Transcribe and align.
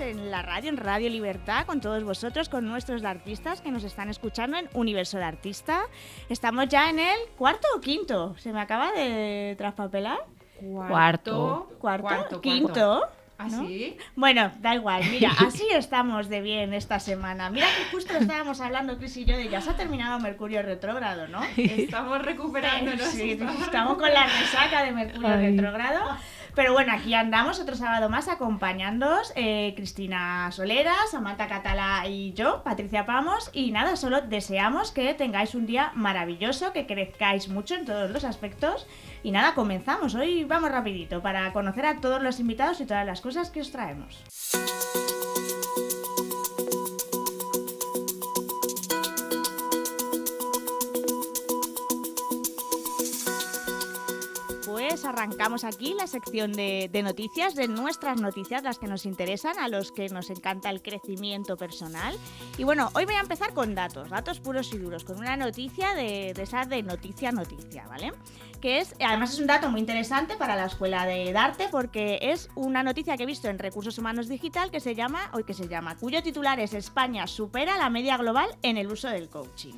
En 0.00 0.30
la 0.30 0.42
radio, 0.42 0.68
en 0.68 0.76
Radio 0.76 1.08
Libertad, 1.08 1.64
con 1.64 1.80
todos 1.80 2.02
vosotros, 2.04 2.48
con 2.48 2.66
nuestros 2.66 3.04
artistas 3.04 3.60
que 3.60 3.70
nos 3.70 3.84
están 3.84 4.10
escuchando 4.10 4.58
en 4.58 4.68
Universo 4.74 5.16
de 5.16 5.24
Artista. 5.24 5.82
Estamos 6.28 6.68
ya 6.68 6.90
en 6.90 6.98
el 6.98 7.16
cuarto 7.36 7.66
o 7.76 7.80
quinto, 7.80 8.36
se 8.38 8.52
me 8.52 8.60
acaba 8.60 8.92
de 8.92 9.54
traspapelar. 9.56 10.18
Cuarto. 10.60 11.70
Cuarto, 11.78 12.40
quinto. 12.40 13.02
¿Ah, 13.38 13.48
¿no? 13.48 13.68
Bueno, 14.14 14.50
da 14.60 14.74
igual, 14.74 15.02
mira, 15.10 15.30
así 15.46 15.66
estamos 15.70 16.28
de 16.28 16.40
bien 16.40 16.72
esta 16.72 16.98
semana. 16.98 17.50
Mira 17.50 17.66
que 17.66 17.90
justo 17.90 18.16
estábamos 18.16 18.60
hablando, 18.60 18.96
Cris 18.96 19.16
y 19.18 19.24
yo, 19.24 19.36
de 19.36 19.48
ya 19.48 19.60
se 19.60 19.70
ha 19.70 19.76
terminado 19.76 20.18
Mercurio 20.20 20.62
retrógrado, 20.62 21.28
¿no? 21.28 21.42
Estamos 21.56 22.22
recuperándonos. 22.22 23.08
Sí, 23.08 23.32
estamos 23.32 23.98
con 23.98 24.12
la 24.12 24.26
resaca 24.26 24.84
de 24.84 24.92
Mercurio 24.92 25.36
retrógrado. 25.36 26.16
Pero 26.56 26.72
bueno, 26.72 26.94
aquí 26.94 27.12
andamos 27.12 27.60
otro 27.60 27.76
sábado 27.76 28.08
más 28.08 28.28
acompañándoos 28.28 29.30
eh, 29.36 29.74
Cristina 29.76 30.50
Solera, 30.52 30.94
Samantha 31.10 31.48
Catala 31.48 32.08
y 32.08 32.32
yo, 32.32 32.62
Patricia 32.62 33.04
Pamos. 33.04 33.50
Y 33.52 33.72
nada, 33.72 33.94
solo 33.96 34.22
deseamos 34.22 34.90
que 34.90 35.12
tengáis 35.12 35.54
un 35.54 35.66
día 35.66 35.92
maravilloso, 35.94 36.72
que 36.72 36.86
crezcáis 36.86 37.50
mucho 37.50 37.74
en 37.74 37.84
todos 37.84 38.10
los 38.10 38.24
aspectos. 38.24 38.86
Y 39.22 39.32
nada, 39.32 39.54
comenzamos. 39.54 40.14
Hoy 40.14 40.44
vamos 40.44 40.72
rapidito 40.72 41.20
para 41.20 41.52
conocer 41.52 41.84
a 41.84 42.00
todos 42.00 42.22
los 42.22 42.40
invitados 42.40 42.80
y 42.80 42.86
todas 42.86 43.04
las 43.04 43.20
cosas 43.20 43.50
que 43.50 43.60
os 43.60 43.70
traemos. 43.70 44.24
Arrancamos 55.04 55.64
aquí 55.64 55.94
la 55.94 56.06
sección 56.06 56.52
de, 56.52 56.88
de 56.90 57.02
noticias, 57.02 57.54
de 57.54 57.68
nuestras 57.68 58.20
noticias, 58.20 58.62
las 58.62 58.78
que 58.78 58.86
nos 58.86 59.04
interesan, 59.04 59.58
a 59.58 59.68
los 59.68 59.92
que 59.92 60.08
nos 60.08 60.30
encanta 60.30 60.70
el 60.70 60.82
crecimiento 60.82 61.56
personal. 61.56 62.16
Y 62.58 62.64
bueno, 62.64 62.90
hoy 62.94 63.04
voy 63.04 63.14
a 63.14 63.20
empezar 63.20 63.52
con 63.52 63.74
datos, 63.74 64.10
datos 64.10 64.40
puros 64.40 64.72
y 64.72 64.78
duros, 64.78 65.04
con 65.04 65.18
una 65.18 65.36
noticia 65.36 65.94
de, 65.94 66.32
de 66.34 66.42
esa 66.42 66.64
de 66.64 66.82
noticia 66.82 67.32
noticia, 67.32 67.86
¿vale? 67.88 68.12
Que 68.60 68.80
es, 68.80 68.94
además 69.04 69.34
es 69.34 69.40
un 69.40 69.46
dato 69.46 69.70
muy 69.70 69.80
interesante 69.80 70.36
para 70.36 70.56
la 70.56 70.66
escuela 70.66 71.04
de 71.06 71.32
Darte 71.32 71.68
porque 71.70 72.18
es 72.22 72.48
una 72.54 72.82
noticia 72.82 73.16
que 73.16 73.24
he 73.24 73.26
visto 73.26 73.48
en 73.48 73.58
Recursos 73.58 73.98
Humanos 73.98 74.28
Digital 74.28 74.70
que 74.70 74.80
se 74.80 74.94
llama, 74.94 75.30
hoy 75.34 75.44
que 75.44 75.54
se 75.54 75.68
llama, 75.68 75.96
cuyo 75.96 76.22
titular 76.22 76.58
es 76.58 76.72
España 76.72 77.26
supera 77.26 77.76
la 77.76 77.90
media 77.90 78.16
global 78.16 78.48
en 78.62 78.78
el 78.78 78.90
uso 78.90 79.08
del 79.08 79.28
coaching 79.28 79.74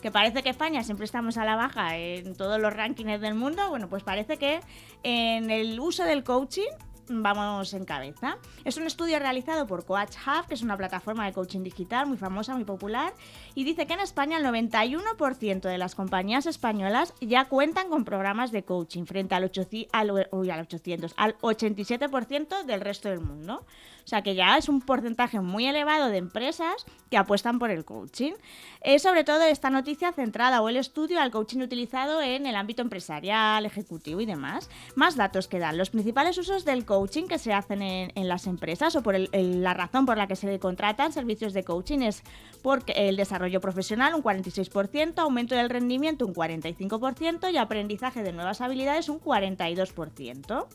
que 0.00 0.10
parece 0.10 0.42
que 0.42 0.50
España 0.50 0.82
siempre 0.84 1.04
estamos 1.04 1.36
a 1.38 1.44
la 1.44 1.56
baja 1.56 1.96
en 1.96 2.36
todos 2.36 2.60
los 2.60 2.72
rankings 2.72 3.20
del 3.20 3.34
mundo, 3.34 3.68
bueno, 3.68 3.88
pues 3.88 4.02
parece 4.02 4.36
que 4.36 4.60
en 5.02 5.50
el 5.50 5.78
uso 5.80 6.04
del 6.04 6.24
coaching 6.24 6.70
vamos 7.10 7.72
en 7.74 7.84
cabeza. 7.84 8.38
Es 8.64 8.76
un 8.76 8.86
estudio 8.86 9.18
realizado 9.18 9.66
por 9.66 9.84
Coach 9.84 10.16
Hub, 10.26 10.46
que 10.46 10.54
es 10.54 10.62
una 10.62 10.76
plataforma 10.76 11.26
de 11.26 11.32
coaching 11.32 11.62
digital 11.62 12.06
muy 12.06 12.16
famosa, 12.16 12.54
muy 12.54 12.64
popular, 12.64 13.12
y 13.58 13.64
dice 13.64 13.88
que 13.88 13.94
en 13.94 13.98
España 14.00 14.36
el 14.38 14.44
91% 14.44 15.62
de 15.62 15.78
las 15.78 15.96
compañías 15.96 16.46
españolas 16.46 17.12
ya 17.20 17.46
cuentan 17.46 17.88
con 17.88 18.04
programas 18.04 18.52
de 18.52 18.62
coaching 18.62 19.04
frente 19.04 19.34
al, 19.34 19.42
800, 19.44 19.88
al, 19.92 20.28
uy, 20.30 20.50
al 20.50 20.60
800, 20.60 21.12
al 21.16 21.36
87% 21.38 22.64
del 22.64 22.80
resto 22.80 23.08
del 23.08 23.18
mundo. 23.20 23.64
O 24.04 24.08
sea 24.08 24.22
que 24.22 24.34
ya 24.34 24.56
es 24.56 24.70
un 24.70 24.80
porcentaje 24.80 25.40
muy 25.40 25.66
elevado 25.66 26.08
de 26.08 26.16
empresas 26.16 26.86
que 27.10 27.18
apuestan 27.18 27.58
por 27.58 27.70
el 27.70 27.84
coaching. 27.84 28.32
Es 28.80 29.02
sobre 29.02 29.22
todo 29.22 29.42
esta 29.42 29.68
noticia 29.68 30.12
centrada 30.12 30.62
o 30.62 30.68
el 30.70 30.76
estudio 30.78 31.20
al 31.20 31.30
coaching 31.30 31.58
utilizado 31.60 32.22
en 32.22 32.46
el 32.46 32.56
ámbito 32.56 32.80
empresarial, 32.80 33.66
ejecutivo 33.66 34.20
y 34.22 34.26
demás. 34.26 34.70
Más 34.94 35.16
datos 35.16 35.46
que 35.48 35.58
dan. 35.58 35.76
Los 35.76 35.90
principales 35.90 36.38
usos 36.38 36.64
del 36.64 36.86
coaching 36.86 37.24
que 37.24 37.38
se 37.38 37.52
hacen 37.52 37.82
en, 37.82 38.12
en 38.14 38.28
las 38.28 38.46
empresas 38.46 38.96
o 38.96 39.02
por 39.02 39.14
el- 39.14 39.28
el- 39.32 39.62
la 39.62 39.74
razón 39.74 40.06
por 40.06 40.16
la 40.16 40.26
que 40.26 40.36
se 40.36 40.58
contratan 40.58 41.12
servicios 41.12 41.52
de 41.52 41.64
coaching 41.64 41.98
es 42.00 42.22
por 42.62 42.82
el 42.86 43.16
desarrollo 43.16 43.47
profesional 43.60 44.14
un 44.14 44.22
46%, 44.22 45.18
aumento 45.18 45.54
del 45.54 45.70
rendimiento 45.70 46.26
un 46.26 46.34
45% 46.34 47.52
y 47.52 47.56
aprendizaje 47.56 48.22
de 48.22 48.32
nuevas 48.32 48.60
habilidades 48.60 49.08
un 49.08 49.20
42%. 49.20 50.66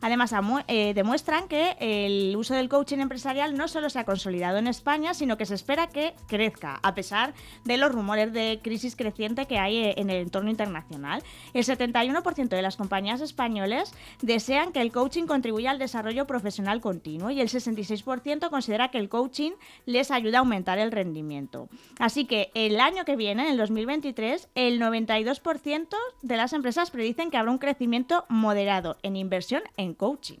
Además, 0.00 0.34
eh, 0.68 0.92
demuestran 0.94 1.48
que 1.48 1.76
el 1.80 2.36
uso 2.36 2.54
del 2.54 2.68
coaching 2.68 2.98
empresarial 2.98 3.56
no 3.56 3.68
solo 3.68 3.90
se 3.90 3.98
ha 3.98 4.04
consolidado 4.04 4.58
en 4.58 4.66
España, 4.66 5.14
sino 5.14 5.36
que 5.36 5.46
se 5.46 5.54
espera 5.54 5.88
que 5.88 6.14
crezca, 6.26 6.80
a 6.82 6.94
pesar 6.94 7.34
de 7.64 7.76
los 7.76 7.92
rumores 7.92 8.32
de 8.32 8.60
crisis 8.62 8.96
creciente 8.96 9.46
que 9.46 9.58
hay 9.58 9.76
eh, 9.76 9.94
en 9.96 10.10
el 10.10 10.22
entorno 10.22 10.50
internacional. 10.50 11.22
El 11.52 11.64
71% 11.64 12.48
de 12.48 12.62
las 12.62 12.76
compañías 12.76 13.20
españolas 13.20 13.92
desean 14.22 14.72
que 14.72 14.80
el 14.80 14.92
coaching 14.92 15.26
contribuya 15.26 15.70
al 15.70 15.78
desarrollo 15.78 16.26
profesional 16.26 16.80
continuo 16.80 17.30
y 17.30 17.40
el 17.40 17.48
66% 17.48 18.50
considera 18.50 18.90
que 18.90 18.98
el 18.98 19.08
coaching 19.08 19.52
les 19.86 20.10
ayuda 20.10 20.38
a 20.38 20.40
aumentar 20.40 20.78
el 20.78 20.92
rendimiento. 20.92 21.68
Así 21.98 22.24
que 22.24 22.50
el 22.54 22.80
año 22.80 23.04
que 23.04 23.16
viene, 23.16 23.44
en 23.44 23.52
el 23.52 23.56
2023, 23.56 24.48
el 24.54 24.80
92% 24.80 25.88
de 26.22 26.36
las 26.36 26.52
empresas 26.52 26.90
predicen 26.90 27.30
que 27.30 27.36
habrá 27.36 27.50
un 27.50 27.58
crecimiento 27.58 28.24
moderado 28.28 28.96
en 29.02 29.16
inversión 29.16 29.62
en 29.76 29.83
coaching. 29.92 30.38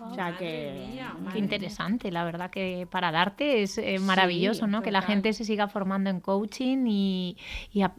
O 0.00 0.14
sea 0.14 0.36
que... 0.36 0.88
mía, 0.92 1.14
Qué 1.32 1.38
interesante, 1.38 2.10
la 2.10 2.24
verdad 2.24 2.50
que 2.50 2.86
para 2.90 3.12
darte 3.12 3.62
es 3.62 3.78
eh, 3.78 3.98
maravilloso, 3.98 4.66
¿no? 4.66 4.82
Que 4.82 4.90
la 4.90 5.02
gente 5.02 5.32
se 5.32 5.44
siga 5.44 5.68
formando 5.68 6.10
en 6.10 6.20
coaching 6.20 6.84
y, 6.86 7.36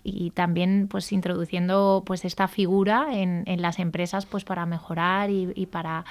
y 0.03 0.29
también 0.31 0.87
pues 0.89 1.11
introduciendo 1.11 2.03
pues 2.05 2.23
esta 2.23 2.47
figura 2.47 3.07
en, 3.13 3.43
en 3.47 3.61
las 3.61 3.79
empresas 3.79 4.25
pues 4.25 4.43
para 4.43 4.65
mejorar 4.65 5.29
y, 5.29 5.51
y 5.55 5.65
para 5.65 6.05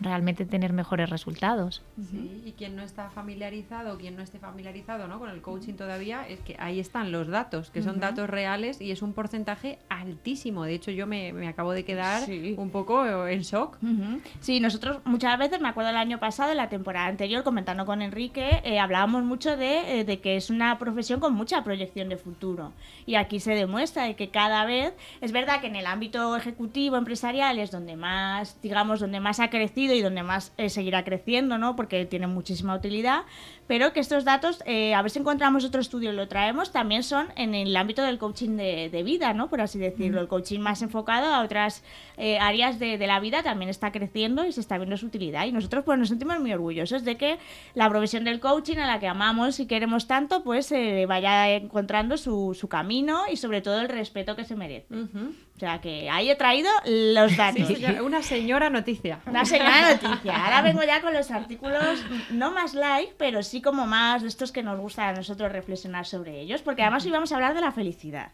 realmente 0.00 0.46
tener 0.46 0.72
mejores 0.72 1.10
resultados. 1.10 1.82
Sí, 2.10 2.42
y 2.46 2.52
quien 2.52 2.74
no 2.76 2.82
está 2.82 3.10
familiarizado, 3.10 3.98
quien 3.98 4.16
no 4.16 4.22
esté 4.22 4.38
familiarizado 4.38 5.06
¿no? 5.08 5.18
con 5.18 5.28
el 5.30 5.42
coaching 5.42 5.74
todavía, 5.74 6.26
es 6.26 6.40
que 6.40 6.56
ahí 6.58 6.80
están 6.80 7.12
los 7.12 7.28
datos, 7.28 7.70
que 7.70 7.82
son 7.82 7.92
Ujú. 7.92 8.00
datos 8.00 8.30
reales 8.30 8.80
y 8.80 8.90
es 8.90 9.02
un 9.02 9.12
porcentaje 9.12 9.78
altísimo. 9.88 10.64
De 10.64 10.74
hecho, 10.74 10.90
yo 10.90 11.06
me, 11.06 11.32
me 11.32 11.48
acabo 11.48 11.72
de 11.72 11.84
quedar 11.84 12.22
Sí. 12.24 12.54
un 12.56 12.70
poco 12.70 13.26
en 13.26 13.42
shock. 13.42 13.76
Ujú. 13.82 14.20
Sí, 14.40 14.60
nosotros 14.60 14.98
muchas 15.04 15.38
veces, 15.38 15.60
me 15.60 15.68
acuerdo 15.68 15.90
el 15.90 15.96
año 15.96 16.18
pasado, 16.18 16.50
en 16.50 16.56
la 16.56 16.68
temporada 16.68 17.06
anterior, 17.06 17.42
comentando 17.44 17.84
con 17.86 18.02
Enrique, 18.02 18.60
eh, 18.64 18.78
hablábamos 18.78 19.22
mucho 19.24 19.56
de, 19.56 20.00
eh, 20.00 20.04
de 20.04 20.20
que 20.20 20.36
es 20.36 20.50
una 20.50 20.78
profesión 20.78 21.20
con 21.20 21.34
mucha 21.34 21.62
proyección 21.62 22.08
de 22.08 22.16
futuro. 22.16 22.72
Y 23.06 23.16
aquí 23.16 23.40
se 23.40 23.54
demuestra 23.54 24.04
de 24.04 24.16
que 24.16 24.30
cada 24.30 24.64
vez, 24.64 24.94
es 25.20 25.32
verdad 25.32 25.60
que 25.60 25.66
en 25.66 25.76
el 25.76 25.86
ámbito 25.86 26.36
ejecutivo, 26.36 26.96
empresarial, 26.96 27.58
es 27.58 27.70
donde 27.70 27.96
más, 27.96 28.60
digamos, 28.62 29.00
donde 29.00 29.20
más 29.20 29.40
ha 29.40 29.50
crecido 29.50 29.89
y 29.96 30.02
donde 30.02 30.22
más 30.22 30.52
eh, 30.56 30.68
seguirá 30.70 31.04
creciendo, 31.04 31.58
¿no? 31.58 31.76
Porque 31.76 32.04
tiene 32.06 32.26
muchísima 32.26 32.74
utilidad, 32.74 33.22
pero 33.70 33.92
que 33.92 34.00
estos 34.00 34.24
datos, 34.24 34.60
eh, 34.66 34.94
a 34.94 35.00
ver 35.02 35.12
si 35.12 35.20
encontramos 35.20 35.64
otro 35.64 35.80
estudio 35.80 36.12
y 36.12 36.16
lo 36.16 36.26
traemos, 36.26 36.72
también 36.72 37.04
son 37.04 37.28
en 37.36 37.54
el 37.54 37.76
ámbito 37.76 38.02
del 38.02 38.18
coaching 38.18 38.56
de, 38.56 38.90
de 38.90 39.02
vida, 39.04 39.32
¿no? 39.32 39.48
Por 39.48 39.60
así 39.60 39.78
decirlo. 39.78 40.20
El 40.20 40.26
coaching 40.26 40.58
más 40.58 40.82
enfocado 40.82 41.32
a 41.32 41.42
otras 41.44 41.84
eh, 42.16 42.36
áreas 42.40 42.80
de, 42.80 42.98
de 42.98 43.06
la 43.06 43.20
vida 43.20 43.44
también 43.44 43.68
está 43.68 43.92
creciendo 43.92 44.44
y 44.44 44.50
se 44.50 44.60
está 44.60 44.76
viendo 44.76 44.96
su 44.96 45.06
utilidad. 45.06 45.46
Y 45.46 45.52
nosotros 45.52 45.84
pues 45.84 46.00
nos 46.00 46.08
sentimos 46.08 46.40
muy 46.40 46.52
orgullosos 46.52 47.04
de 47.04 47.16
que 47.16 47.38
la 47.74 47.88
profesión 47.88 48.24
del 48.24 48.40
coaching, 48.40 48.78
a 48.78 48.88
la 48.88 48.98
que 48.98 49.06
amamos 49.06 49.60
y 49.60 49.66
queremos 49.66 50.08
tanto, 50.08 50.42
pues 50.42 50.72
eh, 50.72 51.06
vaya 51.06 51.48
encontrando 51.50 52.16
su, 52.16 52.56
su 52.58 52.68
camino 52.68 53.22
y 53.30 53.36
sobre 53.36 53.60
todo 53.60 53.80
el 53.82 53.88
respeto 53.88 54.34
que 54.34 54.44
se 54.44 54.56
merece. 54.56 54.86
O 54.92 55.60
sea 55.60 55.80
que 55.80 56.08
ahí 56.10 56.28
he 56.30 56.36
traído 56.36 56.70
los 56.86 57.30
Sí, 57.32 57.36
datos. 57.36 57.66
señora, 57.68 58.02
una 58.02 58.22
señora 58.22 58.70
noticia. 58.70 59.20
Una 59.26 59.44
señora 59.44 59.92
noticia. 59.92 60.44
Ahora 60.44 60.62
vengo 60.68 60.82
ya 60.82 61.02
con 61.02 61.12
los 61.12 61.30
artículos, 61.30 62.02
no 62.30 62.50
más 62.50 62.72
like, 62.74 63.12
pero 63.18 63.42
sí 63.42 63.59
como 63.60 63.86
más 63.86 64.22
de 64.22 64.28
estos 64.28 64.52
que 64.52 64.62
nos 64.62 64.78
gusta 64.78 65.08
a 65.08 65.12
nosotros 65.12 65.52
reflexionar 65.52 66.06
sobre 66.06 66.40
ellos, 66.40 66.62
porque 66.62 66.82
además 66.82 67.04
hoy 67.04 67.12
vamos 67.12 67.32
a 67.32 67.36
hablar 67.36 67.54
de 67.54 67.60
la 67.60 67.72
felicidad. 67.72 68.32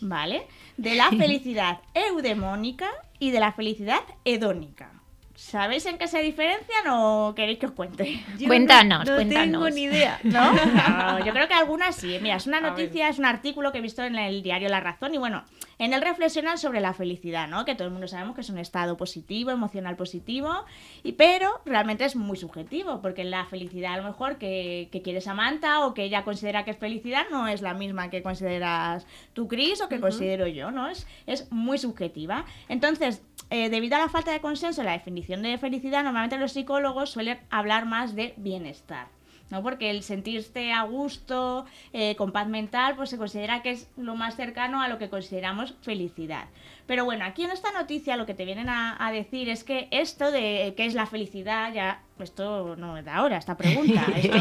¿vale? 0.00 0.46
De 0.76 0.94
la 0.96 1.10
felicidad 1.10 1.80
eudemónica 1.94 2.88
y 3.18 3.30
de 3.30 3.40
la 3.40 3.52
felicidad 3.52 4.00
hedónica. 4.24 4.90
¿Sabéis 5.36 5.84
en 5.84 5.98
qué 5.98 6.08
se 6.08 6.22
diferencian 6.22 6.86
o 6.88 7.34
queréis 7.36 7.58
que 7.58 7.66
os 7.66 7.72
cuente? 7.72 8.24
Cuéntanos, 8.46 9.04
no, 9.04 9.10
no 9.10 9.16
cuéntanos. 9.16 9.52
tengo 9.52 9.70
ni 9.70 9.82
idea. 9.82 10.18
¿No? 10.24 10.52
No, 10.52 11.24
yo 11.24 11.32
creo 11.32 11.46
que 11.46 11.52
algunas 11.52 11.94
sí. 11.94 12.18
Mira, 12.22 12.36
es 12.36 12.46
una 12.46 12.60
noticia, 12.60 13.10
es 13.10 13.18
un 13.18 13.26
artículo 13.26 13.70
que 13.70 13.78
he 13.78 13.82
visto 13.82 14.02
en 14.02 14.16
el 14.16 14.42
diario 14.42 14.70
La 14.70 14.80
Razón 14.80 15.14
y 15.14 15.18
bueno, 15.18 15.44
en 15.78 15.92
él 15.92 16.00
reflexionan 16.00 16.56
sobre 16.56 16.80
la 16.80 16.94
felicidad, 16.94 17.48
¿no? 17.48 17.66
Que 17.66 17.74
todo 17.74 17.86
el 17.86 17.92
mundo 17.92 18.08
sabemos 18.08 18.34
que 18.34 18.40
es 18.40 18.48
un 18.48 18.58
estado 18.58 18.96
positivo, 18.96 19.50
emocional 19.50 19.94
positivo, 19.94 20.64
y, 21.02 21.12
pero 21.12 21.60
realmente 21.66 22.06
es 22.06 22.16
muy 22.16 22.38
subjetivo, 22.38 23.02
porque 23.02 23.22
la 23.24 23.44
felicidad 23.44 23.92
a 23.92 23.96
lo 23.98 24.04
mejor 24.04 24.38
que, 24.38 24.88
que 24.90 25.02
quiere 25.02 25.20
Samantha 25.20 25.84
o 25.84 25.92
que 25.92 26.04
ella 26.04 26.24
considera 26.24 26.64
que 26.64 26.70
es 26.70 26.78
felicidad 26.78 27.26
no 27.30 27.46
es 27.46 27.60
la 27.60 27.74
misma 27.74 28.08
que 28.08 28.22
consideras 28.22 29.06
tú, 29.34 29.48
Chris, 29.48 29.82
o 29.82 29.88
que 29.90 30.00
considero 30.00 30.46
yo, 30.46 30.70
¿no? 30.70 30.88
Es, 30.88 31.06
es 31.26 31.52
muy 31.52 31.76
subjetiva. 31.76 32.46
Entonces, 32.70 33.22
eh, 33.50 33.68
debido 33.70 33.96
a 33.96 34.00
la 34.00 34.08
falta 34.08 34.32
de 34.32 34.40
consenso 34.40 34.80
en 34.80 34.86
la 34.86 34.92
definición 34.92 35.42
de 35.42 35.58
felicidad, 35.58 36.02
normalmente 36.02 36.38
los 36.38 36.52
psicólogos 36.52 37.10
suelen 37.10 37.38
hablar 37.50 37.86
más 37.86 38.14
de 38.14 38.34
bienestar. 38.36 39.08
¿no? 39.50 39.62
Porque 39.62 39.90
el 39.90 40.02
sentirse 40.02 40.72
a 40.72 40.82
gusto, 40.82 41.66
eh, 41.92 42.16
con 42.16 42.32
paz 42.32 42.48
mental, 42.48 42.96
pues 42.96 43.10
se 43.10 43.18
considera 43.18 43.62
que 43.62 43.70
es 43.70 43.88
lo 43.96 44.16
más 44.16 44.36
cercano 44.36 44.82
a 44.82 44.88
lo 44.88 44.98
que 44.98 45.08
consideramos 45.08 45.74
felicidad. 45.82 46.46
Pero 46.86 47.04
bueno, 47.04 47.24
aquí 47.24 47.44
en 47.44 47.50
esta 47.50 47.72
noticia 47.72 48.16
lo 48.16 48.26
que 48.26 48.34
te 48.34 48.44
vienen 48.44 48.68
a, 48.68 48.96
a 49.04 49.12
decir 49.12 49.48
es 49.48 49.64
que 49.64 49.88
esto 49.90 50.30
de 50.30 50.74
qué 50.76 50.86
es 50.86 50.94
la 50.94 51.06
felicidad, 51.06 51.72
ya, 51.72 52.02
esto 52.18 52.76
no 52.76 52.96
es 52.96 53.04
de 53.04 53.10
ahora, 53.10 53.36
esta 53.36 53.56
pregunta. 53.56 54.06
Esto, 54.16 54.38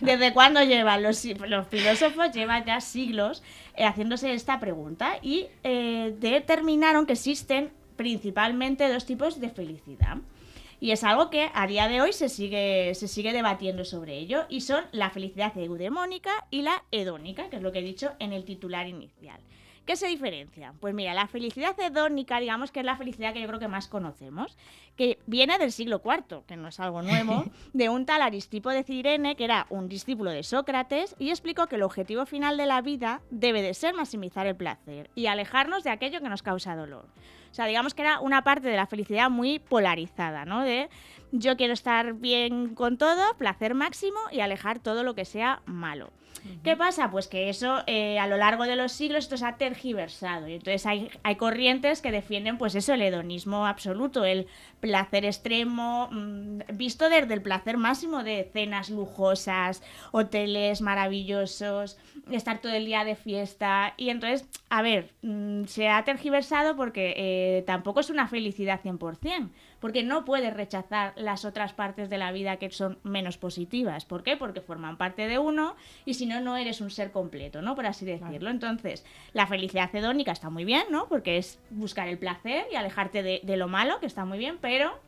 ¿Desde 0.00 0.32
cuándo 0.32 0.62
llevan 0.62 1.02
los, 1.02 1.24
los 1.24 1.66
filósofos? 1.68 2.32
Llevan 2.32 2.64
ya 2.64 2.80
siglos 2.80 3.42
eh, 3.74 3.84
haciéndose 3.84 4.32
esta 4.34 4.60
pregunta 4.60 5.14
y 5.22 5.46
eh, 5.64 6.14
determinaron 6.18 7.06
que 7.06 7.14
existen 7.14 7.70
principalmente 7.96 8.92
dos 8.92 9.06
tipos 9.06 9.40
de 9.40 9.50
felicidad. 9.50 10.18
Y 10.78 10.90
es 10.90 11.04
algo 11.04 11.30
que 11.30 11.50
a 11.54 11.66
día 11.66 11.88
de 11.88 12.02
hoy 12.02 12.12
se 12.12 12.28
sigue, 12.28 12.94
se 12.94 13.08
sigue 13.08 13.32
debatiendo 13.32 13.84
sobre 13.84 14.18
ello. 14.18 14.44
Y 14.48 14.60
son 14.60 14.84
la 14.92 15.10
felicidad 15.10 15.56
eudemónica 15.56 16.30
y 16.50 16.62
la 16.62 16.84
hedónica, 16.90 17.48
que 17.48 17.56
es 17.56 17.62
lo 17.62 17.72
que 17.72 17.78
he 17.78 17.82
dicho 17.82 18.12
en 18.18 18.32
el 18.32 18.44
titular 18.44 18.86
inicial. 18.86 19.40
¿Qué 19.86 19.94
se 19.94 20.08
diferencia? 20.08 20.74
Pues 20.80 20.94
mira, 20.94 21.14
la 21.14 21.28
felicidad 21.28 21.78
hedónica, 21.78 22.40
digamos 22.40 22.72
que 22.72 22.80
es 22.80 22.86
la 22.86 22.96
felicidad 22.96 23.32
que 23.32 23.40
yo 23.40 23.46
creo 23.46 23.60
que 23.60 23.68
más 23.68 23.86
conocemos, 23.86 24.58
que 24.96 25.20
viene 25.26 25.58
del 25.58 25.70
siglo 25.70 26.02
IV, 26.04 26.42
que 26.44 26.56
no 26.56 26.66
es 26.66 26.80
algo 26.80 27.02
nuevo, 27.02 27.44
de 27.72 27.88
un 27.88 28.04
tal 28.04 28.22
Aristipo 28.22 28.70
de 28.70 28.82
Cirene, 28.82 29.36
que 29.36 29.44
era 29.44 29.66
un 29.70 29.88
discípulo 29.88 30.32
de 30.32 30.42
Sócrates, 30.42 31.14
y 31.20 31.30
explicó 31.30 31.68
que 31.68 31.76
el 31.76 31.84
objetivo 31.84 32.26
final 32.26 32.56
de 32.56 32.66
la 32.66 32.82
vida 32.82 33.22
debe 33.30 33.62
de 33.62 33.74
ser 33.74 33.94
maximizar 33.94 34.48
el 34.48 34.56
placer 34.56 35.08
y 35.14 35.26
alejarnos 35.26 35.84
de 35.84 35.90
aquello 35.90 36.20
que 36.20 36.28
nos 36.28 36.42
causa 36.42 36.74
dolor. 36.74 37.06
O 37.52 37.54
sea, 37.54 37.66
digamos 37.66 37.94
que 37.94 38.02
era 38.02 38.18
una 38.18 38.42
parte 38.42 38.66
de 38.68 38.76
la 38.76 38.86
felicidad 38.86 39.30
muy 39.30 39.60
polarizada, 39.60 40.44
¿no? 40.44 40.62
De 40.62 40.90
yo 41.30 41.56
quiero 41.56 41.74
estar 41.74 42.14
bien 42.14 42.74
con 42.74 42.98
todo, 42.98 43.22
placer 43.38 43.74
máximo 43.74 44.18
y 44.32 44.40
alejar 44.40 44.80
todo 44.80 45.04
lo 45.04 45.14
que 45.14 45.24
sea 45.24 45.62
malo. 45.64 46.10
¿Qué 46.62 46.76
pasa? 46.76 47.10
Pues 47.10 47.28
que 47.28 47.48
eso 47.48 47.82
eh, 47.86 48.18
a 48.18 48.26
lo 48.26 48.36
largo 48.36 48.64
de 48.64 48.76
los 48.76 48.92
siglos 48.92 49.24
esto 49.24 49.36
se 49.36 49.46
ha 49.46 49.56
tergiversado 49.56 50.48
y 50.48 50.54
entonces 50.54 50.84
hay, 50.86 51.10
hay 51.22 51.36
corrientes 51.36 52.02
que 52.02 52.10
defienden 52.10 52.58
pues 52.58 52.74
eso, 52.74 52.94
el 52.94 53.02
hedonismo 53.02 53.66
absoluto, 53.66 54.24
el 54.24 54.46
placer 54.80 55.24
extremo, 55.24 56.08
mm, 56.10 56.60
visto 56.74 57.08
desde 57.08 57.34
el 57.34 57.42
placer 57.42 57.76
máximo 57.76 58.24
de 58.24 58.50
cenas 58.52 58.90
lujosas, 58.90 59.82
hoteles 60.12 60.80
maravillosos, 60.80 61.98
estar 62.30 62.60
todo 62.60 62.72
el 62.72 62.86
día 62.86 63.04
de 63.04 63.16
fiesta 63.16 63.94
y 63.96 64.10
entonces, 64.10 64.48
a 64.68 64.82
ver, 64.82 65.12
mm, 65.22 65.64
se 65.64 65.88
ha 65.88 66.04
tergiversado 66.04 66.76
porque 66.76 67.14
eh, 67.16 67.64
tampoco 67.66 68.00
es 68.00 68.10
una 68.10 68.28
felicidad 68.28 68.80
100%, 68.82 69.50
porque 69.80 70.02
no 70.02 70.24
puedes 70.24 70.54
rechazar 70.54 71.12
las 71.16 71.44
otras 71.44 71.72
partes 71.72 72.08
de 72.10 72.18
la 72.18 72.32
vida 72.32 72.56
que 72.56 72.70
son 72.70 72.98
menos 73.02 73.38
positivas. 73.38 74.04
¿Por 74.04 74.22
qué? 74.22 74.36
Porque 74.36 74.60
forman 74.60 74.96
parte 74.96 75.28
de 75.28 75.38
uno 75.38 75.76
y 76.04 76.14
si 76.14 76.26
no, 76.26 76.40
no 76.40 76.56
eres 76.56 76.80
un 76.80 76.90
ser 76.90 77.12
completo, 77.12 77.62
¿no? 77.62 77.74
Por 77.74 77.86
así 77.86 78.04
decirlo. 78.04 78.50
Entonces, 78.50 79.04
la 79.32 79.46
felicidad 79.46 79.94
hedónica 79.94 80.32
está 80.32 80.50
muy 80.50 80.64
bien, 80.64 80.84
¿no? 80.90 81.08
Porque 81.08 81.38
es 81.38 81.58
buscar 81.70 82.08
el 82.08 82.18
placer 82.18 82.66
y 82.72 82.76
alejarte 82.76 83.22
de, 83.22 83.40
de 83.42 83.56
lo 83.56 83.68
malo, 83.68 84.00
que 84.00 84.06
está 84.06 84.24
muy 84.24 84.38
bien, 84.38 84.58
pero 84.60 84.98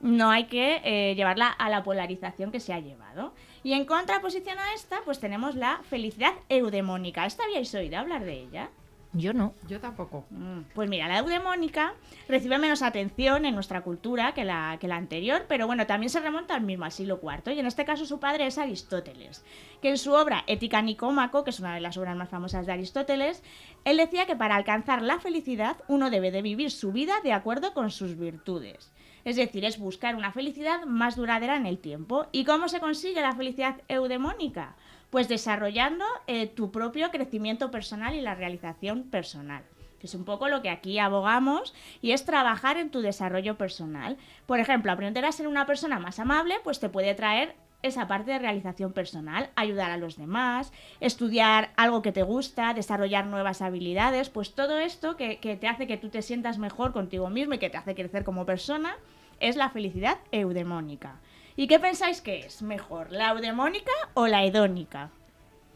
no 0.00 0.30
hay 0.30 0.44
que 0.44 0.80
eh, 0.84 1.14
llevarla 1.14 1.48
a 1.48 1.70
la 1.70 1.82
polarización 1.82 2.52
que 2.52 2.60
se 2.60 2.72
ha 2.72 2.80
llevado. 2.80 3.32
Y 3.62 3.72
en 3.72 3.84
contraposición 3.84 4.58
a 4.58 4.74
esta, 4.74 5.00
pues 5.04 5.18
tenemos 5.18 5.54
la 5.54 5.80
felicidad 5.88 6.32
eudemónica. 6.48 7.26
¿Esta 7.26 7.44
habíais 7.44 7.74
oído 7.74 7.98
hablar 7.98 8.24
de 8.24 8.42
ella? 8.42 8.70
Yo 9.16 9.32
no. 9.32 9.54
Yo 9.68 9.80
tampoco. 9.80 10.24
Mm, 10.30 10.60
Pues 10.74 10.88
mira, 10.88 11.08
la 11.08 11.18
eudemónica 11.18 11.94
recibe 12.28 12.58
menos 12.58 12.82
atención 12.82 13.44
en 13.44 13.54
nuestra 13.54 13.82
cultura 13.82 14.34
que 14.34 14.44
la, 14.44 14.76
que 14.80 14.88
la 14.88 14.96
anterior, 14.96 15.46
pero 15.48 15.66
bueno, 15.66 15.86
también 15.86 16.10
se 16.10 16.20
remonta 16.20 16.54
al 16.54 16.62
mismo, 16.62 16.84
al 16.84 16.92
siglo 16.92 17.18
IV, 17.22 17.54
y 17.54 17.60
en 17.60 17.66
este 17.66 17.84
caso 17.84 18.04
su 18.04 18.20
padre 18.20 18.46
es 18.46 18.58
Aristóteles, 18.58 19.44
que 19.80 19.88
en 19.90 19.98
su 19.98 20.12
obra 20.12 20.44
Ética 20.46 20.82
Nicómaco, 20.82 21.44
que 21.44 21.50
es 21.50 21.60
una 21.60 21.74
de 21.74 21.80
las 21.80 21.96
obras 21.96 22.16
más 22.16 22.28
famosas 22.28 22.66
de 22.66 22.72
Aristóteles, 22.72 23.42
él 23.84 23.96
decía 23.96 24.26
que 24.26 24.36
para 24.36 24.56
alcanzar 24.56 25.02
la 25.02 25.18
felicidad 25.18 25.76
uno 25.88 26.10
debe 26.10 26.30
de 26.30 26.42
vivir 26.42 26.70
su 26.70 26.92
vida 26.92 27.14
de 27.22 27.32
acuerdo 27.32 27.72
con 27.74 27.90
sus 27.90 28.18
virtudes. 28.18 28.92
Es 29.24 29.34
decir, 29.34 29.64
es 29.64 29.78
buscar 29.78 30.14
una 30.14 30.30
felicidad 30.30 30.84
más 30.84 31.16
duradera 31.16 31.56
en 31.56 31.66
el 31.66 31.78
tiempo. 31.78 32.26
¿Y 32.30 32.44
cómo 32.44 32.68
se 32.68 32.78
consigue 32.78 33.20
la 33.20 33.34
felicidad 33.34 33.80
eudemónica? 33.88 34.76
Pues 35.16 35.28
desarrollando 35.28 36.04
eh, 36.26 36.46
tu 36.46 36.70
propio 36.70 37.10
crecimiento 37.10 37.70
personal 37.70 38.14
y 38.14 38.20
la 38.20 38.34
realización 38.34 39.04
personal. 39.04 39.64
Que 39.98 40.08
es 40.08 40.14
un 40.14 40.26
poco 40.26 40.48
lo 40.48 40.60
que 40.60 40.68
aquí 40.68 40.98
abogamos 40.98 41.72
y 42.02 42.10
es 42.10 42.26
trabajar 42.26 42.76
en 42.76 42.90
tu 42.90 43.00
desarrollo 43.00 43.56
personal. 43.56 44.18
Por 44.44 44.60
ejemplo, 44.60 44.92
aprender 44.92 45.24
a 45.24 45.32
ser 45.32 45.48
una 45.48 45.64
persona 45.64 45.98
más 45.98 46.18
amable, 46.18 46.56
pues 46.64 46.80
te 46.80 46.90
puede 46.90 47.14
traer 47.14 47.56
esa 47.80 48.06
parte 48.06 48.32
de 48.32 48.40
realización 48.40 48.92
personal, 48.92 49.48
ayudar 49.56 49.90
a 49.90 49.96
los 49.96 50.18
demás, 50.18 50.70
estudiar 51.00 51.70
algo 51.78 52.02
que 52.02 52.12
te 52.12 52.22
gusta, 52.22 52.74
desarrollar 52.74 53.24
nuevas 53.24 53.62
habilidades, 53.62 54.28
pues 54.28 54.54
todo 54.54 54.78
esto 54.78 55.16
que, 55.16 55.38
que 55.38 55.56
te 55.56 55.66
hace 55.66 55.86
que 55.86 55.96
tú 55.96 56.10
te 56.10 56.20
sientas 56.20 56.58
mejor 56.58 56.92
contigo 56.92 57.30
mismo 57.30 57.54
y 57.54 57.58
que 57.58 57.70
te 57.70 57.78
hace 57.78 57.94
crecer 57.94 58.22
como 58.22 58.44
persona, 58.44 58.94
es 59.40 59.56
la 59.56 59.70
felicidad 59.70 60.18
eudemónica. 60.30 61.20
¿Y 61.58 61.68
qué 61.68 61.78
pensáis 61.78 62.20
que 62.20 62.40
es 62.40 62.60
mejor, 62.60 63.10
la 63.10 63.30
eudemónica 63.30 63.90
o 64.12 64.26
la 64.26 64.44
hedónica? 64.44 65.10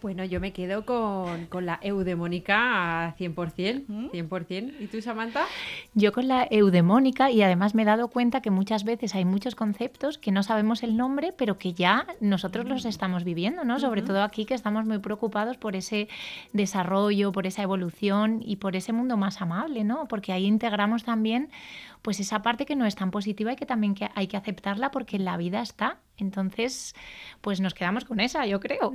Bueno, 0.02 0.24
yo 0.24 0.40
me 0.40 0.52
quedo 0.52 0.86
con, 0.86 1.46
con 1.46 1.66
la 1.66 1.78
eudemónica 1.82 3.06
a 3.06 3.16
100%, 3.16 3.84
¿Mm? 3.86 4.06
100%. 4.08 4.74
¿Y 4.80 4.86
tú, 4.86 5.02
Samantha? 5.02 5.44
Yo 5.94 6.12
con 6.12 6.26
la 6.26 6.46
eudemónica 6.50 7.30
y 7.30 7.42
además 7.42 7.74
me 7.74 7.82
he 7.82 7.84
dado 7.84 8.08
cuenta 8.08 8.40
que 8.40 8.50
muchas 8.50 8.84
veces 8.84 9.14
hay 9.14 9.26
muchos 9.26 9.54
conceptos 9.54 10.16
que 10.16 10.32
no 10.32 10.42
sabemos 10.42 10.82
el 10.82 10.96
nombre, 10.96 11.34
pero 11.36 11.58
que 11.58 11.74
ya 11.74 12.06
nosotros 12.20 12.66
los 12.66 12.86
estamos 12.86 13.24
viviendo, 13.24 13.64
¿no? 13.64 13.78
Sobre 13.78 14.00
todo 14.00 14.22
aquí 14.22 14.46
que 14.46 14.54
estamos 14.54 14.86
muy 14.86 14.98
preocupados 14.98 15.58
por 15.58 15.76
ese 15.76 16.08
desarrollo, 16.54 17.32
por 17.32 17.46
esa 17.46 17.62
evolución 17.62 18.40
y 18.44 18.56
por 18.56 18.76
ese 18.76 18.94
mundo 18.94 19.18
más 19.18 19.42
amable, 19.42 19.84
¿no? 19.84 20.08
Porque 20.08 20.32
ahí 20.32 20.46
integramos 20.46 21.04
también 21.04 21.50
pues 22.02 22.20
esa 22.20 22.42
parte 22.42 22.66
que 22.66 22.76
no 22.76 22.86
es 22.86 22.94
tan 22.94 23.10
positiva 23.10 23.52
y 23.52 23.56
que 23.56 23.66
también 23.66 23.94
que 23.94 24.08
hay 24.14 24.26
que 24.26 24.36
aceptarla 24.36 24.90
porque 24.90 25.16
en 25.16 25.24
la 25.24 25.36
vida 25.36 25.60
está. 25.60 25.98
Entonces, 26.16 26.94
pues 27.40 27.60
nos 27.60 27.72
quedamos 27.72 28.04
con 28.04 28.20
esa, 28.20 28.44
yo 28.44 28.60
creo. 28.60 28.92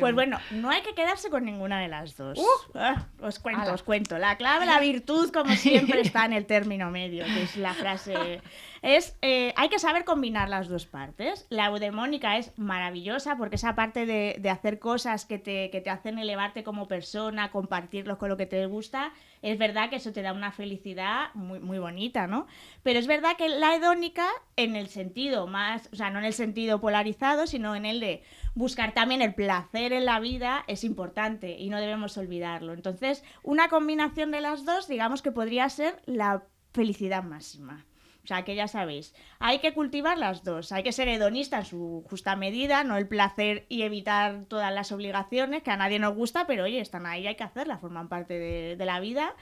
Pues 0.00 0.14
bueno, 0.14 0.38
no 0.50 0.70
hay 0.70 0.82
que 0.82 0.94
quedarse 0.94 1.30
con 1.30 1.44
ninguna 1.44 1.80
de 1.80 1.88
las 1.88 2.16
dos. 2.16 2.38
Ah, 2.74 3.06
os 3.20 3.38
cuento, 3.38 3.62
Ala. 3.62 3.72
os 3.72 3.82
cuento. 3.82 4.18
La 4.18 4.36
clave, 4.36 4.66
la 4.66 4.80
virtud, 4.80 5.30
como 5.30 5.52
siempre, 5.56 6.00
está 6.00 6.24
en 6.24 6.32
el 6.32 6.46
término 6.46 6.90
medio, 6.90 7.24
que 7.24 7.42
es 7.42 7.56
la 7.56 7.72
frase. 7.72 8.42
Es, 8.82 9.16
eh, 9.22 9.54
hay 9.56 9.68
que 9.68 9.78
saber 9.78 10.04
combinar 10.04 10.48
las 10.48 10.68
dos 10.68 10.86
partes. 10.86 11.46
La 11.50 11.66
eudemónica 11.66 12.36
es 12.36 12.52
maravillosa 12.58 13.36
porque 13.36 13.56
esa 13.56 13.74
parte 13.74 14.06
de, 14.06 14.36
de 14.38 14.50
hacer 14.50 14.78
cosas 14.78 15.24
que 15.24 15.38
te, 15.38 15.70
que 15.70 15.80
te 15.80 15.90
hacen 15.90 16.18
elevarte 16.18 16.64
como 16.64 16.88
persona, 16.88 17.50
compartirlos 17.50 18.18
con 18.18 18.28
lo 18.28 18.36
que 18.36 18.46
te 18.46 18.66
gusta, 18.66 19.12
es 19.42 19.58
verdad 19.58 19.90
que 19.90 19.96
eso 19.96 20.12
te 20.12 20.22
da 20.22 20.32
una 20.32 20.52
felicidad 20.52 21.34
muy, 21.34 21.58
muy 21.58 21.78
bonita, 21.78 22.26
¿no? 22.26 22.46
Pero 22.82 22.98
es 22.98 23.06
verdad 23.06 23.36
que 23.36 23.48
la 23.48 23.74
hedónica, 23.74 24.26
en 24.56 24.76
el 24.76 24.88
sentido 24.88 25.46
más, 25.46 25.88
o 25.92 25.96
sea, 25.96 26.10
no 26.10 26.20
en 26.20 26.24
el 26.24 26.32
sentido 26.32 26.80
polarizado, 26.80 27.46
sino 27.46 27.74
en 27.74 27.84
el 27.84 28.00
de 28.00 28.22
buscar 28.54 28.94
también 28.94 29.20
el 29.20 29.34
placer 29.34 29.92
en 29.92 30.04
la 30.04 30.20
vida 30.20 30.64
es 30.68 30.84
importante 30.84 31.58
y 31.58 31.68
no 31.68 31.80
debemos 31.80 32.16
olvidarlo. 32.16 32.72
Entonces, 32.72 33.24
una 33.42 33.68
combinación 33.68 34.30
de 34.30 34.40
las 34.40 34.64
dos, 34.64 34.88
digamos 34.88 35.22
que 35.22 35.32
podría 35.32 35.68
ser 35.68 36.00
la 36.06 36.44
felicidad 36.72 37.22
máxima. 37.22 37.84
O 38.24 38.26
sea, 38.26 38.44
que 38.44 38.54
ya 38.54 38.68
sabéis, 38.68 39.14
hay 39.40 39.58
que 39.58 39.74
cultivar 39.74 40.16
las 40.16 40.44
dos. 40.44 40.70
Hay 40.70 40.84
que 40.84 40.92
ser 40.92 41.08
hedonista 41.08 41.58
en 41.58 41.64
su 41.64 42.04
justa 42.08 42.36
medida, 42.36 42.84
no 42.84 42.96
el 42.96 43.08
placer 43.08 43.66
y 43.68 43.82
evitar 43.82 44.44
todas 44.46 44.72
las 44.72 44.92
obligaciones 44.92 45.62
que 45.62 45.72
a 45.72 45.76
nadie 45.76 45.98
nos 45.98 46.14
gusta, 46.14 46.46
pero 46.46 46.64
oye, 46.64 46.80
están 46.80 47.06
ahí, 47.06 47.26
hay 47.26 47.34
que 47.34 47.44
hacerlas, 47.44 47.80
forman 47.80 48.08
parte 48.08 48.38
de, 48.38 48.84
la 48.84 49.00
vida. 49.00 49.34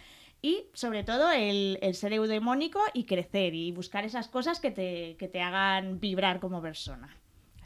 Y 0.42 0.64
sobre 0.72 1.04
todo 1.04 1.30
el, 1.30 1.78
el 1.82 1.94
ser 1.94 2.14
eudemónico 2.14 2.80
y 2.94 3.04
crecer 3.04 3.54
y 3.54 3.72
buscar 3.72 4.04
esas 4.06 4.28
cosas 4.28 4.60
que 4.60 4.70
te, 4.70 5.16
que 5.18 5.28
te 5.28 5.42
hagan 5.42 6.00
vibrar 6.00 6.40
como 6.40 6.62
persona. 6.62 7.19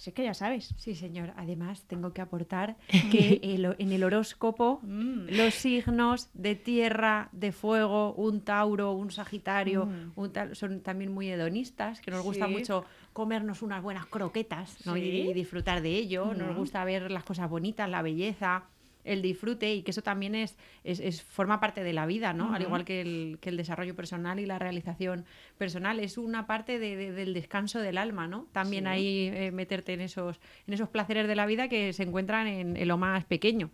Así 0.04 0.12
que 0.12 0.22
ya 0.22 0.34
sabes. 0.34 0.74
Sí, 0.76 0.94
señor. 0.94 1.32
Además, 1.38 1.84
tengo 1.86 2.12
que 2.12 2.20
aportar 2.20 2.76
que 3.10 3.40
el- 3.42 3.74
en 3.78 3.90
el 3.90 4.04
horóscopo 4.04 4.80
Mm. 4.82 5.28
los 5.30 5.54
signos 5.54 6.28
de 6.34 6.54
tierra, 6.56 7.30
de 7.32 7.52
fuego, 7.52 8.12
un 8.12 8.42
Tauro, 8.42 8.92
un 8.92 9.10
Sagitario, 9.10 9.86
Mm. 9.86 10.12
un 10.16 10.30
tal- 10.30 10.54
son 10.56 10.80
también 10.82 11.10
muy 11.10 11.30
hedonistas, 11.30 12.02
que 12.02 12.10
nos 12.10 12.22
gusta 12.22 12.46
mucho 12.48 12.84
comernos 13.14 13.62
unas 13.62 13.82
buenas 13.82 14.04
croquetas 14.04 14.76
¿no? 14.84 14.92
Sí. 14.94 15.00
y, 15.00 15.30
y 15.30 15.32
disfrutar 15.32 15.80
de 15.80 15.96
ello. 15.96 16.34
Nos 16.34 16.52
Mm. 16.54 16.58
gusta 16.58 16.84
ver 16.84 17.10
las 17.10 17.24
cosas 17.24 17.48
bonitas, 17.48 17.88
la 17.88 18.02
belleza 18.02 18.64
el 19.04 19.22
disfrute 19.22 19.72
y 19.74 19.82
que 19.82 19.90
eso 19.90 20.02
también 20.02 20.34
es, 20.34 20.56
es, 20.82 20.98
es- 21.00 21.22
forma 21.22 21.60
parte 21.60 21.82
de 21.84 21.92
la 21.92 22.06
vida, 22.06 22.32
¿no? 22.32 22.54
Al 22.54 22.62
igual 22.62 22.84
que 22.84 23.00
el, 23.00 23.38
que 23.40 23.50
el 23.50 23.56
desarrollo 23.56 23.94
personal 23.94 24.40
y 24.40 24.46
la 24.46 24.58
realización 24.58 25.24
personal. 25.58 26.00
Es 26.00 26.18
una 26.18 26.46
parte 26.46 26.78
de- 26.78 26.96
de- 26.96 27.12
del 27.12 27.34
descanso 27.34 27.80
del 27.80 27.98
alma, 27.98 28.26
¿no? 28.26 28.46
También 28.52 28.84
Sí. 28.84 28.88
ahí 28.90 29.30
eh, 29.32 29.50
meterte 29.52 29.92
en 29.92 30.00
esos, 30.00 30.40
en 30.66 30.74
esos 30.74 30.88
placeres 30.88 31.28
de 31.28 31.34
la 31.36 31.46
vida 31.46 31.68
que 31.68 31.92
se 31.92 32.02
encuentran 32.02 32.46
en, 32.46 32.76
en 32.76 32.88
lo 32.88 32.96
más 32.98 33.24
pequeño. 33.24 33.70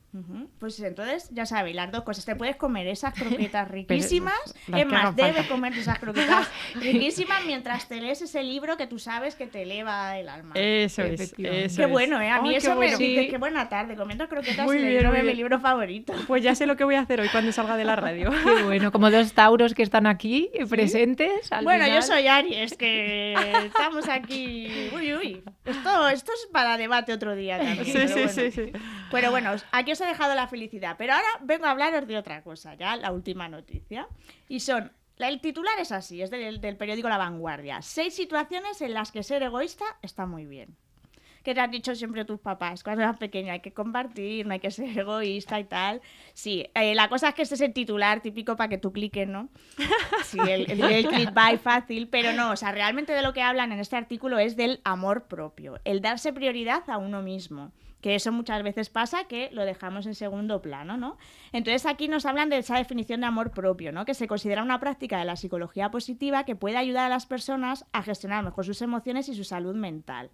Pues 0.59 0.79
entonces, 0.81 1.31
ya 1.33 1.47
sabéis, 1.47 1.77
las 1.77 1.91
dos 1.93 2.03
cosas. 2.03 2.25
Te 2.25 2.37
puedes 2.37 2.57
comer 2.57 2.87
esas 2.89 3.15
croquetas 3.15 3.69
riquísimas. 3.71 4.35
es 4.75 4.87
más, 4.87 5.15
debes 5.17 5.35
falta. 5.37 5.49
comer 5.49 5.73
esas 5.75 5.99
croquetas 5.99 6.49
riquísimas 6.81 7.45
mientras 7.47 7.89
te 7.89 8.01
lees 8.01 8.21
ese 8.23 8.43
libro 8.43 8.77
que 8.77 8.87
tú 8.87 8.99
sabes 8.99 9.35
que 9.35 9.47
te 9.47 9.63
eleva 9.63 10.19
el 10.19 10.29
alma. 10.29 10.55
Eso 10.57 11.03
es, 11.03 11.35
eso 11.39 11.77
Qué 11.77 11.87
bueno, 11.87 12.21
¿eh? 12.21 12.31
A 12.31 12.41
mí 12.43 12.51
qué 12.51 12.57
eso 12.57 12.75
me 12.77 12.87
dice 12.87 12.97
Sí. 12.99 13.29
que 13.29 13.39
buena 13.39 13.69
tarde, 13.69 13.97
comiendo 13.97 14.29
croquetas 14.29 14.67
Muy 14.67 14.77
y 14.79 14.81
bien, 14.81 14.93
mi 15.23 15.35
libro 15.35 15.59
favorito. 15.61 16.13
Pues 16.27 16.43
ya 16.45 16.55
sé 16.55 16.67
lo 16.67 16.77
que 16.77 16.85
voy 16.85 16.95
a 16.95 17.01
hacer 17.01 17.21
hoy 17.21 17.29
cuando 17.31 17.51
salga 17.53 17.77
de 17.77 17.85
la 17.85 17.97
radio. 17.97 18.31
Qué 18.45 18.63
bueno, 18.63 18.93
como 18.93 19.11
dos 19.11 19.33
tauros 19.33 19.75
que 19.75 19.83
están 19.83 20.07
aquí 20.07 20.51
presentes. 20.69 21.51
al 21.51 21.65
Bueno, 21.65 21.87
yo 21.87 22.03
soy 22.03 22.27
Aries, 22.27 22.75
que 22.77 23.35
estamos 23.67 24.09
aquí. 24.09 24.69
Uy, 24.95 25.15
uy. 25.15 25.43
Esto, 25.65 26.09
esto 26.09 26.33
es 26.33 26.49
para 26.53 26.77
debate 26.77 27.13
otro 27.13 27.35
día 27.35 27.59
también. 27.59 27.85
Sí, 27.85 27.93
sí, 27.93 28.13
bueno. 28.13 28.29
sí, 28.29 28.51
sí. 28.51 28.73
Pero 29.11 29.31
bueno, 29.31 29.51
aquí 29.73 29.93
os 29.93 30.01
he 30.01 30.07
dejado 30.07 30.35
la 30.35 30.47
felicidad. 30.47 30.97
Pero 30.99 31.15
ahora 31.15 31.29
vengo 31.43 31.67
a 31.67 31.71
hablaros 31.71 32.07
de 32.07 32.17
otra 32.17 32.43
cosa, 32.43 32.75
ya 32.75 32.97
la 32.97 33.13
última 33.13 33.49
noticia. 33.49 34.07
Y 34.49 34.61
son. 34.61 34.93
El 35.19 35.41
titular 35.43 35.79
es 35.79 35.93
así, 35.93 36.23
es 36.23 36.31
del, 36.31 36.63
del 36.63 36.77
periódico 36.79 37.09
La 37.11 37.19
Vanguardia. 37.19 37.83
Seis 37.83 38.15
situaciones 38.15 38.81
en 38.81 38.95
las 38.95 39.13
que 39.13 39.23
ser 39.23 39.43
egoísta 39.43 39.85
está 40.01 40.25
muy 40.25 40.47
bien. 40.47 40.77
Que 41.43 41.55
te 41.55 41.61
han 41.61 41.71
dicho 41.71 41.95
siempre 41.95 42.25
tus 42.25 42.41
papás 42.41 42.83
cuando 42.83 43.03
eras 43.03 43.17
pequeña, 43.17 43.55
hay 43.55 43.61
que 43.61 43.73
compartir, 43.73 44.47
no 44.47 44.53
hay 44.53 44.61
que 44.61 44.71
ser 44.71 44.97
egoísta 44.99 45.59
y 45.59 45.65
tal. 45.65 46.01
Sí, 46.35 46.67
eh, 46.75 46.95
la 46.95 47.09
cosa 47.09 47.31
es 47.31 47.35
que 47.35 47.43
este 47.43 47.55
es 47.55 47.61
el 47.61 47.73
titular 47.73 48.21
típico 48.21 48.57
para 48.57 48.69
que 48.69 48.79
tú 48.79 48.93
cliques, 48.93 49.29
¿no? 49.29 49.49
Sí, 50.25 50.39
el, 50.39 50.71
el, 50.71 50.81
el 50.83 51.07
clickbait 51.09 51.61
fácil, 51.61 52.09
pero 52.09 52.33
no, 52.33 52.53
o 52.53 52.57
sea, 52.57 52.71
realmente 52.73 53.13
de 53.13 53.23
lo 53.23 53.33
que 53.33 53.43
hablan 53.43 53.73
en 53.73 53.81
este 53.81 53.97
artículo 53.97 54.39
es 54.39 54.57
del 54.57 54.81
amor 54.85 55.25
propio, 55.25 55.81
el 55.85 56.01
darse 56.01 56.33
prioridad 56.33 56.89
a 56.89 56.99
uno 56.99 57.23
mismo. 57.23 57.73
Que 58.01 58.15
eso 58.15 58.33
muchas 58.33 58.63
veces 58.63 58.89
pasa 58.89 59.25
que 59.25 59.51
lo 59.53 59.65
dejamos 59.65 60.07
en 60.07 60.15
segundo 60.15 60.63
plano, 60.63 60.97
¿no? 60.97 61.19
Entonces 61.53 61.85
aquí 61.85 62.09
nos 62.09 62.25
hablan 62.25 62.49
de 62.49 62.57
esa 62.57 62.79
definición 62.79 63.21
de 63.21 63.27
amor 63.27 63.51
propio, 63.51 63.93
¿no? 63.93 64.07
Que 64.07 64.15
se 64.15 64.27
considera 64.27 64.63
una 64.63 64.81
práctica 64.81 65.19
de 65.19 65.27
la 65.27 65.37
psicología 65.37 65.91
positiva 65.91 66.45
que 66.45 66.57
puede 66.57 66.79
ayudar 66.79 67.07
a 67.07 67.09
las 67.11 67.27
personas 67.27 67.85
a 67.93 68.03
gestionar 68.03 68.43
mejor 68.43 68.65
sus 68.65 68.81
emociones 68.81 69.29
y 69.29 69.35
su 69.35 69.45
salud 69.45 69.75
mental. 69.75 70.31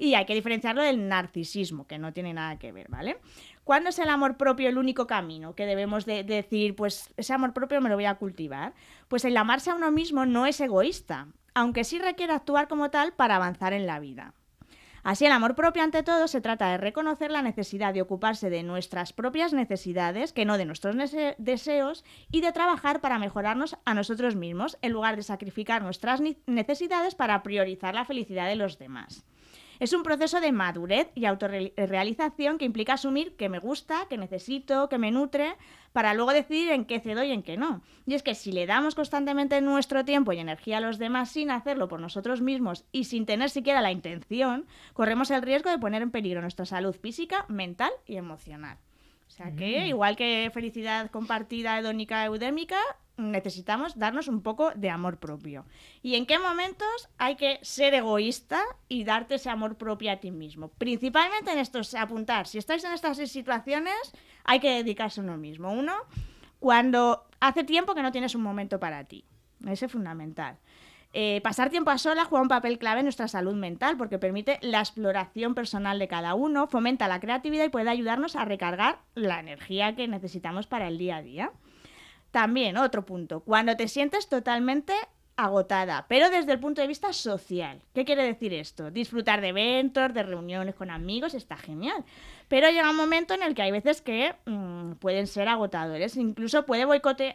Y 0.00 0.14
hay 0.14 0.24
que 0.24 0.34
diferenciarlo 0.34 0.82
del 0.82 1.08
narcisismo, 1.08 1.86
que 1.86 1.98
no 1.98 2.14
tiene 2.14 2.32
nada 2.32 2.58
que 2.58 2.72
ver, 2.72 2.88
¿vale? 2.88 3.18
¿Cuándo 3.64 3.90
es 3.90 3.98
el 3.98 4.08
amor 4.08 4.38
propio 4.38 4.70
el 4.70 4.78
único 4.78 5.06
camino 5.06 5.54
que 5.54 5.66
debemos 5.66 6.06
de 6.06 6.24
de 6.24 6.36
decir, 6.36 6.74
pues 6.74 7.12
ese 7.18 7.34
amor 7.34 7.52
propio 7.52 7.82
me 7.82 7.90
lo 7.90 7.96
voy 7.96 8.06
a 8.06 8.14
cultivar? 8.14 8.72
Pues 9.08 9.26
el 9.26 9.36
amarse 9.36 9.68
a 9.70 9.74
uno 9.74 9.90
mismo 9.90 10.24
no 10.24 10.46
es 10.46 10.58
egoísta, 10.62 11.26
aunque 11.52 11.84
sí 11.84 11.98
requiere 11.98 12.32
actuar 12.32 12.66
como 12.66 12.90
tal 12.90 13.12
para 13.12 13.36
avanzar 13.36 13.74
en 13.74 13.86
la 13.86 14.00
vida. 14.00 14.32
Así, 15.02 15.26
el 15.26 15.32
amor 15.32 15.54
propio 15.54 15.82
ante 15.82 16.02
todo 16.02 16.28
se 16.28 16.40
trata 16.40 16.70
de 16.70 16.78
reconocer 16.78 17.30
la 17.30 17.42
necesidad 17.42 17.92
de 17.92 18.00
ocuparse 18.00 18.48
de 18.48 18.62
nuestras 18.62 19.12
propias 19.12 19.52
necesidades, 19.52 20.32
que 20.32 20.46
no 20.46 20.56
de 20.56 20.64
nuestros 20.64 20.96
deseos, 21.36 22.04
y 22.30 22.40
de 22.40 22.52
trabajar 22.52 23.02
para 23.02 23.18
mejorarnos 23.18 23.76
a 23.84 23.92
nosotros 23.92 24.34
mismos, 24.34 24.78
en 24.80 24.92
lugar 24.92 25.16
de 25.16 25.22
sacrificar 25.22 25.82
nuestras 25.82 26.22
necesidades 26.46 27.14
para 27.14 27.42
priorizar 27.42 27.94
la 27.94 28.06
felicidad 28.06 28.48
de 28.48 28.56
los 28.56 28.78
demás. 28.78 29.26
Es 29.80 29.94
un 29.94 30.02
proceso 30.02 30.42
de 30.42 30.52
madurez 30.52 31.10
y 31.14 31.24
autorrealización 31.24 32.58
que 32.58 32.66
implica 32.66 32.92
asumir 32.92 33.34
que 33.36 33.48
me 33.48 33.58
gusta, 33.58 34.06
que 34.10 34.18
necesito, 34.18 34.90
que 34.90 34.98
me 34.98 35.10
nutre, 35.10 35.56
para 35.92 36.12
luego 36.12 36.32
decidir 36.32 36.70
en 36.70 36.84
qué 36.84 37.00
cedo 37.00 37.24
y 37.24 37.32
en 37.32 37.42
qué 37.42 37.56
no. 37.56 37.80
Y 38.06 38.12
es 38.12 38.22
que 38.22 38.34
si 38.34 38.52
le 38.52 38.66
damos 38.66 38.94
constantemente 38.94 39.58
nuestro 39.62 40.04
tiempo 40.04 40.34
y 40.34 40.38
energía 40.38 40.76
a 40.76 40.80
los 40.82 40.98
demás 40.98 41.30
sin 41.30 41.50
hacerlo 41.50 41.88
por 41.88 41.98
nosotros 41.98 42.42
mismos 42.42 42.84
y 42.92 43.04
sin 43.04 43.24
tener 43.24 43.48
siquiera 43.48 43.80
la 43.80 43.90
intención, 43.90 44.66
corremos 44.92 45.30
el 45.30 45.40
riesgo 45.40 45.70
de 45.70 45.78
poner 45.78 46.02
en 46.02 46.10
peligro 46.10 46.42
nuestra 46.42 46.66
salud 46.66 46.94
física, 46.94 47.46
mental 47.48 47.90
y 48.06 48.16
emocional. 48.16 48.76
O 49.26 49.30
sea 49.30 49.56
que, 49.56 49.86
igual 49.86 50.16
que 50.16 50.50
felicidad 50.52 51.10
compartida, 51.10 51.78
hedónica, 51.78 52.24
eudémica, 52.26 52.78
necesitamos 53.20 53.98
darnos 53.98 54.28
un 54.28 54.42
poco 54.42 54.72
de 54.74 54.90
amor 54.90 55.18
propio. 55.18 55.64
¿Y 56.02 56.16
en 56.16 56.26
qué 56.26 56.38
momentos 56.38 57.08
hay 57.18 57.36
que 57.36 57.58
ser 57.62 57.94
egoísta 57.94 58.62
y 58.88 59.04
darte 59.04 59.36
ese 59.36 59.50
amor 59.50 59.76
propio 59.76 60.12
a 60.12 60.16
ti 60.16 60.30
mismo? 60.30 60.68
Principalmente 60.68 61.52
en 61.52 61.58
estos, 61.58 61.94
apuntar, 61.94 62.46
si 62.46 62.58
estáis 62.58 62.84
en 62.84 62.92
estas 62.92 63.18
situaciones, 63.18 63.94
hay 64.44 64.60
que 64.60 64.70
dedicarse 64.70 65.20
a 65.20 65.24
uno 65.24 65.36
mismo. 65.36 65.72
Uno, 65.72 65.94
cuando 66.58 67.26
hace 67.40 67.64
tiempo 67.64 67.94
que 67.94 68.02
no 68.02 68.12
tienes 68.12 68.34
un 68.34 68.42
momento 68.42 68.80
para 68.80 69.04
ti. 69.04 69.24
Ese 69.66 69.86
es 69.86 69.92
fundamental. 69.92 70.58
Eh, 71.12 71.40
pasar 71.42 71.70
tiempo 71.70 71.90
a 71.90 71.98
solas 71.98 72.28
juega 72.28 72.42
un 72.42 72.48
papel 72.48 72.78
clave 72.78 73.00
en 73.00 73.06
nuestra 73.06 73.26
salud 73.26 73.54
mental 73.54 73.96
porque 73.96 74.18
permite 74.18 74.58
la 74.62 74.78
exploración 74.78 75.56
personal 75.56 75.98
de 75.98 76.06
cada 76.06 76.34
uno, 76.34 76.68
fomenta 76.68 77.08
la 77.08 77.18
creatividad 77.18 77.64
y 77.64 77.68
puede 77.68 77.90
ayudarnos 77.90 78.36
a 78.36 78.44
recargar 78.44 79.00
la 79.14 79.40
energía 79.40 79.96
que 79.96 80.06
necesitamos 80.06 80.68
para 80.68 80.86
el 80.86 80.98
día 80.98 81.16
a 81.16 81.22
día. 81.22 81.52
También, 82.30 82.76
otro 82.76 83.04
punto, 83.04 83.40
cuando 83.40 83.76
te 83.76 83.88
sientes 83.88 84.28
totalmente 84.28 84.94
agotada, 85.36 86.04
pero 86.08 86.28
desde 86.28 86.52
el 86.52 86.60
punto 86.60 86.82
de 86.82 86.86
vista 86.86 87.12
social. 87.12 87.80
¿Qué 87.94 88.04
quiere 88.04 88.24
decir 88.24 88.52
esto? 88.52 88.90
Disfrutar 88.90 89.40
de 89.40 89.48
eventos, 89.48 90.12
de 90.12 90.22
reuniones 90.22 90.74
con 90.74 90.90
amigos, 90.90 91.32
está 91.34 91.56
genial. 91.56 92.04
Pero 92.48 92.68
llega 92.68 92.90
un 92.90 92.96
momento 92.96 93.32
en 93.32 93.42
el 93.42 93.54
que 93.54 93.62
hay 93.62 93.70
veces 93.70 94.02
que 94.02 94.34
mm, 94.44 94.92
pueden 94.94 95.26
ser 95.26 95.48
agotadores, 95.48 96.16
incluso 96.16 96.66
puede 96.66 96.84
boicotear 96.84 97.34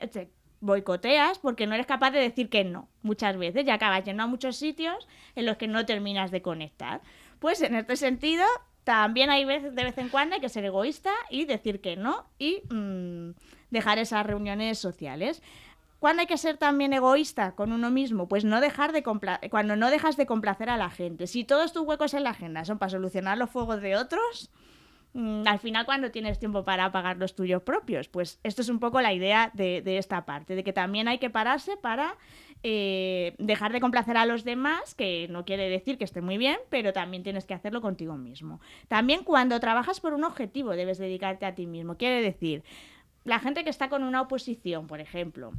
boicoteas 0.62 1.38
porque 1.40 1.68
no 1.68 1.76
eres 1.76 1.86
capaz 1.86 2.12
de 2.12 2.20
decir 2.20 2.50
que 2.50 2.64
no 2.64 2.90
muchas 3.04 3.38
veces 3.38 3.66
y 3.66 3.70
acabas 3.70 4.04
yendo 4.04 4.24
a 4.24 4.28
muchos 4.28 4.56
sitios 4.56 5.08
en 5.36 5.46
los 5.46 5.58
que 5.58 5.68
no 5.68 5.86
terminas 5.86 6.32
de 6.32 6.42
conectar. 6.42 7.02
Pues 7.40 7.62
en 7.62 7.76
este 7.76 7.96
sentido, 7.96 8.46
también 8.84 9.30
hay 9.30 9.46
veces, 9.46 9.76
de 9.76 9.84
vez 9.84 9.98
en 9.98 10.10
cuando 10.10 10.36
hay 10.36 10.42
que 10.42 10.50
ser 10.50 10.66
egoísta 10.66 11.12
y 11.30 11.46
decir 11.46 11.82
que 11.82 11.96
no 11.96 12.26
y 12.40 12.62
mm, 12.70 13.32
dejar 13.70 13.98
esas 13.98 14.26
reuniones 14.26 14.80
sociales. 14.80 15.42
¿Cuándo 16.00 16.22
hay 16.22 16.28
que 16.28 16.38
ser 16.38 16.58
también 16.58 16.94
egoísta 16.94 17.54
con 17.54 17.72
uno 17.72 17.90
mismo? 17.90 18.28
Pues 18.28 18.46
no 18.46 18.62
dejar 18.62 18.92
de 18.92 19.02
cuando 19.04 19.76
no 19.76 19.90
dejas 19.90 20.18
de 20.18 20.26
complacer 20.26 20.70
a 20.70 20.78
la 20.78 20.90
gente. 20.90 21.26
Si 21.26 21.44
todos 21.44 21.74
tus 21.74 21.84
huecos 21.84 22.14
en 22.14 22.24
la 22.24 22.32
agenda 22.32 22.66
son 22.66 22.78
para 22.78 22.92
solucionar 22.92 23.38
los 23.38 23.50
fuegos 23.50 23.82
de 23.82 23.96
otros, 23.96 24.52
mm, 25.14 25.48
al 25.48 25.60
final 25.60 25.86
cuando 25.86 26.12
tienes 26.12 26.38
tiempo 26.38 26.64
para 26.64 26.86
apagar 26.86 27.18
los 27.18 27.34
tuyos 27.34 27.64
propios. 27.64 28.08
Pues 28.08 28.40
esto 28.44 28.62
es 28.62 28.70
un 28.70 28.80
poco 28.80 29.02
la 29.02 29.14
idea 29.14 29.52
de, 29.54 29.82
de 29.82 29.98
esta 29.98 30.26
parte, 30.26 30.56
de 30.56 30.64
que 30.64 30.74
también 30.74 31.08
hay 31.08 31.18
que 31.18 31.30
pararse 31.30 31.78
para 31.78 32.18
eh, 32.68 33.36
dejar 33.38 33.72
de 33.74 33.80
complacer 33.80 34.18
a 34.18 34.26
los 34.26 34.44
demás, 34.44 34.96
que 34.96 35.28
no 35.30 35.46
quiere 35.46 35.70
decir 35.70 36.00
que 36.00 36.04
esté 36.04 36.22
muy 36.22 36.40
bien, 36.40 36.58
pero 36.70 36.94
también 36.94 37.22
tienes 37.22 37.46
que 37.46 37.54
hacerlo 37.54 37.80
contigo 37.80 38.18
mismo. 38.18 38.60
También 38.88 39.24
cuando 39.24 39.60
trabajas 39.60 40.00
por 40.00 40.16
un 40.16 40.24
objetivo 40.24 40.72
debes 40.72 40.98
dedicarte 40.98 41.46
a 41.46 41.54
ti 41.54 41.68
mismo. 41.68 41.96
Quiere 41.98 42.24
decir, 42.24 42.64
la 43.26 43.40
gente 43.40 43.64
que 43.64 43.70
está 43.70 43.90
con 43.90 44.04
una 44.04 44.22
oposición, 44.22 44.88
por 44.88 45.02
ejemplo, 45.02 45.52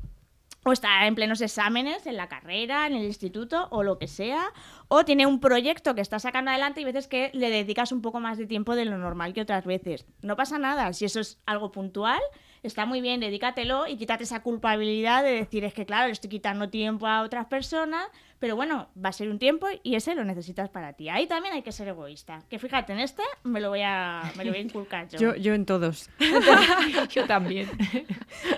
o 0.65 0.73
está 0.73 1.07
en 1.07 1.15
plenos 1.15 1.41
exámenes 1.41 2.07
en 2.07 2.17
la 2.17 2.29
carrera, 2.29 2.87
en 2.87 2.95
el 2.95 3.05
instituto 3.05 3.69
o 3.71 3.85
lo 3.85 3.99
que 3.99 4.09
sea, 4.09 4.53
o 4.89 5.05
tiene 5.05 5.27
un 5.27 5.39
proyecto 5.39 5.95
que 5.95 6.01
está 6.01 6.19
sacando 6.19 6.51
adelante 6.51 6.81
y 6.81 6.85
veces 6.85 7.07
que 7.07 7.31
le 7.35 7.51
dedicas 7.51 7.93
un 7.93 8.03
poco 8.03 8.19
más 8.19 8.37
de 8.37 8.47
tiempo 8.47 8.75
de 8.75 8.85
lo 8.85 8.99
normal 8.99 9.33
que 9.33 9.43
otras 9.43 9.65
veces. 9.65 10.07
No 10.23 10.35
pasa 10.35 10.59
nada, 10.59 10.93
si 10.93 11.05
eso 11.05 11.21
es 11.21 11.39
algo 11.47 11.71
puntual, 11.71 12.21
está 12.65 12.85
muy 12.85 13.01
bien, 13.01 13.21
dedícatelo 13.21 13.87
y 13.87 13.97
quítate 13.97 14.25
esa 14.25 14.43
culpabilidad 14.43 15.23
de 15.23 15.33
decir 15.33 15.65
es 15.65 15.73
que 15.73 15.87
claro, 15.87 16.07
le 16.07 16.13
estoy 16.13 16.31
quitando 16.31 16.69
tiempo 16.69 17.07
a 17.07 17.23
otras 17.23 17.47
personas, 17.47 18.09
pero 18.39 18.57
bueno, 18.57 18.89
va 19.03 19.09
a 19.11 19.13
ser 19.13 19.31
un 19.31 19.39
tiempo 19.39 19.67
y 19.83 19.95
ese 19.95 20.15
lo 20.15 20.25
necesitas 20.25 20.69
para 20.69 20.93
ti. 20.93 21.09
Ahí 21.09 21.27
también 21.27 21.55
hay 21.55 21.63
que 21.63 21.73
ser 21.73 21.89
egoísta. 21.89 22.43
Que 22.49 22.59
fíjate, 22.59 22.93
en 22.93 23.01
este 23.01 23.23
me 23.45 23.61
lo 23.61 23.71
voy 23.71 23.83
a, 23.83 24.31
me 24.37 24.45
lo 24.45 24.51
voy 24.51 24.61
a 24.61 24.63
inculcar 24.63 25.09
yo. 25.09 25.19
Yo, 25.19 25.35
yo 25.37 25.55
en 25.55 25.65
todos. 25.65 26.11
Yo 27.11 27.27
también. 27.27 27.69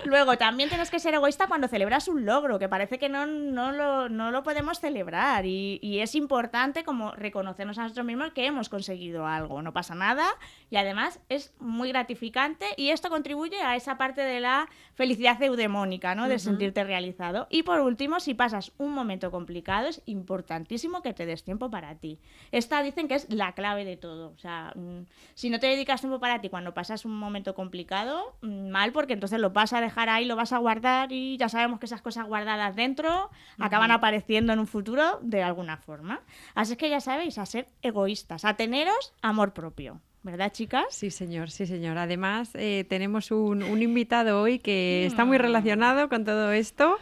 Luego, 0.05 0.37
también 0.37 0.69
tienes 0.69 0.89
que 0.89 0.99
ser 0.99 1.13
egoísta 1.13 1.47
cuando 1.47 1.67
celebras 1.67 2.07
un 2.07 2.25
logro, 2.25 2.59
que 2.59 2.67
parece 2.67 2.97
que 2.99 3.09
no, 3.09 3.25
no, 3.25 3.71
lo, 3.71 4.09
no 4.09 4.31
lo 4.31 4.43
podemos 4.43 4.79
celebrar. 4.79 5.45
Y, 5.45 5.79
y 5.81 5.99
es 5.99 6.15
importante 6.15 6.83
como 6.83 7.11
reconocernos 7.11 7.77
a 7.77 7.83
nosotros 7.83 8.05
mismos 8.05 8.31
que 8.31 8.45
hemos 8.45 8.69
conseguido 8.69 9.25
algo. 9.25 9.61
No 9.61 9.73
pasa 9.73 9.95
nada 9.95 10.25
y 10.69 10.77
además 10.77 11.19
es 11.29 11.53
muy 11.59 11.89
gratificante 11.89 12.65
y 12.77 12.89
esto 12.89 13.09
contribuye 13.09 13.61
a 13.61 13.75
esa 13.75 13.97
parte 13.97 14.21
de 14.21 14.39
la 14.39 14.67
felicidad 14.95 15.41
eudemónica, 15.41 16.15
¿no? 16.15 16.27
De 16.27 16.39
sentirte 16.39 16.83
realizado. 16.83 17.47
Y 17.49 17.63
por 17.63 17.79
último, 17.79 18.19
si 18.19 18.33
pasas 18.33 18.71
un 18.77 18.93
momento 18.93 19.31
complicado, 19.31 19.68
es 19.77 20.01
importantísimo 20.05 21.01
que 21.01 21.13
te 21.13 21.25
des 21.25 21.43
tiempo 21.43 21.69
para 21.69 21.95
ti. 21.95 22.19
Esta 22.51 22.81
dicen 22.81 23.07
que 23.07 23.15
es 23.15 23.31
la 23.31 23.53
clave 23.53 23.85
de 23.85 23.97
todo. 23.97 24.31
O 24.35 24.37
sea, 24.39 24.73
mm, 24.75 25.05
si 25.35 25.49
no 25.49 25.59
te 25.59 25.67
dedicas 25.67 26.01
tiempo 26.01 26.19
para 26.19 26.41
ti 26.41 26.49
cuando 26.49 26.73
pasas 26.73 27.05
un 27.05 27.17
momento 27.17 27.53
complicado, 27.53 28.35
mm, 28.41 28.69
mal, 28.69 28.91
porque 28.91 29.13
entonces 29.13 29.39
lo 29.39 29.51
vas 29.51 29.73
a 29.73 29.81
dejar 29.81 30.09
ahí, 30.09 30.25
lo 30.25 30.35
vas 30.35 30.53
a 30.53 30.57
guardar 30.57 31.11
y 31.11 31.37
ya 31.37 31.49
sabemos 31.49 31.79
que 31.79 31.85
esas 31.85 32.01
cosas 32.01 32.25
guardadas 32.25 32.75
dentro 32.75 33.29
acaban 33.59 33.91
apareciendo 33.91 34.53
en 34.53 34.59
un 34.59 34.67
futuro 34.67 35.19
de 35.21 35.43
alguna 35.43 35.77
forma. 35.77 36.21
Así 36.55 36.73
es 36.73 36.77
que 36.77 36.89
ya 36.89 36.99
sabéis, 36.99 37.37
a 37.37 37.45
ser 37.45 37.67
egoístas, 37.81 38.45
a 38.45 38.55
teneros 38.55 39.13
amor 39.21 39.53
propio. 39.53 40.01
¿Verdad, 40.21 40.51
chicas? 40.51 40.85
Sí, 40.89 41.11
señor, 41.11 41.49
sí, 41.49 41.65
señor. 41.65 41.97
Además, 41.97 42.51
eh, 42.55 42.85
tenemos 42.89 43.31
un, 43.31 43.61
invitado 43.81 44.41
hoy 44.41 44.59
que 44.59 45.05
está 45.05 45.23
muy 45.23 45.37
mm. 45.37 45.41
relacionado 45.41 46.09
con 46.09 46.25
todo 46.25 46.51
esto 46.51 46.97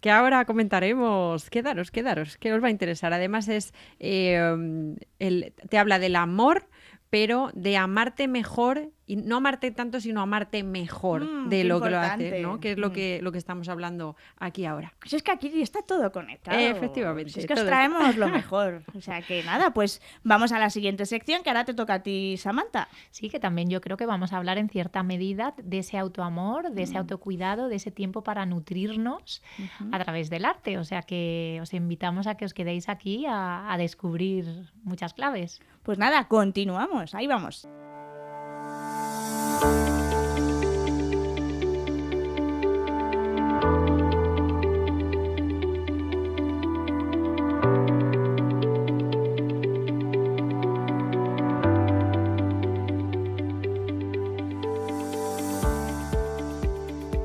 que 0.00 0.10
ahora 0.10 0.44
comentaremos. 0.44 1.50
Quedaros, 1.50 1.90
quedaros, 1.90 2.36
que 2.38 2.52
os 2.52 2.62
va 2.62 2.68
a 2.68 2.70
interesar. 2.70 3.12
Además, 3.12 3.48
es 3.48 3.72
eh, 3.98 4.96
el, 5.18 5.52
te 5.68 5.78
habla 5.78 5.98
del 5.98 6.16
amor, 6.16 6.66
pero 7.10 7.50
de 7.54 7.76
amarte 7.76 8.28
mejor 8.28 8.92
y 9.04 9.16
no 9.16 9.38
amarte 9.38 9.72
tanto, 9.72 10.00
sino 10.00 10.20
amarte 10.20 10.62
mejor 10.62 11.24
mm, 11.24 11.48
de 11.48 11.64
lo 11.64 11.80
que 11.80 11.90
lo 11.90 11.98
haces, 11.98 12.42
¿no? 12.42 12.60
Que 12.60 12.72
es 12.72 12.78
lo 12.78 12.90
mm. 12.90 12.92
que, 12.92 13.18
lo 13.20 13.32
que 13.32 13.38
estamos 13.38 13.68
hablando 13.68 14.14
aquí 14.38 14.64
ahora. 14.66 14.94
Pues 15.00 15.14
es 15.14 15.24
que 15.24 15.32
aquí 15.32 15.60
está 15.60 15.82
todo 15.82 16.12
conectado. 16.12 16.56
efectivamente. 16.56 17.40
es 17.40 17.44
que 17.44 17.52
os 17.52 17.66
traemos 17.66 18.16
lo 18.16 18.28
mejor. 18.28 18.84
O 18.96 19.00
sea 19.00 19.20
que 19.20 19.42
nada, 19.42 19.72
pues 19.72 20.00
vamos 20.22 20.52
a 20.52 20.60
la 20.60 20.70
siguiente 20.70 21.06
sección 21.06 21.42
que 21.42 21.50
ahora 21.50 21.64
te 21.64 21.74
toca 21.74 21.94
a 21.94 22.02
ti, 22.04 22.36
Samantha. 22.36 22.86
Sí, 23.10 23.28
que 23.28 23.40
también 23.40 23.68
yo 23.68 23.80
creo 23.80 23.96
que 23.96 24.06
vamos 24.06 24.32
a 24.32 24.36
hablar 24.36 24.58
en 24.58 24.68
cierta 24.68 25.02
medida 25.02 25.54
de 25.60 25.80
ese 25.80 25.98
autoamor, 25.98 26.70
de 26.70 26.84
ese 26.84 26.94
mm. 26.94 26.98
autocuidado, 26.98 27.68
de 27.68 27.76
ese 27.76 27.90
tiempo 27.90 28.22
para 28.22 28.46
nutrirnos 28.46 29.42
a 29.90 29.98
través 29.98 30.30
del 30.30 30.44
arte. 30.44 30.78
O 30.78 30.84
sea 30.84 31.02
que 31.02 31.58
os 31.60 31.74
invitamos 31.74 32.28
a 32.28 32.36
que 32.36 32.44
os 32.44 32.54
quedéis 32.54 32.88
aquí 32.88 33.26
a 33.26 33.74
descubrir 33.76 34.70
muchas 34.84 35.14
claves. 35.14 35.60
Pues 35.90 35.98
nada, 35.98 36.28
continuamos. 36.28 37.16
Ahí 37.16 37.26
vamos. 37.26 37.66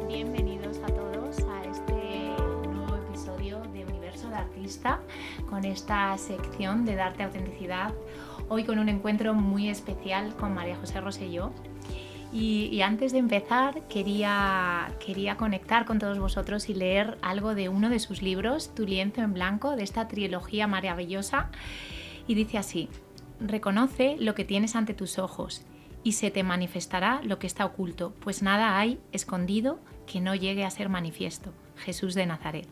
Bienvenidos 0.07 0.79
a 0.79 0.87
todos 0.87 1.37
a 1.41 1.65
este 1.65 2.33
nuevo 2.73 2.95
episodio 2.95 3.59
de 3.73 3.85
Universo 3.85 4.27
de 4.29 4.37
Artista 4.37 5.01
con 5.47 5.65
esta 5.65 6.17
sección 6.17 6.83
de 6.83 6.95
Darte 6.95 7.21
Autenticidad. 7.21 7.93
Hoy 8.47 8.63
con 8.63 8.77
un 8.77 8.89
encuentro 8.89 9.33
muy 9.33 9.69
especial 9.69 10.35
con 10.35 10.53
María 10.53 10.75
José 10.75 11.01
Roselló, 11.01 11.51
y, 12.37 12.81
antes 12.81 13.13
de 13.13 13.19
empezar, 13.19 13.87
quería, 13.87 14.91
quería 14.99 15.37
conectar 15.37 15.85
con 15.85 15.99
todos 15.99 16.19
vosotros 16.19 16.67
y 16.67 16.73
leer 16.73 17.17
algo 17.21 17.55
de 17.55 17.69
uno 17.69 17.89
de 17.89 17.99
sus 17.99 18.21
libros, 18.21 18.75
Tu 18.75 18.85
lienzo 18.85 19.21
en 19.21 19.33
blanco, 19.33 19.77
de 19.77 19.83
esta 19.83 20.09
trilogía 20.09 20.67
maravillosa. 20.67 21.49
Y 22.27 22.33
dice 22.33 22.57
así, 22.57 22.89
reconoce 23.39 24.17
lo 24.19 24.35
que 24.35 24.43
tienes 24.43 24.75
ante 24.75 24.93
tus 24.93 25.17
ojos 25.17 25.61
y 26.03 26.11
se 26.11 26.29
te 26.29 26.43
manifestará 26.43 27.21
lo 27.23 27.39
que 27.39 27.47
está 27.47 27.65
oculto, 27.65 28.13
pues 28.19 28.41
nada 28.41 28.77
hay 28.77 28.99
escondido 29.13 29.79
que 30.05 30.19
no 30.19 30.35
llegue 30.35 30.65
a 30.65 30.71
ser 30.71 30.89
manifiesto. 30.89 31.53
Jesús 31.77 32.15
de 32.15 32.25
Nazaret. 32.25 32.67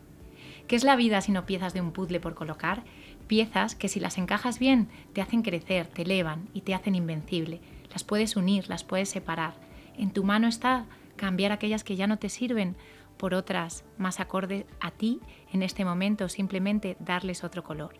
¿Qué 0.68 0.76
es 0.76 0.84
la 0.84 0.96
vida 0.96 1.20
sino 1.22 1.46
piezas 1.46 1.72
de 1.72 1.80
un 1.80 1.92
puzzle 1.92 2.20
por 2.20 2.34
colocar? 2.34 2.84
Piezas 3.26 3.74
que 3.74 3.88
si 3.88 4.00
las 4.00 4.18
encajas 4.18 4.58
bien 4.58 4.88
te 5.12 5.22
hacen 5.22 5.42
crecer, 5.42 5.86
te 5.86 6.02
elevan 6.02 6.48
y 6.52 6.60
te 6.60 6.74
hacen 6.74 6.94
invencible 6.94 7.60
las 7.94 8.02
puedes 8.04 8.36
unir, 8.36 8.68
las 8.68 8.84
puedes 8.84 9.08
separar. 9.08 9.54
En 9.96 10.10
tu 10.10 10.24
mano 10.24 10.48
está 10.48 10.84
cambiar 11.16 11.52
aquellas 11.52 11.84
que 11.84 11.94
ya 11.94 12.08
no 12.08 12.18
te 12.18 12.28
sirven 12.28 12.76
por 13.16 13.34
otras 13.34 13.84
más 13.96 14.18
acorde 14.18 14.66
a 14.80 14.90
ti 14.90 15.20
en 15.52 15.62
este 15.62 15.84
momento, 15.84 16.28
simplemente 16.28 16.96
darles 16.98 17.44
otro 17.44 17.62
color. 17.62 17.94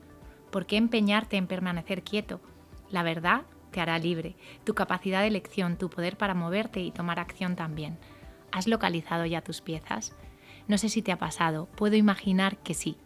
¿Por 0.51 0.67
qué 0.67 0.77
empeñarte 0.77 1.37
en 1.37 1.47
permanecer 1.47 2.03
quieto? 2.03 2.41
La 2.91 3.05
verdad 3.05 3.43
te 3.71 3.81
hará 3.81 3.99
libre, 3.99 4.37
tu 4.65 4.75
capacidad 4.75 5.21
de 5.21 5.29
elección, 5.29 5.79
tu 5.79 5.89
poder 5.89 6.17
para 6.17 6.35
moverte 6.35 6.81
y 6.81 6.91
tomar 6.91 7.21
acción 7.21 7.55
también. 7.55 7.97
¿Has 8.51 8.67
localizado 8.67 9.25
ya 9.27 9.43
tus 9.43 9.61
piezas? 9.61 10.17
No 10.67 10.77
sé 10.77 10.89
si 10.89 11.03
te 11.03 11.13
ha 11.13 11.19
pasado, 11.19 11.69
puedo 11.77 11.95
imaginar 11.95 12.57
que 12.59 12.75
sí. 12.75 12.97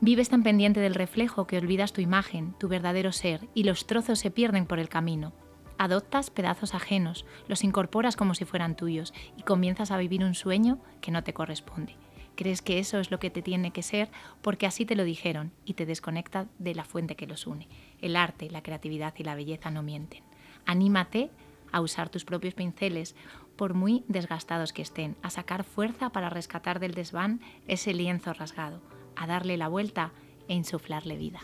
Vives 0.00 0.28
tan 0.28 0.42
pendiente 0.42 0.80
del 0.80 0.94
reflejo 0.94 1.46
que 1.46 1.56
olvidas 1.56 1.94
tu 1.94 2.02
imagen, 2.02 2.54
tu 2.58 2.68
verdadero 2.68 3.12
ser, 3.12 3.48
y 3.54 3.64
los 3.64 3.86
trozos 3.86 4.18
se 4.18 4.30
pierden 4.30 4.66
por 4.66 4.78
el 4.78 4.90
camino. 4.90 5.32
Adoptas 5.78 6.28
pedazos 6.28 6.74
ajenos, 6.74 7.24
los 7.48 7.64
incorporas 7.64 8.14
como 8.14 8.34
si 8.34 8.44
fueran 8.44 8.76
tuyos 8.76 9.14
y 9.38 9.42
comienzas 9.42 9.90
a 9.90 9.96
vivir 9.96 10.22
un 10.22 10.34
sueño 10.34 10.78
que 11.00 11.10
no 11.10 11.24
te 11.24 11.32
corresponde. 11.32 11.96
Crees 12.34 12.60
que 12.60 12.78
eso 12.78 12.98
es 12.98 13.10
lo 13.10 13.18
que 13.18 13.30
te 13.30 13.40
tiene 13.40 13.70
que 13.70 13.82
ser 13.82 14.10
porque 14.42 14.66
así 14.66 14.84
te 14.84 14.96
lo 14.96 15.04
dijeron 15.04 15.52
y 15.64 15.72
te 15.74 15.86
desconecta 15.86 16.46
de 16.58 16.74
la 16.74 16.84
fuente 16.84 17.16
que 17.16 17.26
los 17.26 17.46
une. 17.46 17.68
El 18.02 18.16
arte, 18.16 18.50
la 18.50 18.62
creatividad 18.62 19.14
y 19.16 19.24
la 19.24 19.34
belleza 19.34 19.70
no 19.70 19.82
mienten. 19.82 20.22
Anímate 20.66 21.30
a 21.72 21.80
usar 21.80 22.10
tus 22.10 22.26
propios 22.26 22.54
pinceles, 22.54 23.16
por 23.56 23.72
muy 23.72 24.04
desgastados 24.08 24.74
que 24.74 24.82
estén, 24.82 25.16
a 25.22 25.30
sacar 25.30 25.64
fuerza 25.64 26.10
para 26.10 26.28
rescatar 26.28 26.80
del 26.80 26.92
desván 26.92 27.40
ese 27.66 27.94
lienzo 27.94 28.34
rasgado, 28.34 28.82
a 29.16 29.26
darle 29.26 29.56
la 29.56 29.68
vuelta 29.68 30.12
e 30.48 30.54
insuflarle 30.54 31.16
vida. 31.16 31.40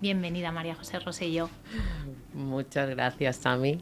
Bienvenida 0.00 0.52
María 0.52 0.74
José 0.74 0.98
Rosello. 0.98 1.48
Muchas 2.34 2.90
gracias, 2.90 3.36
Sami. 3.36 3.78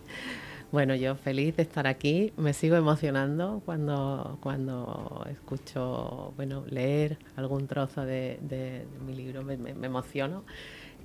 Bueno, 0.71 0.95
yo 0.95 1.15
feliz 1.15 1.57
de 1.57 1.63
estar 1.63 1.87
aquí. 1.87 2.33
Me 2.37 2.53
sigo 2.53 2.77
emocionando 2.77 3.63
cuando, 3.65 4.39
cuando 4.41 5.25
escucho 5.31 6.33
bueno, 6.37 6.65
leer 6.69 7.19
algún 7.37 7.67
trozo 7.67 8.05
de, 8.05 8.87
mi 9.07 9.15
libro, 9.15 9.43
me, 9.43 9.55
emociono. 9.87 10.45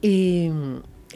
Y, 0.01 0.49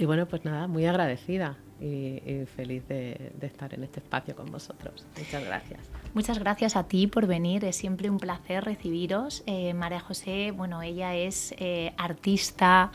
bueno, 0.05 0.27
pues 0.27 0.45
nada, 0.45 0.67
muy 0.67 0.85
agradecida 0.85 1.57
y, 1.81 2.45
feliz 2.55 2.87
de, 2.87 3.33
estar 3.41 3.73
en 3.73 3.83
este 3.83 3.99
espacio 3.99 4.35
con 4.35 4.51
vosotros. 4.51 5.05
Muchas 5.17 5.43
gracias. 5.43 5.79
Muchas 6.13 6.39
gracias 6.39 6.75
a 6.75 6.83
ti 6.87 7.07
por 7.07 7.27
venir, 7.27 7.65
es 7.65 7.75
siempre 7.75 8.09
un 8.09 8.17
placer 8.17 8.63
recibiros. 8.63 9.43
Eh, 9.45 9.73
María 9.73 9.99
José, 9.99 10.51
bueno, 10.51 10.81
ella 10.81 11.15
es 11.15 11.53
eh, 11.57 11.93
artista 11.97 12.91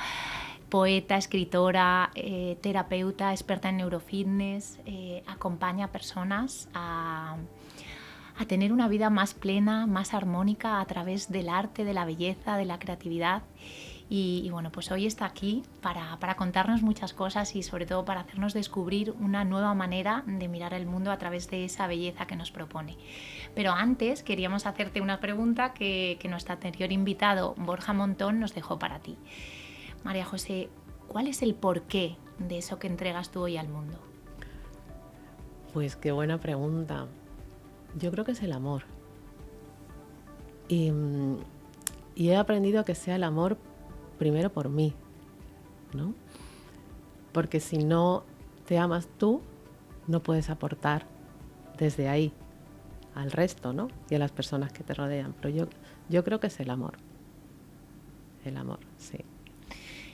poeta, 0.69 1.17
escritora, 1.17 2.11
eh, 2.15 2.59
terapeuta, 2.61 3.33
experta 3.33 3.71
en 3.71 3.79
neurofitness, 3.79 4.79
acompaña 5.27 5.87
a 5.87 5.89
personas 5.89 6.69
a, 6.75 7.37
tener 8.47 8.73
una 8.73 8.87
vida 8.87 9.11
más 9.11 9.35
plena, 9.35 9.87
más 9.87 10.15
armónica 10.15 10.81
a 10.81 10.85
través 10.85 11.31
del 11.31 11.49
arte, 11.49 11.85
de 11.85 11.93
la 11.93 12.05
belleza, 12.05 12.57
de 12.57 12.67
la 12.67 12.79
creatividad. 12.79 13.43
Y, 14.11 14.49
bueno, 14.51 14.73
pues 14.73 14.91
hoy 14.91 15.05
está 15.05 15.27
aquí 15.27 15.65
para, 15.83 16.17
para, 16.19 16.35
contarnos 16.37 16.81
muchas 16.81 17.13
cosas 17.13 17.55
y 17.55 17.63
sobre 17.63 17.85
todo 17.85 18.07
para 18.07 18.21
hacernos 18.21 18.55
descubrir 18.55 19.15
una 19.21 19.45
nueva 19.45 19.75
manera 19.75 20.25
de 20.27 20.49
mirar 20.49 20.73
el 20.73 20.87
mundo 20.87 21.13
a 21.13 21.19
través 21.19 21.51
de 21.51 21.67
esa 21.67 21.87
belleza 21.87 22.27
que 22.27 22.35
nos 22.35 22.51
propone. 22.51 22.97
Pero 23.55 23.73
antes 23.73 24.23
queríamos 24.23 24.65
hacerte 24.65 25.03
una 25.03 25.21
pregunta 25.21 25.75
que, 25.75 26.19
nuestro 26.29 26.55
anterior 26.55 26.91
invitado, 26.91 27.55
Borja 27.59 27.93
Montón, 27.93 28.41
nos 28.41 28.55
dejó 28.55 28.79
para 28.79 29.01
ti. 29.01 29.19
María 30.05 30.25
José, 30.25 30.71
¿cuál 31.07 31.27
es 31.27 31.43
el 31.43 31.55
porqué 31.55 32.17
de 32.39 32.59
eso 32.59 32.79
que 32.79 32.87
entregas 32.87 33.31
tú 33.31 33.41
hoy 33.41 33.59
al 33.59 33.69
mundo? 33.69 33.99
Pues 35.75 35.97
qué 35.97 36.13
buena 36.13 36.39
pregunta. 36.39 37.07
Yo 37.99 38.11
creo 38.11 38.25
que 38.25 38.33
es 38.33 38.43
el 38.43 38.53
amor. 38.53 38.85
Y, 40.69 40.93
he 42.17 42.37
aprendido 42.37 42.85
que 42.85 42.95
sea 42.95 43.17
el 43.17 43.25
amor 43.25 43.59
primero 44.19 44.51
por 44.51 44.69
mí, 44.69 44.95
¿no? 45.95 46.15
Porque 47.33 47.61
si 47.61 47.79
no 47.79 48.25
te 48.67 48.79
amas 48.79 49.09
tú, 49.19 49.41
no 50.07 50.23
puedes 50.23 50.51
aportar 50.51 51.07
desde 51.79 52.09
ahí 52.09 52.33
al 53.15 53.31
resto, 53.31 53.73
¿no? 53.73 53.89
Y 54.11 54.15
a 54.15 54.19
las 54.19 54.33
personas 54.33 54.73
que 54.73 54.85
te 54.85 54.95
rodean. 54.95 55.35
Pero 55.41 55.49
yo, 55.49 55.69
yo 56.09 56.25
creo 56.25 56.41
que 56.41 56.49
es 56.49 56.61
el 56.61 56.71
amor. 56.71 56.99
El 58.45 58.57
amor, 58.57 58.81
sí. 58.97 59.19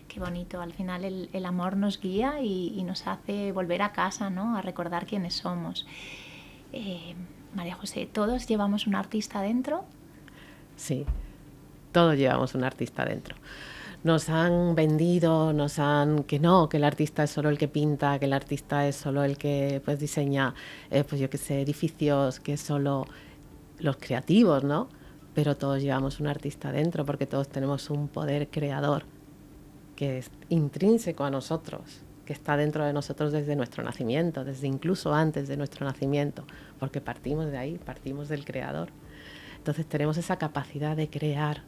Qué 0.08 0.20
bonito, 0.20 0.60
al 0.60 0.72
final 0.72 1.04
el, 1.04 1.44
amor 1.44 1.76
nos 1.76 2.00
guía 2.00 2.40
y, 2.40 2.82
nos 2.84 3.06
hace 3.06 3.50
volver 3.50 3.82
a 3.82 3.92
casa, 3.92 4.30
¿no? 4.30 4.56
A 4.56 4.62
recordar 4.62 5.06
quiénes 5.06 5.34
somos. 5.34 5.86
Eh, 6.72 7.14
María 7.54 7.74
José, 7.74 8.06
¿todos 8.06 8.46
llevamos 8.46 8.86
un 8.86 8.94
artista 8.94 9.42
dentro? 9.42 9.84
Sí, 10.76 11.04
todos 11.90 12.16
llevamos 12.16 12.54
un 12.54 12.64
artista 12.64 13.04
dentro. 13.04 13.34
Nos 14.04 14.28
han 14.28 14.74
vendido, 14.74 15.52
nos 15.54 15.78
han 15.78 16.24
que 16.24 16.38
no, 16.38 16.68
que 16.68 16.76
el 16.76 16.84
artista 16.84 17.24
es 17.24 17.30
solo 17.30 17.48
el 17.48 17.58
que 17.58 17.68
pinta, 17.68 18.18
que 18.18 18.26
el 18.26 18.34
artista 18.34 18.86
es 18.86 18.96
solo 18.96 19.24
el 19.24 19.38
que 19.38 19.80
pues 19.84 19.98
diseña, 19.98 20.54
eh, 20.90 21.04
pues 21.04 21.20
yo 21.20 21.30
qué 21.30 21.38
sé, 21.38 21.62
edificios, 21.62 22.38
que 22.38 22.52
es 22.52 22.60
solo 22.60 23.06
los 23.78 23.96
creativos, 23.96 24.62
¿no? 24.62 24.88
Pero 25.34 25.56
todos 25.56 25.82
llevamos 25.82 26.20
un 26.20 26.26
artista 26.26 26.70
dentro 26.70 27.06
porque 27.06 27.26
todos 27.26 27.48
tenemos 27.48 27.90
un 27.90 28.08
poder 28.08 28.48
creador 28.48 29.04
que 29.96 30.18
es 30.18 30.30
intrínseco 30.50 31.24
a 31.24 31.30
nosotros, 31.30 32.02
que 32.26 32.34
está 32.34 32.58
dentro 32.58 32.84
de 32.84 32.92
nosotros 32.92 33.32
desde 33.32 33.56
nuestro 33.56 33.82
nacimiento, 33.84 34.44
desde 34.44 34.66
incluso 34.66 35.14
antes 35.14 35.48
de 35.48 35.56
nuestro 35.56 35.86
nacimiento, 35.86 36.44
porque 36.78 37.00
partimos 37.00 37.50
de 37.50 37.56
ahí, 37.56 37.78
partimos 37.78 38.28
del 38.28 38.44
creador. 38.44 38.90
Entonces 39.56 39.86
tenemos 39.86 40.18
esa 40.18 40.36
capacidad 40.36 40.94
de 40.94 41.08
crear. 41.08 41.62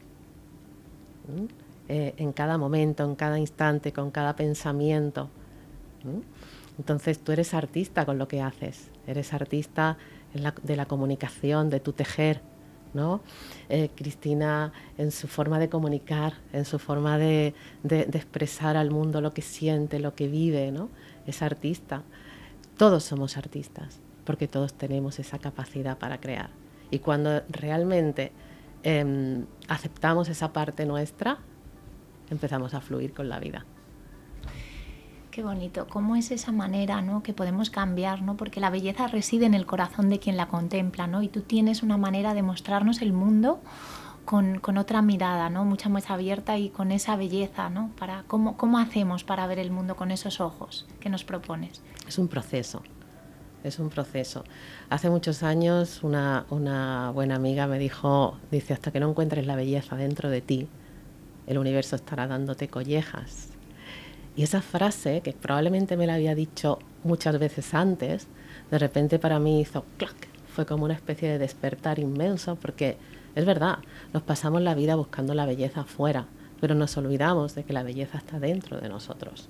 Eh, 1.89 2.15
en 2.17 2.33
cada 2.33 2.59
momento, 2.59 3.05
en 3.05 3.15
cada 3.15 3.39
instante, 3.39 3.93
con 3.93 4.11
cada 4.11 4.35
pensamiento. 4.35 5.31
Entonces 6.79 7.19
tú 7.19 7.33
eres 7.33 7.55
artista 7.55 8.05
con 8.05 8.19
lo 8.19 8.29
que 8.29 8.41
haces, 8.41 8.91
eres 9.07 9.33
artista 9.33 9.97
de 10.63 10.77
la 10.77 10.87
comunicación, 10.87 11.71
de 11.71 11.81
tu 11.81 11.93
tejer, 11.93 12.43
¿no? 12.93 13.21
Eh, 13.69 13.91
Cristina 13.95 14.73
en 14.99 15.11
su 15.11 15.29
forma 15.29 15.59
de 15.59 15.69
comunicar, 15.69 16.35
en 16.53 16.65
su 16.65 16.79
forma 16.79 17.19
de, 17.19 17.55
de, 17.83 18.01
expresar 18.01 18.77
al 18.77 18.91
mundo 18.91 19.21
lo 19.21 19.33
que 19.33 19.43
siente, 19.43 19.99
lo 20.01 20.15
que 20.15 20.29
vive, 20.29 20.73
¿no? 20.73 20.89
Es 21.27 21.43
artista. 21.43 22.03
Todos 22.77 23.05
somos 23.05 23.37
artistas, 23.37 24.01
porque 24.25 24.49
todos 24.49 24.75
tenemos 24.75 25.19
esa 25.19 25.39
capacidad 25.39 25.99
para 25.99 26.19
crear. 26.21 26.51
Y 26.91 26.99
cuando 26.99 27.43
realmente 27.49 28.33
em, 28.83 29.47
aceptamos 29.69 30.29
esa 30.29 30.53
parte 30.53 30.85
nuestra, 30.85 31.39
empezamos 32.31 32.75
a 32.75 32.81
fluir 32.81 33.13
con 33.13 33.29
la 33.29 33.39
vida. 33.39 33.65
Qué 35.37 35.43
bonito, 35.43 35.87
cómo 35.87 36.17
es 36.17 36.31
esa 36.31 36.51
manera 36.51 37.03
¿no? 37.03 37.23
que 37.23 37.35
podemos 37.35 37.69
cambiar, 37.69 38.23
¿no? 38.23 38.39
porque 38.39 38.59
la 38.59 38.71
belleza 38.71 39.07
reside 39.07 39.45
en 39.45 39.53
el 39.53 39.67
corazón 39.67 40.09
de 40.09 40.19
quien 40.19 40.39
la 40.39 40.49
contempla, 40.49 41.07
¿no? 41.07 41.23
y 41.23 41.29
tú 41.29 41.43
tienes 41.43 41.83
una 41.83 41.99
manera 41.99 42.33
de 42.33 42.41
mostrarnos 42.41 43.03
el 43.03 43.13
mundo 43.13 43.61
con, 44.25 44.61
con, 44.61 44.79
otra 44.79 45.03
mirada, 45.03 45.51
¿no? 45.51 45.67
mucha 45.67 45.91
más 45.91 46.09
abierta 46.09 46.57
y 46.57 46.71
con 46.71 46.91
esa 46.91 47.17
belleza. 47.17 47.69
¿no? 47.69 47.91
Para, 47.99 48.25
¿cómo, 48.27 48.57
¿Cómo 48.57 48.79
hacemos 48.79 49.25
para 49.25 49.47
ver 49.47 49.59
el 49.59 49.71
mundo 49.71 49.95
con 49.95 50.11
esos 50.11 50.41
ojos 50.41 50.87
que 51.01 51.11
nos 51.11 51.23
propones? 51.23 51.83
Es 52.09 52.17
un 52.17 52.29
proceso, 52.29 52.83
es 53.63 53.79
un 53.79 53.91
proceso. 53.91 54.43
Hace 54.89 55.11
muchos 55.11 55.43
años 55.43 56.03
una, 56.03 56.47
una 56.49 57.11
buena 57.11 57.35
amiga 57.35 57.67
me 57.67 57.79
dijo, 57.79 58.39
dice, 58.51 58.73
hasta 58.73 58.91
que 58.91 59.01
no 59.01 59.11
encuentres 59.11 59.47
la 59.47 59.55
belleza 59.55 59.97
dentro 59.97 60.31
de 60.31 60.41
ti, 60.41 60.69
el 61.47 61.59
universo 61.59 61.97
estará 61.97 62.27
dándote 62.27 62.69
collejas. 62.69 63.49
Y 64.37 64.43
esa 64.43 64.61
frase, 64.61 65.23
que 65.23 65.33
probablemente 65.33 65.97
me 65.97 66.07
la 66.07 66.15
había 66.15 66.35
dicho 66.35 66.79
muchas 67.05 67.39
veces 67.39 67.73
antes, 67.73 68.27
de 68.71 68.79
repente 68.79 69.19
para 69.19 69.39
mí 69.39 69.61
hizo 69.61 69.85
clac, 69.97 70.29
fue 70.55 70.67
como 70.67 70.85
una 70.85 70.95
especie 70.95 71.29
de 71.31 71.39
despertar 71.39 71.99
inmenso, 71.99 72.57
porque 72.57 72.99
es 73.35 73.45
verdad, 73.47 73.79
nos 74.13 74.23
pasamos 74.23 74.61
la 74.61 74.75
vida 74.75 74.95
buscando 74.97 75.35
la 75.35 75.47
belleza 75.47 75.83
afuera, 75.83 76.27
pero 76.61 76.75
nos 76.75 76.97
olvidamos 76.97 77.55
de 77.55 77.65
que 77.65 77.73
la 77.73 77.83
belleza 77.83 78.19
está 78.19 78.39
dentro 78.39 78.79
de 78.81 78.89
nosotros. 78.89 79.49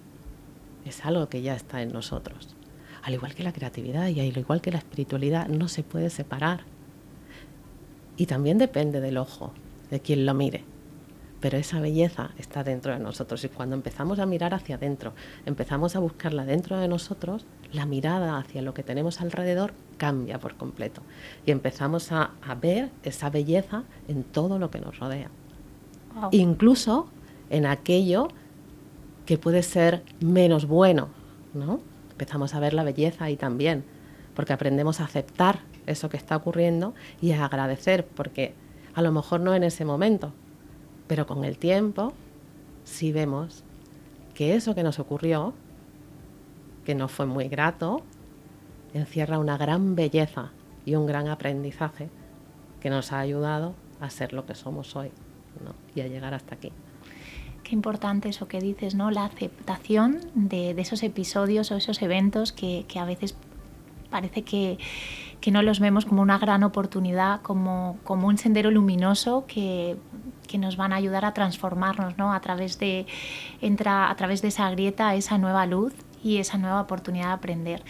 Es 0.84 1.04
algo 1.04 1.28
que 1.28 1.42
ya 1.42 1.54
está 1.54 1.82
en 1.82 1.92
nosotros. 1.92 2.54
Al 3.02 3.14
igual 3.14 3.34
que 3.34 3.44
la 3.44 3.52
creatividad 3.52 4.08
y 4.08 4.20
al 4.20 4.36
igual 4.36 4.60
que 4.60 4.72
la 4.72 4.78
espiritualidad, 4.78 5.48
no 5.48 5.68
se 5.68 5.82
puede 5.82 6.10
separar. 6.10 6.60
Y 8.16 8.26
también 8.26 8.58
depende 8.58 9.00
del 9.00 9.18
ojo, 9.18 9.52
de 9.90 10.00
quien 10.00 10.26
lo 10.26 10.34
mire 10.34 10.64
pero 11.40 11.58
esa 11.58 11.80
belleza 11.80 12.30
está 12.38 12.64
dentro 12.64 12.92
de 12.92 12.98
nosotros 12.98 13.44
y 13.44 13.48
cuando 13.48 13.76
empezamos 13.76 14.18
a 14.18 14.26
mirar 14.26 14.54
hacia 14.54 14.76
adentro, 14.76 15.12
empezamos 15.44 15.96
a 15.96 16.00
buscarla 16.00 16.44
dentro 16.44 16.78
de 16.78 16.88
nosotros, 16.88 17.44
la 17.72 17.86
mirada 17.86 18.38
hacia 18.38 18.62
lo 18.62 18.74
que 18.74 18.82
tenemos 18.82 19.20
alrededor 19.20 19.74
cambia 19.98 20.38
por 20.38 20.56
completo 20.56 21.02
y 21.44 21.50
empezamos 21.50 22.12
a, 22.12 22.30
ver 22.60 22.90
esa 23.02 23.28
belleza 23.30 23.84
en 24.08 24.24
todo 24.24 24.58
lo 24.58 24.70
que 24.70 24.80
nos 24.80 24.98
rodea. 24.98 25.30
Incluso 26.30 27.08
en 27.50 27.66
aquello 27.66 28.28
que 29.26 29.36
puede 29.36 29.62
ser 29.62 30.02
menos 30.20 30.66
bueno, 30.66 31.08
¿no? 31.52 31.80
Empezamos 32.12 32.54
a 32.54 32.60
ver 32.60 32.72
la 32.72 32.84
belleza 32.84 33.26
ahí 33.26 33.36
también, 33.36 33.84
porque 34.34 34.54
aprendemos 34.54 35.00
a 35.00 35.04
aceptar 35.04 35.60
eso 35.86 36.08
que 36.08 36.16
está 36.16 36.36
ocurriendo 36.36 36.94
y 37.20 37.32
a 37.32 37.44
agradecer, 37.44 38.06
porque 38.06 38.54
a 38.94 39.02
lo 39.02 39.12
mejor 39.12 39.40
no 39.40 39.54
en 39.54 39.64
ese 39.64 39.84
momento, 39.84 40.32
pero 41.06 41.26
con 41.26 41.44
el 41.44 41.58
tiempo, 41.58 42.12
sí 42.84 43.12
vemos 43.12 43.64
que 44.34 44.54
eso 44.54 44.74
que 44.74 44.82
nos 44.82 44.98
ocurrió, 44.98 45.54
que 46.84 46.94
no 46.94 47.08
fue 47.08 47.26
muy 47.26 47.48
grato, 47.48 48.02
encierra 48.94 49.38
una 49.38 49.56
gran 49.56 49.94
belleza 49.94 50.52
y 50.84 50.94
un 50.94 51.06
gran 51.06 51.28
aprendizaje 51.28 52.08
que 52.80 52.90
nos 52.90 53.12
ha 53.12 53.20
ayudado 53.20 53.74
a 54.00 54.10
ser 54.10 54.32
lo 54.32 54.46
que 54.46 54.54
somos 54.54 54.94
hoy 54.94 55.10
y 55.94 56.00
a 56.00 56.06
llegar 56.06 56.34
hasta 56.34 56.54
aquí. 56.54 56.70
Qué 57.62 57.74
importante 57.74 58.28
eso 58.28 58.46
que 58.46 58.60
dices, 58.60 58.94
¿no? 58.94 59.10
La 59.10 59.24
aceptación 59.24 60.20
de, 60.34 60.70
esos 60.70 61.02
episodios 61.02 61.72
o 61.72 61.76
esos 61.76 62.00
eventos 62.02 62.52
que, 62.52 62.84
que 62.86 63.00
a 63.00 63.04
veces 63.04 63.36
parece 64.10 64.42
que, 64.42 64.78
que, 65.40 65.50
no 65.50 65.62
los 65.62 65.80
vemos 65.80 66.04
como 66.04 66.22
una 66.22 66.38
gran 66.38 66.62
oportunidad, 66.62 67.40
como, 67.42 67.98
como 68.04 68.28
un 68.28 68.38
sendero 68.38 68.70
luminoso 68.70 69.44
que 69.46 69.96
que 70.46 70.58
nos 70.58 70.76
van 70.76 70.92
a 70.92 70.96
ayudar 70.96 71.24
a 71.24 71.34
transformarnos, 71.34 72.16
¿no? 72.18 72.32
A 72.32 72.40
través 72.40 72.78
de, 72.78 73.06
entra 73.60 74.08
a 74.08 74.14
través 74.14 74.42
de 74.42 74.48
esa 74.48 74.70
grieta, 74.70 75.14
esa 75.16 75.38
nueva 75.38 75.66
luz 75.66 75.92
y 76.22 76.38
esa 76.38 76.56
nueva 76.56 76.80
oportunidad 76.80 77.26
de 77.26 77.32
aprender. 77.32 77.82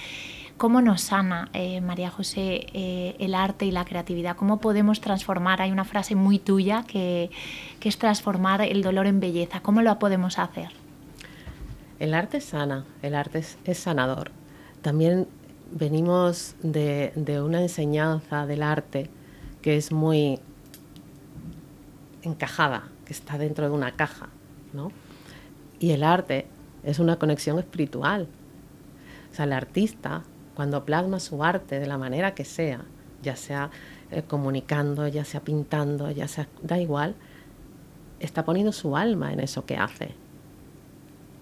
¿Cómo 0.56 0.80
nos 0.80 1.02
sana, 1.02 1.50
eh, 1.52 1.82
María 1.82 2.09
José, 2.09 2.66
eh, 2.72 3.14
el 3.18 3.35
arte 3.35 3.66
y 3.66 3.70
la 3.70 3.85
creatividad? 3.85 4.37
¿Cómo 4.37 4.59
podemos 4.59 5.02
transformar? 5.02 5.61
Hay 5.61 5.70
una 5.70 5.85
frase 5.85 6.14
muy 6.14 6.38
tuya 6.38 6.85
que, 6.87 7.30
que 7.78 7.90
es 7.90 7.98
transformar 7.98 8.62
el 8.62 8.82
dolor 8.82 9.06
en 9.06 9.20
belleza. 9.20 9.61
¿Cómo 9.61 9.82
lo 9.82 9.98
podemos 9.98 10.38
hacer? 10.38 10.70
El 11.98 12.14
arte 12.14 12.40
sana, 12.40 12.87
el 13.02 13.14
arte 13.14 13.44
es, 13.64 13.78
sanador. 13.78 14.30
También 14.80 15.28
venimos 15.70 16.55
de, 16.62 17.12
una 17.44 17.61
enseñanza 17.62 18.46
del 18.46 18.62
arte 18.62 19.11
que 19.62 19.76
es 19.76 19.92
muy 19.92 20.40
encajada, 22.22 22.88
que 23.05 23.12
está 23.12 23.38
dentro 23.38 23.68
de 23.68 23.74
una 23.74 23.92
caja, 23.92 24.29
¿no? 24.72 24.92
Y 25.79 25.90
el 25.90 26.02
arte 26.02 26.46
es 26.83 26.98
una 26.98 27.16
conexión 27.16 27.59
espiritual. 27.59 28.29
O 29.31 29.35
sea, 29.35 29.44
el 29.44 29.52
artista, 29.52 30.22
cuando 30.55 30.85
plasma 30.85 31.20
su 31.20 31.42
arte 31.42 31.79
de 31.79 31.87
la 31.87 31.98
manera 31.98 32.35
que 32.35 32.44
sea, 32.44 32.85
ya 33.22 33.37
sea 33.37 33.70
eh, 34.11 34.22
comunicando, 34.22 35.09
ya 35.09 35.24
sea 35.24 35.40
pintando, 35.40 36.11
ya 36.11 36.29
sea, 36.29 36.48
da 36.62 36.79
igual, 36.79 37.14
está 38.20 38.44
poniendo 38.44 38.72
su 38.72 38.96
alma 38.96 39.33
en 39.33 39.40
eso 39.40 39.66
que 39.66 39.76
hace. 39.76 40.14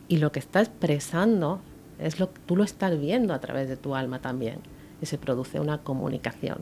Y 0.08 0.18
lo 0.18 0.32
que 0.32 0.38
está 0.40 0.60
expresando 0.60 1.60
es 1.98 2.18
lo 2.18 2.28
tú 2.28 2.56
lo 2.56 2.64
estás 2.64 2.98
viendo 2.98 3.34
a 3.34 3.40
través 3.40 3.68
de 3.68 3.76
tu 3.76 3.94
alma 3.94 4.20
también. 4.20 4.58
Y 5.00 5.06
se 5.06 5.18
produce 5.18 5.60
una 5.60 5.78
comunicación, 5.78 6.58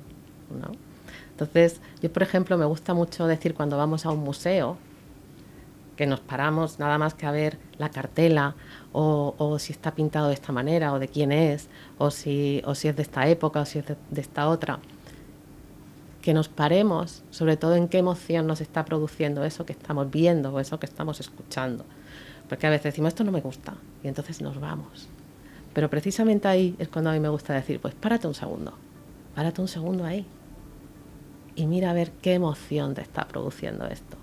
¿no? 0.50 0.72
Entonces, 1.30 1.80
yo, 2.00 2.12
por 2.12 2.22
ejemplo, 2.22 2.56
me 2.58 2.64
gusta 2.64 2.94
mucho 2.94 3.26
decir 3.26 3.54
cuando 3.54 3.76
vamos 3.76 4.06
a 4.06 4.10
un 4.10 4.20
museo, 4.20 4.78
que 5.96 6.06
nos 6.06 6.20
paramos 6.20 6.78
nada 6.78 6.98
más 6.98 7.14
que 7.14 7.26
a 7.26 7.30
ver 7.30 7.58
la 7.78 7.90
cartela 7.90 8.54
o, 8.92 9.56
si 9.58 9.72
está 9.72 9.94
pintado 9.94 10.28
de 10.28 10.34
esta 10.34 10.52
manera 10.52 10.92
o 10.92 10.98
de 10.98 11.08
quién 11.08 11.32
es 11.32 11.68
o 11.98 12.10
si, 12.10 12.62
o 12.64 12.74
si 12.74 12.88
es 12.88 12.96
de 12.96 13.02
esta 13.02 13.28
época 13.28 13.60
o 13.60 13.66
si 13.66 13.78
es 13.78 13.86
de, 13.86 13.96
de, 14.10 14.20
esta 14.20 14.48
otra. 14.48 14.78
Que 16.20 16.34
nos 16.34 16.48
paremos 16.48 17.22
sobre 17.30 17.56
todo 17.56 17.74
en 17.74 17.88
qué 17.88 17.98
emoción 17.98 18.46
nos 18.46 18.60
está 18.60 18.84
produciendo 18.84 19.44
eso 19.44 19.66
que 19.66 19.72
estamos 19.72 20.10
viendo 20.10 20.52
o 20.52 20.60
eso 20.60 20.78
que 20.78 20.86
estamos 20.86 21.20
escuchando. 21.20 21.84
Porque 22.48 22.66
a 22.66 22.70
veces 22.70 22.84
decimos 22.84 23.08
esto 23.08 23.24
no 23.24 23.32
me 23.32 23.40
gusta 23.40 23.74
y 24.02 24.08
entonces 24.08 24.40
nos 24.40 24.60
vamos. 24.60 25.08
Pero 25.74 25.88
precisamente 25.88 26.48
ahí 26.48 26.76
es 26.78 26.88
cuando 26.88 27.10
a 27.10 27.12
mí 27.14 27.20
me 27.20 27.28
gusta 27.28 27.54
decir, 27.54 27.80
pues 27.80 27.94
párate 27.94 28.26
un 28.26 28.34
segundo, 28.34 28.74
párate 29.34 29.60
un 29.60 29.68
segundo 29.68 30.04
ahí. 30.04 30.26
Y 31.54 31.66
mira 31.66 31.90
a 31.90 31.94
ver 31.94 32.12
qué 32.22 32.34
emoción 32.34 32.94
te 32.94 33.02
está 33.02 33.26
produciendo 33.28 33.86
esto, 33.86 34.16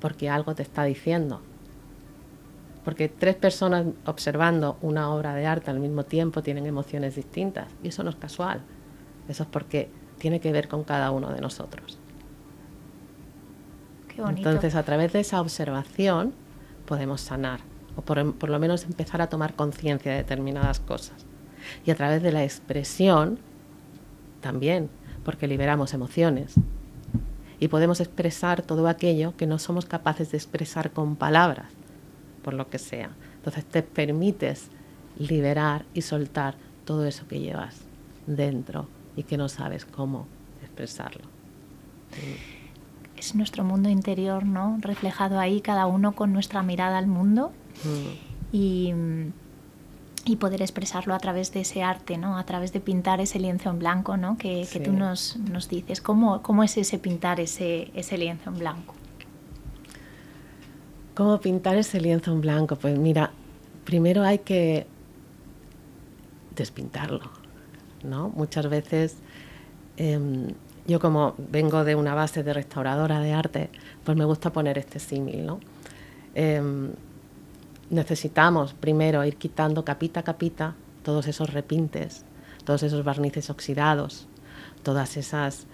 porque 0.00 0.28
algo 0.28 0.54
te 0.54 0.62
está 0.62 0.84
diciendo. 0.84 1.40
Porque 2.84 3.08
tres 3.08 3.36
personas 3.36 3.86
observando 4.06 4.76
una 4.82 5.12
obra 5.12 5.34
de 5.34 5.46
arte 5.46 5.70
al 5.70 5.78
mismo 5.78 6.04
tiempo 6.04 6.42
tienen 6.42 6.66
emociones 6.66 7.14
distintas. 7.14 7.68
Y 7.82 7.88
eso 7.88 8.02
no 8.02 8.10
es 8.10 8.16
casual, 8.16 8.60
eso 9.28 9.44
es 9.44 9.48
porque 9.48 9.88
tiene 10.18 10.40
que 10.40 10.52
ver 10.52 10.68
con 10.68 10.82
cada 10.82 11.10
uno 11.10 11.32
de 11.32 11.40
nosotros. 11.40 11.98
Entonces, 14.16 14.74
a 14.74 14.82
través 14.82 15.12
de 15.12 15.20
esa 15.20 15.40
observación 15.40 16.32
podemos 16.86 17.20
sanar, 17.20 17.60
o 17.96 18.02
por, 18.02 18.48
lo 18.48 18.58
menos 18.58 18.84
empezar 18.84 19.20
a 19.22 19.28
tomar 19.28 19.54
conciencia 19.54 20.12
de 20.12 20.18
determinadas 20.18 20.80
cosas. 20.80 21.26
Y 21.84 21.90
a 21.90 21.94
través 21.94 22.22
de 22.22 22.32
la 22.32 22.44
expresión, 22.44 23.38
también 24.40 24.88
porque 25.24 25.46
liberamos 25.46 25.94
emociones 25.94 26.54
y 27.60 27.68
podemos 27.68 28.00
expresar 28.00 28.62
todo 28.62 28.88
aquello 28.88 29.36
que 29.36 29.46
no 29.46 29.58
somos 29.58 29.86
capaces 29.86 30.32
de 30.32 30.38
expresar 30.38 30.90
con 30.90 31.14
palabras, 31.16 31.70
por 32.42 32.54
lo 32.54 32.68
que 32.68 32.78
sea. 32.78 33.10
Entonces 33.36 33.64
te 33.64 33.82
permites 33.82 34.68
liberar 35.18 35.84
y 35.94 36.02
soltar 36.02 36.56
todo 36.84 37.06
eso 37.06 37.26
que 37.28 37.38
llevas 37.38 37.82
dentro 38.26 38.88
y 39.16 39.22
que 39.22 39.36
no 39.36 39.48
sabes 39.48 39.84
cómo 39.84 40.26
expresarlo. 40.62 41.24
Es 43.22 43.36
nuestro 43.36 43.62
mundo 43.62 43.88
interior, 43.88 44.44
¿no? 44.44 44.78
Reflejado 44.80 45.38
ahí, 45.38 45.60
cada 45.60 45.86
uno 45.86 46.12
con 46.12 46.32
nuestra 46.32 46.62
mirada 46.62 46.98
al 46.98 47.06
mundo. 47.06 47.52
Mm. 47.84 48.56
Y 48.56 48.94
y 50.24 50.36
poder 50.36 50.62
expresarlo 50.62 51.14
a 51.14 51.18
través 51.18 51.52
de 51.52 51.60
ese 51.62 51.82
arte, 51.82 52.16
¿no? 52.16 52.38
A 52.38 52.44
través 52.44 52.72
de 52.72 52.80
pintar 52.80 53.20
ese 53.20 53.38
lienzo 53.40 53.70
en 53.70 53.78
blanco, 53.78 54.16
¿no? 54.16 54.36
Que, 54.38 54.66
que 54.72 54.78
tú 54.78 54.92
nos, 54.92 55.36
nos 55.36 55.68
dices. 55.68 56.00
¿Cómo, 56.00 56.42
¿Cómo, 56.42 56.62
es 56.62 56.76
ese 56.76 56.98
pintar 56.98 57.40
ese, 57.40 57.90
ese 57.94 58.18
lienzo 58.18 58.50
en 58.50 58.58
blanco? 58.58 58.94
¿Cómo 61.14 61.40
pintar 61.40 61.76
ese 61.76 62.00
lienzo 62.00 62.32
en 62.32 62.40
blanco? 62.40 62.76
Pues 62.76 62.96
mira, 62.98 63.32
primero 63.84 64.22
hay 64.22 64.38
que 64.38 64.86
despintarlo, 66.54 67.30
¿no? 68.04 68.28
Muchas 68.28 68.68
veces 68.68 69.16
em, 69.96 70.48
yo 70.86 71.00
como 71.00 71.34
vengo 71.38 71.84
de 71.84 71.94
una 71.94 72.14
base 72.14 72.42
de 72.42 72.52
restauradora 72.52 73.20
de 73.20 73.32
arte, 73.32 73.70
pues 74.04 74.16
me 74.16 74.24
gusta 74.24 74.52
poner 74.52 74.78
este 74.78 74.98
símil, 74.98 75.46
¿no? 75.46 75.60
Em, 76.34 76.90
necesitamos 77.90 78.72
primero 78.72 79.24
ir 79.24 79.36
quitando 79.36 79.84
capita 79.84 80.20
a 80.20 80.22
capita 80.22 80.74
todos 81.02 81.26
esos 81.28 81.52
repintes, 81.52 82.24
todos 82.64 82.82
esos 82.82 83.04
barnices 83.04 83.50
oxidados, 83.50 84.26
todas 84.82 85.16
esas 85.16 85.66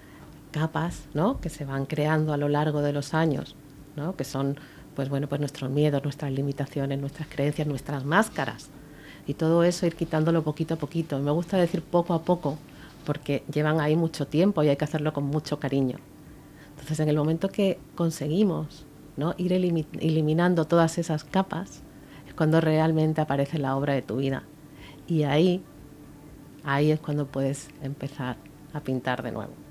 capas 0.50 1.02
¿no? 1.14 1.40
que 1.40 1.48
se 1.48 1.64
van 1.64 1.86
creando 1.86 2.32
a 2.32 2.36
lo 2.36 2.48
largo 2.48 2.82
de 2.82 2.92
los 2.92 3.14
años, 3.14 3.54
¿no? 3.96 4.16
que 4.16 4.24
son 4.24 4.58
pues 4.96 5.08
bueno, 5.08 5.28
pues 5.28 5.40
nuestros 5.40 5.70
miedos, 5.70 6.02
nuestras 6.02 6.32
limitaciones, 6.32 6.98
nuestras 6.98 7.28
creencias, 7.28 7.68
nuestras 7.68 8.04
máscaras. 8.04 8.68
Y 9.28 9.34
todo 9.34 9.62
eso 9.62 9.86
ir 9.86 9.94
quitándolo 9.94 10.42
poquito 10.42 10.74
a 10.74 10.76
poquito. 10.76 11.20
Me 11.20 11.30
gusta 11.30 11.56
decir 11.56 11.82
poco 11.82 12.14
a 12.14 12.22
poco, 12.22 12.58
porque 13.08 13.42
llevan 13.50 13.80
ahí 13.80 13.96
mucho 13.96 14.26
tiempo 14.26 14.62
y 14.62 14.68
hay 14.68 14.76
que 14.76 14.84
hacerlo 14.84 15.14
con 15.14 15.24
mucho 15.24 15.58
cariño. 15.58 15.96
Entonces, 16.72 17.00
en 17.00 17.08
el 17.08 17.16
momento 17.16 17.48
que 17.48 17.78
conseguimos 17.94 18.84
¿no? 19.16 19.34
ir 19.38 19.54
eliminando 19.54 20.66
todas 20.66 20.98
esas 20.98 21.24
capas, 21.24 21.80
cuando 22.36 22.60
realmente 22.60 23.22
aparece 23.22 23.58
la 23.58 23.76
obra 23.78 23.94
de 23.94 24.02
tu 24.02 24.18
vida. 24.18 24.42
Y 25.06 25.22
ahí, 25.22 25.64
ahí 26.64 26.90
es 26.90 27.00
cuando 27.00 27.24
puedes 27.24 27.70
empezar 27.82 28.36
a 28.74 28.80
pintar 28.80 29.22
de 29.22 29.32
nuevo. 29.32 29.67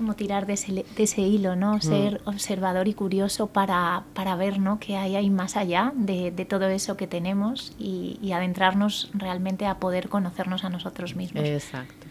Como 0.00 0.16
tirar 0.16 0.46
de 0.46 0.54
ese, 0.54 1.20
hilo, 1.20 1.56
¿no? 1.56 1.74
Mm. 1.74 1.80
Ser 1.82 2.22
observador 2.24 2.88
y 2.88 2.94
curioso 2.94 3.48
para, 3.48 4.04
para 4.14 4.34
ver, 4.34 4.58
¿no? 4.58 4.80
Que 4.80 4.96
hay 4.96 5.14
ahí 5.14 5.28
más 5.28 5.58
allá 5.58 5.92
de, 5.94 6.30
todo 6.48 6.68
eso 6.68 6.96
que 6.96 7.06
tenemos 7.06 7.74
y, 7.78 8.18
y, 8.22 8.32
adentrarnos 8.32 9.10
realmente 9.12 9.66
a 9.66 9.78
poder 9.78 10.08
conocernos 10.08 10.64
a 10.64 10.70
nosotros 10.70 11.16
mismos. 11.16 11.44
Exacto. 11.44 12.06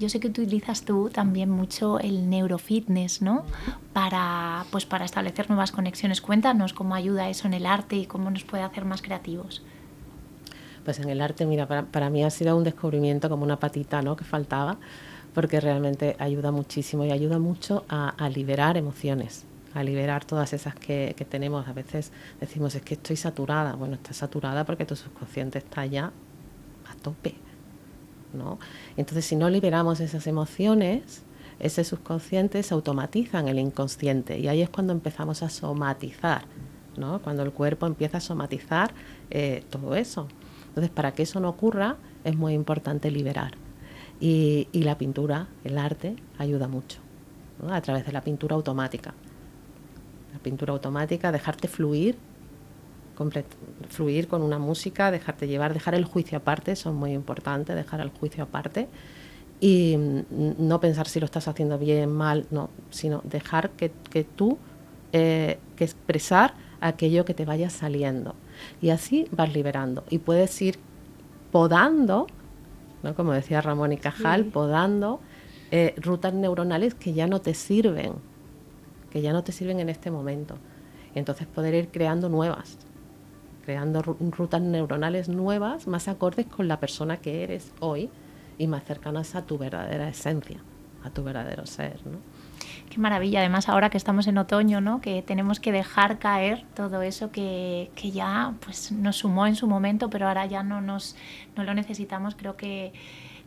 Yo 0.00 0.08
sé 0.08 0.20
que 0.20 0.28
utilizas 0.28 0.86
tú 0.86 1.10
también 1.12 1.50
mucho 1.50 2.00
el 2.00 2.30
neurofitness, 2.30 3.20
¿no? 3.20 3.44
Para, 3.92 4.64
pues 4.70 4.86
para 4.86 5.04
establecer 5.04 5.50
nuevas 5.50 5.70
conexiones. 5.70 6.22
Cuéntanos 6.22 6.72
cómo 6.72 6.94
ayuda 6.94 7.28
eso 7.28 7.46
en 7.46 7.52
el 7.52 7.66
arte 7.66 7.96
y 7.96 8.06
cómo 8.06 8.30
nos 8.30 8.44
puede 8.44 8.62
hacer 8.62 8.86
más 8.86 9.02
creativos. 9.02 9.62
Pues 10.82 10.98
en 10.98 11.10
el 11.10 11.20
arte, 11.20 11.44
mira, 11.44 11.66
para, 11.66 12.08
mí 12.08 12.24
ha 12.24 12.30
sido 12.30 12.56
un 12.56 12.64
descubrimiento 12.64 13.28
como 13.28 13.44
una 13.44 13.58
patita, 13.58 14.02
¿no? 14.02 14.16
Que 14.16 14.24
faltaba, 14.24 14.78
porque 15.34 15.60
realmente 15.60 16.16
ayuda 16.18 16.50
muchísimo 16.50 17.04
y 17.04 17.10
ayuda 17.10 17.38
mucho 17.38 17.84
a, 17.88 18.28
liberar 18.28 18.76
emociones 18.76 19.44
a 19.74 19.82
liberar 19.82 20.24
todas 20.24 20.52
esas 20.52 20.76
que, 20.76 21.16
tenemos. 21.28 21.66
A 21.66 21.72
veces 21.72 22.12
decimos, 22.40 22.76
es 22.76 22.82
que 22.82 22.94
estoy 22.94 23.16
saturada. 23.16 23.74
Bueno, 23.74 23.96
estás 23.96 24.18
saturada 24.18 24.64
porque 24.64 24.84
tu 24.84 24.94
subconsciente 24.94 25.58
está 25.58 25.84
ya 25.84 26.12
a 26.88 26.94
tope. 27.02 27.34
Entonces, 28.96 29.24
si 29.24 29.36
no 29.36 29.50
liberamos 29.50 30.00
esas 30.00 30.26
emociones, 30.26 31.22
ese 31.60 31.84
subconsciente 31.84 32.62
se 32.62 32.74
automatiza 32.74 33.40
en 33.40 33.48
el 33.48 33.58
inconsciente 33.58 34.38
y 34.38 34.48
ahí 34.48 34.62
es 34.62 34.70
cuando 34.70 34.92
empezamos 34.92 35.42
a 35.42 35.48
somatizar, 35.48 36.42
¿no? 36.96 37.20
Cuando 37.22 37.42
el 37.42 37.52
cuerpo 37.52 37.86
empieza 37.86 38.18
a 38.18 38.20
somatizar 38.20 38.92
eh, 39.30 39.64
todo 39.70 39.94
eso. 39.94 40.28
Entonces, 40.68 40.90
para 40.90 41.12
que 41.12 41.22
eso 41.22 41.40
no 41.40 41.48
ocurra, 41.48 41.96
es 42.24 42.36
muy 42.36 42.54
importante 42.54 43.10
liberar. 43.10 43.63
Y, 44.26 44.68
la 44.72 44.96
pintura, 44.96 45.48
el 45.64 45.76
arte, 45.76 46.16
ayuda 46.38 46.66
mucho, 46.66 46.98
a 47.68 47.78
través 47.82 48.06
de 48.06 48.12
la 48.12 48.22
pintura 48.22 48.56
automática. 48.56 49.12
La 50.32 50.38
pintura 50.38 50.72
automática, 50.72 51.30
dejarte 51.30 51.68
fluir 51.68 52.16
fluir 53.90 54.26
con 54.26 54.42
una 54.42 54.58
música, 54.58 55.10
dejarte 55.10 55.46
llevar, 55.46 55.72
dejar 55.74 55.94
el 55.94 56.04
juicio 56.04 56.38
aparte, 56.38 56.72
eso 56.72 56.90
es 56.90 56.96
muy 56.96 57.12
importante, 57.12 57.74
dejar 57.74 58.00
el 58.00 58.08
juicio 58.08 58.44
aparte 58.44 58.88
y 59.60 59.96
no 60.58 60.80
pensar 60.80 61.06
si 61.06 61.20
lo 61.20 61.26
estás 61.26 61.46
haciendo 61.46 61.78
bien, 61.78 62.10
mal, 62.12 62.46
no, 62.50 62.70
sino 62.90 63.20
dejar 63.24 63.70
que, 63.70 63.92
que 64.10 64.24
tú, 64.24 64.58
eh, 65.12 65.58
que 65.76 65.84
expresar 65.84 66.54
aquello 66.80 67.24
que 67.24 67.34
te 67.34 67.44
vaya 67.44 67.70
saliendo. 67.70 68.34
Y 68.82 68.90
así 68.90 69.26
vas 69.30 69.52
liberando 69.52 70.04
y 70.10 70.18
puedes 70.18 70.60
ir 70.60 70.78
podando, 71.52 72.26
¿no? 73.04 73.14
como 73.14 73.32
decía 73.32 73.60
Ramón 73.60 73.92
y 73.92 73.98
Cajal, 73.98 74.46
podando 74.46 75.20
eh, 75.70 75.94
rutas 75.98 76.34
neuronales 76.34 76.94
que 76.94 77.12
ya 77.12 77.28
no 77.28 77.40
te 77.40 77.54
sirven, 77.54 78.14
que 79.10 79.22
ya 79.22 79.32
no 79.32 79.44
te 79.44 79.52
sirven 79.52 79.78
en 79.78 79.88
este 79.88 80.10
momento. 80.10 80.56
Y 81.14 81.20
entonces 81.20 81.46
poder 81.46 81.74
ir 81.74 81.88
creando 81.88 82.28
nuevas 82.28 82.78
creando 83.64 84.02
rutas 84.02 84.60
neuronales 84.60 85.28
nuevas 85.28 85.86
más 85.86 86.08
acordes 86.08 86.46
con 86.46 86.68
la 86.68 86.78
persona 86.78 87.16
que 87.16 87.42
eres 87.42 87.72
hoy 87.80 88.10
y 88.58 88.66
más 88.66 88.84
cercanas 88.84 89.34
a 89.34 89.46
tu 89.46 89.58
verdadera 89.58 90.08
esencia, 90.08 90.60
a 91.02 91.10
tu 91.10 91.24
verdadero 91.24 91.66
ser. 91.66 91.98
¿no? 92.06 92.18
Qué 92.90 93.00
maravilla, 93.00 93.40
además 93.40 93.68
ahora 93.68 93.90
que 93.90 93.96
estamos 93.96 94.26
en 94.28 94.38
otoño, 94.38 94.80
¿no? 94.80 95.00
que 95.00 95.22
tenemos 95.22 95.58
que 95.58 95.72
dejar 95.72 96.18
caer 96.18 96.64
todo 96.74 97.02
eso 97.02 97.32
que, 97.32 97.90
que 97.96 98.12
ya 98.12 98.54
pues, 98.60 98.92
nos 98.92 99.16
sumó 99.16 99.46
en 99.46 99.56
su 99.56 99.66
momento, 99.66 100.10
pero 100.10 100.28
ahora 100.28 100.46
ya 100.46 100.62
no, 100.62 100.80
nos, 100.80 101.16
no 101.56 101.64
lo 101.64 101.74
necesitamos, 101.74 102.36
creo 102.36 102.56
que, 102.56 102.92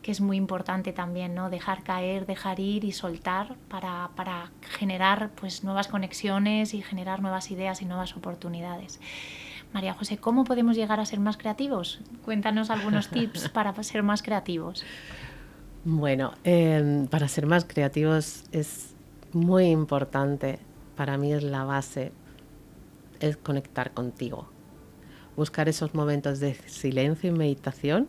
que 0.02 0.12
es 0.12 0.20
muy 0.20 0.36
importante 0.36 0.92
también, 0.92 1.34
¿no? 1.34 1.50
Dejar 1.50 1.82
caer, 1.82 2.26
dejar 2.26 2.60
ir 2.60 2.84
y 2.84 2.92
soltar 2.92 3.56
para, 3.68 4.10
para 4.16 4.50
generar 4.78 5.30
pues, 5.34 5.64
nuevas 5.64 5.88
conexiones 5.88 6.74
y 6.74 6.82
generar 6.82 7.20
nuevas 7.20 7.50
ideas 7.50 7.82
y 7.82 7.84
nuevas 7.84 8.16
oportunidades. 8.16 9.00
María 9.72 9.92
José, 9.94 10.16
¿cómo 10.16 10.44
podemos 10.44 10.76
llegar 10.76 11.00
a 11.00 11.04
ser 11.04 11.20
más 11.20 11.36
creativos? 11.36 12.00
Cuéntanos 12.24 12.70
algunos 12.70 13.08
tips 13.10 13.48
para 13.48 13.74
ser 13.82 14.02
más 14.02 14.22
creativos. 14.22 14.84
Bueno, 15.84 16.32
em, 16.44 17.06
para 17.06 17.28
ser 17.28 17.46
más 17.46 17.64
creativos 17.64 18.44
es 18.52 18.94
muy 19.38 19.66
importante, 19.66 20.58
para 20.96 21.16
mí 21.16 21.32
es 21.32 21.42
la 21.42 21.64
base, 21.64 22.12
es 23.20 23.36
conectar 23.36 23.92
contigo. 23.92 24.48
Buscar 25.36 25.68
esos 25.68 25.94
momentos 25.94 26.40
de 26.40 26.54
silencio 26.54 27.30
y 27.30 27.32
meditación 27.32 28.08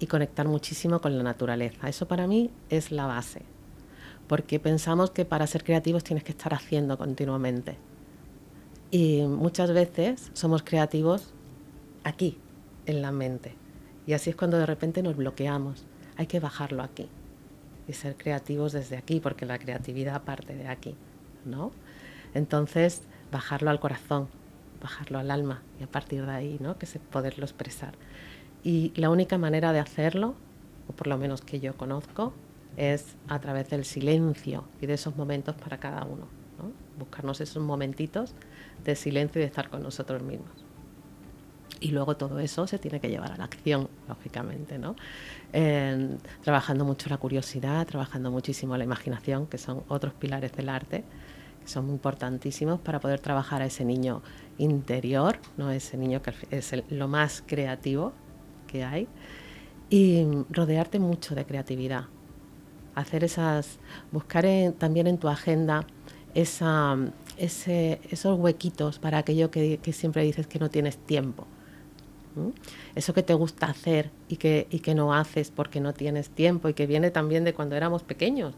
y 0.00 0.06
conectar 0.06 0.48
muchísimo 0.48 1.00
con 1.00 1.16
la 1.16 1.22
naturaleza. 1.22 1.88
Eso 1.88 2.08
para 2.08 2.26
mí 2.26 2.50
es 2.70 2.90
la 2.90 3.06
base, 3.06 3.42
porque 4.26 4.58
pensamos 4.58 5.10
que 5.10 5.24
para 5.24 5.46
ser 5.46 5.64
creativos 5.64 6.04
tienes 6.04 6.24
que 6.24 6.32
estar 6.32 6.54
haciendo 6.54 6.96
continuamente 6.98 7.76
y 8.90 9.22
muchas 9.22 9.72
veces 9.72 10.30
somos 10.34 10.62
creativos 10.62 11.34
aquí, 12.04 12.38
en 12.86 13.02
la 13.02 13.12
mente. 13.12 13.54
Y 14.06 14.12
así 14.12 14.30
es 14.30 14.36
cuando 14.36 14.58
de 14.58 14.66
repente 14.66 15.02
nos 15.02 15.16
bloqueamos. 15.16 15.84
Hay 16.16 16.26
que 16.26 16.38
bajarlo 16.38 16.82
aquí 16.82 17.08
y 17.88 17.92
ser 17.92 18.16
creativos 18.16 18.72
desde 18.72 18.96
aquí, 18.96 19.20
porque 19.20 19.46
la 19.46 19.58
creatividad 19.58 20.22
parte 20.22 20.54
de 20.54 20.68
aquí, 20.68 20.94
¿no? 21.44 21.72
Entonces, 22.34 23.02
bajarlo 23.30 23.70
al 23.70 23.80
corazón, 23.80 24.28
bajarlo 24.80 25.18
al 25.18 25.30
alma 25.30 25.62
y 25.80 25.84
a 25.84 25.86
partir 25.86 26.24
de 26.26 26.32
ahí, 26.32 26.56
¿no? 26.60 26.78
Que 26.78 26.86
poderlo 26.98 27.44
expresar. 27.44 27.94
Y 28.62 28.92
la 28.96 29.10
única 29.10 29.38
manera 29.38 29.72
de 29.72 29.78
hacerlo, 29.78 30.34
o 30.88 30.92
por 30.92 31.06
lo 31.06 31.18
menos 31.18 31.42
que 31.42 31.60
yo 31.60 31.76
conozco, 31.76 32.32
es 32.76 33.16
a 33.28 33.38
través 33.38 33.70
del 33.70 33.84
silencio 33.84 34.64
y 34.80 34.86
de 34.86 34.94
esos 34.94 35.16
momentos 35.16 35.54
para 35.54 35.78
cada 35.78 36.04
uno, 36.04 36.26
¿no? 36.58 36.72
Buscarnos 36.98 37.40
esos 37.40 37.62
momentitos 37.62 38.34
de 38.84 38.96
silencio 38.96 39.40
y 39.40 39.42
de 39.42 39.48
estar 39.48 39.68
con 39.68 39.82
nosotros 39.82 40.22
mismos. 40.22 40.63
Y 41.84 41.90
luego 41.90 42.16
todo 42.16 42.38
eso 42.38 42.66
se 42.66 42.78
tiene 42.78 42.98
que 42.98 43.10
llevar 43.10 43.32
a 43.32 43.36
la 43.36 43.44
acción, 43.44 43.90
lógicamente, 44.08 44.78
¿no? 44.78 44.96
trabajando 46.42 46.86
mucho 46.86 47.10
la 47.10 47.18
curiosidad, 47.18 47.86
trabajando 47.86 48.30
muchísimo 48.30 48.74
la 48.78 48.84
imaginación, 48.84 49.46
que 49.46 49.58
son 49.58 49.84
otros 49.88 50.14
pilares 50.14 50.52
del 50.52 50.70
arte, 50.70 51.04
que 51.60 51.68
son 51.68 51.90
importantísimos 51.90 52.80
para 52.80 53.00
poder 53.00 53.20
trabajar 53.20 53.60
a 53.60 53.66
ese 53.66 53.84
niño 53.84 54.22
interior, 54.56 55.38
¿no? 55.58 55.70
ese 55.70 55.98
niño 55.98 56.22
que 56.22 56.32
es 56.50 56.72
lo 56.88 57.06
más 57.06 57.44
creativo 57.46 58.14
que 58.66 58.82
hay, 58.82 59.06
y 59.90 60.26
rodearte 60.48 60.98
mucho 60.98 61.34
de 61.34 61.44
creatividad. 61.44 62.06
Hacer 62.94 63.24
esas, 63.24 63.78
buscar 64.10 64.46
también 64.78 65.06
en 65.06 65.18
tu 65.18 65.28
agenda 65.28 65.86
esa, 66.32 66.96
ese, 67.36 68.00
esos 68.10 68.38
huequitos 68.38 68.98
para 68.98 69.18
aquello 69.18 69.50
que, 69.50 69.78
que, 69.82 69.92
siempre 69.92 70.24
dices 70.24 70.46
que 70.46 70.58
no 70.58 70.70
tienes 70.70 70.96
tiempo. 70.96 71.46
Eso 72.94 73.14
que 73.14 73.22
te 73.22 73.34
gusta 73.34 73.66
hacer 73.66 74.10
y 74.28 74.36
que, 74.36 74.66
y 74.70 74.80
que 74.80 74.94
no 74.94 75.14
haces 75.14 75.50
porque 75.50 75.80
no 75.80 75.92
tienes 75.92 76.30
tiempo 76.30 76.68
y 76.68 76.74
que 76.74 76.86
viene 76.86 77.10
también 77.10 77.44
de 77.44 77.54
cuando 77.54 77.76
éramos 77.76 78.02
pequeños. 78.02 78.54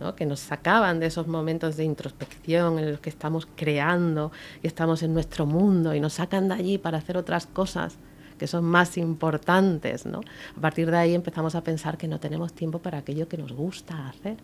¿no? 0.00 0.14
que 0.14 0.26
nos 0.26 0.38
sacaban 0.38 1.00
de 1.00 1.06
esos 1.06 1.26
momentos 1.26 1.76
de 1.76 1.82
introspección 1.82 2.78
en 2.78 2.92
los 2.92 3.00
que 3.00 3.10
estamos 3.10 3.48
creando 3.56 4.30
y 4.62 4.68
estamos 4.68 5.02
en 5.02 5.12
nuestro 5.12 5.44
mundo 5.44 5.92
y 5.92 5.98
nos 5.98 6.14
sacan 6.14 6.46
de 6.46 6.54
allí 6.54 6.78
para 6.78 6.98
hacer 6.98 7.16
otras 7.16 7.46
cosas 7.46 7.98
que 8.38 8.46
son 8.46 8.64
más 8.64 8.96
importantes. 8.96 10.06
¿no? 10.06 10.20
A 10.56 10.60
partir 10.60 10.90
de 10.90 10.96
ahí 10.96 11.14
empezamos 11.14 11.54
a 11.54 11.62
pensar 11.62 11.98
que 11.98 12.08
no 12.08 12.20
tenemos 12.20 12.52
tiempo 12.52 12.78
para 12.78 12.98
aquello 12.98 13.28
que 13.28 13.36
nos 13.36 13.52
gusta 13.52 14.08
hacer. 14.08 14.36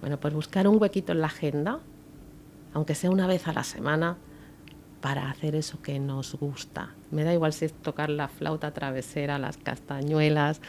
Bueno, 0.00 0.18
pues 0.18 0.34
buscar 0.34 0.66
un 0.66 0.80
huequito 0.80 1.12
en 1.12 1.20
la 1.20 1.28
agenda, 1.28 1.78
aunque 2.74 2.94
sea 2.94 3.10
una 3.10 3.26
vez 3.26 3.46
a 3.46 3.52
la 3.52 3.62
semana, 3.62 4.16
para 5.02 5.28
hacer 5.28 5.54
eso 5.56 5.82
que 5.82 5.98
nos 5.98 6.36
gusta. 6.36 6.94
Me 7.10 7.24
da 7.24 7.34
igual 7.34 7.52
si 7.52 7.66
es 7.66 7.74
tocar 7.74 8.08
la 8.08 8.28
flauta 8.28 8.72
travesera, 8.72 9.38
las 9.38 9.58
castañuelas, 9.58 10.62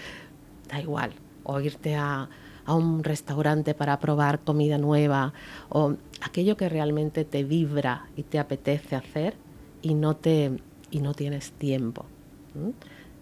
da 0.67 0.81
igual. 0.81 1.13
O 1.43 1.61
irte 1.61 1.95
a, 1.95 2.29
a 2.65 2.73
un 2.73 3.03
restaurante 3.03 3.75
para 3.75 3.99
probar 3.99 4.39
comida 4.39 4.77
nueva, 4.77 5.33
o 5.69 5.95
aquello 6.21 6.57
que 6.57 6.67
realmente 6.67 7.25
te 7.25 7.43
vibra 7.43 8.07
y 8.17 8.23
te 8.23 8.39
apetece 8.39 8.95
hacer 8.95 9.35
y 9.81 9.93
no, 9.93 10.15
te, 10.15 10.59
y 10.89 10.99
no 10.99 11.13
tienes 11.13 11.51
tiempo. 11.51 12.05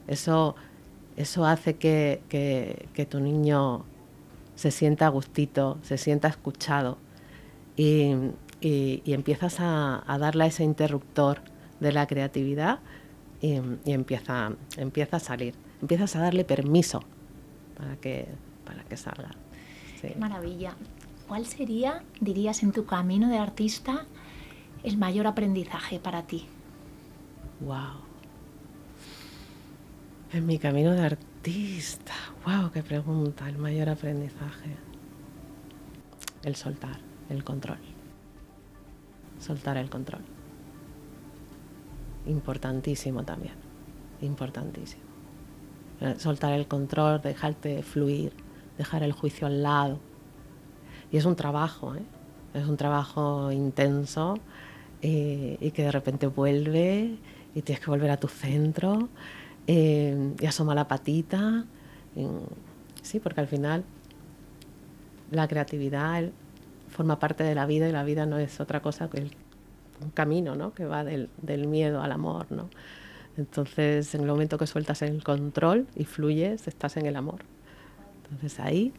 Eso, 0.08 0.56
eso 1.18 1.46
hace 1.46 1.76
que, 1.76 2.22
que, 2.30 2.88
que 2.94 3.06
tu 3.06 3.20
niño 3.20 3.84
se 4.56 4.72
sienta 4.72 5.08
a 5.08 5.10
gustito, 5.10 5.78
se 5.82 5.98
sienta 5.98 6.30
escuchado 6.30 6.98
y, 7.76 8.14
y, 8.62 9.02
empiezas 9.08 9.60
a, 9.60 10.04
a, 10.06 10.18
darle 10.18 10.46
ese 10.46 10.64
interruptor 10.64 11.42
de 11.80 11.92
la 11.92 12.08
creatividad 12.08 12.80
y, 13.42 13.60
y, 13.86 13.92
empieza, 13.92 14.54
empieza 14.78 15.18
a 15.18 15.20
salir. 15.20 15.56
Empiezas 15.82 16.16
a 16.16 16.20
darle 16.20 16.46
permiso 16.46 17.02
para 17.76 17.96
que, 17.98 18.28
para 18.66 18.84
que 18.84 18.96
salga. 18.98 19.32
Sí. 20.00 20.10
Maravilla. 20.18 20.76
¿Cuál 21.28 21.46
sería, 21.46 22.04
dirías, 22.20 22.62
en 22.62 22.72
tu 22.72 22.86
camino 22.86 23.30
de 23.30 23.38
artista 23.38 24.06
el 24.84 24.98
mayor 24.98 25.28
aprendizaje 25.28 26.00
para 26.00 26.24
ti? 26.24 26.46
Wow. 27.62 28.02
En 30.34 30.46
mi 30.46 30.60
camino 30.60 30.92
de 30.92 31.02
artista. 31.02 32.14
¡Wow! 32.46 32.72
¡Qué 32.72 32.84
pregunta! 32.84 33.50
El 33.50 33.58
mayor 33.58 33.90
aprendizaje. 33.90 34.76
El 36.44 36.56
soltar, 36.56 37.00
el 37.30 37.44
control. 37.44 37.80
Soltar 39.42 39.76
el 39.78 39.90
control. 39.90 40.22
Importantísimo 42.28 43.24
también. 43.24 43.56
Importantísimo. 44.22 45.02
Eh, 46.00 46.16
soltar 46.18 46.54
el 46.54 46.68
control, 46.68 47.22
dejarte 47.22 47.82
fluir, 47.82 48.34
dejar 48.78 49.04
el 49.04 49.12
juicio 49.12 49.48
al 49.48 49.64
lado. 49.64 50.00
Y 51.12 51.18
es 51.18 51.26
un 51.26 51.36
trabajo, 51.36 51.96
¿eh? 51.96 52.04
Es 52.54 52.68
un 52.68 52.78
trabajo 52.78 53.52
intenso 53.52 54.38
eh, 55.02 55.58
y 55.60 55.72
que 55.72 55.84
de 55.84 55.92
repente 55.92 56.28
vuelve 56.28 57.18
y 57.56 57.62
tienes 57.62 57.84
que 57.84 57.90
volver 57.90 58.12
a 58.12 58.18
tu 58.18 58.28
centro 58.28 59.10
eh, 59.68 60.34
y 60.40 60.46
asoma 60.46 60.76
la 60.76 60.88
patita. 60.88 61.66
sí, 63.02 63.20
porque 63.20 63.42
al 63.42 63.48
final 63.48 63.84
la 65.32 65.48
creatividad 65.48 66.30
forma 66.92 67.20
parte 67.20 67.44
de 67.44 67.56
la 67.56 67.66
vida 67.66 67.90
y 67.90 67.92
la 67.92 68.04
vida 68.04 68.26
no 68.26 68.38
es 68.38 68.60
otra 68.60 68.82
cosa 68.82 69.10
que 69.10 69.30
un 70.02 70.10
camino 70.12 70.56
¿no? 70.56 70.74
que 70.74 70.86
va 70.86 71.04
del, 71.04 71.30
del, 71.42 71.68
miedo 71.68 72.02
al 72.02 72.12
amor. 72.12 72.48
¿no? 72.52 72.70
Entonces, 73.38 74.14
en 74.16 74.22
el 74.22 74.28
momento 74.28 74.58
que 74.58 74.68
sueltas 74.68 75.02
el 75.02 75.24
control 75.24 75.88
y 75.96 76.06
fluyes, 76.06 76.68
estás 76.68 76.98
en 76.98 77.06
el 77.06 77.16
amor. 77.16 77.42
Entonces 78.24 78.60
ahí, 78.60 78.94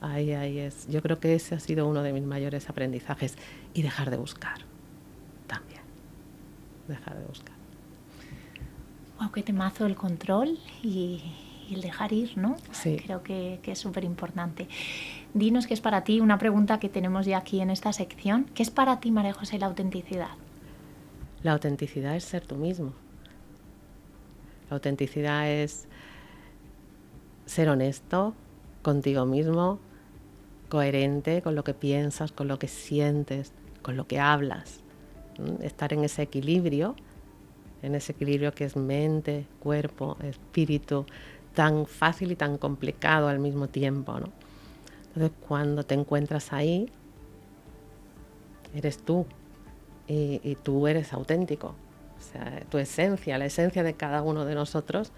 ahí, 0.00 0.32
ahí 0.32 0.58
es. 0.58 0.86
Yo 0.88 1.02
creo 1.02 1.18
que 1.18 1.34
ese 1.34 1.54
ha 1.54 1.60
sido 1.60 1.86
uno 1.88 2.02
de 2.02 2.12
mis 2.12 2.24
mayores 2.24 2.68
aprendizajes. 2.68 3.36
Y 3.74 3.82
dejar 3.82 4.10
de 4.10 4.16
buscar 4.16 4.58
también. 5.46 5.82
Dejar 6.88 7.18
de 7.18 7.24
buscar 7.24 7.60
wow, 9.20 9.30
qué 9.30 9.42
temazo 9.42 9.86
el 9.86 9.94
control 9.94 10.58
y, 10.82 11.22
y 11.68 11.74
el 11.74 11.82
dejar 11.82 12.12
ir, 12.12 12.36
¿no? 12.36 12.56
Sí. 12.72 12.96
Creo 13.04 13.22
que, 13.22 13.60
que 13.62 13.72
es 13.72 13.78
súper 13.78 14.04
importante. 14.04 14.66
Dinos 15.34 15.66
qué 15.66 15.74
es 15.74 15.80
para 15.80 16.02
ti, 16.04 16.20
una 16.20 16.38
pregunta 16.38 16.80
que 16.80 16.88
tenemos 16.88 17.26
ya 17.26 17.38
aquí 17.38 17.60
en 17.60 17.70
esta 17.70 17.92
sección. 17.92 18.46
¿Qué 18.54 18.62
es 18.62 18.70
para 18.70 19.00
ti, 19.00 19.10
María 19.10 19.32
José, 19.32 19.58
la 19.58 19.66
autenticidad? 19.66 20.30
La 21.42 21.52
autenticidad 21.52 22.16
es 22.16 22.24
ser 22.24 22.46
tú 22.46 22.56
mismo. 22.56 22.92
La 24.68 24.76
autenticidad 24.76 25.50
es 25.50 25.86
ser 27.46 27.68
honesto 27.68 28.34
contigo 28.82 29.26
mismo, 29.26 29.78
coherente 30.68 31.42
con 31.42 31.54
lo 31.54 31.64
que 31.64 31.74
piensas, 31.74 32.32
con 32.32 32.48
lo 32.48 32.58
que 32.58 32.68
sientes, 32.68 33.52
con 33.82 33.96
lo 33.96 34.06
que 34.06 34.20
hablas. 34.20 34.80
Estar 35.60 35.92
en 35.92 36.04
ese 36.04 36.22
equilibrio 36.22 36.94
en 37.82 37.94
ese 37.94 38.12
equilibrio 38.12 38.52
que 38.52 38.64
es 38.64 38.76
mente, 38.76 39.46
cuerpo, 39.58 40.16
espíritu, 40.22 41.06
tan 41.54 41.86
fácil 41.86 42.32
y 42.32 42.36
tan 42.36 42.58
complicado 42.58 43.28
al 43.28 43.38
mismo 43.38 43.68
tiempo. 43.68 44.18
¿no? 44.18 44.28
Entonces 45.14 45.32
cuando 45.46 45.84
te 45.84 45.94
encuentras 45.94 46.52
ahí, 46.52 46.90
eres 48.74 48.98
tú 48.98 49.26
y, 50.06 50.40
y, 50.42 50.56
tú 50.56 50.86
eres 50.86 51.12
auténtico. 51.12 51.74
O 52.18 52.22
sea, 52.32 52.62
tu 52.68 52.78
esencia, 52.78 53.38
la 53.38 53.46
esencia 53.46 53.82
de 53.82 53.94
cada 53.94 54.22
uno 54.22 54.44
de 54.44 54.54
nosotros 54.54 55.12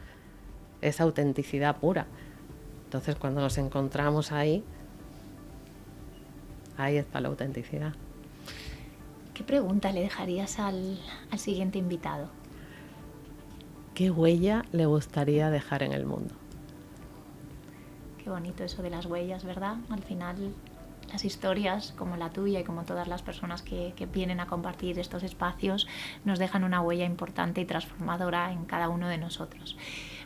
es 0.81 1.01
autenticidad 1.01 1.77
pura. 1.77 2.07
Entonces 2.85 3.17
cuando 3.17 3.41
nos 3.41 3.59
encontramos 3.59 4.33
ahí, 4.33 4.65
ahí 6.77 6.97
está 6.97 7.21
la 7.21 7.29
autenticidad. 7.29 7.93
¿Qué 9.35 9.45
pregunta 9.45 9.93
le 9.93 10.01
dejarías 10.01 10.59
al, 10.59 10.99
al 11.31 11.39
siguiente 11.39 11.79
invitado? 11.79 12.29
¿Qué 13.95 14.11
huella 14.11 14.65
le 14.73 14.87
gustaría 14.87 15.51
dejar 15.51 15.83
en 15.83 15.93
el 15.93 16.07
mundo? 16.07 16.35
Qué 18.23 18.31
bonito 18.31 18.63
eso 18.63 18.83
de 18.83 18.91
las 18.91 19.07
huellas, 19.07 19.45
¿verdad? 19.45 19.77
Al 19.91 20.03
final 20.03 20.55
las 21.11 21.25
historias 21.25 21.93
como 21.97 22.17
la 22.17 22.31
tuya 22.31 22.61
y 22.61 22.65
como 22.65 22.85
todas 22.85 23.09
las 23.09 23.23
personas 23.23 23.63
que, 23.63 23.93
vienen 24.13 24.41
a 24.41 24.47
compartir 24.47 24.99
estos 24.99 25.23
espacios 25.23 25.87
nos 26.25 26.39
dejan 26.39 26.65
una 26.65 26.81
huella 26.81 27.05
importante 27.05 27.61
y 27.61 27.65
transformadora 27.65 28.53
en 28.53 28.65
cada 28.65 28.89
uno 28.89 29.09
de 29.09 29.19
nosotros. 29.19 29.77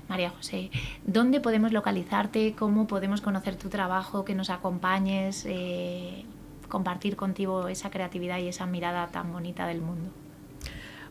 María 0.08 0.30
José, 0.30 0.70
¿dónde 1.04 1.40
podemos 1.40 1.72
localizarte? 1.72 2.54
¿Cómo 2.56 2.86
podemos 2.86 3.20
conocer 3.20 3.56
tu 3.56 3.68
trabajo? 3.68 4.24
Que 4.24 4.34
nos 4.34 4.50
acompañes, 4.50 5.44
eh, 5.46 6.24
compartir 6.68 7.16
contigo 7.16 7.68
esa 7.68 7.90
creatividad 7.90 8.38
y 8.38 8.48
esa 8.48 8.66
mirada 8.66 9.08
tan 9.08 9.32
bonita 9.32 9.66
del 9.66 9.80
mundo. 9.80 10.10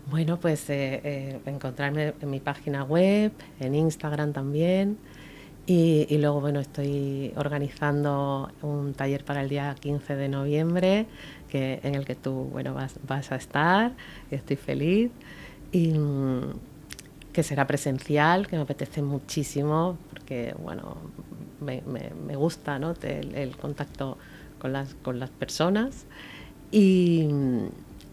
Bueno, 0.09 0.37
pues 0.39 0.69
eh, 0.69 1.01
eh, 1.03 1.39
encontrarme 1.45 2.13
en 2.21 2.29
mi 2.29 2.39
página 2.39 2.83
web, 2.83 3.31
en 3.59 3.75
Instagram 3.75 4.33
también. 4.33 4.97
Y, 5.67 6.17
luego, 6.19 6.41
bueno, 6.41 6.59
estoy 6.59 7.33
organizando 7.35 8.51
un 8.61 8.93
taller 8.93 9.25
para 9.25 9.41
el 9.41 9.49
día 9.49 9.73
15 9.79 10.15
de 10.15 10.29
noviembre, 10.29 11.07
que, 11.49 11.79
en 11.81 11.95
el 11.95 12.05
que 12.05 12.13
tú, 12.13 12.49
bueno, 12.51 12.75
vas, 12.75 12.99
vas 13.07 13.31
a 13.31 13.35
estar. 13.35 13.93
Estoy 14.29 14.57
feliz. 14.57 15.11
Y 15.71 15.97
mm, 15.97 16.53
que 17.33 17.41
será 17.41 17.65
presencial, 17.65 18.45
que 18.47 18.57
me 18.57 18.61
apetece 18.61 19.01
muchísimo, 19.01 19.97
porque, 20.11 20.53
bueno, 20.61 20.97
me, 21.61 21.81
me, 21.81 22.35
gusta, 22.35 22.77
¿no? 22.77 22.93
El, 23.01 23.57
contacto 23.57 24.19
con 24.59 24.71
las, 24.71 24.93
con 24.95 25.19
las 25.19 25.31
personas. 25.31 26.05
Y 26.71 27.27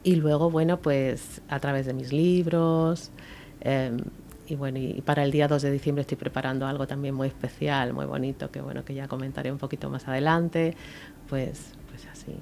y 0.05 0.17
luego, 0.17 0.51
bueno, 0.51 0.79
pues 0.79 1.43
a 1.49 1.61
través 1.61 1.87
de 1.87 1.95
mis 1.95 2.13
libros. 2.13 3.11
Eh, 3.61 3.97
y 4.53 4.55
bueno, 4.55 4.79
y 4.79 5.01
para 5.01 5.25
el 5.25 5.31
día 5.31 5.49
2 5.49 5.63
de 5.63 5.71
diciembre 5.71 6.03
estoy 6.03 6.19
preparando 6.19 6.67
algo 6.67 6.87
también 6.87 7.15
muy 7.15 7.29
especial, 7.29 7.95
muy 7.95 8.05
bonito, 8.05 8.51
que 8.51 8.61
bueno, 8.61 8.85
que 8.85 8.93
ya 8.93 9.09
comentaré 9.09 9.51
un 9.51 9.57
poquito 9.57 9.89
más 9.89 10.07
adelante. 10.07 10.77
Pues, 11.31 11.73
pues 11.89 12.07
así, 12.13 12.35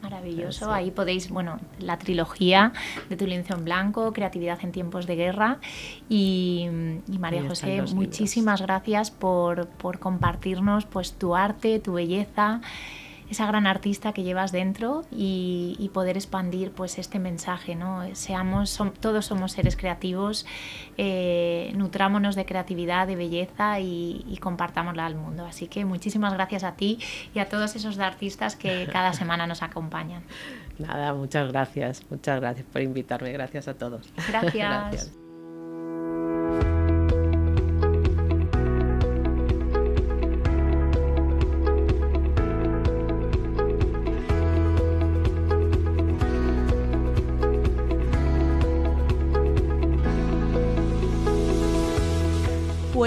Maravilloso. 0.01 0.73
Ahí 0.73 0.89
podéis, 0.89 1.29
bueno, 1.29 1.59
la 1.77 1.99
trilogía 1.99 2.73
de 3.09 3.15
Tu 3.15 3.27
lienzo 3.27 3.53
en 3.53 3.63
blanco, 3.63 4.11
Creatividad 4.11 4.57
en 4.63 4.71
tiempos 4.71 5.05
de 5.05 5.17
guerra. 5.17 5.59
Y, 6.09 6.67
y 7.07 7.19
María 7.19 7.47
José, 7.47 7.83
muchísimas 7.93 8.59
libros. 8.59 8.75
gracias 8.75 9.11
por, 9.11 9.67
por, 9.67 9.99
compartirnos 9.99 10.85
pues 10.85 11.13
tu 11.13 11.35
arte, 11.35 11.79
tu 11.79 11.93
belleza 11.93 12.61
esa 13.29 13.45
gran 13.47 13.67
artista 13.67 14.13
que 14.13 14.23
llevas 14.23 14.51
dentro 14.51 15.03
y, 15.11 15.89
poder 15.93 16.17
expandir 16.17 16.71
pues 16.71 16.97
este 16.97 17.19
mensaje, 17.19 17.73
¿no? 17.73 18.03
Seamos, 18.15 18.77
todos 18.99 19.27
somos 19.27 19.53
seres 19.53 19.77
creativos, 19.77 20.45
eh, 20.97 21.71
nutrámonos 21.73 22.35
de 22.35 22.45
creatividad, 22.45 23.07
de 23.07 23.15
belleza 23.15 23.79
y, 23.79 24.25
y, 24.27 24.37
compartámosla 24.37 25.05
al 25.05 25.15
mundo. 25.15 25.45
Así 25.45 25.67
que 25.67 25.85
muchísimas 25.85 26.33
gracias 26.33 26.65
a 26.65 26.75
ti 26.75 26.99
y 27.33 27.39
a 27.39 27.47
todos 27.47 27.77
esos 27.77 27.97
artistas 27.99 28.57
que 28.57 28.87
cada 28.91 29.13
semana 29.13 29.47
nos 29.47 29.63
acompañan. 29.63 30.23
Nada, 30.79 31.13
muchas 31.13 31.49
gracias, 31.49 32.03
muchas 32.09 32.41
gracias 32.41 32.65
por 32.71 32.81
invitarme, 32.81 33.31
gracias 33.31 33.69
a 33.69 33.75
todos. 33.75 34.11
gracias. 34.27 35.11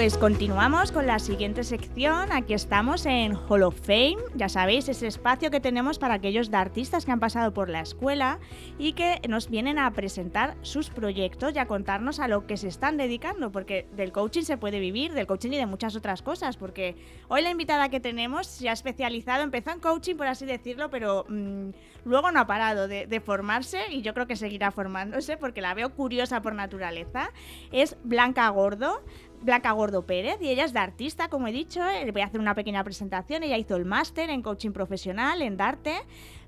Pues 0.09 0.17
continuamos 0.17 0.91
con 0.91 1.05
la 1.05 1.19
siguiente 1.19 1.63
sección. 1.63 2.31
Aquí 2.31 2.55
estamos 2.55 3.05
en 3.05 3.35
Hall 3.35 3.61
of 3.61 3.79
Fame. 3.79 4.17
Ya 4.33 4.49
sabéis, 4.49 4.89
ese 4.89 5.05
espacio 5.05 5.51
que 5.51 5.59
tenemos 5.59 5.99
para 5.99 6.15
aquellos 6.15 6.49
de 6.49 6.57
artistas 6.57 7.05
que 7.05 7.11
han 7.11 7.19
pasado 7.19 7.53
por 7.53 7.69
la 7.69 7.81
escuela 7.81 8.39
y 8.79 8.93
que 8.93 9.21
nos 9.29 9.51
vienen 9.51 9.77
a 9.77 9.91
presentar 9.93 10.57
sus 10.63 10.89
proyectos 10.89 11.53
y 11.53 11.59
a 11.59 11.67
contarnos 11.67 12.19
a 12.19 12.27
lo 12.27 12.47
que 12.47 12.57
se 12.57 12.69
están 12.69 12.97
dedicando, 12.97 13.51
porque 13.51 13.85
del 13.95 14.11
coaching 14.11 14.41
se 14.41 14.57
puede 14.57 14.79
vivir, 14.79 15.13
del 15.13 15.27
coaching 15.27 15.51
y 15.51 15.57
de 15.57 15.67
muchas 15.67 15.95
otras 15.95 16.23
cosas, 16.23 16.57
porque 16.57 16.95
hoy 17.27 17.43
la 17.43 17.51
invitada 17.51 17.89
que 17.89 17.99
tenemos 17.99 18.47
se 18.47 18.67
ha 18.67 18.73
especializado, 18.73 19.43
empezó 19.43 19.69
en 19.69 19.79
coaching, 19.79 20.15
por 20.15 20.25
así 20.25 20.47
decirlo, 20.47 20.89
pero 20.89 21.27
mm, 21.29 21.69
luego 22.05 22.31
no 22.31 22.39
ha 22.39 22.47
parado 22.47 22.87
de 22.87 23.21
formarse 23.23 23.91
y 23.91 24.01
yo 24.01 24.15
creo 24.15 24.25
que 24.25 24.35
seguirá 24.35 24.71
formándose 24.71 25.37
porque 25.37 25.61
la 25.61 25.75
veo 25.75 25.93
curiosa 25.93 26.41
por 26.41 26.55
naturaleza. 26.55 27.29
Es 27.71 27.95
Blanca 28.03 28.49
Gordo. 28.49 29.03
Blanca 29.41 29.71
Gordo 29.71 30.05
Pérez 30.05 30.37
y 30.41 30.49
ella 30.49 30.65
es 30.65 30.73
de 30.73 30.79
artista, 30.79 31.29
como 31.29 31.47
he 31.47 31.51
dicho. 31.51 31.83
Le 31.83 32.07
eh, 32.07 32.11
voy 32.11 32.21
a 32.21 32.25
hacer 32.25 32.39
una 32.39 32.55
pequeña 32.55 32.83
presentación. 32.83 33.43
Ella 33.43 33.57
hizo 33.57 33.75
el 33.75 33.85
máster 33.85 34.29
en 34.29 34.41
coaching 34.41 34.71
profesional 34.71 35.41
en 35.41 35.57
Darte, 35.57 35.95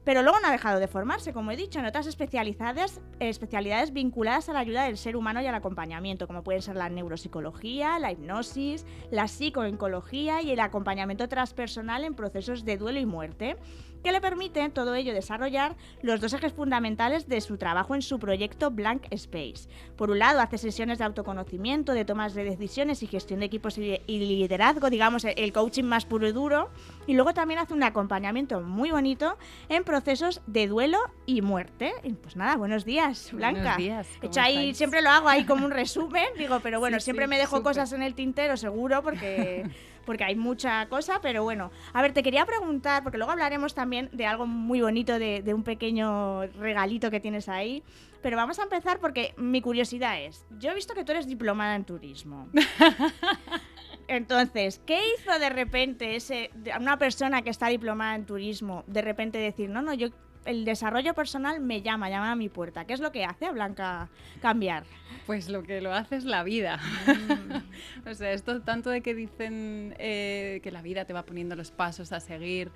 pero 0.03 0.23
luego 0.23 0.39
no 0.39 0.47
ha 0.47 0.51
dejado 0.51 0.79
de 0.79 0.87
formarse, 0.87 1.31
como 1.31 1.51
he 1.51 1.55
dicho, 1.55 1.79
en 1.79 1.85
otras 1.85 2.07
especialidades, 2.07 2.99
especialidades 3.19 3.93
vinculadas 3.93 4.49
a 4.49 4.53
la 4.53 4.59
ayuda 4.59 4.83
del 4.83 4.97
ser 4.97 5.15
humano 5.15 5.41
y 5.41 5.47
al 5.47 5.55
acompañamiento, 5.55 6.27
como 6.27 6.43
pueden 6.43 6.61
ser 6.61 6.75
la 6.75 6.89
neuropsicología, 6.89 7.99
la 7.99 8.11
hipnosis, 8.11 8.85
la 9.11 9.27
psicooncología 9.27 10.41
y 10.41 10.51
el 10.51 10.59
acompañamiento 10.59 11.29
transpersonal 11.29 12.03
en 12.03 12.15
procesos 12.15 12.65
de 12.65 12.77
duelo 12.77 12.99
y 12.99 13.05
muerte 13.05 13.57
que 14.03 14.11
le 14.11 14.21
permite 14.21 14.67
todo 14.69 14.95
ello 14.95 15.13
desarrollar 15.13 15.75
los 16.01 16.21
dos 16.21 16.33
ejes 16.33 16.53
fundamentales 16.53 17.27
de 17.27 17.41
su 17.41 17.57
trabajo 17.57 17.95
en 17.95 18.01
su 18.01 18.19
proyecto 18.19 18.71
Blank 18.71 19.07
Space. 19.11 19.67
Por 19.95 20.11
un 20.11 20.19
lado, 20.19 20.39
hace 20.39 20.57
sesiones 20.57 20.97
de 20.97 21.05
autoconocimiento, 21.05 21.93
de 21.93 22.05
tomas 22.05 22.33
de 22.33 22.43
decisiones 22.43 23.03
y 23.03 23.07
gestión 23.07 23.39
de 23.39 23.45
equipos 23.47 23.77
y 23.77 23.99
liderazgo, 24.07 24.89
digamos, 24.89 25.25
el 25.25 25.53
coaching 25.53 25.83
más 25.83 26.05
puro 26.05 26.27
y 26.27 26.31
duro, 26.31 26.69
y 27.07 27.13
luego 27.13 27.33
también 27.33 27.59
hace 27.59 27.73
un 27.73 27.83
acompañamiento 27.83 28.61
muy 28.61 28.91
bonito 28.91 29.37
en 29.69 29.83
procesos 29.83 30.41
de 30.47 30.67
duelo 30.67 30.99
y 31.25 31.41
muerte. 31.41 31.93
Y 32.03 32.13
pues 32.13 32.35
nada, 32.35 32.55
buenos 32.57 32.85
días, 32.85 33.31
Blanca. 33.31 33.61
Buenos 33.61 33.77
días. 33.77 34.07
Hecho 34.21 34.41
ahí, 34.41 34.73
siempre 34.73 35.01
lo 35.01 35.09
hago 35.09 35.27
ahí 35.27 35.45
como 35.45 35.65
un 35.65 35.71
resumen, 35.71 36.25
digo, 36.37 36.59
pero 36.61 36.79
bueno, 36.79 36.99
siempre 37.01 37.27
me 37.27 37.37
dejo 37.37 37.63
cosas 37.63 37.91
en 37.93 38.03
el 38.03 38.15
tintero, 38.15 38.57
seguro, 38.57 39.01
porque 39.03 39.69
porque 40.05 40.23
hay 40.23 40.35
mucha 40.35 40.87
cosa, 40.87 41.19
pero 41.21 41.43
bueno. 41.43 41.71
A 41.93 42.01
ver, 42.01 42.13
te 42.13 42.23
quería 42.23 42.45
preguntar, 42.45 43.03
porque 43.03 43.17
luego 43.17 43.31
hablaremos 43.31 43.73
también 43.73 44.09
de 44.11 44.25
algo 44.25 44.47
muy 44.47 44.81
bonito, 44.81 45.19
de, 45.19 45.53
un 45.53 45.63
pequeño 45.63 46.45
regalito 46.59 47.11
que 47.11 47.19
tienes 47.19 47.49
ahí. 47.49 47.83
Pero 48.21 48.37
vamos 48.37 48.59
a 48.59 48.63
empezar 48.63 48.99
porque 48.99 49.33
mi 49.37 49.61
curiosidad 49.61 50.21
es, 50.21 50.45
yo 50.59 50.69
he 50.69 50.75
visto 50.75 50.93
que 50.93 51.03
tú 51.03 51.11
eres 51.11 51.25
diplomada 51.27 51.75
en 51.75 51.85
turismo. 51.85 52.47
Entonces, 54.07 54.79
¿qué 54.85 54.99
hizo 55.15 55.39
de 55.39 55.49
repente 55.49 56.15
ese, 56.15 56.51
una 56.79 56.97
persona 56.97 57.41
que 57.41 57.49
está 57.49 57.67
diplomada 57.67 58.15
en 58.15 58.25
turismo, 58.25 58.83
de 58.85 59.01
repente 59.01 59.39
decir, 59.39 59.69
no, 59.69 59.81
no, 59.81 59.93
yo 59.93 60.09
el 60.45 60.65
desarrollo 60.65 61.13
personal 61.13 61.59
me 61.59 61.81
llama, 61.81 62.09
llama 62.09 62.31
a 62.31 62.35
mi 62.35 62.49
puerta. 62.49 62.85
¿Qué 62.85 62.93
es 62.93 62.99
lo 62.99 63.11
que 63.11 63.25
hace 63.25 63.45
a 63.45 63.51
Blanca 63.51 64.09
cambiar? 64.41 64.83
Pues 65.25 65.49
lo 65.49 65.63
que 65.63 65.81
lo 65.81 65.93
hace 65.93 66.15
es 66.15 66.25
la 66.25 66.43
vida. 66.43 66.79
Mm. 67.07 68.07
o 68.09 68.13
sea, 68.13 68.31
esto 68.31 68.61
tanto 68.61 68.89
de 68.89 69.01
que 69.01 69.13
dicen 69.13 69.95
eh, 69.99 70.59
que 70.63 70.71
la 70.71 70.81
vida 70.81 71.05
te 71.05 71.13
va 71.13 71.23
poniendo 71.23 71.55
los 71.55 71.71
pasos 71.71 72.11
a 72.11 72.19
seguir, 72.19 72.71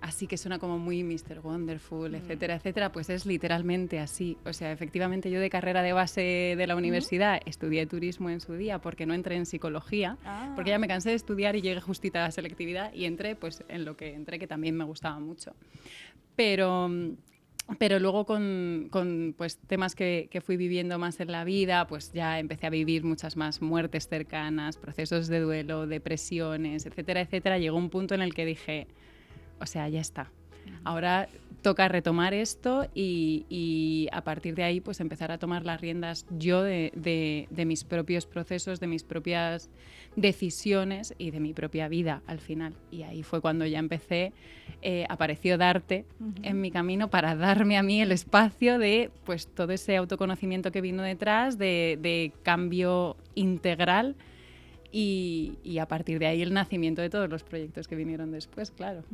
así 0.00 0.26
que 0.26 0.36
suena 0.36 0.58
como 0.58 0.78
muy 0.78 1.02
Mr. 1.02 1.40
Wonderful, 1.42 2.12
mm. 2.12 2.14
etcétera, 2.14 2.54
etcétera, 2.54 2.92
pues 2.92 3.10
es 3.10 3.26
literalmente 3.26 3.98
así. 3.98 4.36
O 4.44 4.52
sea, 4.52 4.72
efectivamente 4.72 5.30
yo 5.30 5.40
de 5.40 5.50
carrera 5.50 5.82
de 5.82 5.92
base 5.92 6.54
de 6.56 6.66
la 6.66 6.76
universidad 6.76 7.40
estudié 7.46 7.86
turismo 7.86 8.30
en 8.30 8.40
su 8.40 8.54
día 8.54 8.80
porque 8.80 9.06
no 9.06 9.14
entré 9.14 9.36
en 9.36 9.46
psicología, 9.46 10.16
ah. 10.24 10.52
porque 10.54 10.70
ya 10.70 10.78
me 10.78 10.88
cansé 10.88 11.10
de 11.10 11.16
estudiar 11.16 11.56
y 11.56 11.62
llegué 11.62 11.80
justita 11.80 12.20
a 12.20 12.26
la 12.26 12.30
selectividad 12.30 12.92
y 12.92 13.04
entré 13.04 13.34
pues 13.34 13.64
en 13.68 13.84
lo 13.84 13.96
que 13.96 14.14
entré 14.14 14.38
que 14.38 14.46
también 14.46 14.76
me 14.76 14.84
gustaba 14.84 15.18
mucho. 15.18 15.54
Pero, 16.36 16.88
pero 17.78 17.98
luego 17.98 18.24
con, 18.24 18.88
con 18.90 19.34
pues, 19.36 19.58
temas 19.58 19.96
que, 19.96 20.28
que, 20.30 20.40
fui 20.40 20.56
viviendo 20.56 20.98
más 21.00 21.18
en 21.18 21.32
la 21.32 21.42
vida, 21.42 21.86
pues 21.88 22.12
ya 22.12 22.38
empecé 22.38 22.68
a 22.68 22.70
vivir 22.70 23.02
muchas 23.02 23.36
más 23.36 23.60
muertes 23.60 24.08
cercanas, 24.08 24.76
procesos 24.76 25.26
de 25.26 25.40
duelo, 25.40 25.88
depresiones, 25.88 26.86
etcétera, 26.86 27.22
etcétera. 27.22 27.58
Llegó 27.58 27.76
un 27.76 27.90
punto 27.90 28.14
en 28.14 28.22
el 28.22 28.34
que 28.34 28.44
dije, 28.44 28.86
o 29.60 29.66
sea, 29.66 29.88
ya 29.88 30.00
está. 30.00 30.30
Ahora 30.84 31.28
toca 31.62 31.88
retomar 31.88 32.34
esto 32.34 32.86
y, 32.94 33.44
y, 33.48 34.08
a 34.12 34.22
partir 34.22 34.54
de 34.54 34.62
ahí 34.62 34.80
pues 34.80 35.00
empezar 35.00 35.32
a 35.32 35.38
tomar 35.38 35.64
las 35.64 35.80
riendas 35.80 36.24
yo 36.30 36.62
de, 36.62 36.92
de, 36.94 37.48
de 37.50 37.64
mis 37.64 37.84
propios 37.84 38.26
procesos, 38.26 38.80
de 38.80 38.86
mis 38.86 39.02
propias 39.02 39.68
decisiones 40.14 41.14
y 41.18 41.30
de 41.30 41.40
mi 41.40 41.52
propia 41.54 41.88
vida 41.88 42.22
al 42.26 42.38
final. 42.38 42.74
Y 42.90 43.02
ahí 43.02 43.22
fue 43.22 43.40
cuando 43.40 43.66
ya 43.66 43.78
empecé, 43.78 44.32
eh, 44.82 45.04
apareció 45.08 45.58
Darte 45.58 46.04
en 46.42 46.60
mi 46.60 46.70
camino 46.70 47.08
para 47.08 47.34
darme 47.34 47.76
a 47.76 47.82
mí 47.82 48.00
el 48.00 48.12
espacio 48.12 48.78
de 48.78 49.10
pues 49.24 49.48
todo 49.48 49.72
ese 49.72 49.96
autoconocimiento 49.96 50.70
que 50.70 50.80
vino 50.80 51.02
detrás, 51.02 51.58
de, 51.58 51.98
de 52.00 52.32
cambio 52.44 53.16
integral 53.34 54.14
y, 54.90 55.78
a 55.78 55.86
partir 55.86 56.18
de 56.18 56.26
ahí 56.26 56.42
el 56.42 56.52
nacimiento 56.52 57.02
de 57.02 57.10
todos 57.10 57.28
los 57.28 57.42
proyectos 57.42 57.86
que 57.86 57.94
vinieron 57.94 58.32
después, 58.32 58.70
claro. 58.70 59.04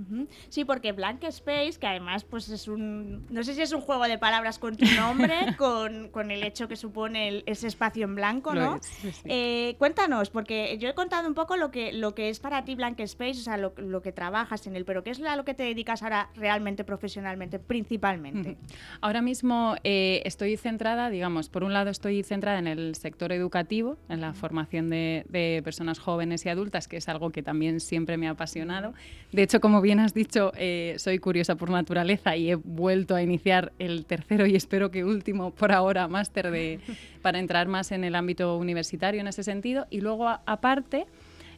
Sí, 0.48 0.64
porque 0.64 0.92
Blank 0.92 1.24
Space, 1.24 1.78
que 1.78 1.86
además 1.86 2.24
pues 2.24 2.48
es 2.48 2.68
un, 2.68 3.26
no 3.30 3.42
sé 3.42 3.54
si 3.54 3.62
es 3.62 3.72
un 3.72 3.80
juego 3.80 4.04
de 4.04 4.18
palabras 4.18 4.58
con 4.58 4.76
tu 4.76 4.86
nombre, 4.96 5.34
con, 5.58 6.08
con, 6.08 6.30
el 6.30 6.42
hecho 6.42 6.68
que 6.68 6.76
supone 6.76 7.42
ese 7.46 7.66
espacio 7.66 8.04
en 8.04 8.14
blanco, 8.14 8.54
¿no? 8.54 8.78
Eh, 9.24 9.74
cuéntanos, 9.78 10.30
porque 10.30 10.78
yo 10.78 10.88
he 10.88 10.94
contado 10.94 11.26
un 11.28 11.34
poco 11.34 11.56
lo 11.56 11.70
que, 11.70 11.92
lo 11.92 12.14
que 12.14 12.28
es 12.28 12.38
para 12.38 12.64
ti 12.64 12.74
Blank 12.74 13.00
Space, 13.00 13.40
o 13.40 13.42
sea, 13.42 13.56
lo, 13.56 13.74
lo 13.76 14.00
que 14.00 14.12
trabajas 14.12 14.66
en 14.66 14.76
él, 14.76 14.84
pero 14.84 15.02
¿qué 15.02 15.10
es 15.10 15.20
a 15.20 15.36
lo 15.36 15.44
que 15.44 15.54
te 15.54 15.64
dedicas 15.64 16.02
ahora 16.02 16.30
realmente 16.36 16.84
profesionalmente, 16.84 17.58
principalmente? 17.58 18.56
Ahora 19.00 19.22
mismo 19.22 19.76
eh, 19.84 20.22
estoy 20.24 20.56
centrada, 20.56 21.10
digamos, 21.10 21.48
por 21.48 21.64
un 21.64 21.72
lado 21.72 21.90
estoy 21.90 22.22
centrada 22.22 22.58
en 22.58 22.68
el 22.68 22.94
sector 22.94 23.32
educativo, 23.32 23.96
en 24.08 24.20
la 24.20 24.34
formación 24.34 24.88
de, 24.88 25.24
de 25.28 25.62
personas 25.64 25.98
jóvenes 25.98 26.46
y 26.46 26.48
adultas, 26.48 26.86
que 26.86 26.98
es 26.98 27.08
algo 27.08 27.30
que 27.30 27.42
también 27.42 27.80
siempre 27.80 28.16
me 28.16 28.28
ha 28.28 28.30
apasionado. 28.30 28.94
De 29.32 29.42
hecho, 29.42 29.60
como 29.60 29.80
bien 29.80 29.98
has 29.98 30.14
dicho, 30.14 30.52
eh, 30.56 30.94
soy 30.98 31.18
curiosa 31.18 31.56
por 31.56 31.70
naturaleza 31.70 32.36
y 32.36 32.52
he 32.52 32.54
vuelto 32.54 33.16
a 33.16 33.22
iniciar 33.22 33.72
el 33.80 34.06
tercero 34.06 34.46
y 34.46 34.54
espero 34.54 34.92
que 34.92 35.04
último 35.04 35.50
por 35.50 35.72
ahora 35.72 36.06
máster 36.06 36.52
de, 36.52 36.78
para 37.22 37.40
entrar 37.40 37.66
más 37.66 37.90
en 37.90 38.04
el 38.04 38.14
ámbito 38.14 38.56
universitario 38.56 39.20
en 39.20 39.26
ese 39.26 39.42
sentido. 39.42 39.86
Y 39.90 40.00
luego, 40.00 40.28
aparte, 40.28 41.06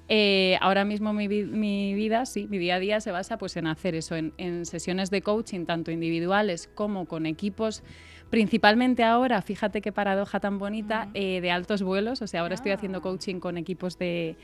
eh, 0.09 0.57
ahora 0.61 0.84
mismo 0.84 1.12
mi, 1.12 1.26
vida, 1.26 2.26
sí, 2.26 2.46
mi 2.48 2.59
día 2.59 2.76
a 2.76 2.78
día 2.78 3.00
se 3.00 3.11
basa 3.11 3.38
pues, 3.38 3.57
en 3.57 3.66
hacer 3.66 3.94
eso, 3.94 4.14
en, 4.14 4.32
en 4.38 4.64
sesiones 4.64 5.11
de 5.11 5.20
coaching, 5.20 5.64
tanto 5.64 5.90
individuales 5.90 6.70
como 6.74 7.07
con 7.07 7.26
equipos 7.26 7.82
Principalmente 8.30 9.04
ahora, 9.04 9.40
fíjate 9.40 9.80
qué 9.80 9.92
paradoja 9.92 10.40
tan 10.40 10.58
bonita, 10.58 11.08
eh, 11.14 11.40
de 11.40 11.50
altos 11.50 11.82
vuelos. 11.82 12.22
O 12.22 12.26
sea, 12.26 12.40
ahora 12.40 12.54
estoy 12.54 12.72
haciendo 12.72 12.98
ah. 12.98 13.02
coaching 13.02 13.38
con 13.38 13.56
equipos 13.56 13.98
de, 13.98 14.36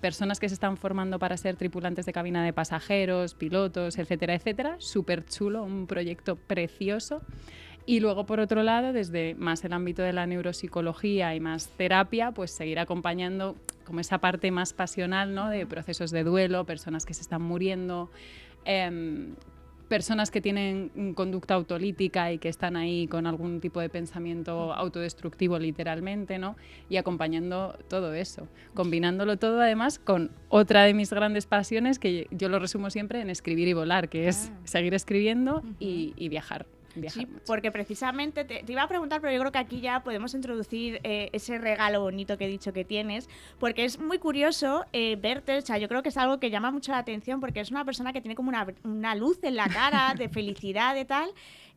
personas 0.00 0.38
que 0.38 0.48
se 0.48 0.54
están 0.54 0.76
formando 0.76 1.18
para 1.18 1.36
ser 1.36 1.56
tripulantes 1.56 2.06
de 2.06 2.12
cabina 2.12 2.44
de 2.44 2.52
pasajeros, 2.52 3.34
pilotos, 3.34 3.98
etcétera, 3.98 4.34
etcétera. 4.34 4.76
Súper 4.78 5.24
chulo, 5.24 5.64
un 5.64 5.86
proyecto 5.86 6.36
precioso. 6.36 7.22
Y 7.86 7.98
luego, 8.00 8.26
por 8.26 8.38
otro 8.38 8.62
lado, 8.62 8.92
desde 8.92 9.34
más 9.34 9.64
el 9.64 9.72
ámbito 9.72 10.02
de 10.02 10.12
la 10.12 10.26
neuropsicología 10.26 11.34
y 11.34 11.40
más 11.40 11.68
terapia, 11.76 12.30
pues 12.30 12.52
seguir 12.52 12.78
acompañando 12.78 13.56
como 13.84 13.98
esa 14.00 14.18
parte 14.18 14.50
más 14.52 14.72
pasional, 14.72 15.34
¿no? 15.34 15.48
De 15.48 15.66
procesos 15.66 16.12
de 16.12 16.22
duelo, 16.22 16.64
personas 16.64 17.04
que 17.04 17.14
se 17.14 17.22
están 17.22 17.42
muriendo, 17.42 18.10
em, 18.64 19.34
personas 19.92 20.30
que 20.30 20.40
tienen 20.40 21.12
conducta 21.14 21.52
autolítica 21.52 22.32
y 22.32 22.38
que 22.38 22.48
están 22.48 22.76
ahí 22.76 23.06
con 23.08 23.26
algún 23.26 23.60
tipo 23.60 23.78
de 23.78 23.90
pensamiento 23.90 24.72
autodestructivo 24.72 25.58
literalmente, 25.58 26.38
¿no? 26.38 26.56
Y 26.88 26.96
acompañando 26.96 27.76
todo 27.88 28.14
eso, 28.14 28.48
combinándolo 28.72 29.36
todo 29.36 29.60
además 29.60 29.98
con 29.98 30.30
otra 30.48 30.84
de 30.84 30.94
mis 30.94 31.10
grandes 31.10 31.44
pasiones 31.44 31.98
que 31.98 32.26
yo 32.30 32.48
lo 32.48 32.58
resumo 32.58 32.88
siempre 32.88 33.20
en 33.20 33.28
escribir 33.28 33.68
y 33.68 33.74
volar, 33.74 34.08
que 34.08 34.28
es 34.28 34.50
Ah. 34.50 34.60
seguir 34.64 34.94
escribiendo 34.94 35.62
y, 35.78 36.14
y 36.16 36.30
viajar. 36.30 36.64
Viajar 36.94 37.22
Sí, 37.22 37.26
mucho. 37.26 37.44
porque 37.46 37.70
precisamente 37.72 38.44
te, 38.44 38.62
te 38.62 38.72
iba 38.72 38.82
a 38.82 38.88
preguntar, 38.88 39.20
pero 39.20 39.32
yo 39.32 39.40
creo 39.40 39.52
que 39.52 39.58
aquí 39.58 39.80
ya 39.80 40.02
podemos 40.02 40.34
introducir 40.34 41.00
eh, 41.04 41.30
ese 41.32 41.58
regalo 41.58 42.00
bonito 42.00 42.36
que 42.38 42.44
he 42.44 42.48
dicho 42.48 42.72
que 42.72 42.84
tienes, 42.84 43.28
porque 43.58 43.84
es 43.84 43.98
muy 43.98 44.18
curioso 44.18 44.84
eh, 44.92 45.16
verte, 45.16 45.58
o 45.58 45.62
sea, 45.62 45.78
yo 45.78 45.88
creo 45.88 46.02
que 46.02 46.10
es 46.10 46.16
algo 46.16 46.38
que 46.40 46.50
llama 46.50 46.70
mucho 46.70 46.92
la 46.92 46.98
atención 46.98 47.40
porque 47.40 47.60
es 47.60 47.70
una 47.70 47.84
persona 47.84 48.12
que 48.12 48.20
tiene 48.20 48.34
como 48.34 48.48
una, 48.48 48.66
una 48.84 49.14
luz 49.14 49.38
en 49.42 49.56
la 49.56 49.68
cara 49.68 50.14
de 50.16 50.28
felicidad 50.28 50.96
y 50.96 51.04
tal. 51.04 51.30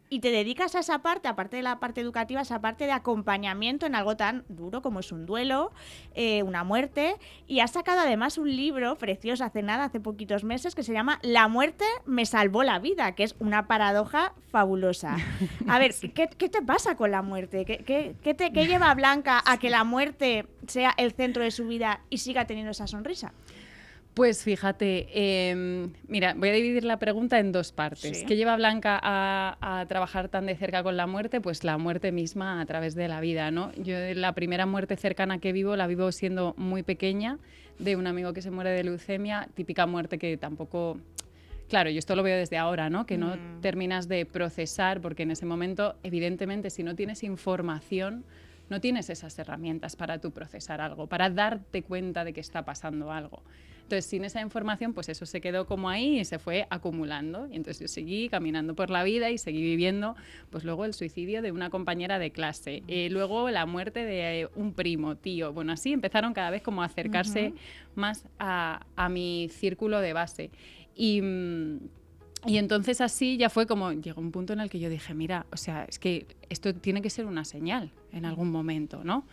Y 0.07 0.19
te 0.19 0.29
dedicas 0.29 0.75
a 0.75 0.79
esa 0.79 0.99
parte, 0.99 1.27
aparte 1.27 1.57
de 1.57 1.63
la 1.63 1.79
parte 1.79 1.99
educativa, 1.99 2.39
a 2.39 2.43
esa 2.43 2.61
parte 2.61 2.85
de 2.85 2.91
acompañamiento 2.91 3.87
en 3.87 3.95
algo 3.95 4.15
tan 4.15 4.43
duro 4.49 4.83
como 4.83 4.99
es 4.99 5.11
un 5.11 5.25
duelo, 5.25 5.71
eh, 6.13 6.43
una 6.43 6.63
muerte. 6.63 7.15
Y 7.47 7.59
has 7.61 7.71
sacado 7.71 8.01
además 8.01 8.37
un 8.37 8.55
libro 8.55 8.97
precioso 8.97 9.43
hace 9.43 9.63
nada, 9.63 9.85
hace 9.85 9.99
poquitos 9.99 10.43
meses, 10.43 10.75
que 10.75 10.83
se 10.83 10.93
llama 10.93 11.17
La 11.23 11.47
muerte 11.47 11.85
me 12.05 12.25
salvó 12.27 12.61
la 12.63 12.77
vida, 12.77 13.13
que 13.13 13.23
es 13.23 13.35
una 13.39 13.65
paradoja 13.67 14.33
fabulosa. 14.51 15.17
A 15.67 15.79
ver, 15.79 15.93
¿qué, 16.13 16.27
qué 16.37 16.49
te 16.49 16.61
pasa 16.61 16.95
con 16.95 17.09
la 17.09 17.23
muerte? 17.23 17.65
¿Qué, 17.65 17.77
qué- 17.79 18.15
qué 18.23 18.33
te, 18.35 18.53
qué 18.53 18.67
lleva 18.67 18.91
a 18.91 18.95
Blanca 18.95 19.41
a 19.45 19.57
que 19.57 19.69
la 19.71 19.83
muerte 19.83 20.45
sea 20.67 20.93
el 20.97 21.13
centro 21.13 21.43
de 21.43 21.49
su 21.51 21.67
vida 21.67 22.01
y 22.11 22.19
siga 22.19 22.45
teniendo 22.45 22.71
esa 22.71 22.85
sonrisa? 22.85 23.33
Pues 24.15 24.43
fíjate, 24.45 25.09
em, 25.49 25.91
mira, 26.07 26.33
voy 26.37 26.47
a 26.47 26.53
dividir 26.53 26.85
la 26.85 26.97
pregunta 26.99 27.37
en 27.37 27.51
dos 27.51 27.73
partes. 27.73 28.19
Sí. 28.19 28.25
¿Qué 28.25 28.37
lleva 28.37 28.53
a 28.53 28.55
Blanca 28.55 28.97
a, 29.03 29.57
a 29.81 29.85
trabajar 29.87 30.29
tan 30.29 30.45
de 30.45 30.55
cerca 30.55 30.83
con 30.83 30.95
la 30.95 31.05
muerte? 31.05 31.41
Pues 31.41 31.65
la 31.65 31.77
muerte 31.77 32.13
misma 32.13 32.61
a 32.61 32.65
través 32.65 32.95
de 32.95 33.09
la 33.09 33.19
vida, 33.19 33.51
¿no? 33.51 33.73
Yo 33.73 33.97
la 34.15 34.31
primera 34.33 34.65
muerte 34.65 34.95
cercana 34.95 35.39
que 35.39 35.51
vivo 35.51 35.75
la 35.75 35.85
vivo 35.85 36.09
siendo 36.13 36.53
muy 36.55 36.81
pequeña, 36.81 37.39
de 37.77 37.97
un 37.97 38.07
amigo 38.07 38.31
que 38.31 38.41
se 38.41 38.51
muere 38.51 38.69
de 38.69 38.85
leucemia, 38.85 39.49
típica 39.53 39.85
muerte 39.85 40.17
que 40.17 40.37
tampoco... 40.37 40.97
Claro, 41.67 41.89
yo 41.89 41.99
esto 41.99 42.15
lo 42.15 42.23
veo 42.23 42.37
desde 42.37 42.57
ahora, 42.57 42.89
¿no? 42.89 43.05
Que 43.05 43.17
no 43.17 43.35
Mm. 43.35 43.59
terminas 43.59 44.07
de 44.07 44.25
procesar, 44.25 45.01
porque 45.01 45.23
en 45.23 45.31
ese 45.31 45.45
momento, 45.45 45.97
evidentemente, 46.03 46.69
si 46.69 46.83
no 46.83 46.95
tienes 46.95 47.21
información, 47.23 48.23
no 48.69 48.79
tienes 48.79 49.09
esas 49.09 49.37
herramientas 49.39 49.97
para 49.97 50.19
tú 50.19 50.31
procesar 50.31 50.79
algo, 50.79 51.07
para 51.07 51.29
darte 51.29 51.83
cuenta 51.83 52.23
de 52.23 52.31
que 52.31 52.39
está 52.39 52.63
pasando 52.63 53.11
algo. 53.11 53.43
Entonces, 53.85 54.05
sin 54.07 54.25
esa 54.25 54.41
información, 54.41 54.93
pues 54.93 55.09
eso 55.09 55.27
se 55.27 55.41
quedó 55.41 55.67
como 55.67 55.89
ahí 55.89 56.19
y 56.19 56.25
se 56.25 56.39
fue 56.39 56.65
acumulando. 56.71 57.47
Y 57.51 57.55
entonces 57.55 57.81
yo 57.81 57.87
seguí 57.87 58.29
caminando 58.29 58.75
por 58.75 58.89
la 58.89 59.03
vida 59.03 59.29
y 59.29 59.37
seguí 59.37 59.61
viviendo, 59.61 60.15
pues 60.49 60.63
luego 60.63 60.85
el 60.85 60.95
suicidio 60.95 61.43
de 61.43 61.51
una 61.51 61.69
compañera 61.69 62.17
de 62.17 62.31
clase, 62.31 62.81
eh, 62.87 63.09
luego 63.11 63.47
la 63.51 63.67
muerte 63.67 64.03
de 64.03 64.41
eh, 64.41 64.47
un 64.55 64.73
primo, 64.73 65.17
tío. 65.17 65.53
Bueno, 65.53 65.71
así 65.71 65.93
empezaron 65.93 66.33
cada 66.33 66.49
vez 66.49 66.63
como 66.63 66.81
a 66.81 66.85
acercarse 66.85 67.53
más 67.93 68.25
a, 68.39 68.87
a 68.95 69.07
mi 69.07 69.49
círculo 69.51 70.01
de 70.01 70.13
base. 70.13 70.49
Y... 70.95 71.21
mm, 71.21 71.79
y 72.47 72.59
entonces 72.59 73.01
así 73.01 73.37
ya 73.37 73.49
fue 73.49 73.65
como, 73.65 73.91
llegó 73.91 74.21
un 74.21 74.31
punto 74.31 74.53
en 74.53 74.59
el 74.59 74.69
que 74.69 74.79
yo 74.79 74.87
dije, 74.87 75.15
mira, 75.15 75.47
o 75.51 75.57
sea, 75.57 75.85
es 75.85 75.97
que 75.97 76.27
esto 76.47 76.75
tiene 76.75 77.01
que 77.01 77.09
ser 77.09 77.25
una 77.25 77.43
señal 77.43 77.91
en 78.11 78.23
algún 78.23 78.51
momento, 78.51 79.03
¿no? 79.03 79.25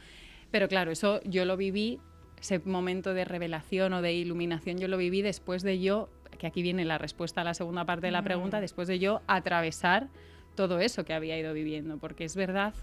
Pero 0.50 0.66
claro, 0.66 0.90
eso 0.90 1.20
yo 1.24 1.44
lo 1.44 1.59
viví, 1.59 1.98
ese 2.43 2.59
momento 2.59 3.14
de 3.14 3.24
revelación 3.24 3.93
o 3.93 4.03
de 4.03 4.12
iluminación, 4.12 4.76
yo 4.78 4.88
lo 4.88 4.99
viví 4.99 5.22
después 5.22 5.62
de 5.62 5.78
yo, 5.78 6.09
que 6.38 6.49
aquí 6.49 6.61
viene 6.61 6.84
la 6.84 6.99
respuesta 6.99 7.43
a 7.43 7.45
la 7.45 7.55
segunda 7.55 7.84
parte 7.84 8.07
de 8.07 8.11
la 8.11 8.22
pregunta, 8.22 8.61
después 8.61 8.88
de 8.88 8.99
yo 8.99 9.22
atravesar 9.28 10.09
todo 10.57 10.80
eso 10.80 11.05
que 11.05 11.14
había 11.14 11.38
ido 11.38 11.55
viviendo, 11.55 11.99
porque 11.99 12.24
es 12.24 12.34
verdad 12.34 12.74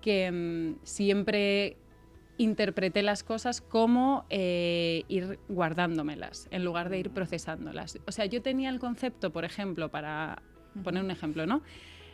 que 0.00 0.30
mm, 0.30 0.84
siempre 0.84 1.76
interpreté 2.36 3.02
las 3.02 3.22
cosas 3.22 3.60
como 3.60 4.24
eh, 4.28 5.04
ir 5.06 5.38
guardándomelas 5.48 6.48
en 6.50 6.64
lugar 6.64 6.88
de 6.88 6.98
ir 6.98 7.10
procesándolas. 7.10 7.96
O 8.08 8.12
sea, 8.12 8.24
yo 8.24 8.42
tenía 8.42 8.70
el 8.70 8.80
concepto, 8.80 9.30
por 9.30 9.44
ejemplo, 9.44 9.88
para 9.90 10.42
poner 10.82 11.04
un 11.04 11.12
ejemplo, 11.12 11.46
¿no? 11.46 11.62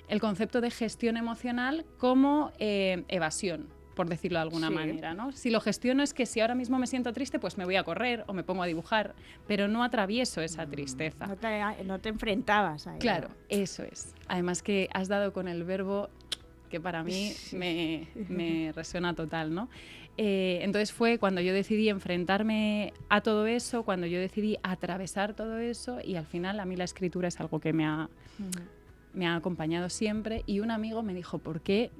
El 0.08 0.20
concepto 0.20 0.60
de 0.60 0.70
gestión 0.70 1.16
emocional 1.16 1.86
como 1.96 2.52
eh, 2.58 3.04
evasión, 3.08 3.68
por 3.96 4.08
decirlo 4.08 4.38
de 4.38 4.42
alguna 4.42 4.68
Sí. 4.68 4.74
manera, 4.74 5.14
¿no? 5.14 5.32
Si 5.32 5.50
lo 5.50 5.60
gestiono 5.60 6.02
es 6.04 6.14
que 6.14 6.26
si 6.26 6.40
ahora 6.40 6.54
mismo 6.54 6.78
me 6.78 6.86
siento 6.86 7.12
triste, 7.12 7.40
pues 7.40 7.58
me 7.58 7.64
voy 7.64 7.74
a 7.76 7.82
correr 7.82 8.22
o 8.28 8.32
me 8.34 8.44
pongo 8.44 8.62
a 8.62 8.66
dibujar, 8.66 9.14
pero 9.48 9.66
no 9.66 9.82
atravieso 9.82 10.40
esa 10.42 10.66
tristeza. 10.66 11.26
No 11.26 11.36
te, 11.36 11.60
no 11.84 11.98
te 11.98 12.10
enfrentabas 12.10 12.86
a 12.86 12.90
ello. 12.90 13.00
Claro, 13.00 13.28
eso 13.48 13.82
es. 13.82 14.14
Además 14.28 14.62
que 14.62 14.88
has 14.92 15.08
dado 15.08 15.32
con 15.32 15.48
el 15.48 15.64
verbo 15.64 16.10
que 16.70 16.80
para 16.80 17.02
mí 17.02 17.32
me, 17.52 18.06
me 18.28 18.72
resuena 18.76 19.14
total, 19.14 19.54
¿no? 19.54 19.68
Eh, 20.18 20.60
entonces 20.62 20.92
fue 20.92 21.18
cuando 21.18 21.40
yo 21.40 21.52
decidí 21.52 21.88
enfrentarme 21.88 22.92
a 23.08 23.20
todo 23.20 23.46
eso, 23.46 23.82
cuando 23.82 24.06
yo 24.06 24.18
decidí 24.20 24.56
atravesar 24.62 25.34
todo 25.34 25.58
eso 25.58 25.98
y 26.02 26.16
al 26.16 26.26
final 26.26 26.58
a 26.60 26.64
mí 26.64 26.74
la 26.76 26.84
escritura 26.84 27.28
es 27.28 27.38
algo 27.40 27.60
que 27.60 27.72
me 27.72 27.84
ha, 27.86 28.08
me 29.14 29.26
ha 29.26 29.36
acompañado 29.36 29.88
siempre 29.90 30.42
y 30.46 30.60
un 30.60 30.70
amigo 30.70 31.02
me 31.02 31.12
dijo, 31.14 31.38
¿por 31.38 31.60
qué 31.60 31.90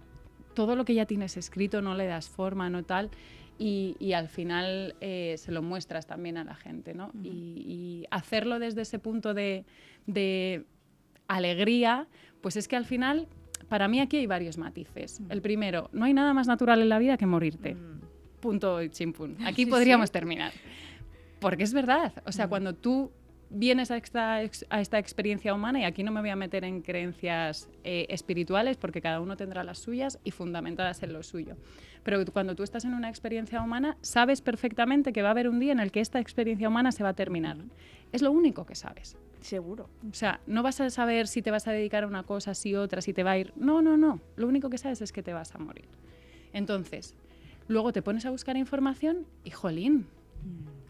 todo 0.56 0.74
lo 0.74 0.84
que 0.84 0.94
ya 0.94 1.06
tienes 1.06 1.36
escrito 1.36 1.80
no 1.82 1.94
le 1.94 2.06
das 2.06 2.28
forma, 2.28 2.68
no 2.68 2.82
tal? 2.82 3.10
Y, 3.58 3.94
y 4.00 4.12
al 4.14 4.28
final 4.28 4.96
eh, 5.00 5.36
se 5.38 5.52
lo 5.52 5.62
muestras 5.62 6.06
también 6.06 6.36
a 6.36 6.42
la 6.44 6.56
gente, 6.56 6.92
¿no? 6.94 7.10
y, 7.22 7.28
y 7.28 8.04
hacerlo 8.10 8.58
desde 8.58 8.82
ese 8.82 8.98
punto 8.98 9.32
de, 9.34 9.64
de 10.06 10.64
alegría, 11.28 12.06
pues 12.40 12.56
es 12.56 12.68
que 12.68 12.76
al 12.76 12.84
final, 12.84 13.28
para 13.68 13.88
mí 13.88 14.00
aquí 14.00 14.16
hay 14.18 14.26
varios 14.26 14.58
matices. 14.58 15.20
El 15.28 15.40
primero, 15.42 15.88
no 15.92 16.04
hay 16.04 16.12
nada 16.14 16.34
más 16.34 16.46
natural 16.48 16.80
en 16.82 16.88
la 16.88 16.98
vida 16.98 17.16
que 17.16 17.26
morirte. 17.26 17.76
Punto 18.40 18.82
y 18.82 18.90
chimpún. 18.90 19.36
Aquí 19.46 19.64
Sí, 19.64 19.70
podríamos 19.70 20.08
sí. 20.08 20.12
terminar. 20.12 20.52
Porque 21.40 21.62
es 21.64 21.72
verdad. 21.72 22.12
O 22.26 22.32
sea, 22.32 22.48
cuando 22.48 22.74
tú 22.74 23.10
vienes 23.50 23.90
a 23.90 23.96
esta, 23.96 24.34
a 24.36 24.80
esta 24.80 24.98
experiencia 24.98 25.54
humana, 25.54 25.80
y 25.80 25.84
aquí 25.84 26.02
no 26.02 26.12
me 26.12 26.20
voy 26.20 26.30
a 26.30 26.36
meter 26.36 26.64
en 26.64 26.82
creencias 26.82 27.68
eh, 27.84 28.06
espirituales, 28.08 28.76
porque 28.76 29.00
cada 29.00 29.20
uno 29.20 29.36
tendrá 29.36 29.64
las 29.64 29.78
suyas 29.78 30.18
y 30.24 30.30
fundamentadas 30.30 31.02
en 31.02 31.12
lo 31.12 31.22
suyo. 31.22 31.56
Pero 32.02 32.24
cuando 32.32 32.54
tú 32.54 32.62
estás 32.62 32.84
en 32.84 32.94
una 32.94 33.08
experiencia 33.08 33.60
humana, 33.62 33.96
sabes 34.00 34.40
perfectamente 34.40 35.12
que 35.12 35.22
va 35.22 35.28
a 35.28 35.30
haber 35.32 35.48
un 35.48 35.58
día 35.58 35.72
en 35.72 35.80
el 35.80 35.90
que 35.90 36.00
esta 36.00 36.20
experiencia 36.20 36.68
humana 36.68 36.92
se 36.92 37.02
va 37.02 37.10
a 37.10 37.14
terminar. 37.14 37.56
Es 38.12 38.22
lo 38.22 38.30
único 38.30 38.64
que 38.64 38.74
sabes. 38.74 39.16
Seguro. 39.40 39.88
O 40.08 40.14
sea, 40.14 40.40
no 40.46 40.62
vas 40.62 40.80
a 40.80 40.90
saber 40.90 41.26
si 41.26 41.42
te 41.42 41.50
vas 41.50 41.66
a 41.66 41.72
dedicar 41.72 42.04
a 42.04 42.06
una 42.06 42.22
cosa, 42.22 42.54
si 42.54 42.74
otra, 42.74 43.00
si 43.00 43.12
te 43.12 43.22
va 43.22 43.32
a 43.32 43.38
ir. 43.38 43.52
No, 43.56 43.82
no, 43.82 43.96
no. 43.96 44.20
Lo 44.36 44.48
único 44.48 44.70
que 44.70 44.78
sabes 44.78 45.02
es 45.02 45.12
que 45.12 45.22
te 45.22 45.32
vas 45.32 45.54
a 45.54 45.58
morir. 45.58 45.86
Entonces, 46.52 47.14
luego 47.68 47.92
te 47.92 48.02
pones 48.02 48.26
a 48.26 48.30
buscar 48.30 48.56
información 48.56 49.26
y, 49.44 49.50
jolín, 49.50 50.06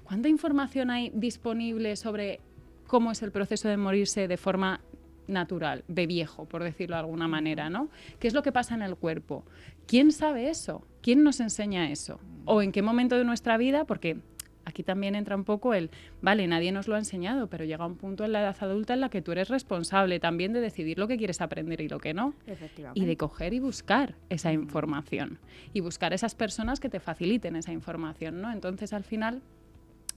¿cuánta 0.06 0.28
información 0.28 0.90
hay 0.90 1.10
disponible 1.14 1.96
sobre 1.96 2.40
cómo 2.86 3.10
es 3.10 3.22
el 3.22 3.32
proceso 3.32 3.68
de 3.68 3.76
morirse 3.76 4.28
de 4.28 4.36
forma 4.36 4.80
natural, 5.26 5.84
de 5.88 6.06
viejo, 6.06 6.44
por 6.44 6.62
decirlo 6.62 6.94
de 6.94 7.00
alguna 7.00 7.26
manera, 7.26 7.68
¿no? 7.68 7.88
¿Qué 8.20 8.28
es 8.28 8.34
lo 8.34 8.42
que 8.42 8.52
pasa 8.52 8.76
en 8.76 8.82
el 8.82 8.94
cuerpo? 8.94 9.44
¿Quién 9.86 10.12
sabe 10.12 10.48
eso? 10.48 10.86
¿Quién 11.02 11.24
nos 11.24 11.40
enseña 11.40 11.90
eso? 11.90 12.20
¿O 12.44 12.62
en 12.62 12.70
qué 12.70 12.82
momento 12.82 13.18
de 13.18 13.24
nuestra 13.24 13.56
vida? 13.56 13.84
Porque 13.84 14.18
aquí 14.64 14.84
también 14.84 15.16
entra 15.16 15.34
un 15.34 15.42
poco 15.42 15.74
el, 15.74 15.90
vale, 16.22 16.46
nadie 16.46 16.70
nos 16.70 16.86
lo 16.86 16.94
ha 16.94 16.98
enseñado, 16.98 17.48
pero 17.48 17.64
llega 17.64 17.84
un 17.84 17.96
punto 17.96 18.24
en 18.24 18.32
la 18.32 18.40
edad 18.40 18.56
adulta 18.60 18.94
en 18.94 19.00
la 19.00 19.08
que 19.08 19.22
tú 19.22 19.32
eres 19.32 19.48
responsable 19.48 20.20
también 20.20 20.52
de 20.52 20.60
decidir 20.60 20.98
lo 20.98 21.08
que 21.08 21.16
quieres 21.16 21.40
aprender 21.40 21.80
y 21.80 21.88
lo 21.88 21.98
que 21.98 22.14
no 22.14 22.34
Efectivamente. 22.46 23.00
y 23.00 23.04
de 23.04 23.16
coger 23.16 23.52
y 23.54 23.58
buscar 23.58 24.14
esa 24.28 24.52
información 24.52 25.40
y 25.72 25.80
buscar 25.80 26.12
esas 26.12 26.36
personas 26.36 26.78
que 26.78 26.88
te 26.88 27.00
faciliten 27.00 27.56
esa 27.56 27.72
información, 27.72 28.40
¿no? 28.40 28.52
Entonces, 28.52 28.92
al 28.92 29.02
final, 29.02 29.42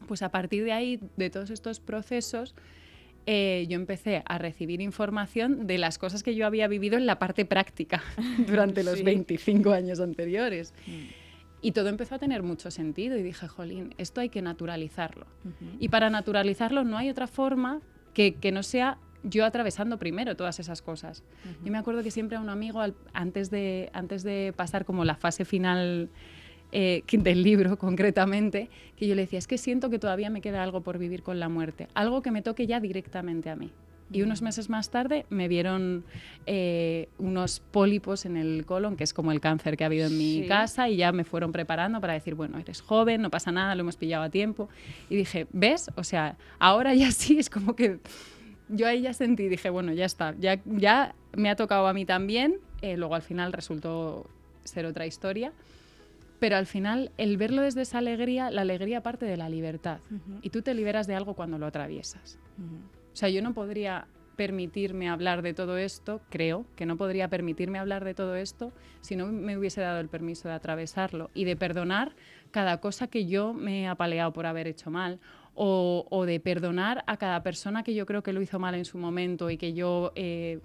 pues 0.07 0.21
a 0.21 0.29
partir 0.29 0.63
de 0.63 0.71
ahí, 0.71 0.99
de 1.17 1.29
todos 1.29 1.49
estos 1.49 1.79
procesos, 1.79 2.55
eh, 3.25 3.65
yo 3.69 3.75
empecé 3.75 4.23
a 4.25 4.37
recibir 4.37 4.81
información 4.81 5.67
de 5.67 5.77
las 5.77 5.97
cosas 5.97 6.23
que 6.23 6.33
yo 6.35 6.45
había 6.47 6.67
vivido 6.67 6.97
en 6.97 7.05
la 7.05 7.19
parte 7.19 7.45
práctica 7.45 8.01
durante 8.47 8.83
los 8.83 8.97
Sí. 8.99 9.03
25 9.03 9.71
años 9.71 9.99
anteriores. 9.99 10.73
Y 11.61 11.73
todo 11.73 11.89
empezó 11.89 12.15
a 12.15 12.19
tener 12.19 12.41
mucho 12.41 12.71
sentido 12.71 13.17
y 13.17 13.21
dije, 13.21 13.47
jolín, 13.47 13.93
esto 13.97 14.21
hay 14.21 14.29
que 14.29 14.41
naturalizarlo. 14.41 15.27
Y 15.79 15.89
para 15.89 16.09
naturalizarlo 16.09 16.83
no 16.85 16.97
hay 16.97 17.09
otra 17.09 17.27
forma 17.27 17.81
que, 18.13 18.35
que 18.35 18.51
no 18.53 18.63
sea 18.63 18.97
yo 19.23 19.43
atravesando 19.45 19.99
primero 19.99 20.37
todas 20.37 20.59
esas 20.61 20.81
cosas. 20.81 21.21
Yo 21.65 21.71
me 21.73 21.77
acuerdo 21.77 22.01
que 22.01 22.11
siempre 22.11 22.37
a 22.37 22.39
un 22.41 22.47
amigo, 22.49 22.79
al- 22.79 22.95
antes, 23.13 23.51
de, 23.51 23.89
antes 23.91 24.23
de 24.23 24.53
pasar 24.55 24.85
como 24.85 25.03
la 25.03 25.15
fase 25.15 25.43
final 25.43 26.09
eh, 26.71 27.03
del 27.11 27.43
libro 27.43 27.77
concretamente, 27.77 28.69
que 28.95 29.07
yo 29.07 29.15
le 29.15 29.21
decía, 29.23 29.39
es 29.39 29.47
que 29.47 29.57
siento 29.57 29.89
que 29.89 29.99
todavía 29.99 30.29
me 30.29 30.41
queda 30.41 30.63
algo 30.63 30.81
por 30.81 30.97
vivir 30.97 31.23
con 31.23 31.39
la 31.39 31.49
muerte, 31.49 31.87
algo 31.93 32.21
que 32.21 32.31
me 32.31 32.41
toque 32.41 32.67
ya 32.67 32.79
directamente 32.79 33.49
a 33.49 33.55
mí. 33.55 33.71
Y 34.11 34.23
unos 34.23 34.41
meses 34.41 34.69
más 34.71 34.89
tarde 34.89 35.27
me 35.29 35.47
vieron 35.47 36.03
eh, 36.47 37.09
unos 37.19 37.59
pólipos 37.59 38.25
en 38.25 38.37
el 38.37 38.65
colon, 38.65 38.95
que 38.97 39.03
es 39.03 39.13
como 39.13 39.31
el 39.31 39.39
cáncer 39.39 39.77
que 39.77 39.83
ha 39.83 39.87
habido 39.87 40.07
en 40.07 40.17
mi 40.17 40.41
Sí. 40.41 40.47
casa, 40.47 40.89
y 40.89 40.95
ya 40.97 41.11
me 41.11 41.23
fueron 41.23 41.51
preparando 41.51 42.01
para 42.01 42.13
decir, 42.13 42.33
bueno, 42.33 42.57
eres 42.57 42.81
joven, 42.81 43.21
no 43.21 43.29
pasa 43.29 43.51
nada, 43.51 43.75
lo 43.75 43.81
hemos 43.81 43.97
pillado 43.97 44.23
a 44.23 44.31
tiempo. 44.31 44.67
Y 45.11 45.15
dije, 45.15 45.45
¿ves? 45.51 45.91
O 45.95 46.03
sea, 46.03 46.37
ahora 46.57 46.95
ya 46.95 47.11
sí 47.11 47.37
es 47.37 47.51
como 47.51 47.75
que 47.75 47.99
yo 48.67 48.87
ahí 48.87 49.01
ya 49.01 49.13
sentí, 49.13 49.47
dije, 49.47 49.69
bueno, 49.69 49.93
ya 49.93 50.05
está, 50.05 50.33
ya, 50.39 50.59
ya 50.65 51.13
me 51.37 51.51
ha 51.51 51.55
tocado 51.55 51.85
a 51.87 51.93
mí 51.93 52.05
también, 52.05 52.55
eh, 52.81 52.97
luego 52.97 53.13
al 53.13 53.21
final 53.21 53.53
resultó 53.53 54.27
ser 54.63 54.87
otra 54.87 55.05
historia, 55.05 55.51
pero 56.39 56.55
al 56.55 56.65
final 56.65 57.11
el 57.17 57.37
verlo 57.37 57.61
desde 57.61 57.81
esa 57.81 57.99
alegría, 57.99 58.49
la 58.49 58.61
alegría 58.61 59.01
parte 59.01 59.25
de 59.25 59.37
la 59.37 59.49
libertad. 59.49 59.99
Y 60.41 60.49
tú 60.49 60.61
te 60.61 60.73
liberas 60.73 61.07
de 61.07 61.15
algo 61.15 61.33
cuando 61.33 61.57
lo 61.57 61.65
atraviesas. 61.65 62.39
O 63.13 63.15
sea, 63.15 63.29
yo 63.29 63.41
no 63.41 63.53
podría 63.53 64.07
permitirme 64.39 65.09
hablar 65.09 65.41
de 65.41 65.53
todo 65.53 65.77
esto, 65.77 66.21
creo 66.29 66.65
que 66.77 66.85
no 66.85 66.95
podría 66.95 67.27
permitirme 67.27 67.77
hablar 67.77 68.05
de 68.05 68.13
todo 68.13 68.37
esto 68.37 68.71
si 69.01 69.17
no 69.17 69.27
me 69.27 69.57
hubiese 69.57 69.81
dado 69.81 69.99
el 69.99 70.07
permiso 70.07 70.47
de 70.47 70.53
atravesarlo 70.53 71.29
y 71.33 71.43
de 71.43 71.57
perdonar 71.57 72.15
cada 72.51 72.79
cosa 72.79 73.07
que 73.07 73.25
yo 73.25 73.53
me 73.53 73.81
he 73.81 73.87
apaleado 73.87 74.31
por 74.31 74.45
haber 74.45 74.65
hecho 74.67 74.91
mal 74.91 75.19
o, 75.55 76.23
de 76.25 76.39
perdonar 76.39 77.03
a 77.05 77.17
cada 77.17 77.43
persona 77.43 77.83
que 77.83 77.93
yo 77.93 78.05
creo 78.05 78.23
que 78.23 78.31
lo 78.31 78.41
hizo 78.41 78.59
mal 78.59 78.75
en 78.75 78.85
su 78.85 78.97
momento 78.97 79.49
y 79.49 79.57
que 79.57 79.73
yo 79.73 80.13
eh, 80.15 80.61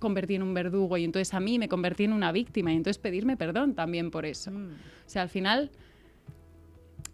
convertí 0.00 0.34
en 0.34 0.42
un 0.42 0.52
verdugo 0.52 0.96
y 0.96 1.04
entonces 1.04 1.32
a 1.34 1.38
mí 1.38 1.60
me 1.60 1.68
convertí 1.68 2.04
en 2.04 2.12
una 2.12 2.32
víctima 2.32 2.72
y 2.72 2.76
entonces 2.76 2.98
pedirme 2.98 3.36
perdón 3.36 3.74
también 3.74 4.10
por 4.10 4.26
eso. 4.26 4.50
Mm. 4.50 4.72
O 4.72 5.08
sea, 5.08 5.22
al 5.22 5.28
final 5.28 5.70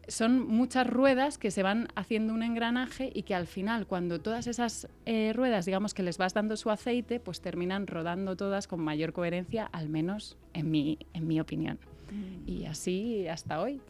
son 0.09 0.47
muchas 0.47 0.87
ruedas 0.87 1.37
que 1.37 1.51
se 1.51 1.63
van 1.63 1.89
haciendo 1.95 2.33
un 2.33 2.43
engranaje 2.43 3.11
y 3.13 3.23
que 3.23 3.35
al 3.35 3.47
final, 3.47 3.87
cuando 3.87 4.21
todas 4.21 4.47
esas 4.47 4.89
eh, 5.05 5.33
ruedas, 5.35 5.67
digamos 5.67 5.95
que 5.95 6.03
les 6.03 6.17
vas 6.17 6.33
dando 6.33 6.57
su 6.57 6.71
aceite, 6.71 7.21
pues 7.21 7.41
terminan 7.41 7.87
rodando 7.87 8.37
todas 8.37 8.67
con 8.69 8.81
mayor 8.81 9.13
coherencia, 9.13 9.67
al 9.67 9.89
menos 9.89 10.37
en 10.53 10.71
mi, 10.71 10.99
en 11.13 11.27
mi 11.27 11.41
opinión. 11.41 11.79
Y 12.47 12.67
así 12.67 13.27
hasta 13.29 13.61
hoy. 13.61 13.81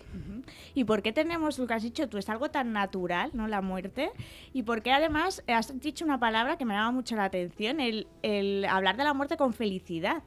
¿Y 0.74 0.84
por 0.84 1.02
qué 1.02 1.12
tenemos, 1.12 1.58
lo 1.58 1.66
que 1.66 1.74
has 1.74 1.82
dicho 1.82 2.08
tú, 2.08 2.18
es 2.18 2.28
algo 2.28 2.50
tan 2.50 2.72
natural, 2.72 3.30
¿no? 3.34 3.48
La 3.48 3.60
muerte. 3.60 4.10
¿Y 4.52 4.62
por 4.62 4.82
qué 4.82 4.92
además 4.92 5.42
has 5.46 5.78
dicho 5.80 6.04
una 6.04 6.18
palabra 6.18 6.56
que 6.56 6.64
me 6.64 6.74
llama 6.74 6.92
mucho 6.92 7.16
la 7.16 7.24
atención, 7.24 7.80
el, 7.80 8.06
el 8.22 8.64
hablar 8.64 8.96
de 8.96 9.04
la 9.04 9.14
muerte 9.14 9.36
con 9.36 9.52
felicidad? 9.52 10.22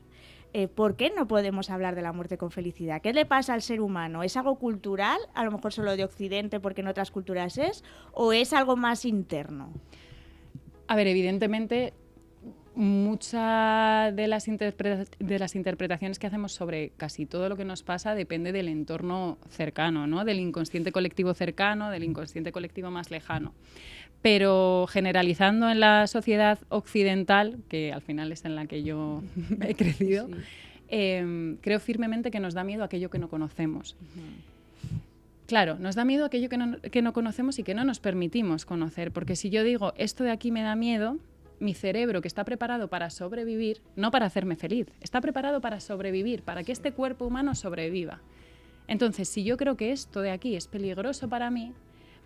Eh, 0.51 0.67
¿por 0.67 0.95
qué 0.95 1.11
no 1.15 1.27
podemos 1.27 1.69
hablar 1.69 1.93
de 1.93 2.01
la 2.01 2.11
muerte 2.11 2.37
con 2.37 2.49
felicidad? 2.49 3.01
¿Qué 3.01 3.13
le 3.13 3.25
pasa 3.25 3.53
al 3.53 3.61
ser 3.61 3.81
humano? 3.81 4.23
¿Es 4.23 4.35
algo 4.35 4.57
cultural, 4.57 5.19
a 5.35 5.43
lo 5.43 5.51
mejor 5.51 5.71
solo 5.73 5.95
de 5.95 6.03
Occidente 6.03 6.59
porque 6.59 6.81
en 6.81 6.87
otras 6.87 7.11
culturas 7.11 7.59
es, 7.59 7.83
o 8.13 8.33
es 8.33 8.51
algo 8.53 8.75
más 8.75 9.05
interno? 9.05 9.71
A 10.87 10.95
ver, 10.95 11.05
evidentemente 11.05 11.93
muchas 12.75 14.15
de 14.15 14.27
las, 14.27 14.45
de 14.45 15.39
las 15.39 15.55
interpretaciones 15.55 16.19
que 16.19 16.27
hacemos 16.27 16.53
sobre 16.53 16.91
casi 16.97 17.25
todo 17.25 17.49
lo 17.49 17.57
que 17.57 17.65
nos 17.65 17.83
pasa 17.83 18.15
depende 18.15 18.51
del 18.51 18.67
entorno 18.67 19.37
cercano, 19.49 20.07
¿no? 20.07 20.25
del 20.25 20.39
inconsciente 20.39 20.91
colectivo 20.91 21.33
cercano, 21.33 21.89
del 21.91 22.03
inconsciente 22.03 22.51
colectivo 22.51 22.91
más 22.91 23.11
lejano. 23.11 23.53
Pero 24.21 24.85
generalizando 24.89 25.69
en 25.69 25.79
la 25.79 26.07
sociedad 26.07 26.59
occidental, 26.69 27.57
que 27.69 27.93
al 27.93 28.01
final 28.01 28.31
es 28.31 28.45
en 28.45 28.55
la 28.55 28.65
que 28.65 28.83
yo 28.83 29.23
he 29.61 29.75
crecido, 29.75 30.29
em, 30.89 31.57
creo 31.57 31.79
firmemente 31.79 32.31
que 32.31 32.39
nos 32.39 32.53
da 32.53 32.63
miedo 32.63 32.83
aquello 32.83 33.09
que 33.09 33.19
no 33.19 33.29
conocemos. 33.29 33.95
Claro, 35.47 35.79
nos 35.79 35.95
da 35.95 36.05
miedo 36.05 36.25
aquello 36.25 36.47
que 36.47 36.57
no, 36.57 36.79
que 36.79 37.01
no 37.01 37.11
conocemos 37.11 37.57
y 37.57 37.63
que 37.63 37.73
no 37.73 37.83
nos 37.83 37.99
permitimos 37.99 38.65
conocer, 38.65 39.11
porque 39.11 39.35
si 39.35 39.49
yo 39.49 39.63
digo, 39.63 39.93
esto 39.97 40.23
de 40.23 40.31
aquí 40.31 40.51
me 40.51 40.61
da 40.61 40.75
miedo, 40.75 41.17
mi 41.59 41.73
cerebro 41.73 42.21
que 42.21 42.27
está 42.27 42.43
preparado 42.43 42.89
para 42.89 43.09
sobrevivir, 43.09 43.81
no 43.95 44.11
para 44.11 44.25
hacerme 44.25 44.55
feliz, 44.55 44.87
está 45.01 45.21
preparado 45.21 45.61
para 45.61 45.79
sobrevivir, 45.79 46.43
para 46.43 46.63
que 46.63 46.71
este 46.71 46.91
cuerpo 46.93 47.25
humano 47.25 47.55
sobreviva. 47.55 48.21
Entonces, 48.87 49.29
si 49.29 49.43
yo 49.43 49.57
creo 49.57 49.77
que 49.77 49.91
esto 49.91 50.21
de 50.21 50.31
aquí 50.31 50.55
es 50.55 50.67
peligroso 50.67 51.29
para 51.29 51.51
mí, 51.51 51.73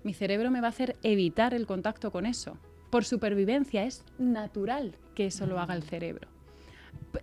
mi 0.04 0.14
cerebro 0.14 0.52
me 0.52 0.62
va 0.62 0.68
a 0.68 0.70
hacer 0.70 0.96
evitar 1.04 1.54
el 1.54 1.66
contacto 1.66 2.12
con 2.12 2.26
eso. 2.26 2.58
Por 2.90 3.06
supervivencia 3.06 3.84
es 3.84 4.04
natural 4.18 4.96
que 5.16 5.26
eso 5.26 5.46
lo 5.46 5.60
haga 5.60 5.76
el 5.76 5.84
cerebro. 5.84 6.28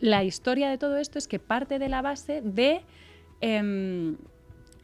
La 0.01 0.25
historia 0.25 0.69
de 0.69 0.79
todo 0.79 0.97
esto 0.99 1.19
es 1.19 1.29
que 1.29 1.39
parte 1.39 1.79
de 1.79 1.89
la 1.89 2.03
base 2.03 2.43
de 2.43 2.83
em, 3.41 4.17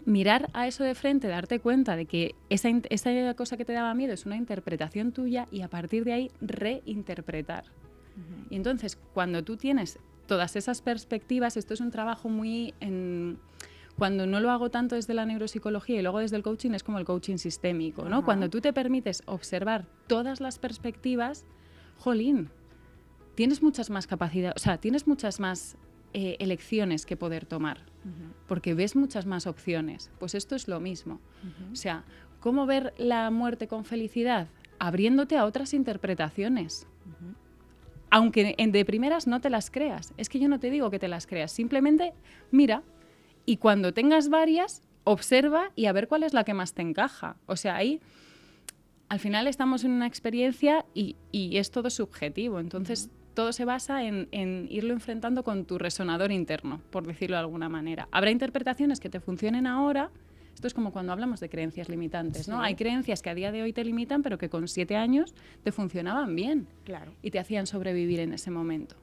mirar 0.06 0.48
a 0.54 0.66
eso 0.66 0.84
de 0.84 0.94
frente, 0.94 1.28
darte 1.28 1.60
cuenta 1.60 1.96
de 1.96 2.06
que 2.06 2.34
esa, 2.48 2.68
esa, 2.88 3.34
cosa 3.34 3.56
que 3.56 3.64
te 3.64 3.72
daba 3.72 3.92
miedo 3.92 4.14
es 4.14 4.24
una 4.24 4.36
interpretación 4.36 5.12
tuya 5.12 5.48
y 5.50 5.60
a 5.60 5.68
partir 5.68 6.04
de 6.04 6.12
ahí 6.14 6.30
reinterpretar. 6.40 7.64
Y 8.48 8.56
entonces, 8.56 8.96
cuando 9.12 9.44
tú 9.44 9.58
tienes 9.58 9.98
todas 10.26 10.56
esas 10.56 10.80
perspectivas, 10.80 11.58
esto 11.58 11.74
es 11.74 11.80
un 11.80 11.90
trabajo 11.90 12.30
muy... 12.30 12.72
En, 12.80 13.38
cuando 13.98 14.26
no 14.26 14.40
lo 14.40 14.50
hago 14.50 14.70
tanto 14.70 14.94
desde 14.94 15.14
la 15.14 15.24
neuropsicología 15.24 15.98
y 15.98 16.02
luego 16.02 16.18
desde 16.18 16.36
el 16.36 16.42
coaching 16.42 16.72
es 16.72 16.82
como 16.82 16.98
el 16.98 17.06
coaching 17.06 17.38
sistémico, 17.38 18.08
¿no? 18.08 18.24
Cuando 18.24 18.50
tú 18.50 18.60
te 18.60 18.74
permites 18.74 19.22
observar 19.24 19.86
todas 20.06 20.40
las 20.40 20.58
perspectivas, 20.58 21.46
jolín, 21.98 22.50
tienes 23.34 23.62
muchas 23.62 23.88
más 23.88 24.06
capacidades, 24.06 24.56
o 24.56 24.58
sea, 24.62 24.76
tienes 24.76 25.06
muchas 25.06 25.40
más 25.40 25.78
eh, 26.12 26.36
elecciones 26.38 27.06
que 27.06 27.16
poder 27.16 27.46
tomar, 27.46 27.84
porque 28.46 28.74
ves 28.74 28.96
muchas 28.96 29.26
más 29.26 29.46
opciones. 29.46 30.10
Pues 30.18 30.34
esto 30.34 30.54
es 30.54 30.68
lo 30.68 30.80
mismo. 30.80 31.20
O 31.72 31.76
sea, 31.76 32.04
¿cómo 32.40 32.66
ver 32.66 32.94
la 32.98 33.30
muerte 33.30 33.68
con 33.68 33.84
felicidad? 33.84 34.48
Abriéndote 34.78 35.36
a 35.36 35.44
otras 35.44 35.74
interpretaciones. 35.74 36.86
Aunque 38.10 38.54
de 38.56 38.84
primeras 38.84 39.26
no 39.26 39.40
te 39.40 39.50
las 39.50 39.70
creas. 39.70 40.14
Es 40.16 40.28
que 40.28 40.38
yo 40.38 40.48
no 40.48 40.60
te 40.60 40.70
digo 40.70 40.90
que 40.90 40.98
te 40.98 41.08
las 41.08 41.26
creas. 41.26 41.52
Simplemente 41.52 42.12
mira, 42.50 42.82
y 43.44 43.56
cuando 43.58 43.92
tengas 43.92 44.28
varias, 44.28 44.82
observa 45.04 45.70
y 45.76 45.86
a 45.86 45.92
ver 45.92 46.08
cuál 46.08 46.24
es 46.24 46.34
la 46.34 46.44
que 46.44 46.54
más 46.54 46.74
te 46.74 46.82
encaja. 46.82 47.36
O 47.46 47.56
sea, 47.56 47.76
ahí 47.76 48.00
al 49.08 49.20
final 49.20 49.46
estamos 49.46 49.84
en 49.84 49.92
una 49.92 50.06
experiencia 50.06 50.84
y, 50.94 51.16
es 51.32 51.70
todo 51.70 51.90
subjetivo. 51.90 52.58
Entonces, 52.58 53.08
todo 53.36 53.52
se 53.52 53.66
basa 53.66 54.02
en, 54.02 54.66
irlo 54.70 54.94
enfrentando 54.94 55.44
con 55.44 55.66
tu 55.66 55.78
resonador 55.78 56.32
interno, 56.32 56.80
por 56.90 57.06
decirlo 57.06 57.36
de 57.36 57.40
alguna 57.40 57.68
manera. 57.68 58.08
Habrá 58.10 58.30
interpretaciones 58.30 58.98
que 58.98 59.10
te 59.10 59.20
funcionen 59.20 59.66
ahora. 59.66 60.10
Esto 60.54 60.66
es 60.66 60.72
como 60.72 60.90
cuando 60.90 61.12
hablamos 61.12 61.38
de 61.38 61.50
creencias 61.50 61.90
limitantes, 61.90 62.48
¿no? 62.48 62.62
Hay 62.62 62.76
creencias 62.76 63.20
que 63.20 63.28
a 63.28 63.34
día 63.34 63.52
de 63.52 63.62
hoy 63.62 63.74
te 63.74 63.84
limitan, 63.84 64.22
pero 64.22 64.38
que 64.38 64.48
con 64.48 64.66
siete 64.68 64.96
años 64.96 65.34
te 65.62 65.70
funcionaban 65.70 66.34
bien. 66.34 66.66
Claro. 66.84 67.12
Y 67.20 67.30
te 67.30 67.38
hacían 67.38 67.66
sobrevivir 67.66 68.20
en 68.20 68.32
ese 68.32 68.50
momento. 68.50 68.96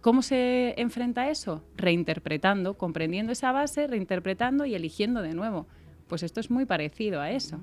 ¿Cómo 0.00 0.22
se 0.22 0.74
enfrenta 0.76 1.30
eso? 1.30 1.62
Reinterpretando, 1.76 2.74
comprendiendo 2.74 3.30
esa 3.30 3.52
base, 3.52 3.86
reinterpretando 3.86 4.66
y 4.66 4.74
eligiendo 4.74 5.22
de 5.22 5.34
nuevo. 5.34 5.68
Pues 6.08 6.24
esto 6.24 6.40
es 6.40 6.50
muy 6.50 6.64
parecido 6.64 7.20
a 7.20 7.30
eso. 7.30 7.60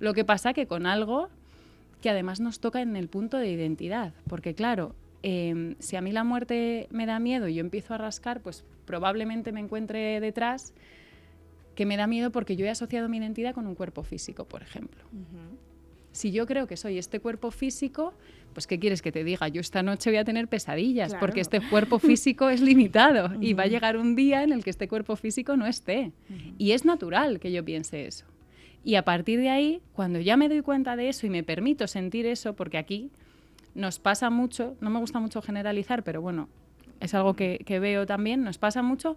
Lo 0.00 0.14
que 0.14 0.24
pasa 0.24 0.52
que 0.52 0.66
con 0.66 0.84
algo 0.84 1.28
que 2.00 2.10
además 2.10 2.40
nos 2.40 2.60
toca 2.60 2.80
en 2.82 2.96
el 2.96 3.08
punto 3.08 3.38
de 3.38 3.50
identidad, 3.50 4.12
porque 4.28 4.54
claro, 4.54 4.94
em, 5.22 5.74
si 5.78 5.96
a 5.96 6.00
mí 6.00 6.12
la 6.12 6.24
muerte 6.24 6.88
me 6.90 7.06
da 7.06 7.18
miedo 7.18 7.48
y 7.48 7.54
yo 7.54 7.60
empiezo 7.60 7.94
a 7.94 7.98
rascar, 7.98 8.40
pues 8.40 8.64
probablemente 8.84 9.52
me 9.52 9.60
encuentre 9.60 10.20
detrás 10.20 10.72
que 11.74 11.86
me 11.86 11.96
da 11.96 12.06
miedo 12.06 12.30
porque 12.32 12.56
yo 12.56 12.66
he 12.66 12.70
asociado 12.70 13.08
mi 13.08 13.18
identidad 13.18 13.54
con 13.54 13.66
un 13.66 13.74
cuerpo 13.74 14.02
físico, 14.02 14.46
por 14.46 14.62
ejemplo. 14.62 15.04
Si 16.12 16.32
yo 16.32 16.46
creo 16.46 16.66
que 16.66 16.78
soy 16.78 16.96
este 16.96 17.20
cuerpo 17.20 17.50
físico, 17.50 18.14
pues 18.54 18.66
¿qué 18.66 18.78
quieres 18.78 19.02
que 19.02 19.12
te 19.12 19.22
diga? 19.22 19.48
Yo 19.48 19.60
esta 19.60 19.82
noche 19.82 20.08
voy 20.08 20.16
a 20.16 20.24
tener 20.24 20.48
pesadillas 20.48 21.14
porque 21.14 21.42
este 21.42 21.60
cuerpo 21.60 21.98
físico 21.98 22.48
es 22.48 22.62
limitado 22.62 23.30
y 23.38 23.52
va 23.52 23.64
a 23.64 23.66
llegar 23.66 23.98
un 23.98 24.16
día 24.16 24.42
en 24.42 24.52
el 24.52 24.64
que 24.64 24.70
este 24.70 24.88
cuerpo 24.88 25.16
físico 25.16 25.58
no 25.58 25.66
esté. 25.66 26.12
Y 26.56 26.72
es 26.72 26.86
natural 26.86 27.38
que 27.38 27.52
yo 27.52 27.62
piense 27.62 28.06
eso. 28.06 28.24
Y 28.86 28.94
a 28.94 29.02
partir 29.02 29.40
de 29.40 29.50
ahí, 29.50 29.82
cuando 29.94 30.20
ya 30.20 30.36
me 30.36 30.48
doy 30.48 30.62
cuenta 30.62 30.94
de 30.94 31.08
eso 31.08 31.26
y 31.26 31.30
me 31.30 31.42
permito 31.42 31.88
sentir 31.88 32.24
eso, 32.24 32.54
porque 32.54 32.78
aquí 32.78 33.10
nos 33.74 33.98
pasa 33.98 34.30
mucho, 34.30 34.76
no 34.80 34.90
me 34.90 35.00
gusta 35.00 35.18
mucho 35.18 35.42
generalizar, 35.42 36.04
pero 36.04 36.22
bueno, 36.22 36.48
es 37.00 37.12
algo 37.12 37.34
que, 37.34 37.58
veo 37.80 38.06
también, 38.06 38.44
nos 38.44 38.58
pasa 38.58 38.82
mucho 38.82 39.16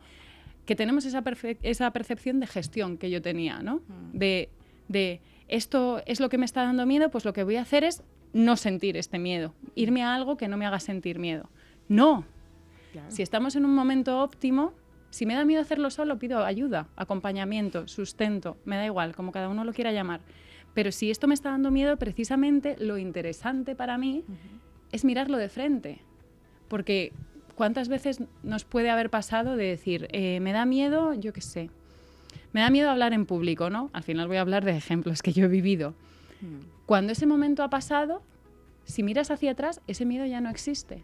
que 0.65 0.75
tenemos 0.75 1.05
esa, 1.05 1.23
esa 1.61 1.91
percepción 1.91 2.39
de 2.39 2.47
gestión 2.47 2.97
que 2.97 3.11
yo 3.11 3.21
tenía, 3.21 3.61
¿no? 3.61 3.83
De, 4.11 4.49
de 4.87 5.21
esto 5.47 6.01
es 6.07 6.19
lo 6.19 6.29
que 6.29 6.39
me 6.39 6.45
está 6.45 6.63
dando 6.63 6.87
miedo, 6.87 7.11
pues 7.11 7.23
lo 7.23 7.33
que 7.33 7.43
voy 7.43 7.57
a 7.57 7.61
hacer 7.61 7.83
es 7.83 8.01
no 8.33 8.57
sentir 8.57 8.97
este 8.97 9.19
miedo, 9.19 9.53
irme 9.75 10.01
a 10.01 10.15
algo 10.15 10.35
que 10.35 10.47
no 10.47 10.57
me 10.57 10.65
haga 10.65 10.79
sentir 10.79 11.19
miedo. 11.19 11.47
No. 11.87 12.25
Si 13.09 13.21
estamos 13.21 13.55
en 13.55 13.65
un 13.65 13.75
momento 13.75 14.23
óptimo, 14.23 14.73
si 15.09 15.25
me 15.25 15.35
da 15.35 15.45
miedo 15.45 15.61
hacerlo 15.61 15.89
solo, 15.89 16.19
pido 16.19 16.43
ayuda, 16.43 16.87
acompañamiento, 16.95 17.87
sustento, 17.87 18.57
me 18.65 18.77
da 18.77 18.85
igual, 18.85 19.15
como 19.15 19.31
cada 19.31 19.49
uno 19.49 19.63
lo 19.63 19.73
quiera 19.73 19.91
llamar. 19.91 20.21
Pero 20.73 20.91
si 20.91 21.09
esto 21.11 21.27
me 21.27 21.33
está 21.33 21.49
dando 21.49 21.71
miedo, 21.71 21.97
precisamente 21.97 22.75
lo 22.79 22.97
interesante 22.97 23.75
para 23.75 23.97
mí 23.97 24.23
es 24.91 25.03
mirarlo 25.03 25.37
de 25.37 25.49
frente. 25.49 26.01
Porque 26.67 27.11
¿cuántas 27.55 27.89
veces 27.89 28.23
nos 28.43 28.63
puede 28.63 28.89
haber 28.89 29.09
pasado 29.09 29.57
de 29.57 29.65
decir, 29.65 30.07
eh, 30.13 30.39
me 30.39 30.53
da 30.53 30.65
miedo, 30.65 31.13
yo 31.13 31.33
qué 31.33 31.41
sé, 31.41 31.69
me 32.53 32.61
da 32.61 32.69
miedo 32.69 32.89
hablar 32.89 33.13
en 33.13 33.25
público, 33.25 33.69
¿no? 33.69 33.89
Al 33.93 34.03
final 34.03 34.27
voy 34.27 34.37
a 34.37 34.41
hablar 34.41 34.63
de 34.63 34.77
ejemplos 34.77 35.21
que 35.21 35.33
yo 35.33 35.45
he 35.45 35.49
vivido. 35.49 35.93
Hmm. 36.41 36.61
Cuando 36.85 37.11
ese 37.11 37.25
momento 37.25 37.61
ha 37.63 37.69
pasado, 37.69 38.21
si 38.85 39.03
miras 39.03 39.29
hacia 39.29 39.51
atrás, 39.51 39.81
ese 39.87 40.05
miedo 40.05 40.25
ya 40.25 40.39
no 40.39 40.49
existe. 40.49 41.03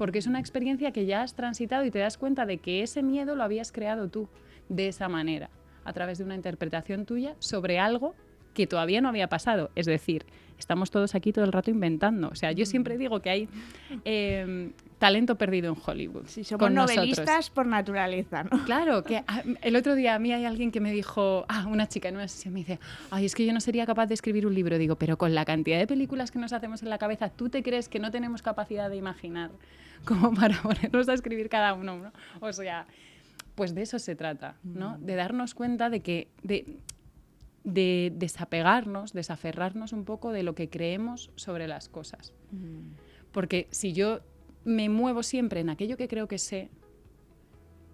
Porque 0.00 0.18
es 0.18 0.26
una 0.26 0.40
experiencia 0.40 0.92
que 0.92 1.04
ya 1.04 1.20
has 1.20 1.34
transitado 1.34 1.84
y 1.84 1.90
te 1.90 1.98
das 1.98 2.16
cuenta 2.16 2.46
de 2.46 2.56
que 2.56 2.82
ese 2.82 3.02
miedo 3.02 3.36
lo 3.36 3.42
habías 3.42 3.70
creado 3.70 4.08
tú 4.08 4.30
de 4.70 4.88
esa 4.88 5.10
manera, 5.10 5.50
a 5.84 5.92
través 5.92 6.16
de 6.16 6.24
una 6.24 6.34
interpretación 6.34 7.04
tuya 7.04 7.36
sobre 7.38 7.78
algo 7.78 8.14
que 8.54 8.66
todavía 8.66 9.00
no 9.00 9.08
había 9.08 9.28
pasado. 9.28 9.70
Es 9.74 9.86
decir, 9.86 10.26
estamos 10.58 10.90
todos 10.90 11.14
aquí 11.14 11.32
todo 11.32 11.44
el 11.44 11.52
rato 11.52 11.70
inventando. 11.70 12.28
O 12.28 12.34
sea, 12.34 12.52
yo 12.52 12.66
siempre 12.66 12.96
digo 12.98 13.20
que 13.20 13.30
hay 13.30 13.48
eh, 14.04 14.70
talento 14.98 15.36
perdido 15.36 15.72
en 15.72 15.76
Hollywood. 15.84 16.26
Somos 16.26 16.58
con 16.58 16.74
novelistas 16.74 17.26
nosotros. 17.26 17.50
por 17.50 17.66
naturaleza, 17.66 18.44
¿no? 18.44 18.64
Claro, 18.64 19.02
que 19.02 19.24
ah, 19.26 19.42
el 19.62 19.74
otro 19.74 19.94
día 19.94 20.14
a 20.14 20.18
mí 20.18 20.32
hay 20.32 20.44
alguien 20.44 20.70
que 20.70 20.80
me 20.80 20.92
dijo, 20.92 21.44
ah, 21.48 21.66
una 21.66 21.88
chica 21.88 22.08
en 22.08 22.16
una 22.16 22.28
sesión 22.28 22.54
me 22.54 22.60
dice, 22.60 22.78
ay, 23.10 23.24
es 23.24 23.34
que 23.34 23.44
yo 23.44 23.52
no 23.52 23.60
sería 23.60 23.86
capaz 23.86 24.06
de 24.06 24.14
escribir 24.14 24.46
un 24.46 24.54
libro. 24.54 24.78
Digo, 24.78 24.96
pero 24.96 25.16
con 25.16 25.34
la 25.34 25.44
cantidad 25.44 25.78
de 25.78 25.86
películas 25.86 26.30
que 26.30 26.38
nos 26.38 26.52
hacemos 26.52 26.82
en 26.82 26.90
la 26.90 26.98
cabeza, 26.98 27.30
¿tú 27.30 27.48
te 27.48 27.62
crees 27.62 27.88
que 27.88 27.98
no 27.98 28.10
tenemos 28.10 28.42
capacidad 28.42 28.90
de 28.90 28.96
imaginar 28.96 29.50
como 30.04 30.32
para 30.34 30.60
ponernos 30.62 31.08
a 31.08 31.14
escribir 31.14 31.48
cada 31.48 31.74
uno? 31.74 31.96
¿no? 31.96 32.12
O 32.40 32.52
sea, 32.52 32.86
pues 33.54 33.74
de 33.74 33.82
eso 33.82 33.98
se 33.98 34.14
trata, 34.14 34.56
¿no? 34.62 34.98
De 34.98 35.16
darnos 35.16 35.54
cuenta 35.54 35.90
de 35.90 36.00
que, 36.00 36.28
de, 36.42 36.78
de 37.64 38.12
desapegarnos, 38.14 39.12
desaferrarnos 39.12 39.92
un 39.92 40.04
poco 40.04 40.32
de 40.32 40.42
lo 40.42 40.54
que 40.54 40.68
creemos 40.68 41.30
sobre 41.36 41.68
las 41.68 41.88
cosas. 41.88 42.32
Porque 43.32 43.68
si 43.70 43.92
yo 43.92 44.20
me 44.64 44.88
muevo 44.88 45.22
siempre 45.22 45.60
en 45.60 45.70
aquello 45.70 45.96
que 45.96 46.08
creo 46.08 46.26
que 46.26 46.38
sé, 46.38 46.70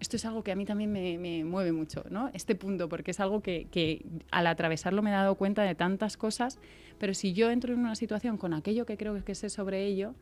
esto 0.01 0.17
es 0.17 0.25
algo 0.25 0.43
que 0.43 0.53
a 0.53 0.57
mí 0.57 0.65
también 0.65 0.93
me, 0.93 1.19
me 1.19 1.45
mueve 1.45 1.73
mucho, 1.73 2.05
¿no? 2.11 2.31
Este 2.35 2.55
punto, 2.55 2.89
porque 2.89 3.13
es 3.13 3.21
algo 3.21 3.41
que, 3.41 3.67
que, 3.71 4.05
al 4.31 4.47
atravesarlo 4.47 5.03
me 5.03 5.11
he 5.11 5.15
dado 5.15 5.37
cuenta 5.37 5.63
de 5.63 5.75
tantas 5.75 6.17
cosas, 6.17 6.59
pero 6.99 7.15
si 7.15 7.33
yo 7.33 7.51
entro 7.51 7.73
en 7.73 7.81
una 7.81 7.95
situación 7.95 8.37
con 8.37 8.53
aquello 8.53 8.87
que 8.87 8.97
creo 8.97 9.23
que 9.25 9.35
sé 9.35 9.49
sobre 9.49 9.85
ello, 9.85 10.15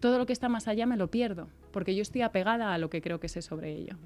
todo 0.00 0.18
lo 0.18 0.26
que 0.26 0.32
está 0.32 0.48
más 0.48 0.68
allá 0.68 0.86
me 0.86 0.96
lo 0.96 1.10
pierdo, 1.10 1.48
porque 1.72 1.94
yo 1.94 2.02
estoy 2.02 2.22
apegada 2.22 2.72
a 2.72 2.78
lo 2.78 2.90
que 2.90 3.02
creo 3.02 3.18
que 3.18 3.28
sé 3.28 3.42
sobre 3.42 3.72
ello. 3.72 3.96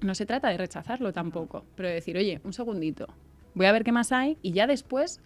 No 0.00 0.14
se 0.14 0.26
trata 0.26 0.48
de 0.48 0.56
rechazarlo 0.56 1.12
tampoco, 1.12 1.64
pero 1.76 1.88
de 1.88 1.94
decir, 1.94 2.16
oye, 2.16 2.40
un 2.44 2.52
segundito, 2.52 3.06
voy 3.54 3.66
a 3.66 3.72
ver 3.72 3.84
qué 3.84 3.92
más 3.92 4.12
hay 4.12 4.38
y 4.42 4.52
ya 4.52 4.66
después 4.66 5.20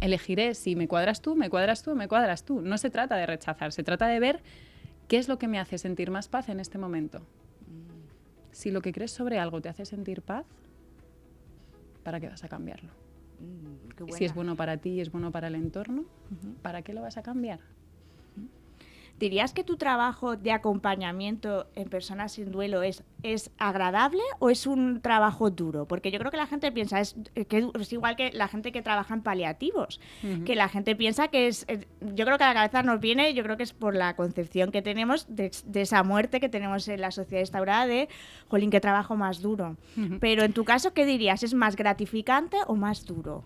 elegiré 0.00 0.54
si 0.54 0.76
me 0.76 0.88
cuadras 0.88 1.20
tú, 1.22 1.36
me 1.36 1.48
cuadras 1.50 1.82
tú, 1.82 1.94
me 1.94 2.08
cuadras 2.08 2.44
tú. 2.44 2.60
No 2.60 2.78
se 2.78 2.90
trata 2.90 3.16
de 3.16 3.26
rechazar, 3.26 3.72
se 3.72 3.82
trata 3.82 4.06
de 4.06 4.20
ver 4.20 4.42
qué 5.08 5.18
es 5.18 5.28
lo 5.28 5.38
que 5.38 5.48
me 5.48 5.58
hace 5.58 5.78
sentir 5.78 6.10
más 6.10 6.28
paz 6.28 6.48
en 6.48 6.60
este 6.60 6.78
momento. 6.78 7.22
Si 8.52 8.70
lo 8.70 8.82
que 8.82 8.92
crees 8.92 9.10
sobre 9.10 9.38
algo 9.38 9.60
te 9.60 9.68
hace 9.68 9.84
sentir 9.84 10.22
paz, 10.22 10.46
¿para 12.02 12.20
qué 12.20 12.28
vas 12.28 12.44
a 12.44 12.48
cambiarlo? 12.48 12.90
Mm, 13.40 14.04
Si 14.12 14.24
es 14.24 14.34
bueno 14.34 14.56
para 14.56 14.76
ti 14.76 14.90
y 14.90 15.00
es 15.00 15.10
bueno 15.10 15.32
para 15.32 15.48
el 15.48 15.54
entorno, 15.56 16.04
¿para 16.62 16.82
qué 16.82 16.92
lo 16.92 17.02
vas 17.02 17.16
a 17.16 17.22
cambiar? 17.22 17.60
¿Dirías 19.18 19.52
que 19.52 19.62
tu 19.62 19.76
trabajo 19.76 20.36
de 20.36 20.50
acompañamiento 20.50 21.66
en 21.76 21.88
personas 21.88 22.32
sin 22.32 22.50
duelo 22.50 22.82
es, 22.82 23.04
es 23.22 23.52
agradable 23.58 24.22
o 24.40 24.50
es 24.50 24.66
un 24.66 25.00
trabajo 25.00 25.50
duro? 25.50 25.86
Porque 25.86 26.10
yo 26.10 26.18
creo 26.18 26.32
que 26.32 26.36
la 26.36 26.48
gente 26.48 26.72
piensa, 26.72 27.00
es, 27.00 27.14
que 27.48 27.70
es 27.78 27.92
igual 27.92 28.16
que 28.16 28.32
la 28.32 28.48
gente 28.48 28.72
que 28.72 28.82
trabaja 28.82 29.14
en 29.14 29.22
paliativos, 29.22 30.00
uh 30.22 30.26
-huh. 30.26 30.44
que 30.44 30.56
la 30.56 30.68
gente 30.68 30.96
piensa 30.96 31.28
que 31.28 31.46
es, 31.46 31.64
yo 32.00 32.24
creo 32.24 32.38
que 32.38 32.44
a 32.44 32.48
la 32.48 32.54
cabeza 32.54 32.82
nos 32.82 32.98
viene, 32.98 33.34
yo 33.34 33.44
creo 33.44 33.56
que 33.56 33.62
es 33.62 33.72
por 33.72 33.94
la 33.94 34.16
concepción 34.16 34.72
que 34.72 34.82
tenemos 34.82 35.26
de, 35.28 35.52
de 35.64 35.80
esa 35.82 36.02
muerte 36.02 36.40
que 36.40 36.48
tenemos 36.48 36.88
en 36.88 37.00
la 37.00 37.12
sociedad 37.12 37.40
instaurada 37.40 37.86
de, 37.86 38.08
jolín, 38.48 38.70
qué 38.70 38.80
trabajo 38.80 39.14
más 39.14 39.40
duro. 39.40 39.76
Uh 39.96 40.00
-huh. 40.00 40.18
Pero 40.20 40.42
en 40.42 40.52
tu 40.52 40.64
caso, 40.64 40.92
¿qué 40.92 41.06
dirías? 41.06 41.44
¿Es 41.44 41.54
más 41.54 41.76
gratificante 41.76 42.56
o 42.66 42.74
más 42.74 43.06
duro? 43.06 43.44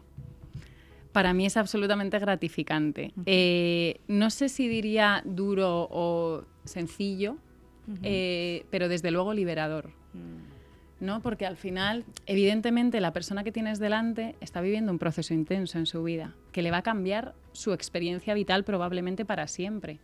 Para 1.18 1.34
mí 1.34 1.46
es 1.46 1.56
absolutamente 1.56 2.16
gratificante. 2.20 3.10
Uh 3.16 3.20
-huh. 3.20 3.24
eh, 3.26 4.00
no 4.06 4.30
sé 4.30 4.48
si 4.48 4.68
diría 4.68 5.20
duro 5.24 5.88
o 5.90 6.44
sencillo, 6.62 7.32
uh 7.32 7.92
-huh. 7.92 7.98
eh, 8.04 8.66
pero 8.70 8.88
desde 8.88 9.10
luego 9.10 9.34
liberador. 9.34 9.86
Uh 10.14 10.18
-huh. 10.18 10.58
¿no? 11.00 11.20
Porque 11.20 11.44
al 11.44 11.56
final, 11.56 12.04
evidentemente, 12.26 13.00
la 13.00 13.12
persona 13.12 13.42
que 13.42 13.50
tienes 13.50 13.80
delante 13.80 14.36
está 14.40 14.60
viviendo 14.60 14.92
un 14.92 15.00
proceso 15.00 15.34
intenso 15.34 15.76
en 15.76 15.86
su 15.86 16.04
vida, 16.04 16.36
que 16.52 16.62
le 16.62 16.70
va 16.70 16.78
a 16.78 16.82
cambiar 16.82 17.34
su 17.50 17.72
experiencia 17.72 18.32
vital 18.34 18.62
probablemente 18.62 19.24
para 19.24 19.48
siempre. 19.48 19.98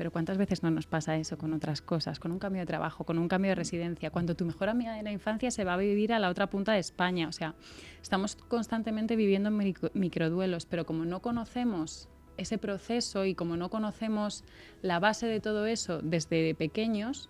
Pero 0.00 0.12
¿cuántas 0.12 0.38
veces 0.38 0.62
no 0.62 0.70
nos 0.70 0.86
pasa 0.86 1.18
eso 1.18 1.36
con 1.36 1.52
otras 1.52 1.82
cosas? 1.82 2.18
Con 2.18 2.32
un 2.32 2.38
cambio 2.38 2.62
de 2.62 2.66
trabajo, 2.66 3.04
con 3.04 3.18
un 3.18 3.28
cambio 3.28 3.50
de 3.50 3.54
residencia. 3.54 4.08
Cuando 4.08 4.34
tu 4.34 4.46
mejor 4.46 4.70
amiga 4.70 4.94
de 4.94 5.02
la 5.02 5.12
infancia 5.12 5.50
se 5.50 5.62
va 5.62 5.74
a 5.74 5.76
vivir 5.76 6.14
a 6.14 6.18
la 6.18 6.30
otra 6.30 6.48
punta 6.48 6.72
de 6.72 6.78
España. 6.78 7.28
O 7.28 7.32
sea, 7.32 7.54
estamos 8.00 8.34
constantemente 8.34 9.14
viviendo 9.14 9.50
micro, 9.50 9.90
microduelos, 9.92 10.64
pero 10.64 10.86
como 10.86 11.04
no 11.04 11.20
conocemos 11.20 12.08
ese 12.38 12.56
proceso 12.56 13.26
y 13.26 13.34
como 13.34 13.58
no 13.58 13.68
conocemos 13.68 14.42
la 14.80 15.00
base 15.00 15.26
de 15.26 15.38
todo 15.38 15.66
eso 15.66 16.00
desde 16.00 16.54
pequeños, 16.54 17.28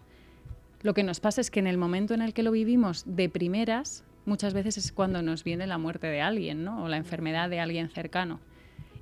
lo 0.83 0.95
que 0.95 1.03
nos 1.03 1.18
pasa 1.18 1.41
es 1.41 1.51
que 1.51 1.59
en 1.59 1.66
el 1.66 1.77
momento 1.77 2.14
en 2.14 2.23
el 2.23 2.33
que 2.33 2.45
lo 2.45 2.53
vivimos 2.53 3.03
de 3.05 3.29
primeras, 3.29 4.05
muchas 4.27 4.55
veces 4.55 4.77
es 4.77 4.93
cuando 4.93 5.23
nos 5.23 5.43
viene 5.43 5.66
la 5.66 5.79
muerte 5.79 6.07
de 6.07 6.21
alguien, 6.21 6.62
¿no? 6.62 6.85
O 6.85 6.89
la 6.89 6.99
enfermedad 6.99 7.51
de 7.51 7.59
alguien 7.59 7.91
cercano. 7.91 8.39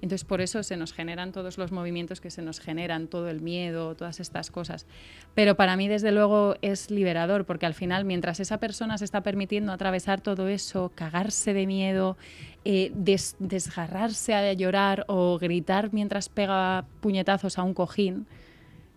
Entonces, 0.00 0.24
por 0.24 0.40
eso 0.40 0.62
se 0.62 0.76
nos 0.76 0.92
generan 0.92 1.32
todos 1.32 1.58
los 1.58 1.72
movimientos 1.72 2.20
que 2.20 2.30
se 2.30 2.42
nos 2.42 2.60
generan, 2.60 3.08
todo 3.08 3.28
el 3.28 3.40
miedo, 3.40 3.94
todas 3.94 4.20
estas 4.20 4.50
cosas. 4.50 4.86
Pero 5.34 5.56
para 5.56 5.76
mí, 5.76 5.88
desde 5.88 6.12
luego, 6.12 6.54
es 6.62 6.90
liberador, 6.90 7.44
porque 7.44 7.66
al 7.66 7.74
final, 7.74 8.04
mientras 8.04 8.40
esa 8.40 8.58
persona 8.58 8.98
se 8.98 9.04
está 9.04 9.22
permitiendo 9.22 9.72
atravesar 9.72 10.20
todo 10.20 10.48
eso, 10.48 10.92
cagarse 10.94 11.52
de 11.52 11.66
miedo, 11.66 12.16
eh, 12.64 12.92
des 12.94 13.36
desgarrarse 13.38 14.34
a 14.34 14.52
llorar 14.52 15.04
o 15.08 15.38
gritar 15.38 15.92
mientras 15.92 16.28
pega 16.28 16.84
puñetazos 17.00 17.58
a 17.58 17.62
un 17.62 17.74
cojín, 17.74 18.26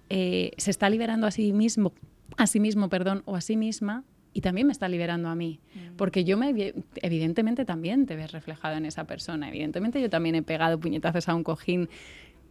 eh, 0.10 0.52
se 0.58 0.72
está 0.72 0.90
liberando 0.90 1.26
a 1.26 1.32
sí 1.32 1.54
mismo, 1.54 1.94
a 2.38 2.46
sí 2.46 2.60
mismo, 2.60 2.90
perdón, 2.90 3.24
o 3.26 3.36
a 3.36 3.42
sí 3.42 3.58
misma 3.58 4.04
y 4.34 4.42
también 4.42 4.68
me 4.68 4.74
está 4.74 4.88
liberando 4.88 5.30
a 5.30 5.36
mí, 5.36 5.60
mm. 5.74 5.96
porque 5.98 6.24
yo 6.24 6.38
me 6.38 6.74
evidentemente 6.96 7.66
también 7.66 8.06
te 8.06 8.16
ves 8.16 8.32
reflejado 8.32 8.78
en 8.78 8.86
esa 8.86 9.06
persona, 9.06 9.50
evidentemente 9.50 10.02
yo 10.02 10.10
también 10.10 10.36
he 10.36 10.42
pegado 10.42 10.80
puñetazos 10.80 11.28
a 11.28 11.36
un 11.36 11.44
cojín 11.44 11.90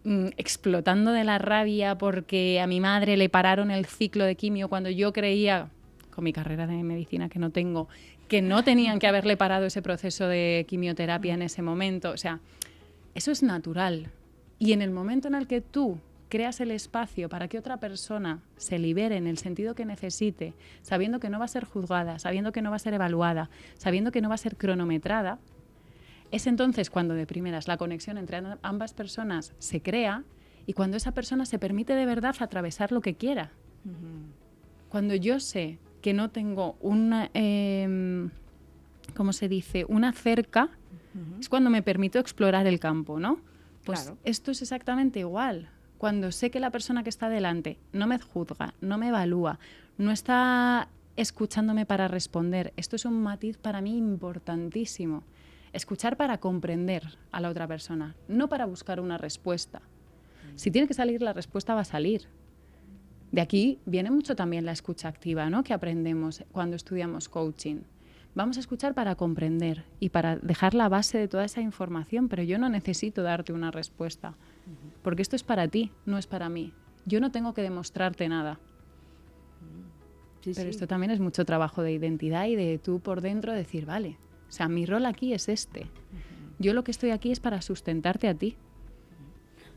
mmm, 0.05 0.27
explotando 0.37 1.13
de 1.13 1.25
la 1.25 1.39
rabia 1.39 1.97
porque 1.97 2.61
a 2.61 2.67
mi 2.67 2.81
madre 2.81 3.17
le 3.17 3.29
pararon 3.29 3.71
el 3.71 3.87
ciclo 3.87 4.25
de 4.25 4.37
quimio 4.37 4.69
cuando 4.69 4.91
yo 4.91 5.13
creía 5.13 5.71
con 6.11 6.25
mi 6.25 6.33
carrera 6.33 6.67
de 6.67 6.83
medicina 6.83 7.29
que 7.29 7.39
no 7.39 7.51
tengo 7.51 7.89
que 8.29 8.43
no 8.43 8.63
tenían 8.63 9.01
que 9.01 9.09
haberle 9.09 9.37
parado 9.37 9.67
ese 9.67 9.83
proceso 9.83 10.29
de 10.29 10.65
quimioterapia 10.69 11.35
en 11.35 11.43
ese 11.43 11.63
momento, 11.63 12.13
o 12.13 12.17
sea, 12.17 12.39
eso 13.17 13.33
es 13.33 13.43
natural. 13.43 14.09
Y 14.61 14.73
en 14.73 14.83
el 14.83 14.93
momento 14.93 15.27
en 15.27 15.35
el 15.35 15.49
que 15.49 15.61
tú 15.61 15.99
creas 16.31 16.61
el 16.61 16.71
espacio 16.71 17.29
para 17.29 17.49
que 17.49 17.59
otra 17.59 17.77
persona 17.79 18.41
se 18.57 18.79
libere 18.79 19.17
en 19.17 19.27
el 19.27 19.37
sentido 19.37 19.75
que 19.75 19.85
necesite, 19.85 20.55
sabiendo 20.81 21.21
que 21.21 21.29
no 21.29 21.39
va 21.39 21.45
a 21.45 21.49
ser 21.49 21.65
juzgada, 21.65 22.19
sabiendo 22.19 22.53
que 22.53 22.63
no 22.63 22.71
va 22.71 22.77
a 22.77 22.79
ser 22.79 22.95
evaluada, 22.95 23.51
sabiendo 23.77 24.13
que 24.13 24.23
no 24.23 24.31
va 24.31 24.37
a 24.37 24.39
ser 24.39 24.57
cronometrada, 24.57 25.39
es 26.31 26.47
entonces 26.47 26.89
cuando 26.89 27.15
de 27.15 27.27
primeras 27.27 27.69
la 27.69 27.77
conexión 27.77 28.17
entre 28.17 28.41
ambas 28.63 28.95
personas 28.95 29.53
se 29.59 29.83
crea 29.83 30.23
y 30.65 30.73
cuando 30.73 30.97
esa 30.97 31.13
persona 31.13 31.45
se 31.45 31.59
permite 31.59 31.95
de 31.95 32.07
verdad 32.07 32.37
atravesar 32.39 32.93
lo 32.93 33.01
que 33.01 33.15
quiera. 33.15 33.51
Uh 33.85 33.89
-huh. 33.89 34.89
Cuando 34.89 35.17
yo 35.17 35.41
sé 35.41 35.79
que 36.01 36.15
no 36.15 36.31
tengo 36.31 36.77
una, 36.81 37.31
eh, 37.35 38.29
¿cómo 39.17 39.33
se 39.33 39.49
dice? 39.49 39.85
Una 39.89 40.13
cerca, 40.13 40.65
uh 40.67 41.19
-huh. 41.19 41.41
es 41.41 41.49
cuando 41.49 41.71
me 41.71 41.83
permito 41.83 42.21
explorar 42.21 42.67
el 42.69 42.79
campo, 42.79 43.19
¿no? 43.19 43.41
Pues 43.85 44.03
claro. 44.03 44.19
esto 44.25 44.53
es 44.53 44.63
exactamente 44.63 45.19
igual 45.19 45.69
cuando 46.01 46.33
sé 46.33 46.51
que 46.51 46.61
la 46.61 46.71
persona 46.71 47.03
que 47.03 47.11
está 47.11 47.29
delante 47.29 47.77
no 47.93 48.07
me 48.07 48.19
juzga, 48.19 48.73
no 48.81 48.97
me 48.97 49.09
evalúa, 49.09 49.59
no 49.99 50.13
está 50.13 50.89
escuchándome 51.17 51.85
para 51.85 52.09
responder, 52.09 52.73
esto 52.79 52.97
es 52.97 53.05
un 53.05 53.23
matiz 53.23 53.59
para 53.59 53.83
mí 53.83 53.99
importantísimo. 53.99 55.25
Escuchar 55.75 56.17
para 56.17 56.39
comprender 56.39 57.03
a 57.33 57.43
la 57.43 57.51
otra 57.51 57.69
persona, 57.69 58.17
no 58.29 58.49
para 58.49 58.65
buscar 58.65 58.99
una 58.99 59.19
respuesta. 59.19 59.83
Si 60.57 60.71
tiene 60.71 60.89
que 60.89 60.95
salir, 60.95 61.21
la 61.21 61.35
respuesta 61.35 61.75
va 61.75 61.83
a 61.83 61.85
salir. 61.85 62.23
De 63.31 63.43
aquí 63.43 63.79
viene 63.85 64.11
mucho 64.11 64.35
también 64.35 64.65
la 64.65 64.73
escucha 64.73 65.07
activa, 65.07 65.51
¿no? 65.51 65.63
Que 65.65 65.75
aprendemos 65.75 66.45
cuando 66.51 66.77
estudiamos 66.77 67.29
coaching. 67.29 67.83
Vamos 68.35 68.57
a 68.57 68.61
escuchar 68.61 68.95
para 68.95 69.17
comprender 69.17 69.85
y 69.99 70.09
para 70.09 70.37
dejar 70.37 70.73
la 70.73 70.89
base 70.89 71.19
de 71.19 71.29
toda 71.29 71.45
esa 71.45 71.61
información, 71.61 72.31
pero 72.31 72.43
yo 72.43 72.59
no 72.59 72.71
necesito 72.71 73.23
darte 73.23 73.53
una 73.53 73.71
respuesta 73.71 74.35
porque 75.03 75.23
esto 75.23 75.37
es 75.37 75.43
para 75.43 75.69
ti, 75.69 75.93
no 76.07 76.19
es 76.19 76.27
para 76.27 76.49
mí. 76.49 76.73
Yo 77.07 77.21
no 77.21 77.31
tengo 77.31 77.55
que 77.55 77.63
demostrarte 77.63 78.29
nada. 78.29 78.59
Sí, 80.43 80.53
Pero 80.55 80.71
sí. 80.71 80.71
esto 80.71 80.87
también 80.87 81.11
es 81.11 81.21
mucho 81.21 81.45
trabajo 81.45 81.83
de 81.83 81.93
identidad 81.93 82.47
y 82.47 82.57
de 82.57 82.79
tú 82.79 83.01
por 83.01 83.21
dentro 83.21 83.53
decir, 83.53 83.85
vale, 83.85 84.17
o 84.49 84.53
sea, 84.53 84.69
mi 84.69 84.87
rol 84.87 85.07
aquí 85.07 85.35
es 85.35 85.49
este. 85.49 85.87
Yo 86.59 86.75
lo 86.75 86.83
que 86.85 86.91
estoy 86.91 87.11
aquí 87.11 87.31
es 87.31 87.41
para 87.41 87.63
sustentarte 87.63 88.29
a 88.29 88.35
ti. 88.35 88.57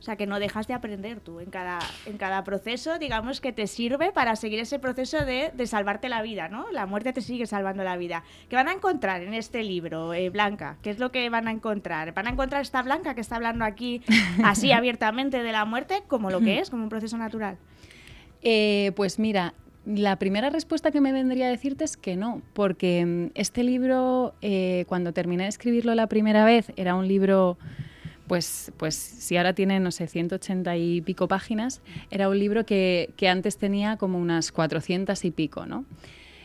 O 0.04 0.06
sea, 0.06 0.18
que 0.18 0.28
no 0.28 0.38
dejas 0.38 0.68
de 0.68 0.74
aprender 0.74 1.22
tú 1.22 1.40
en 1.40 1.50
cada, 1.50 1.80
en 2.06 2.18
cada 2.18 2.44
proceso, 2.44 3.00
digamos, 3.00 3.40
que 3.40 3.54
te 3.54 3.68
sirve 3.68 4.12
para 4.12 4.36
seguir 4.36 4.60
ese 4.60 4.78
proceso 4.78 5.24
de, 5.24 5.52
de 5.54 5.66
salvarte 5.66 6.10
la 6.10 6.22
vida, 6.22 6.50
¿no? 6.50 6.70
La 6.74 6.86
muerte 6.86 7.14
te 7.14 7.22
sigue 7.22 7.46
salvando 7.46 7.86
la 7.86 7.96
vida. 7.96 8.26
¿Qué 8.50 8.58
van 8.58 8.68
a 8.68 8.74
encontrar 8.74 9.22
en 9.22 9.34
este 9.34 9.64
libro, 9.64 10.14
eh, 10.14 10.30
Blanca? 10.30 10.76
¿Qué 10.82 10.90
es 10.90 11.00
lo 11.00 11.14
que 11.14 11.30
van 11.30 11.48
a 11.48 11.52
encontrar? 11.52 12.14
¿Van 12.14 12.28
a 12.28 12.32
encontrar 12.32 12.62
esta 12.62 12.82
Blanca 12.82 13.16
que 13.16 13.22
está 13.22 13.38
hablando 13.38 13.64
aquí 13.64 14.02
así 14.44 14.72
abiertamente 14.74 15.42
de 15.42 15.52
la 15.54 15.64
muerte 15.64 16.04
como 16.10 16.32
lo 16.32 16.42
que 16.42 16.60
es, 16.60 16.70
como 16.70 16.84
un 16.84 16.90
proceso 16.90 17.18
natural? 17.18 17.58
Eh, 18.42 18.92
pues 18.98 19.20
mira, 19.20 19.54
La 19.86 20.18
primera 20.18 20.50
respuesta 20.50 20.92
que 20.92 21.02
me 21.02 21.12
vendría 21.12 21.48
a 21.48 21.50
decirte 21.50 21.84
es 21.84 21.98
que 21.98 22.16
no, 22.16 22.42
porque 22.54 23.06
mm, 23.06 23.32
este 23.36 23.64
libro, 23.64 24.34
eh, 24.42 24.86
cuando 24.88 25.12
terminé 25.14 25.44
de 25.44 25.50
escribirlo 25.50 25.94
la 25.94 26.08
primera 26.08 26.46
vez, 26.46 26.72
era 26.78 26.96
un 26.96 27.08
libro, 27.08 27.58
pues, 28.34 28.72
pues 28.78 28.96
si 28.96 29.38
ahora 29.38 29.54
tiene, 29.54 29.80
no 29.80 29.92
sé, 29.92 30.08
180 30.08 30.76
y 30.76 31.02
pico 31.02 31.28
páginas, 31.28 31.82
era 32.10 32.30
un 32.30 32.40
libro 32.40 32.66
que, 32.66 33.14
que 33.16 33.30
antes 33.30 33.58
tenía 33.58 33.98
como 33.98 34.18
unas 34.18 34.52
400 34.52 35.24
y 35.24 35.30
pico, 35.30 35.68
¿no? 35.68 35.86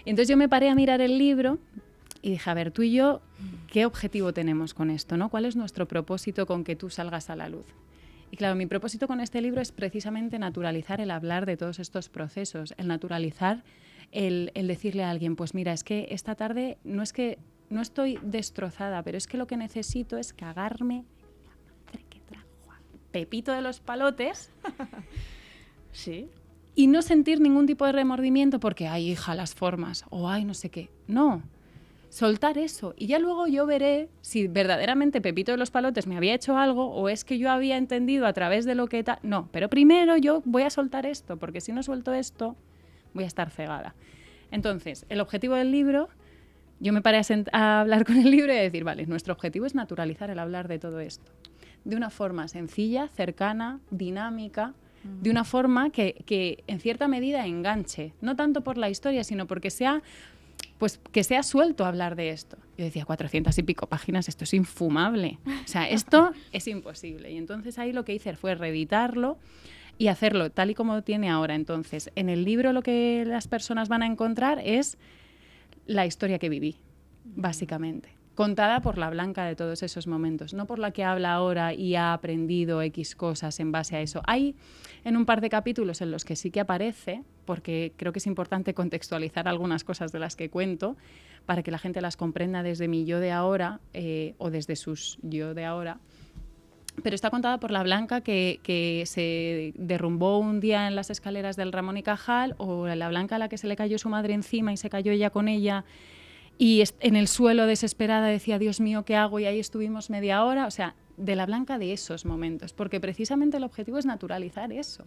Entonces 0.05 0.29
yo 0.29 0.37
me 0.37 0.51
paré 0.51 0.69
a 0.69 0.75
mirar 0.75 1.01
el 1.01 1.17
libro 1.17 1.59
y 2.21 2.33
dije, 2.33 2.51
a 2.51 2.53
ver, 2.53 2.73
tú 2.73 2.83
y 2.83 2.93
yo, 2.93 3.23
¿qué 3.73 3.87
objetivo 3.87 4.35
tenemos 4.35 4.75
con 4.75 4.91
esto? 4.91 5.17
¿no? 5.17 5.31
¿Cuál 5.31 5.47
es 5.47 5.57
nuestro 5.57 5.89
propósito 5.89 6.45
con 6.45 6.63
que 6.63 6.77
tú 6.77 6.91
salgas 6.91 7.31
a 7.31 7.37
la 7.37 7.49
luz? 7.49 7.65
Y 8.31 8.37
claro, 8.37 8.55
mi 8.55 8.67
propósito 8.67 9.07
con 9.07 9.23
este 9.23 9.41
libro 9.41 9.63
es 9.63 9.73
precisamente 9.73 10.39
naturalizar 10.39 11.01
el 11.01 11.11
hablar 11.11 11.47
de 11.47 11.57
todos 11.57 11.79
estos 11.79 12.11
procesos, 12.11 12.75
el 12.77 12.87
naturalizar 12.87 13.65
el, 14.13 14.51
decirle 14.55 15.05
a 15.05 15.11
alguien, 15.11 15.37
pues 15.37 15.55
mira, 15.55 15.73
es 15.73 15.85
que 15.85 16.09
esta 16.11 16.35
tarde 16.35 16.77
no 16.85 17.03
es 17.03 17.15
que 17.15 17.39
no 17.71 17.81
estoy 17.81 18.19
destrozada, 18.23 19.03
pero 19.03 19.17
es 19.17 19.27
que 19.27 19.39
lo 19.39 19.47
que 19.47 19.57
necesito 19.57 20.19
es 20.19 20.35
cagarme 20.35 21.07
Pepito 23.11 23.53
de 23.53 23.63
los 23.63 23.81
palotes. 23.81 24.53
sí. 25.93 26.29
Y 26.75 26.87
no 26.87 27.03
sentir 27.03 27.41
ningún 27.41 27.67
tipo 27.67 27.85
de 27.87 27.93
remordimiento 27.93 28.61
porque, 28.61 28.87
ay, 28.87 29.11
hija, 29.11 29.35
las 29.35 29.55
formas, 29.55 30.05
o 30.11 30.29
ay, 30.29 30.45
no 30.45 30.55
sé 30.55 30.71
qué. 30.71 30.91
No, 31.07 31.43
soltar 32.09 32.59
eso. 32.59 32.95
Y 32.97 33.07
ya 33.07 33.19
luego 33.19 33.47
yo 33.47 33.67
veré 33.67 34.09
si 34.21 34.49
verdaderamente 34.49 35.21
Pepito 35.21 35.53
de 35.53 35.59
los 35.59 35.71
Palotes 35.71 36.07
me 36.07 36.17
había 36.17 36.35
hecho 36.35 36.57
algo 36.57 36.87
o 36.87 37.09
es 37.09 37.25
que 37.25 37.39
yo 37.39 37.51
había 37.51 37.77
entendido 37.77 38.27
a 38.27 38.33
través 38.33 38.65
de 38.65 38.75
lo 38.75 38.87
que... 38.87 39.03
tal 39.05 39.19
no, 39.23 39.49
pero 39.53 39.69
primero 39.69 40.17
yo 40.17 40.43
voy 40.45 40.63
a 40.63 40.71
soltar 40.71 41.07
esto, 41.07 41.37
porque 41.37 41.61
si 41.61 41.73
no 41.73 41.83
suelto 41.83 42.13
esto, 42.13 42.57
voy 43.15 43.25
a 43.25 43.27
estar 43.27 43.51
cegada. 43.51 43.95
Entonces, 44.51 45.05
el 45.09 45.21
objetivo 45.21 45.55
del 45.55 45.71
libro, 45.71 46.09
yo 46.81 46.93
me 46.93 47.03
paré 47.03 47.21
a, 47.53 47.81
hablar 47.81 48.05
con 48.07 48.17
el 48.17 48.31
libro 48.31 48.53
y 48.53 48.57
a 48.57 48.63
decir, 48.63 48.85
vale, 48.85 49.07
nuestro 49.07 49.35
objetivo 49.35 49.67
es 49.67 49.75
naturalizar 49.75 50.31
el 50.31 50.39
hablar 50.39 50.69
de 50.69 50.79
todo 50.79 51.01
esto. 51.01 51.31
De 51.89 51.97
una 51.97 52.11
forma 52.11 52.49
sencilla, 52.49 53.09
cercana, 53.09 53.81
dinámica, 53.91 54.75
de 55.03 55.31
una 55.31 55.45
forma 55.45 55.89
que, 55.89 56.23
que, 56.27 56.63
en 56.67 56.81
cierta 56.81 57.09
medida 57.09 57.47
enganche, 57.47 58.13
no 58.21 58.37
tanto 58.37 58.63
por 58.63 58.77
la 58.77 58.91
historia, 58.91 59.25
sino 59.25 59.47
porque 59.47 59.71
sea 59.71 60.03
pues 60.77 61.01
que 61.13 61.25
sea 61.25 61.43
suelto 61.43 61.87
hablar 61.87 62.15
de 62.15 62.29
esto. 62.29 62.59
Yo 62.77 62.85
decía, 62.85 63.07
400 63.07 63.57
y 63.57 63.63
pico 63.63 63.87
páginas, 63.87 64.29
esto 64.29 64.45
es 64.45 64.53
infumable. 64.53 65.39
O 65.47 65.67
sea, 65.69 65.89
esto 65.89 66.33
es 66.53 66.69
imposible. 66.69 67.33
Y 67.33 67.39
entonces 67.39 67.79
ahí 67.79 67.93
lo 67.93 68.05
que 68.05 68.15
hice 68.15 68.37
fue 68.37 68.55
reeditarlo 68.55 69.39
y 69.97 70.09
hacerlo 70.09 70.51
tal 70.51 70.71
y 70.71 70.75
como 70.75 71.03
tiene 71.03 71.31
ahora. 71.31 71.55
Entonces, 71.55 72.11
en 72.17 72.29
el 72.29 72.45
libro 72.45 72.75
lo 72.75 72.83
que 72.83 73.25
las 73.27 73.49
personas 73.49 73.89
van 73.89 74.03
a 74.03 74.07
encontrar 74.07 74.61
es 74.63 74.99
la 75.87 76.05
historia 76.05 76.39
que 76.39 76.51
viví, 76.51 76.77
básicamente 77.25 78.18
contada 78.39 78.83
por 78.83 78.99
la 78.99 79.11
blanca 79.11 79.45
de 79.47 79.57
todos 79.57 79.83
esos 79.83 80.07
momentos, 80.07 80.55
no 80.55 80.65
por 80.65 80.79
la 80.79 80.93
que 80.93 81.03
habla 81.03 81.33
ahora 81.33 81.75
y 81.75 81.97
ha 81.97 82.13
aprendido 82.13 82.81
X 82.83 83.17
cosas 83.17 83.59
en 83.59 83.73
base 83.73 83.97
a 83.97 84.01
eso. 84.01 84.23
Hay 84.29 84.55
en 85.03 85.17
un 85.17 85.27
par 85.27 85.41
de 85.41 85.49
capítulos 85.49 86.03
en 86.03 86.13
los 86.13 86.25
que 86.25 86.37
sí 86.37 86.53
que 86.53 86.61
aparece, 86.61 87.25
porque 87.45 87.95
creo 87.97 88.13
que 88.13 88.21
es 88.21 88.29
importante 88.29 88.75
contextualizar 88.75 89.49
algunas 89.49 89.83
cosas 89.83 90.13
de 90.13 90.21
las 90.21 90.37
que 90.37 90.51
cuento 90.51 90.97
para 91.47 91.65
que 91.65 91.73
la 91.73 91.79
gente 91.79 92.01
las 92.01 92.17
comprenda 92.17 92.63
desde 92.63 92.87
mi 92.87 93.05
yo 93.05 93.19
de 93.19 93.33
ahora 93.33 93.81
eh, 93.93 94.37
o 94.39 94.51
desde 94.51 94.77
sus 94.77 95.19
yo 95.23 95.53
de 95.53 95.65
ahora. 95.65 95.99
Pero 97.03 97.17
está 97.17 97.31
contada 97.31 97.59
por 97.59 97.73
la 97.73 97.83
Blanca 97.83 98.21
que, 98.21 98.61
que, 98.63 99.03
se 99.07 99.73
derrumbó 99.75 100.39
un 100.39 100.61
día 100.61 100.87
en 100.87 100.95
las 100.95 101.11
escaleras 101.11 101.57
del 101.57 101.73
Ramón 101.73 101.97
y 101.97 102.05
Cajal, 102.05 102.55
o 102.59 102.87
la 102.87 103.09
Blanca 103.09 103.35
a 103.35 103.39
la 103.41 103.49
que 103.49 103.59
se 103.59 103.67
le 103.67 103.75
cayó 103.75 103.99
su 103.99 104.09
madre 104.09 104.35
encima 104.35 104.73
y 104.73 104.77
se 104.77 104.89
cayó 104.89 105.11
ella 105.11 105.31
con 105.31 105.49
ella 105.49 105.85
y 106.59 106.83
en 107.01 107.15
el 107.15 107.29
suelo 107.29 107.67
desesperada 107.67 108.27
decía, 108.27 108.59
Dios 108.59 108.81
mío, 108.81 109.05
¿qué 109.05 109.15
hago? 109.15 109.39
Y 109.39 109.47
ahí 109.47 109.61
estuvimos 109.61 110.11
media 110.11 110.45
hora, 110.45 110.67
o 110.67 110.71
sea, 110.71 110.97
de 111.17 111.37
la 111.37 111.47
blanca 111.47 111.79
de 111.79 111.93
esos 111.93 112.25
momentos, 112.25 112.73
porque 112.73 113.01
precisamente 113.01 113.57
el 113.57 113.65
objetivo 113.65 113.99
es 113.99 114.07
naturalizar 114.07 114.73
eso. 114.73 115.05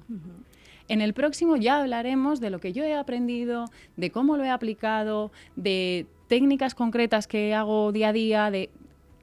En 0.88 1.02
el 1.02 1.14
próximo 1.14 1.58
ya 1.58 1.82
hablaremos 1.82 2.40
de 2.40 2.50
lo 2.50 2.60
que 2.60 2.74
yo 2.74 2.84
he 2.84 2.96
aprendido, 2.96 3.66
de 3.98 4.12
cómo 4.12 4.38
lo 4.38 4.44
he 4.44 4.50
aplicado, 4.50 5.32
de 5.56 6.06
técnicas 6.28 6.74
concretas 6.74 7.28
que 7.28 7.54
hago 7.54 7.92
día 7.92 8.10
a 8.10 8.14
día, 8.14 8.52
de 8.52 8.70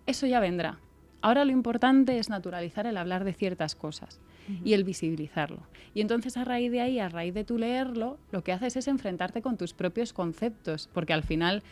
eso 0.06 0.26
ya 0.26 0.40
vendrá. 0.40 0.78
Ahora 1.20 1.44
lo 1.44 1.52
importante 1.52 2.18
es 2.18 2.28
naturalizar 2.28 2.86
el 2.86 2.96
hablar 2.96 3.24
de 3.24 3.32
ciertas 3.32 3.74
cosas 3.74 4.20
y 4.64 4.72
el 4.72 4.84
visibilizarlo. 4.84 5.58
Y 5.92 6.00
entonces 6.00 6.36
a 6.36 6.44
raíz 6.44 6.70
de 6.70 6.80
ahí, 6.80 7.00
a 7.00 7.08
raíz 7.08 7.34
de 7.34 7.44
tu 7.44 7.58
leerlo, 7.58 8.18
lo 8.30 8.42
que 8.44 8.52
haces 8.52 8.76
es 8.76 8.88
enfrentarte 8.88 9.42
con 9.42 9.56
tus 9.56 9.74
propios 9.74 10.12
conceptos, 10.12 10.88
porque 10.94 11.12
al 11.12 11.22
final 11.22 11.62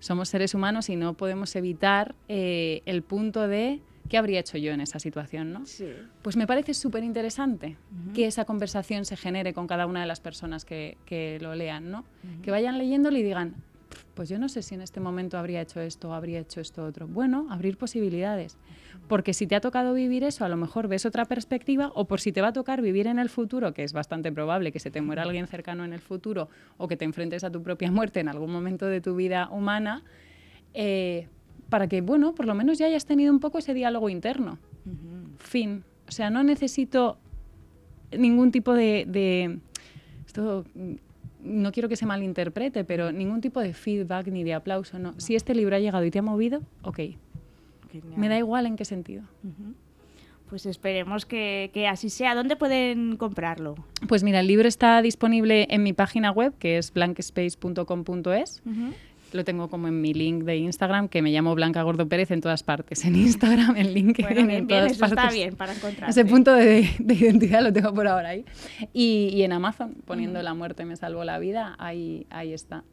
somos 0.00 0.28
seres 0.28 0.54
humanos 0.54 0.88
y 0.88 0.96
no 0.96 1.14
podemos 1.14 1.54
evitar 1.56 2.14
eh, 2.28 2.82
el 2.86 3.02
punto 3.02 3.48
de 3.48 3.80
qué 4.08 4.16
habría 4.16 4.40
hecho 4.40 4.56
yo 4.58 4.72
en 4.72 4.80
esa 4.80 4.98
situación, 4.98 5.52
¿no? 5.52 5.66
Pues 6.22 6.36
me 6.36 6.46
parece 6.46 6.72
súper 6.74 7.04
interesante 7.04 7.76
que 8.14 8.26
esa 8.26 8.44
conversación 8.44 9.04
se 9.04 9.16
genere 9.16 9.52
con 9.52 9.66
cada 9.66 9.86
una 9.86 10.00
de 10.00 10.06
las 10.06 10.20
personas 10.20 10.64
que, 10.64 10.96
que 11.04 11.38
lo 11.40 11.54
lean, 11.54 11.90
¿no? 11.90 12.04
Que 12.42 12.50
vayan 12.50 12.78
leyéndolo 12.78 13.18
y 13.18 13.22
digan, 13.22 13.54
pues 14.14 14.28
yo 14.28 14.38
no 14.38 14.48
sé 14.48 14.62
si 14.62 14.74
en 14.74 14.80
este 14.80 15.00
momento 15.00 15.38
habría 15.38 15.60
hecho 15.60 15.80
esto 15.80 16.10
o 16.10 16.12
habría 16.12 16.40
hecho 16.40 16.60
esto 16.60 16.84
otro. 16.84 17.06
Bueno, 17.06 17.46
abrir 17.50 17.76
posibilidades. 17.78 18.56
Porque 19.06 19.32
si 19.32 19.46
te 19.46 19.54
ha 19.54 19.60
tocado 19.60 19.94
vivir 19.94 20.24
eso, 20.24 20.44
a 20.44 20.48
lo 20.48 20.56
mejor 20.56 20.88
ves 20.88 21.06
otra 21.06 21.24
perspectiva, 21.24 21.92
o 21.94 22.06
por 22.06 22.20
si 22.20 22.32
te 22.32 22.40
va 22.42 22.48
a 22.48 22.52
tocar 22.52 22.82
vivir 22.82 23.06
en 23.06 23.18
el 23.18 23.28
futuro, 23.28 23.72
que 23.72 23.84
es 23.84 23.92
bastante 23.92 24.32
probable 24.32 24.72
que 24.72 24.80
se 24.80 24.90
te 24.90 25.00
muera 25.00 25.22
alguien 25.22 25.46
cercano 25.46 25.84
en 25.84 25.92
el 25.92 26.00
futuro, 26.00 26.48
o 26.76 26.88
que 26.88 26.96
te 26.96 27.04
enfrentes 27.04 27.44
a 27.44 27.50
tu 27.50 27.62
propia 27.62 27.90
muerte 27.90 28.20
en 28.20 28.28
algún 28.28 28.50
momento 28.50 28.86
de 28.86 29.00
tu 29.00 29.14
vida 29.14 29.48
humana, 29.50 30.02
eh, 30.74 31.28
para 31.70 31.86
que, 31.86 32.00
bueno, 32.00 32.34
por 32.34 32.46
lo 32.46 32.54
menos 32.54 32.78
ya 32.78 32.86
hayas 32.86 33.06
tenido 33.06 33.32
un 33.32 33.40
poco 33.40 33.58
ese 33.58 33.72
diálogo 33.72 34.08
interno. 34.08 34.58
Fin. 35.38 35.84
O 36.08 36.12
sea, 36.12 36.30
no 36.30 36.42
necesito 36.42 37.18
ningún 38.16 38.50
tipo 38.50 38.74
de, 38.74 39.04
de 39.06 39.58
esto 40.26 40.64
no 41.48 41.72
quiero 41.72 41.88
que 41.88 41.96
se 41.96 42.06
malinterprete, 42.06 42.84
pero 42.84 43.12
ningún 43.12 43.40
tipo 43.40 43.60
de 43.60 43.74
feedback 43.74 44.28
ni 44.28 44.44
de 44.44 44.54
aplauso. 44.54 44.98
No. 44.98 45.14
Si 45.18 45.34
este 45.34 45.54
libro 45.54 45.76
ha 45.76 45.78
llegado 45.78 46.04
y 46.04 46.10
te 46.10 46.18
ha 46.18 46.22
movido, 46.22 46.62
ok. 46.82 47.00
Me 48.16 48.28
da 48.28 48.38
igual 48.38 48.66
en 48.66 48.76
qué 48.76 48.84
sentido. 48.84 49.22
Pues 50.48 50.66
esperemos 50.66 51.26
que, 51.26 51.88
así 51.90 52.10
sea. 52.10 52.34
¿Dónde 52.34 52.56
pueden 52.56 53.16
comprarlo? 53.16 53.74
Pues 54.08 54.22
mira, 54.22 54.40
el 54.40 54.46
libro 54.46 54.68
está 54.68 55.02
disponible 55.02 55.66
en 55.70 55.82
mi 55.82 55.92
página 55.92 56.30
web, 56.30 56.54
que 56.58 56.78
es 56.78 56.92
blankspace.com.es 56.92 58.62
lo 59.32 59.44
tengo 59.44 59.68
como 59.68 59.88
en 59.88 60.00
mi 60.00 60.14
link 60.14 60.44
de 60.44 60.56
Instagram, 60.56 61.08
que 61.08 61.22
me 61.22 61.30
llamo 61.30 61.54
Blanca 61.54 61.82
Gordo 61.82 62.08
Pérez 62.08 62.30
en 62.30 62.40
todas 62.40 62.62
partes. 62.62 63.04
En 63.04 63.16
Instagram, 63.16 63.76
en 63.76 63.92
LinkedIn, 63.92 64.50
en 64.50 64.66
todas 64.66 64.96
partes. 64.98 65.18
Está 65.18 65.32
bien 65.32 65.56
para 65.56 65.74
encontrar. 65.74 66.10
Ese 66.10 66.24
punto 66.24 66.52
de, 66.52 66.88
identidad 66.98 67.62
lo 67.62 67.72
tengo 67.72 67.92
por 67.94 68.06
ahora 68.06 68.30
ahí. 68.30 68.44
Y, 68.92 69.42
en 69.42 69.52
Amazon, 69.52 69.96
poniendo 70.04 70.42
La 70.42 70.54
muerte 70.54 70.84
me 70.84 70.96
salvó 70.96 71.24
la 71.24 71.38
vida, 71.38 71.74
ahí, 71.78 72.26
ahí 72.30 72.52
está. 72.52 72.84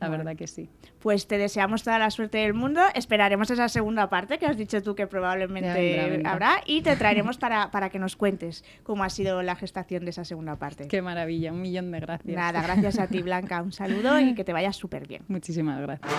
La 0.00 0.08
verdad 0.08 0.34
que 0.34 0.46
sí. 0.46 0.68
Pues 0.98 1.26
te 1.26 1.38
deseamos 1.38 1.82
toda 1.82 1.98
la 1.98 2.10
suerte 2.10 2.38
del 2.38 2.54
mundo. 2.54 2.80
Esperaremos 2.94 3.50
esa 3.50 3.68
segunda 3.68 4.08
parte 4.08 4.38
que 4.38 4.46
has 4.46 4.56
dicho 4.56 4.82
tú 4.82 4.94
que 4.94 5.06
probablemente 5.06 6.22
habrá 6.24 6.62
y 6.66 6.82
te 6.82 6.96
traeremos 6.96 7.36
para, 7.36 7.70
para, 7.70 7.90
que 7.90 7.98
nos 7.98 8.16
cuentes 8.16 8.64
cómo 8.82 9.04
ha 9.04 9.10
sido 9.10 9.42
la 9.42 9.56
gestación 9.56 10.04
de 10.04 10.10
esa 10.10 10.24
segunda 10.24 10.56
parte. 10.56 10.88
Qué 10.88 11.02
maravilla, 11.02 11.52
un 11.52 11.60
millón 11.60 11.90
de 11.90 12.00
gracias. 12.00 12.34
Nada, 12.34 12.62
gracias 12.62 12.98
a 12.98 13.06
ti 13.06 13.22
Blanca. 13.22 13.62
Un 13.62 13.72
saludo 13.72 14.18
y 14.18 14.34
que 14.34 14.44
te 14.44 14.52
vaya 14.52 14.72
súper 14.72 15.06
bien. 15.06 15.22
Muchísimas 15.28 15.80
gracias. 15.80 16.10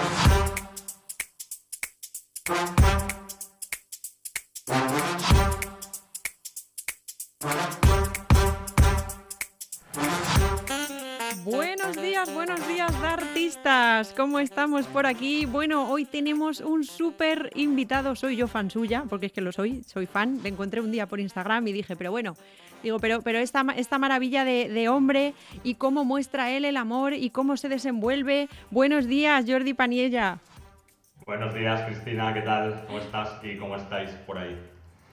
Buenos 12.33 12.67
días, 12.67 12.95
artistas. 13.03 14.13
¿Cómo 14.15 14.39
estamos 14.39 14.85
por 14.87 15.05
aquí? 15.05 15.45
Bueno, 15.45 15.89
hoy 15.89 16.05
tenemos 16.05 16.61
un 16.61 16.85
súper 16.85 17.51
invitado. 17.55 18.15
Soy 18.15 18.37
yo 18.37 18.47
fan 18.47 18.69
suya, 18.69 19.03
porque 19.09 19.25
es 19.25 19.31
que 19.33 19.41
lo 19.41 19.51
soy, 19.51 19.83
soy 19.83 20.05
fan. 20.05 20.39
Le 20.41 20.49
encontré 20.49 20.79
un 20.79 20.91
día 20.91 21.05
por 21.05 21.19
Instagram 21.19 21.67
y 21.67 21.73
dije, 21.73 21.97
pero 21.97 22.11
bueno, 22.11 22.35
digo, 22.81 22.99
pero, 22.99 23.21
pero 23.21 23.39
esta, 23.39 23.65
esta 23.75 23.97
maravilla 23.99 24.45
de, 24.45 24.69
de 24.69 24.87
hombre 24.87 25.33
y 25.63 25.75
cómo 25.75 26.05
muestra 26.05 26.51
él 26.51 26.63
el 26.63 26.77
amor 26.77 27.13
y 27.13 27.29
cómo 27.29 27.57
se 27.57 27.67
desenvuelve. 27.67 28.47
Buenos 28.69 29.07
días, 29.07 29.43
Jordi 29.47 29.73
Paniella. 29.73 30.39
Buenos 31.25 31.53
días, 31.53 31.81
Cristina, 31.81 32.33
¿qué 32.33 32.41
tal? 32.41 32.85
¿Cómo 32.87 32.99
estás 32.99 33.39
y 33.43 33.57
cómo 33.57 33.75
estáis 33.75 34.11
por 34.25 34.37
ahí? 34.37 34.57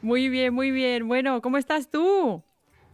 Muy 0.00 0.28
bien, 0.28 0.54
muy 0.54 0.70
bien. 0.70 1.08
Bueno, 1.08 1.42
¿cómo 1.42 1.58
estás 1.58 1.90
tú? 1.90 2.42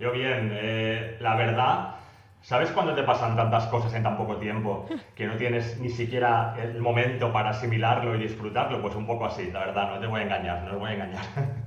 Yo 0.01 0.11
bien, 0.13 0.51
eh, 0.53 1.19
la 1.21 1.37
verdad 1.37 2.04
¿Sabes 2.45 2.71
cuando 2.73 2.95
te 2.95 3.03
pasan 3.05 3.37
tantas 3.37 3.67
cosas 3.69 3.95
en 3.95 4.03
tan 4.03 4.19
poco 4.19 4.37
tiempo 4.37 4.87
que 5.17 5.27
no 5.27 5.37
tienes 5.37 5.81
ni 5.81 5.89
siquiera 5.89 6.55
el 6.63 6.79
momento 6.79 7.33
para 7.33 7.51
asimilarlo 7.51 8.15
y 8.17 8.19
disfrutarlo? 8.19 8.83
Pues 8.83 8.95
un 8.97 9.07
poco 9.07 9.25
así, 9.25 9.51
la 9.51 9.61
verdad, 9.61 9.95
no 9.95 9.99
te 9.99 10.07
voy 10.07 10.21
a 10.21 10.25
engañar, 10.25 10.63
no 10.65 10.73
os 10.73 10.79
voy 10.79 10.91
a 10.91 10.95
engañar. 10.95 11.25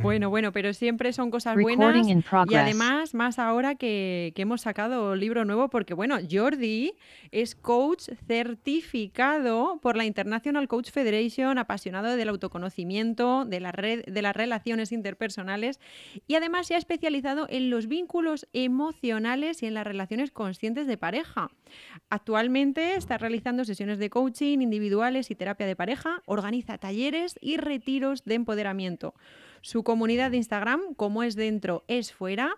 Bueno, 0.00 0.30
bueno, 0.30 0.52
pero 0.52 0.72
siempre 0.72 1.12
son 1.12 1.30
cosas 1.30 1.56
buenas. 1.56 2.06
Y 2.48 2.54
además, 2.54 3.14
más 3.14 3.38
ahora 3.38 3.74
que, 3.74 4.32
que, 4.34 4.42
hemos 4.42 4.62
sacado 4.62 5.16
libro 5.16 5.44
nuevo, 5.44 5.68
porque 5.68 5.94
bueno, 5.94 6.16
Jordi 6.30 6.94
es 7.30 7.54
coach 7.54 8.08
certificado 8.26 9.78
por 9.82 9.96
la 9.96 10.04
International 10.04 10.68
Coach 10.68 10.90
Federation, 10.90 11.58
apasionado 11.58 12.16
del 12.16 12.28
autoconocimiento, 12.28 13.44
de 13.44 13.60
la 13.60 13.72
red, 13.72 14.04
de 14.04 14.22
las 14.22 14.34
relaciones 14.34 14.92
interpersonales 14.92 15.80
y 16.26 16.34
además 16.34 16.66
se 16.66 16.74
ha 16.74 16.78
especializado 16.78 17.46
en 17.48 17.70
los 17.70 17.86
vínculos 17.86 18.46
emocionales 18.52 19.62
y 19.62 19.66
en 19.66 19.74
las 19.74 19.86
relaciones 19.86 20.30
conscientes 20.30 20.86
de 20.86 20.96
pareja. 20.96 21.50
Actualmente 22.10 22.94
está 22.94 23.18
realizando 23.18 23.64
sesiones 23.64 23.98
de 23.98 24.10
coaching 24.10 24.60
individuales 24.60 25.30
y 25.30 25.34
terapia 25.34 25.66
de 25.66 25.76
pareja, 25.76 26.22
organiza 26.26 26.78
talleres 26.78 27.38
y 27.40 27.56
retiros 27.56 28.24
de 28.24 28.34
empoderamiento. 28.34 29.14
Su 29.60 29.82
comunidad 29.82 30.30
de 30.30 30.38
Instagram, 30.38 30.94
como 30.94 31.22
es 31.22 31.36
dentro, 31.36 31.84
es 31.88 32.12
fuera, 32.12 32.56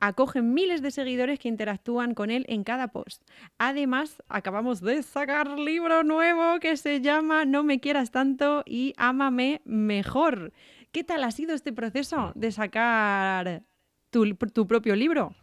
acoge 0.00 0.42
miles 0.42 0.82
de 0.82 0.90
seguidores 0.90 1.38
que 1.38 1.48
interactúan 1.48 2.14
con 2.14 2.30
él 2.30 2.44
en 2.48 2.64
cada 2.64 2.88
post. 2.88 3.22
Además, 3.58 4.22
acabamos 4.28 4.80
de 4.80 5.02
sacar 5.02 5.48
libro 5.58 6.04
nuevo 6.04 6.60
que 6.60 6.76
se 6.76 7.00
llama 7.00 7.44
No 7.44 7.62
me 7.62 7.80
quieras 7.80 8.10
tanto 8.10 8.62
y 8.64 8.94
ámame 8.96 9.60
mejor. 9.64 10.52
¿Qué 10.92 11.04
tal 11.04 11.24
ha 11.24 11.30
sido 11.30 11.54
este 11.54 11.72
proceso 11.72 12.32
de 12.34 12.52
sacar 12.52 13.62
tu, 14.10 14.34
tu 14.34 14.66
propio 14.66 14.96
libro? 14.96 15.34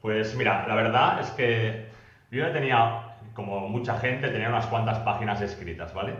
Pues 0.00 0.34
mira, 0.36 0.66
la 0.68 0.74
verdad 0.74 1.20
es 1.20 1.30
que 1.30 1.88
yo 2.30 2.40
ya 2.40 2.52
tenía, 2.52 3.16
como 3.34 3.68
mucha 3.68 3.98
gente, 3.98 4.28
tenía 4.28 4.48
unas 4.48 4.66
cuantas 4.66 4.98
páginas 5.00 5.40
escritas, 5.42 5.92
¿vale? 5.92 6.14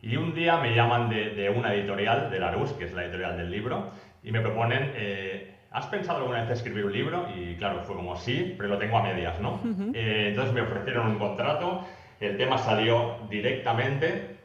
Y 0.00 0.16
un 0.16 0.34
día 0.34 0.58
me 0.58 0.74
llaman 0.74 1.08
de, 1.08 1.52
una 1.54 1.74
editorial, 1.74 2.30
de 2.30 2.38
Larus, 2.38 2.72
que 2.72 2.84
es 2.84 2.92
la 2.92 3.04
editorial 3.04 3.36
del 3.36 3.50
libro, 3.50 3.90
y 4.22 4.30
me 4.30 4.40
proponen, 4.40 4.92
eh, 4.94 5.56
¿has 5.72 5.86
pensado 5.86 6.18
alguna 6.18 6.42
vez 6.42 6.50
escribir 6.50 6.84
un 6.84 6.92
libro? 6.92 7.26
Y 7.34 7.56
claro, 7.56 7.82
fue 7.82 7.96
como 7.96 8.16
sí, 8.16 8.54
pero 8.56 8.68
lo 8.68 8.78
tengo 8.78 8.98
a 8.98 9.02
medias, 9.02 9.40
¿no? 9.40 9.60
Eh, 9.94 10.28
entonces 10.28 10.54
me 10.54 10.62
ofrecieron 10.62 11.08
un 11.08 11.18
contrato, 11.18 11.84
el 12.20 12.36
tema 12.36 12.58
salió 12.58 13.16
directamente 13.28 14.36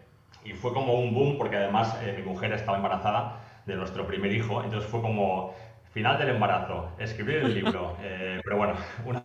y 0.43 0.53
fue 0.53 0.73
como 0.73 0.95
un 0.95 1.13
boom, 1.13 1.37
porque 1.37 1.57
además 1.57 1.99
eh, 2.03 2.15
mi 2.17 2.23
mujer 2.23 2.51
estaba 2.53 2.77
embarazada 2.77 3.39
de 3.65 3.75
nuestro 3.75 4.07
primer 4.07 4.31
hijo, 4.31 4.63
entonces 4.63 4.89
fue 4.89 5.01
como 5.01 5.53
final 5.93 6.17
del 6.17 6.29
embarazo, 6.29 6.89
escribir 6.97 7.37
el 7.37 7.53
libro, 7.53 7.95
pero 8.43 8.57
bueno, 8.57 8.73
una 9.05 9.23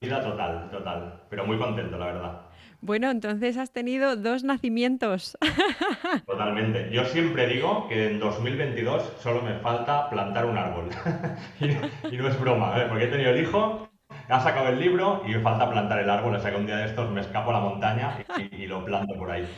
vida 0.00 0.22
total, 0.22 0.68
total, 0.70 1.22
pero 1.30 1.46
muy 1.46 1.56
contento, 1.58 1.96
la 1.96 2.06
verdad. 2.06 2.40
Bueno, 2.82 3.10
entonces 3.10 3.56
has 3.56 3.72
tenido 3.72 4.16
dos 4.16 4.44
nacimientos. 4.44 5.38
Totalmente. 6.26 6.90
Yo 6.92 7.04
siempre 7.06 7.46
digo 7.46 7.88
que 7.88 8.10
en 8.10 8.20
2022 8.20 9.14
solo 9.20 9.40
me 9.40 9.54
falta 9.60 10.10
plantar 10.10 10.44
un 10.44 10.58
árbol. 10.58 10.90
y, 11.60 12.16
no 12.16 12.28
es 12.28 12.38
broma, 12.38 12.78
¿eh? 12.78 12.86
porque 12.88 13.04
he 13.04 13.08
tenido 13.08 13.30
el 13.30 13.40
hijo, 13.40 13.88
ha 14.28 14.40
sacado 14.40 14.68
el 14.68 14.78
libro 14.78 15.22
y 15.26 15.30
me 15.30 15.40
falta 15.40 15.70
plantar 15.70 16.00
el 16.00 16.10
árbol. 16.10 16.34
O 16.34 16.40
sea 16.40 16.50
que 16.50 16.58
un 16.58 16.66
día 16.66 16.76
de 16.76 16.86
estos 16.86 17.10
me 17.10 17.22
escapo 17.22 17.50
a 17.50 17.54
la 17.54 17.60
montaña 17.60 18.18
y, 18.52 18.66
lo 18.66 18.84
planto 18.84 19.14
por 19.14 19.30
ahí. 19.30 19.48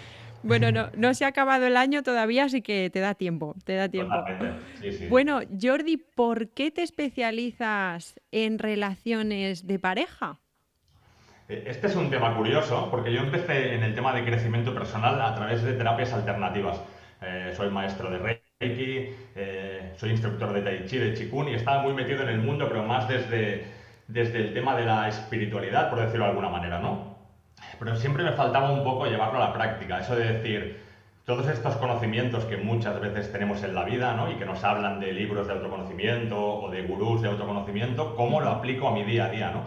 Bueno, 0.43 0.71
no, 0.71 0.91
no, 0.97 1.15
se 1.15 1.25
ha 1.25 1.29
acabado 1.29 1.67
el 1.67 1.77
año 1.77 2.03
todavía, 2.03 2.45
así 2.45 2.63
que 2.63 2.91
te 2.91 3.01
da 3.01 3.15
tiempo, 3.15 3.55
te 3.65 3.75
da 3.75 3.89
tiempo. 3.89 4.15
Sí, 4.81 4.93
sí. 4.93 5.07
Bueno, 5.09 5.41
Jordi, 5.61 5.97
¿por 5.97 6.49
qué 6.51 6.71
te 6.71 6.83
especializas 6.83 8.15
en 8.31 8.59
relaciones 8.59 9.67
de 9.67 9.79
pareja? 9.79 10.39
Eh, 11.49 11.65
este 11.67 11.87
es 11.87 11.97
un 11.97 12.11
tema 12.11 12.37
curioso 12.37 12.89
porque 12.91 13.13
yo 13.13 13.21
empecé 13.21 13.75
en 13.75 13.83
el 13.83 13.95
tema 13.95 14.15
de 14.15 14.25
crecimiento 14.25 14.75
personal 14.75 15.21
a 15.21 15.35
través 15.35 15.63
de 15.63 15.73
terapias 15.73 16.13
alternativas. 16.13 16.81
Eh, 17.21 17.53
soy 17.57 17.71
maestro 17.71 18.11
de 18.11 18.19
Reiki, 18.61 19.17
eh, 19.35 19.93
soy 19.97 20.11
instructor 20.11 20.53
de 20.53 20.63
Tai 20.63 20.87
Chi, 20.87 20.99
de 20.99 21.15
Chikun 21.15 21.49
y 21.49 21.55
estaba 21.55 21.83
muy 21.83 21.93
metido 21.93 22.23
en 22.23 22.29
el 22.29 22.39
mundo, 22.39 22.69
pero 22.69 22.85
más 22.85 23.09
desde, 23.09 23.65
desde 24.07 24.39
el 24.39 24.55
tema 24.55 24.77
de 24.77 24.85
la 24.85 25.09
espiritualidad, 25.09 25.91
por 25.91 26.01
decirlo 26.01 26.25
de 26.25 26.31
alguna 26.31 26.51
manera, 26.51 26.79
¿no? 26.79 27.18
Pero 27.79 27.97
siempre 27.97 28.25
me 28.25 28.33
faltaba 28.33 28.71
un 28.71 28.85
poco 28.85 29.07
llevarlo 29.07 29.43
a 29.43 29.49
la 29.49 29.53
práctica, 29.53 30.01
eso 30.01 30.17
de 30.17 30.33
decir, 30.33 30.89
todos 31.25 31.47
estos 31.49 31.77
conocimientos 31.77 32.45
que 32.47 32.57
muchas 32.57 32.99
veces 33.01 33.31
tenemos 33.31 33.63
en 33.63 33.75
la 33.75 33.85
vida 33.85 34.15
¿no? 34.15 34.31
y 34.31 34.37
que 34.37 34.47
nos 34.47 34.65
hablan 34.65 34.99
de 34.99 35.13
libros 35.13 35.47
de 35.47 35.53
autoconocimiento 35.53 36.39
o 36.39 36.71
de 36.71 36.83
gurús 36.83 37.21
de 37.21 37.29
autoconocimiento, 37.29 38.17
¿cómo 38.17 38.41
lo 38.41 38.49
aplico 38.49 38.89
a 38.89 38.93
mi 38.93 39.05
día 39.05 39.27
a 39.27 39.31
día? 39.31 39.51
¿no? 39.51 39.65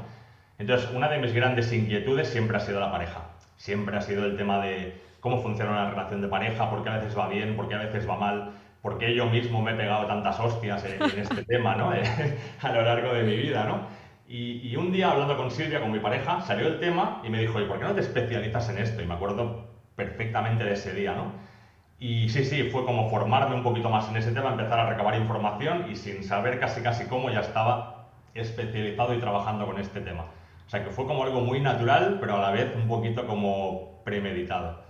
Entonces, 0.57 0.89
una 0.91 1.07
de 1.07 1.19
mis 1.19 1.33
grandes 1.33 1.71
inquietudes 1.71 2.29
siempre 2.29 2.57
ha 2.57 2.59
sido 2.59 2.79
la 2.79 2.91
pareja. 2.91 3.21
Siempre 3.57 3.95
ha 3.95 4.01
sido 4.01 4.25
el 4.25 4.37
tema 4.37 4.59
de 4.59 4.99
cómo 5.19 5.41
funciona 5.41 5.71
una 5.71 5.89
relación 5.91 6.21
de 6.21 6.27
pareja, 6.27 6.69
por 6.69 6.83
qué 6.83 6.89
a 6.89 6.97
veces 6.97 7.17
va 7.17 7.27
bien, 7.27 7.55
por 7.55 7.69
qué 7.69 7.75
a 7.75 7.79
veces 7.79 8.09
va 8.09 8.17
mal, 8.17 8.53
por 8.81 8.97
qué 8.97 9.13
yo 9.13 9.27
mismo 9.27 9.61
me 9.61 9.73
he 9.73 9.75
pegado 9.75 10.07
tantas 10.07 10.39
hostias 10.39 10.83
en, 10.85 11.19
este 11.19 11.43
tema, 11.47 11.75
¿no? 11.75 11.91
a 12.61 12.71
lo 12.71 12.81
largo 12.81 13.13
de 13.13 13.23
mi 13.23 13.35
vida, 13.35 13.65
¿no? 13.65 13.81
Y, 14.33 14.77
un 14.77 14.93
día 14.93 15.11
hablando 15.11 15.35
con 15.35 15.51
Silvia, 15.51 15.81
con 15.81 15.91
mi 15.91 15.99
pareja, 15.99 16.39
salió 16.39 16.65
el 16.67 16.79
tema 16.79 17.21
y 17.25 17.29
me 17.29 17.39
dijo, 17.39 17.59
¿y 17.59 17.65
por 17.65 17.79
qué 17.79 17.83
no 17.83 17.93
te 17.93 17.99
especializas 17.99 18.69
en 18.69 18.77
esto? 18.77 19.01
Y 19.01 19.05
me 19.05 19.15
acuerdo 19.15 19.65
perfectamente 19.97 20.63
de 20.63 20.71
ese 20.71 20.93
día, 20.93 21.13
¿no? 21.13 21.33
Y 21.99 22.29
sí, 22.29 22.45
sí, 22.45 22.63
fue 22.63 22.85
como 22.85 23.09
formarme 23.09 23.55
un 23.55 23.63
poquito 23.63 23.89
más 23.89 24.07
en 24.09 24.15
ese 24.15 24.31
tema, 24.31 24.51
empezar 24.51 24.79
a 24.79 24.89
recabar 24.89 25.17
información 25.17 25.91
y 25.91 25.97
sin 25.97 26.23
saber 26.23 26.61
casi 26.61 26.81
casi 26.81 27.07
cómo 27.07 27.29
ya 27.29 27.41
estaba 27.41 28.07
especializado 28.33 29.13
y 29.13 29.19
trabajando 29.19 29.65
con 29.65 29.77
este 29.77 29.99
tema. 29.99 30.27
O 30.65 30.69
sea, 30.69 30.81
que 30.85 30.91
fue 30.91 31.05
como 31.05 31.23
algo 31.25 31.41
muy 31.41 31.59
natural, 31.59 32.17
pero 32.21 32.37
a 32.37 32.39
la 32.39 32.51
vez 32.51 32.73
un 32.73 32.87
poquito 32.87 33.27
como 33.27 34.01
premeditado. 34.05 34.81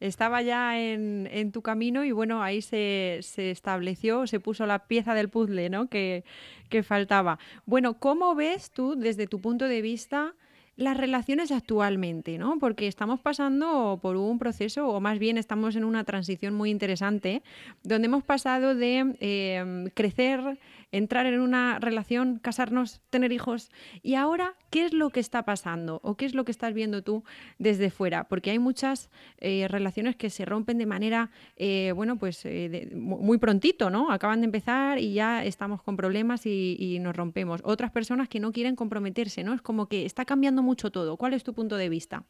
Estaba 0.00 0.42
ya 0.42 0.78
en, 0.78 1.52
tu 1.52 1.62
camino 1.62 2.04
y 2.04 2.12
bueno, 2.12 2.42
ahí 2.42 2.60
se, 2.62 3.20
estableció, 3.36 4.26
se 4.26 4.40
puso 4.40 4.66
la 4.66 4.86
pieza 4.86 5.14
del 5.14 5.28
puzzle 5.28 5.70
¿no? 5.70 5.88
que, 5.88 6.24
que 6.68 6.82
faltaba. 6.82 7.38
Bueno, 7.64 7.98
¿cómo 7.98 8.34
ves 8.34 8.70
tú 8.70 8.94
desde 8.96 9.26
tu 9.26 9.40
punto 9.40 9.66
de 9.66 9.82
vista? 9.82 10.34
las 10.76 10.96
relaciones 10.96 11.50
actualmente, 11.52 12.36
¿no? 12.36 12.58
Porque 12.58 12.86
estamos 12.86 13.18
pasando 13.20 13.98
por 14.02 14.16
un 14.16 14.38
proceso, 14.38 14.88
o 14.88 15.00
más 15.00 15.18
bien 15.18 15.38
estamos 15.38 15.74
en 15.74 15.84
una 15.84 16.04
transición 16.04 16.54
muy 16.54 16.70
interesante, 16.70 17.42
donde 17.82 18.06
hemos 18.06 18.24
pasado 18.24 18.74
de 18.74 19.16
eh, 19.20 19.90
crecer 19.94 20.58
entrar 20.92 21.26
en 21.26 21.40
una 21.40 21.78
relación, 21.78 22.38
casarnos, 22.38 23.00
tener 23.10 23.32
hijos. 23.32 23.70
¿Y 24.02 24.14
ahora 24.14 24.54
qué 24.70 24.84
es 24.84 24.92
lo 24.92 25.10
que 25.10 25.20
está 25.20 25.44
pasando 25.44 26.00
o 26.02 26.16
qué 26.16 26.24
es 26.24 26.34
lo 26.34 26.44
que 26.44 26.52
estás 26.52 26.74
viendo 26.74 27.02
tú 27.02 27.24
desde 27.58 27.90
fuera? 27.90 28.24
Porque 28.24 28.50
hay 28.50 28.58
muchas 28.58 29.10
eh, 29.38 29.66
relaciones 29.68 30.16
que 30.16 30.30
se 30.30 30.44
rompen 30.44 30.78
de 30.78 30.86
manera, 30.86 31.30
eh, 31.56 31.92
bueno, 31.94 32.16
pues 32.16 32.44
eh, 32.44 32.90
muy 32.94 33.38
prontito, 33.38 33.90
¿no? 33.90 34.10
Acaban 34.10 34.40
de 34.40 34.46
empezar 34.46 34.98
y 34.98 35.12
ya 35.12 35.44
estamos 35.44 35.82
con 35.82 35.96
problemas 35.96 36.46
y, 36.46 36.76
y, 36.78 36.98
nos 36.98 37.16
rompemos. 37.16 37.60
Otras 37.64 37.90
personas 37.90 38.28
que 38.28 38.40
no 38.40 38.52
quieren 38.52 38.76
comprometerse, 38.76 39.44
¿no? 39.44 39.54
Es 39.54 39.62
como 39.62 39.86
que 39.86 40.06
está 40.06 40.24
cambiando 40.24 40.62
mucho 40.62 40.90
todo. 40.90 41.16
¿Cuál 41.16 41.34
es 41.34 41.44
tu 41.44 41.54
punto 41.54 41.76
de 41.76 41.88
vista? 41.88 42.24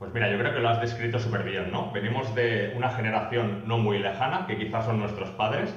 Pues 0.00 0.14
mira, 0.14 0.32
yo 0.32 0.38
creo 0.38 0.54
que 0.54 0.60
lo 0.60 0.70
has 0.70 0.80
descrito 0.80 1.18
súper 1.18 1.42
bien, 1.44 1.70
¿no? 1.70 1.92
Venimos 1.92 2.34
de 2.34 2.72
una 2.74 2.88
generación 2.88 3.64
no 3.66 3.76
muy 3.76 3.98
lejana, 3.98 4.46
que 4.46 4.56
quizás 4.56 4.86
son 4.86 4.98
nuestros 4.98 5.28
padres, 5.32 5.74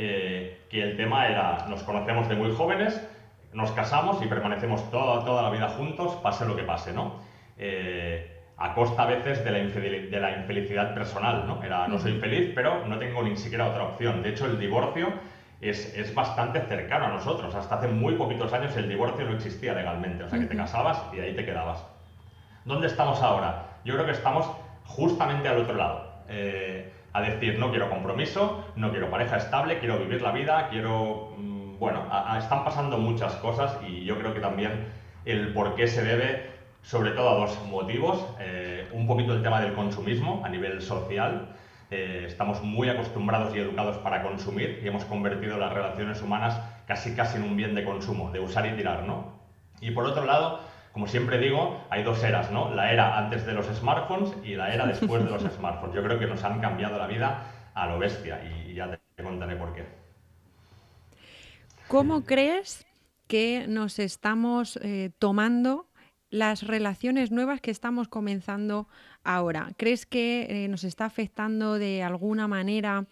eh, 0.00 0.60
que 0.70 0.80
el 0.80 0.96
tema 0.96 1.26
era, 1.26 1.66
nos 1.68 1.82
conocemos 1.82 2.28
de 2.28 2.36
muy 2.36 2.54
jóvenes, 2.54 3.04
nos 3.52 3.72
casamos 3.72 4.22
y 4.22 4.28
permanecemos 4.28 4.88
toda, 4.92 5.24
toda 5.24 5.42
la 5.42 5.50
vida 5.50 5.68
juntos, 5.70 6.14
pase 6.22 6.46
lo 6.46 6.54
que 6.54 6.62
pase, 6.62 6.92
¿no? 6.92 7.16
Eh, 7.56 8.32
a 8.56 8.74
costa 8.74 9.02
a 9.02 9.06
veces 9.06 9.44
de 9.44 9.50
la, 9.50 9.58
de 9.58 10.20
la, 10.20 10.38
infelicidad 10.38 10.94
personal, 10.94 11.48
¿no? 11.48 11.60
Era, 11.64 11.88
no 11.88 11.98
soy 11.98 12.12
feliz, 12.20 12.52
pero 12.54 12.86
no 12.86 12.96
tengo 12.98 13.24
ni 13.24 13.36
siquiera 13.36 13.66
otra 13.66 13.82
opción. 13.82 14.22
De 14.22 14.28
hecho, 14.28 14.46
el 14.46 14.60
divorcio 14.60 15.12
es, 15.60 15.92
es, 15.96 16.14
bastante 16.14 16.60
cercano 16.60 17.06
a 17.06 17.08
nosotros. 17.08 17.52
Hasta 17.56 17.74
hace 17.74 17.88
muy 17.88 18.14
poquitos 18.14 18.52
años 18.52 18.76
el 18.76 18.88
divorcio 18.88 19.24
no 19.24 19.34
existía 19.34 19.74
legalmente, 19.74 20.22
o 20.22 20.28
sea 20.28 20.38
que 20.38 20.46
te 20.46 20.56
casabas 20.56 21.02
y 21.12 21.18
ahí 21.18 21.34
te 21.34 21.44
quedabas. 21.44 21.84
¿Dónde 22.64 22.86
estamos 22.86 23.20
ahora? 23.20 23.78
Yo 23.84 23.94
creo 23.94 24.06
que 24.06 24.12
estamos 24.12 24.48
justamente 24.84 25.48
al 25.48 25.58
otro 25.58 25.74
lado. 25.74 26.12
Eh, 26.28 26.92
a 27.18 27.22
decir, 27.22 27.58
no 27.58 27.70
quiero 27.70 27.90
compromiso, 27.90 28.64
no 28.76 28.90
quiero 28.90 29.10
pareja 29.10 29.36
estable, 29.36 29.78
quiero 29.78 29.98
vivir 29.98 30.22
la 30.22 30.32
vida, 30.32 30.68
quiero... 30.70 31.34
Mm, 31.36 31.78
bueno, 31.78 32.06
están 32.36 32.64
pasando 32.64 32.98
muchas 32.98 33.34
cosas 33.36 33.78
y 33.86 34.04
yo 34.04 34.18
creo 34.18 34.34
que 34.34 34.40
también 34.40 34.88
el 35.24 35.52
por 35.52 35.76
qué 35.76 35.86
se 35.86 36.02
debe 36.02 36.58
sobre 36.82 37.10
todo 37.10 37.30
a 37.30 37.34
dos 37.34 37.58
motivos. 37.66 38.24
Eh, 38.40 38.88
un 38.92 39.06
poquito 39.06 39.34
el 39.34 39.42
tema 39.42 39.60
del 39.60 39.74
consumismo 39.74 40.42
a 40.44 40.48
nivel 40.48 40.80
social. 40.80 41.54
Eh, 41.90 42.24
estamos 42.26 42.62
muy 42.62 42.88
acostumbrados 42.88 43.54
y 43.54 43.58
educados 43.58 43.96
para 43.98 44.22
consumir 44.22 44.80
y 44.82 44.88
hemos 44.88 45.04
convertido 45.04 45.56
las 45.58 45.72
relaciones 45.72 46.20
humanas 46.22 46.60
casi 46.86 47.14
casi 47.14 47.36
en 47.36 47.44
un 47.44 47.56
bien 47.56 47.74
de 47.74 47.84
consumo, 47.84 48.30
de 48.30 48.40
usar 48.40 48.66
y 48.66 48.76
tirar, 48.76 49.04
¿no? 49.04 49.38
Y 49.80 49.90
por 49.90 50.04
otro 50.04 50.24
lado, 50.24 50.60
como 50.98 51.06
siempre 51.06 51.38
digo, 51.38 51.80
hay 51.90 52.02
dos 52.02 52.24
eras, 52.24 52.50
¿no? 52.50 52.74
La 52.74 52.92
era 52.92 53.16
antes 53.16 53.46
de 53.46 53.52
los 53.52 53.66
smartphones 53.66 54.32
y 54.42 54.56
la 54.56 54.74
era 54.74 54.84
después 54.84 55.22
de 55.22 55.30
los 55.30 55.42
smartphones. 55.56 55.94
Yo 55.94 56.02
creo 56.02 56.18
que 56.18 56.26
nos 56.26 56.42
han 56.42 56.60
cambiado 56.60 56.98
la 56.98 57.06
vida 57.06 57.70
a 57.72 57.86
lo 57.86 58.00
bestia 58.00 58.42
y 58.42 58.74
ya 58.74 58.98
te 59.14 59.22
contaré 59.22 59.54
por 59.54 59.72
qué. 59.74 59.86
¿Cómo 61.86 62.24
crees 62.24 62.84
que 63.28 63.66
nos 63.68 64.00
estamos 64.00 64.76
eh, 64.82 65.12
tomando 65.20 65.86
las 66.30 66.66
relaciones 66.66 67.30
nuevas 67.30 67.60
que 67.60 67.70
estamos 67.70 68.08
comenzando 68.08 68.88
ahora? 69.28 69.72
¿Crees 69.76 70.06
que 70.06 70.46
eh, 70.48 70.68
nos 70.68 70.84
está 70.84 71.04
afectando 71.04 71.78
de 71.78 72.02
alguna 72.02 72.48
manera 72.48 73.04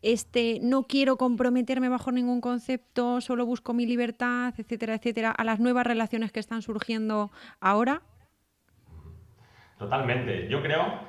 este 0.00 0.60
no 0.62 0.84
quiero 0.84 1.16
comprometerme 1.16 1.88
bajo 1.88 2.10
ningún 2.10 2.40
concepto, 2.40 3.20
solo 3.20 3.44
busco 3.44 3.74
mi 3.74 3.84
libertad, 3.84 4.54
etcétera, 4.56 4.94
etcétera, 4.94 5.30
a 5.30 5.44
las 5.44 5.60
nuevas 5.60 5.86
relaciones 5.86 6.32
que 6.32 6.40
están 6.40 6.62
surgiendo 6.62 7.30
ahora? 7.60 8.00
Totalmente. 9.78 10.48
Yo 10.48 10.62
creo, 10.62 11.00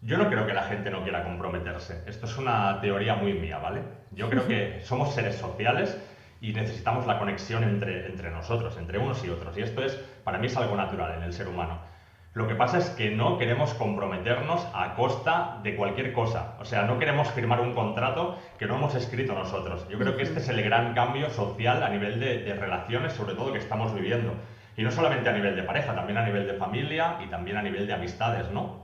yo 0.00 0.16
no 0.16 0.28
creo 0.28 0.46
que 0.46 0.54
la 0.54 0.62
gente 0.62 0.90
no 0.90 1.02
quiera 1.02 1.22
comprometerse. 1.22 2.02
Esto 2.06 2.26
es 2.26 2.38
una 2.38 2.80
teoría 2.80 3.16
muy 3.16 3.34
mía, 3.34 3.58
¿vale? 3.58 3.82
Yo 4.12 4.30
creo 4.30 4.46
que 4.46 4.80
somos 4.84 5.14
seres 5.14 5.36
sociales 5.36 5.98
y 6.40 6.54
necesitamos 6.54 7.06
la 7.06 7.18
conexión 7.18 7.62
entre, 7.62 8.06
entre 8.06 8.30
nosotros, 8.30 8.76
entre 8.78 8.98
unos 8.98 9.22
y 9.24 9.28
otros. 9.28 9.56
Y 9.58 9.62
esto 9.62 9.84
es, 9.84 9.94
para 10.24 10.38
mí, 10.38 10.46
es 10.46 10.56
algo 10.56 10.76
natural 10.76 11.18
en 11.18 11.24
el 11.24 11.32
ser 11.32 11.46
humano. 11.46 11.91
Lo 12.34 12.48
que 12.48 12.54
pasa 12.54 12.78
es 12.78 12.88
que 12.88 13.10
no 13.10 13.36
queremos 13.36 13.74
comprometernos 13.74 14.66
a 14.72 14.94
costa 14.94 15.60
de 15.62 15.76
cualquier 15.76 16.14
cosa. 16.14 16.54
O 16.60 16.64
sea, 16.64 16.84
no 16.84 16.98
queremos 16.98 17.28
firmar 17.28 17.60
un 17.60 17.74
contrato 17.74 18.38
que 18.58 18.64
no 18.64 18.76
hemos 18.76 18.94
escrito 18.94 19.34
nosotros. 19.34 19.86
Yo 19.90 19.98
creo 19.98 20.16
que 20.16 20.22
este 20.22 20.38
es 20.38 20.48
el 20.48 20.62
gran 20.62 20.94
cambio 20.94 21.28
social 21.28 21.82
a 21.82 21.90
nivel 21.90 22.18
de, 22.18 22.54
relaciones, 22.54 23.12
sobre 23.12 23.34
todo 23.34 23.52
que 23.52 23.58
estamos 23.58 23.94
viviendo. 23.94 24.32
Y 24.78 24.82
no 24.82 24.90
solamente 24.90 25.28
a 25.28 25.32
nivel 25.32 25.54
de 25.54 25.62
pareja, 25.62 25.94
también 25.94 26.16
a 26.16 26.24
nivel 26.24 26.46
de 26.46 26.54
familia 26.54 27.18
y 27.22 27.28
también 27.28 27.58
a 27.58 27.62
nivel 27.62 27.86
de 27.86 27.92
amistades, 27.92 28.50
¿no? 28.50 28.80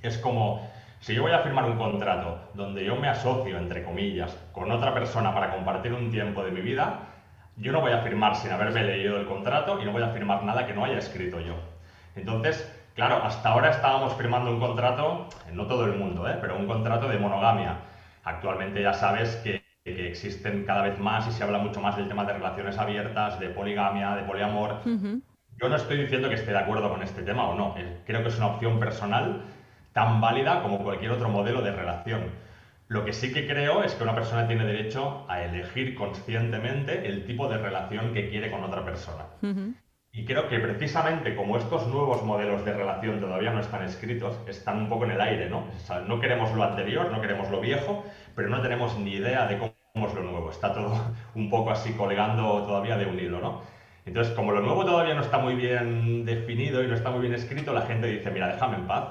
Es 0.00 0.16
como, 0.18 0.70
si 1.00 1.12
yo 1.12 1.22
voy 1.22 1.32
a 1.32 1.40
firmar 1.40 1.64
un 1.64 1.78
contrato 1.78 2.38
donde 2.54 2.84
yo 2.84 2.94
me 2.94 3.08
asocio, 3.08 3.58
entre 3.58 3.82
comillas, 3.82 4.38
con 4.52 4.70
otra 4.70 4.94
persona 4.94 5.34
para 5.34 5.50
compartir 5.50 5.92
un 5.92 6.12
tiempo 6.12 6.44
de 6.44 6.52
mi 6.52 6.60
vida, 6.60 7.00
yo 7.56 7.72
no 7.72 7.80
voy 7.80 7.90
a 7.90 7.98
firmar 7.98 8.36
sin 8.36 8.52
haberme 8.52 8.84
leído 8.84 9.16
el 9.18 9.26
contrato 9.26 9.82
y 9.82 9.84
no 9.84 9.90
voy 9.90 10.02
a 10.02 10.10
firmar 10.10 10.44
nada 10.44 10.68
que 10.68 10.72
no 10.72 10.84
haya 10.84 10.98
escrito 10.98 11.40
yo. 11.40 11.56
Entonces, 12.14 12.71
Claro, 12.94 13.22
hasta 13.24 13.48
ahora 13.48 13.70
estábamos 13.70 14.14
firmando 14.16 14.50
un 14.50 14.60
contrato, 14.60 15.28
no 15.52 15.66
todo 15.66 15.86
el 15.86 15.94
mundo, 15.94 16.28
¿eh? 16.28 16.36
pero 16.40 16.56
un 16.56 16.66
contrato 16.66 17.08
de 17.08 17.18
monogamia. 17.18 17.78
Actualmente 18.24 18.82
ya 18.82 18.92
sabes 18.92 19.36
que, 19.36 19.62
existen 19.84 20.64
cada 20.64 20.82
vez 20.82 21.00
más 21.00 21.26
y 21.26 21.32
se 21.32 21.42
habla 21.42 21.58
mucho 21.58 21.80
más 21.80 21.96
del 21.96 22.06
tema 22.06 22.24
de 22.24 22.34
relaciones 22.34 22.78
abiertas, 22.78 23.40
de 23.40 23.48
poligamia, 23.48 24.14
de 24.14 24.22
poliamor. 24.22 24.76
Yo 24.84 25.68
no 25.68 25.74
estoy 25.74 25.96
diciendo 25.96 26.28
que 26.28 26.36
esté 26.36 26.52
de 26.52 26.58
acuerdo 26.58 26.88
con 26.88 27.02
este 27.02 27.22
tema 27.22 27.48
o 27.48 27.54
no. 27.54 27.74
Eh, 27.76 28.02
creo 28.06 28.22
que 28.22 28.28
es 28.28 28.36
una 28.36 28.46
opción 28.46 28.78
personal 28.78 29.42
tan 29.92 30.20
válida 30.20 30.62
como 30.62 30.84
cualquier 30.84 31.10
otro 31.10 31.28
modelo 31.30 31.62
de 31.62 31.72
relación. 31.72 32.30
Lo 32.86 33.04
que 33.04 33.12
sí 33.12 33.32
que 33.32 33.46
creo 33.48 33.82
es 33.82 33.94
que 33.94 34.04
una 34.04 34.14
persona 34.14 34.46
tiene 34.46 34.64
derecho 34.64 35.24
a 35.28 35.42
elegir 35.42 35.96
conscientemente 35.96 37.08
el 37.08 37.24
tipo 37.24 37.48
de 37.48 37.58
relación 37.58 38.12
que 38.12 38.28
quiere 38.28 38.52
con 38.52 38.62
otra 38.62 38.84
persona. 38.84 39.24
Y 40.14 40.26
creo 40.26 40.46
que 40.46 40.58
precisamente 40.58 41.34
como 41.34 41.56
estos 41.56 41.86
nuevos 41.86 42.22
modelos 42.22 42.66
de 42.66 42.74
relación 42.74 43.18
todavía 43.18 43.50
no 43.50 43.60
están 43.60 43.82
escritos, 43.82 44.38
están 44.46 44.76
un 44.76 44.88
poco 44.90 45.06
en 45.06 45.12
el 45.12 45.20
aire, 45.22 45.48
¿no? 45.48 45.64
no 46.06 46.20
queremos 46.20 46.52
lo 46.52 46.62
anterior, 46.64 47.10
no 47.10 47.18
queremos 47.22 47.50
lo 47.50 47.62
viejo, 47.62 48.04
pero 48.36 48.50
no 48.50 48.60
tenemos 48.60 48.98
ni 48.98 49.12
idea 49.12 49.46
de 49.46 49.56
cómo 49.56 50.06
es 50.06 50.12
lo 50.12 50.22
nuevo. 50.22 50.50
Está 50.50 50.74
todo 50.74 51.14
un 51.34 51.48
poco 51.48 51.70
así 51.70 51.94
colgando 51.94 52.62
todavía 52.66 52.98
de 52.98 53.06
un 53.06 53.18
hilo, 53.18 53.40
¿no? 53.40 53.62
Entonces, 54.04 54.34
como 54.34 54.52
lo 54.52 54.60
nuevo 54.60 54.84
todavía 54.84 55.14
no 55.14 55.22
está 55.22 55.38
muy 55.38 55.54
bien 55.54 56.26
definido 56.26 56.84
y 56.84 56.88
no 56.88 56.94
está 56.94 57.10
muy 57.10 57.22
bien 57.22 57.32
escrito, 57.32 57.72
la 57.72 57.86
gente 57.86 58.06
dice, 58.08 58.30
mira, 58.30 58.48
déjame 58.52 58.76
en 58.76 58.86
paz, 58.86 59.04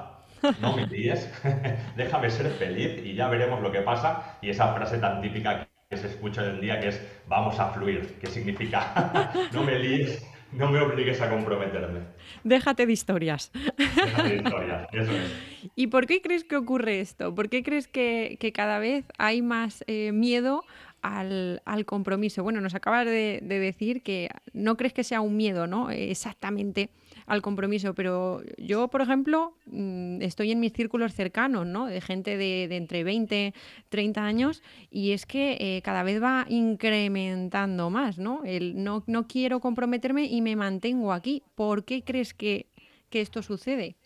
no 0.60 0.76
me 0.76 0.86
líes, 0.86 1.32
déjame 1.96 2.30
ser 2.30 2.48
feliz 2.52 3.04
y 3.04 3.14
ya 3.14 3.26
veremos 3.26 3.60
lo 3.60 3.72
que 3.72 3.80
pasa. 3.80 4.38
Y 4.40 4.50
esa 4.50 4.72
frase 4.72 4.98
tan 4.98 5.20
típica 5.20 5.66
que 5.90 5.96
se 5.96 6.06
escucha 6.06 6.42
hoy 6.42 6.50
en 6.50 6.60
día 6.60 6.78
que 6.78 6.88
es, 6.88 7.22
vamos 7.26 7.58
a 7.58 7.70
fluir, 7.70 8.20
que 8.20 8.28
significa, 8.28 9.32
no 9.52 9.64
me 9.64 9.78
líes, 9.80 10.31
no 10.52 10.70
me 10.70 10.80
obligues 10.80 11.20
a 11.20 11.30
comprometerme. 11.30 12.00
Déjate 12.44 12.86
de 12.86 12.92
historias. 12.92 13.50
Déjate 13.76 14.28
de 14.28 14.36
historias, 14.36 14.88
eso 14.92 15.12
es. 15.12 15.70
¿Y 15.74 15.86
por 15.88 16.06
qué 16.06 16.20
crees 16.20 16.44
que 16.44 16.56
ocurre 16.56 17.00
esto? 17.00 17.34
¿Por 17.34 17.48
qué 17.48 17.62
crees 17.62 17.88
que, 17.88 18.38
cada 18.54 18.78
vez 18.78 19.04
hay 19.18 19.42
más 19.42 19.84
eh, 19.86 20.12
miedo 20.12 20.64
al, 21.00 21.60
compromiso? 21.86 22.42
Bueno, 22.42 22.60
nos 22.60 22.74
acabas 22.74 23.06
de, 23.06 23.40
de, 23.42 23.58
decir 23.58 24.02
que 24.02 24.28
no 24.52 24.76
crees 24.76 24.92
que 24.92 25.04
sea 25.04 25.20
un 25.20 25.36
miedo, 25.36 25.66
¿no? 25.66 25.90
Exactamente 25.90 26.90
al 27.26 27.42
compromiso. 27.42 27.94
Pero 27.94 28.42
yo, 28.58 28.88
por 28.88 29.02
ejemplo, 29.02 29.54
mm, 29.66 30.22
estoy 30.22 30.52
en 30.52 30.60
mis 30.60 30.72
círculos 30.72 31.14
cercanos, 31.14 31.66
¿no? 31.66 31.86
De 31.86 32.00
gente 32.00 32.36
de, 32.36 32.64
entre 32.76 33.04
20, 33.04 33.54
30 33.88 34.24
años 34.24 34.62
y 34.90 35.12
es 35.12 35.26
que 35.26 35.56
eh, 35.60 35.82
cada 35.82 36.02
vez 36.02 36.22
va 36.22 36.46
incrementando 36.48 37.90
más, 37.90 38.18
¿no? 38.18 38.42
No, 38.74 39.04
no 39.06 39.26
quiero 39.26 39.60
comprometerme 39.60 40.24
y 40.24 40.40
me 40.40 40.56
mantengo 40.56 41.12
aquí. 41.12 41.42
¿Por 41.54 41.84
qué 41.84 42.02
crees 42.04 42.34
que, 42.34 42.66
esto 43.10 43.42
sucede? 43.42 43.96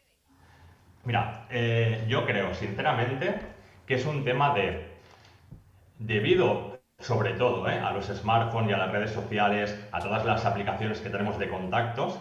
Mira, 1.04 1.46
eh, 1.48 2.04
yo 2.08 2.26
creo, 2.26 2.52
sinceramente, 2.54 3.36
que 3.86 3.94
es 3.94 4.04
un 4.04 4.24
tema 4.24 4.52
de, 4.52 4.84
debido 6.00 6.76
sobre 6.98 7.34
todo 7.34 7.68
¿eh? 7.68 7.78
a 7.78 7.92
los 7.92 8.06
smartphones 8.06 8.70
y 8.70 8.72
a 8.72 8.78
las 8.78 8.90
redes 8.90 9.10
sociales, 9.10 9.78
a 9.92 10.00
todas 10.00 10.24
las 10.24 10.44
aplicaciones 10.44 11.00
que 11.00 11.10
tenemos 11.10 11.38
de 11.38 11.48
contactos, 11.48 12.18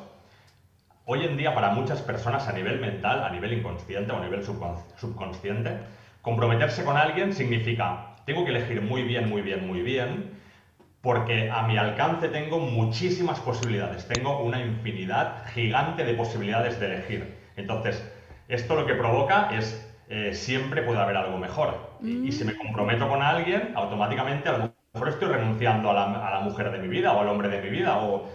Hoy 1.07 1.23
en 1.23 1.37
día 1.37 1.53
para 1.53 1.69
muchas 1.69 2.01
personas 2.01 2.47
a 2.47 2.53
nivel 2.53 2.79
mental, 2.79 3.23
a 3.23 3.29
nivel 3.29 3.53
inconsciente 3.53 4.11
o 4.11 4.17
a 4.17 4.21
nivel 4.21 4.43
subconsciente, 4.43 5.77
comprometerse 6.23 6.83
con 6.83 6.97
alguien 6.97 7.31
significa, 7.31 8.15
tengo 8.25 8.43
que 8.43 8.49
elegir 8.49 8.81
muy 8.81 9.03
bien, 9.03 9.29
muy 9.29 9.43
bien, 9.43 9.67
muy 9.67 9.83
bien, 9.83 10.31
porque 11.01 11.51
a 11.51 11.61
mi 11.67 11.77
alcance 11.77 12.27
tengo 12.29 12.57
muchísimas 12.57 13.39
posibilidades, 13.39 14.07
tengo 14.07 14.41
una 14.41 14.59
infinidad 14.59 15.45
gigante 15.53 16.05
de 16.05 16.15
posibilidades 16.15 16.79
de 16.79 16.87
elegir. 16.87 17.35
Entonces, 17.55 18.11
esto 18.47 18.75
lo 18.75 18.87
que 18.87 18.95
provoca 18.95 19.49
es, 19.55 19.87
eh, 20.09 20.33
siempre 20.33 20.81
puede 20.81 20.99
haber 20.99 21.17
algo 21.17 21.37
mejor. 21.37 21.97
Y, 22.01 22.31
si 22.31 22.43
me 22.45 22.55
comprometo 22.55 23.07
con 23.07 23.21
alguien, 23.21 23.73
automáticamente 23.75 24.49
a 24.49 24.57
lo 24.57 24.73
mejor 24.95 25.09
estoy 25.09 25.27
renunciando 25.27 25.91
a 25.91 25.93
la, 25.93 26.27
a 26.27 26.31
la 26.33 26.39
mujer 26.39 26.71
de 26.71 26.79
mi 26.79 26.87
vida 26.87 27.13
o 27.13 27.21
al 27.21 27.27
hombre 27.27 27.49
de 27.49 27.61
mi 27.61 27.69
vida 27.69 27.99
o 27.99 28.27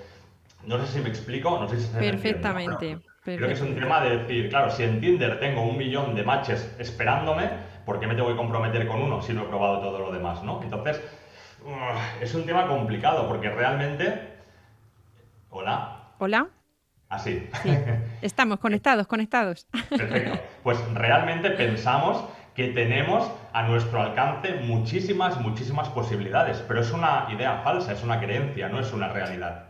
no 0.67 0.79
sé 0.79 0.93
si 0.93 1.01
me 1.01 1.09
explico, 1.09 1.59
no 1.59 1.69
sé 1.69 1.81
si 1.81 1.87
se 1.87 1.99
Perfectamente. 1.99 2.99
Creo 3.23 3.49
que 3.49 3.53
es 3.53 3.61
un 3.61 3.75
tema 3.75 4.01
de 4.01 4.19
decir, 4.19 4.49
claro, 4.49 4.71
si 4.71 4.83
en 4.83 5.01
Tinder 5.01 5.39
tengo 5.39 5.63
un 5.63 5.77
millón 5.77 6.15
de 6.15 6.25
matches 6.25 6.75
esperándome, 6.79 7.51
¿por 7.85 8.01
qué 8.01 8.07
me 8.07 8.15
tengo 8.15 8.29
que 8.29 8.37
comprometer 8.37 8.87
con 8.87 9.03
uno 9.03 9.21
si 9.21 9.33
no 9.33 9.43
he 9.43 9.47
probado 9.47 9.81
todo 9.81 9.99
lo 9.99 10.11
demás, 10.11 10.43
no? 10.43 10.63
Entonces, 10.63 11.01
es 12.21 12.35
un 12.35 12.47
tema 12.47 12.67
complicado 12.67 13.29
porque 13.29 13.51
realmente... 13.51 14.39
Hola. 15.51 16.13
Hola. 16.19 16.49
Así. 17.09 17.49
Ah, 17.53 17.59
sí. 17.63 17.77
Estamos 18.23 18.59
conectados, 18.59 19.07
conectados. 19.07 19.67
Perfecto. 19.89 20.41
Pues 20.63 20.79
realmente 20.95 21.51
pensamos 21.51 22.25
que 22.55 22.69
tenemos 22.69 23.31
a 23.53 23.63
nuestro 23.65 24.01
alcance 24.01 24.55
muchísimas, 24.63 25.41
muchísimas 25.41 25.89
posibilidades, 25.89 26.59
pero 26.69 26.81
es 26.81 26.91
una 26.93 27.27
idea 27.33 27.63
falsa, 27.63 27.93
es 27.93 28.03
una 28.03 28.21
creencia, 28.21 28.69
no 28.69 28.81
es 28.81 28.93
una 28.93 29.09
realidad. 29.09 29.67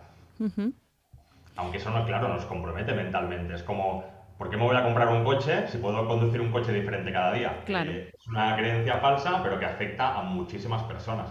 Aunque 1.60 1.76
eso, 1.76 1.90
no, 1.90 2.06
claro, 2.06 2.28
nos 2.28 2.46
compromete 2.46 2.94
mentalmente. 2.94 3.54
Es 3.54 3.62
como, 3.62 4.04
¿por 4.38 4.48
qué 4.48 4.56
me 4.56 4.64
voy 4.64 4.76
a 4.76 4.82
comprar 4.82 5.08
un 5.08 5.24
coche 5.24 5.68
si 5.68 5.76
puedo 5.76 6.06
conducir 6.08 6.40
un 6.40 6.50
coche 6.50 6.72
diferente 6.72 7.12
cada 7.12 7.34
día? 7.34 7.60
Claro. 7.66 7.92
Eh, 7.92 8.10
es 8.18 8.26
una 8.26 8.56
creencia 8.56 8.96
falsa, 8.98 9.42
pero 9.42 9.58
que 9.58 9.66
afecta 9.66 10.18
a 10.18 10.22
muchísimas 10.22 10.82
personas. 10.84 11.28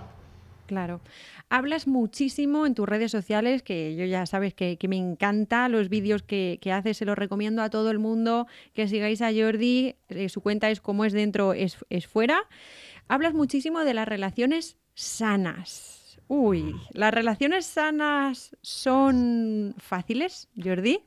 Claro. 0.68 1.02
Hablas 1.50 1.88
muchísimo 1.88 2.68
en 2.68 2.76
tus 2.76 2.88
redes 2.88 3.10
sociales, 3.10 3.64
que 3.64 3.96
yo 3.96 4.06
ya 4.06 4.28
sabes 4.28 4.54
que, 4.54 4.78
me 4.88 4.98
encanta 4.98 5.68
los 5.68 5.90
vídeos 5.90 6.22
que, 6.22 6.60
haces, 6.72 6.98
se 6.98 7.06
los 7.06 7.18
recomiendo 7.18 7.64
a 7.64 7.72
todo 7.72 7.90
el 7.90 7.98
mundo, 7.98 8.46
que 8.76 8.88
sigáis 8.88 9.24
a 9.24 9.32
Jordi, 9.34 9.96
eh, 10.10 10.30
su 10.30 10.42
cuenta 10.42 10.70
es 10.70 10.80
como 10.80 11.06
es 11.06 11.14
dentro, 11.14 11.54
es, 11.54 11.84
es 11.90 12.06
fuera. 12.06 12.44
Hablas 13.08 13.34
muchísimo 13.34 13.80
de 13.80 13.96
las 13.96 14.08
relaciones 14.08 14.78
sanas. 14.94 15.99
Uy, 16.32 16.76
¿las 16.94 17.12
relaciones 17.12 17.66
sanas 17.66 18.56
son 18.62 19.74
fáciles, 19.80 20.48
Jordi? 20.64 21.00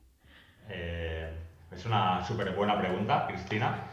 Eh, 0.67 1.31
es 1.71 1.85
una 1.85 2.21
súper 2.25 2.51
buena 2.51 2.77
pregunta, 2.77 3.25
Cristina. 3.25 3.85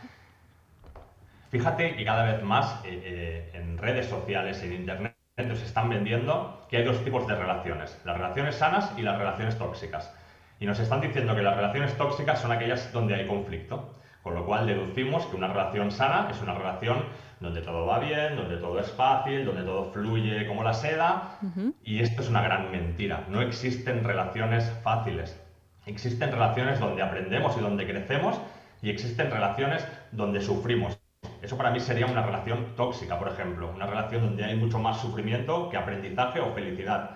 Fíjate 1.50 1.94
que 1.94 2.04
cada 2.04 2.24
vez 2.24 2.42
más 2.42 2.84
eh, 2.84 3.00
eh, 3.04 3.50
en 3.54 3.78
redes 3.78 4.06
sociales, 4.06 4.60
en 4.64 4.72
Internet, 4.72 5.14
nos 5.46 5.62
están 5.62 5.88
vendiendo 5.88 6.66
que 6.68 6.78
hay 6.78 6.84
dos 6.84 7.04
tipos 7.04 7.28
de 7.28 7.36
relaciones, 7.36 7.96
las 8.04 8.16
relaciones 8.16 8.56
sanas 8.56 8.92
y 8.96 9.02
las 9.02 9.16
relaciones 9.16 9.56
tóxicas. 9.56 10.12
Y 10.58 10.66
nos 10.66 10.80
están 10.80 11.00
diciendo 11.00 11.36
que 11.36 11.42
las 11.42 11.54
relaciones 11.54 11.96
tóxicas 11.96 12.40
son 12.40 12.50
aquellas 12.50 12.92
donde 12.92 13.14
hay 13.14 13.28
conflicto, 13.28 13.94
con 14.24 14.34
lo 14.34 14.44
cual 14.44 14.66
deducimos 14.66 15.26
que 15.26 15.36
una 15.36 15.46
relación 15.46 15.92
sana 15.92 16.28
es 16.28 16.42
una 16.42 16.54
relación 16.54 17.04
donde 17.40 17.62
todo 17.62 17.86
va 17.86 17.98
bien, 17.98 18.36
donde 18.36 18.58
todo 18.58 18.78
es 18.78 18.90
fácil, 18.90 19.46
donde 19.46 19.62
todo 19.62 19.90
fluye 19.92 20.46
como 20.46 20.62
la 20.62 20.74
seda. 20.74 21.38
Y 21.82 22.00
esto 22.00 22.22
es 22.22 22.28
una 22.28 22.42
gran 22.42 22.70
mentira. 22.70 23.24
No 23.28 23.40
existen 23.40 24.04
relaciones 24.04 24.70
fáciles. 24.82 25.40
Existen 25.86 26.30
relaciones 26.30 26.78
donde 26.78 27.02
aprendemos 27.02 27.56
y 27.56 27.60
donde 27.60 27.86
crecemos 27.86 28.38
y 28.82 28.90
existen 28.90 29.30
relaciones 29.30 29.86
donde 30.12 30.40
sufrimos. 30.40 30.98
Eso 31.42 31.56
para 31.56 31.70
mí 31.70 31.80
sería 31.80 32.06
una 32.06 32.22
relación 32.22 32.76
tóxica, 32.76 33.18
por 33.18 33.28
ejemplo, 33.28 33.70
una 33.74 33.86
relación 33.86 34.22
donde 34.22 34.44
hay 34.44 34.56
mucho 34.56 34.78
más 34.78 35.00
sufrimiento 35.00 35.70
que 35.70 35.78
aprendizaje 35.78 36.40
o 36.40 36.52
felicidad. 36.52 37.10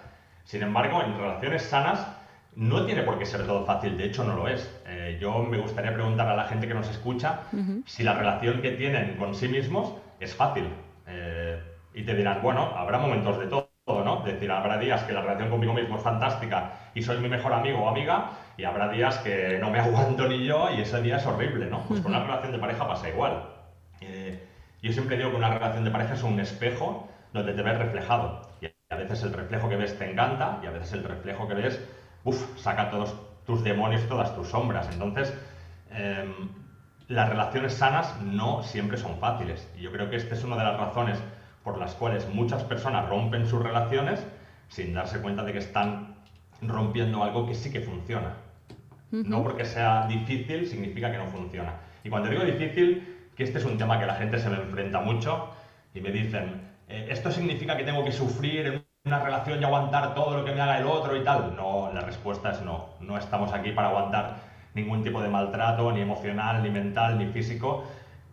Sin 0.45 0.63
embargo, 0.63 1.03
en 1.03 1.17
relaciones 1.19 1.63
sanas 1.63 2.07
no 2.57 2.87
tiene 2.87 3.03
por 3.03 3.19
qué 3.19 3.27
ser 3.27 3.47
todo 3.47 3.67
fácil, 3.67 3.99
de 3.99 4.05
hecho 4.05 4.25
no 4.25 4.37
lo 4.37 4.49
es. 4.49 4.71
Eh, 4.87 5.19
yo 5.21 5.39
me 5.43 5.59
gustaría 5.59 5.93
preguntar 5.93 6.29
a 6.29 6.37
la 6.37 6.45
gente 6.45 6.69
que 6.69 6.75
nos 6.75 6.89
escucha 6.89 7.41
si 7.85 8.03
la 8.03 8.15
relación 8.15 8.63
que 8.63 8.73
tienen 8.73 9.17
con 9.17 9.35
sí 9.35 9.49
mismos 9.49 9.93
es 10.25 10.35
fácil. 10.35 10.69
Eh, 11.07 11.63
y 11.95 12.03
te 12.03 12.15
dirán, 12.15 12.43
bueno, 12.43 12.73
habrá 12.77 12.99
momentos 12.99 13.39
de 13.39 13.47
todo, 13.47 13.69
¿no? 13.87 14.27
Es 14.27 14.35
decir, 14.35 14.51
habrá 14.51 14.79
días 14.79 15.03
que 15.05 15.13
la 15.13 15.21
relación 15.21 15.51
conmigo 15.51 15.73
mismo 15.73 15.97
es 15.97 16.03
fantástica 16.03 16.91
y 16.95 17.03
soy 17.03 17.19
mi 17.19 17.29
mejor 17.29 17.53
amigo 17.53 17.85
o 17.85 17.89
amiga, 17.89 18.31
y 18.57 18.65
habrá 18.65 18.89
días 18.89 19.19
que 19.19 19.59
no 19.61 19.71
me 19.71 19.79
aguanto 19.81 20.29
ni 20.29 20.45
yo 20.45 20.71
y 20.71 20.81
ese 20.81 21.01
día 21.03 21.17
es 21.17 21.27
horrible, 21.27 21.67
¿no? 21.67 21.83
Pues 21.83 22.01
con 22.01 22.15
una 22.15 22.25
relación 22.25 22.53
de 22.53 22.59
pareja 22.59 22.87
pasa 22.87 23.09
igual. 23.09 23.45
Eh, 24.01 24.43
yo 24.83 24.93
siempre 24.93 25.17
digo 25.17 25.31
que 25.31 25.37
una 25.37 25.53
relación 25.53 25.85
de 25.85 25.91
pareja 25.91 26.15
es 26.15 26.23
un 26.23 26.39
espejo 26.41 27.09
donde 27.33 27.53
te 27.53 27.63
ves 27.63 27.79
reflejado. 27.79 28.43
Y 28.61 28.67
a 28.91 28.97
veces 28.97 29.23
el 29.23 29.33
reflejo 29.33 29.69
que 29.69 29.77
ves 29.77 29.99
te 29.99 30.11
encanta 30.11 30.61
y 30.63 30.67
a 30.67 30.71
veces 30.71 30.93
el 30.93 31.05
reflejo 31.05 31.49
que 31.49 31.55
ves, 31.55 31.81
uff, 32.25 32.59
saca 32.59 32.91
todos 32.91 33.15
tus 33.47 33.63
demonios, 33.65 34.07
todas 34.09 34.35
tus 34.35 34.49
sombras. 34.49 34.89
Entonces, 34.93 35.35
em, 35.91 36.49
las 37.09 37.29
relaciones 37.29 37.75
sanas 37.75 38.21
no 38.23 38.63
siempre 38.63 38.97
son 38.97 39.19
fáciles. 39.19 39.69
Y 39.79 39.83
yo 39.83 39.93
creo 39.93 40.11
que 40.11 40.17
esta 40.17 40.35
es 40.35 40.45
una 40.45 40.57
de 40.57 40.65
las 40.65 40.79
razones 40.79 41.19
por 41.63 41.79
las 41.79 41.95
cuales 41.95 42.29
muchas 42.33 42.63
personas 42.65 43.09
rompen 43.09 43.47
sus 43.47 43.63
relaciones 43.63 44.25
sin 44.69 44.95
darse 44.95 45.21
cuenta 45.21 45.43
de 45.43 45.53
que 45.53 45.59
están 45.59 46.17
rompiendo 46.63 47.23
algo 47.23 47.47
que 47.47 47.55
sí 47.55 47.71
que 47.71 47.81
funciona. 47.81 48.35
No 49.11 49.45
porque 49.45 49.65
sea 49.65 50.07
difícil 50.09 50.67
significa 50.67 51.11
que 51.13 51.19
no 51.19 51.27
funciona. 51.27 51.75
Y 52.03 52.11
cuando 52.11 52.29
digo 52.29 52.43
difícil, 52.43 53.29
que 53.37 53.45
este 53.45 53.59
es 53.59 53.65
un 53.65 53.79
tema 53.79 53.99
que 54.01 54.07
la 54.07 54.15
gente 54.15 54.39
se 54.39 54.51
me 54.51 54.57
enfrenta 54.57 55.01
mucho 55.01 55.51
y 55.95 56.01
me 56.01 56.11
dicen, 56.11 56.63
eh, 56.89 57.07
¿esto 57.11 57.31
significa 57.31 57.77
que 57.77 57.85
tengo 57.85 58.05
que 58.05 58.11
sufrir 58.11 58.67
en 58.67 58.85
una 59.05 59.21
relación 59.21 59.61
y 59.61 59.65
aguantar 59.65 60.15
todo 60.15 60.39
lo 60.39 60.45
que 60.45 60.53
me 60.53 60.61
haga 60.61 60.79
el 60.79 60.87
otro 60.87 61.17
y 61.17 61.23
tal? 61.23 61.55
No, 61.55 61.93
la 61.95 62.01
respuesta 62.01 62.51
es 62.51 62.63
no. 62.63 62.89
No 63.01 63.17
estamos 63.17 63.53
aquí 63.53 63.71
para 63.71 63.89
aguantar 63.89 64.37
ningún 64.75 65.03
tipo 65.03 65.23
de 65.23 65.29
maltrato, 65.29 65.91
ni 65.93 66.01
emocional, 66.01 66.63
ni 66.63 66.71
mental, 66.71 67.19
ni 67.19 67.27
físico, 67.27 67.85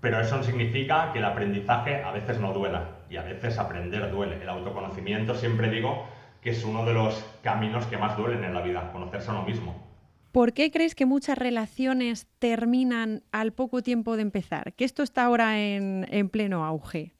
pero 0.01 0.19
eso 0.19 0.37
no 0.37 0.43
significa 0.43 1.11
que 1.13 1.19
el 1.19 1.25
aprendizaje 1.25 2.03
a 2.03 2.11
veces 2.11 2.39
no 2.39 2.53
duela 2.53 2.89
y 3.09 3.17
a 3.17 3.23
veces 3.23 3.57
aprender 3.59 4.11
duele. 4.11 4.41
El 4.41 4.49
autoconocimiento, 4.49 5.35
siempre 5.35 5.69
digo, 5.69 6.05
que 6.41 6.49
es 6.49 6.63
uno 6.63 6.85
de 6.85 6.93
los 6.93 7.23
caminos 7.43 7.85
que 7.85 7.97
más 7.97 8.17
duelen 8.17 8.43
en 8.43 8.53
la 8.53 8.61
vida, 8.61 8.91
conocerse 8.91 9.29
a 9.29 9.33
uno 9.33 9.43
mismo. 9.43 9.91
¿Por 10.31 10.53
qué 10.53 10.71
crees 10.71 10.95
que 10.95 11.05
muchas 11.05 11.37
relaciones 11.37 12.27
terminan 12.39 13.23
al 13.31 13.51
poco 13.51 13.83
tiempo 13.83 14.15
de 14.15 14.21
empezar? 14.21 14.73
Que 14.73 14.85
esto 14.85 15.03
está 15.03 15.25
ahora 15.25 15.59
en, 15.59 16.29
pleno 16.29 16.65
auge. 16.65 17.13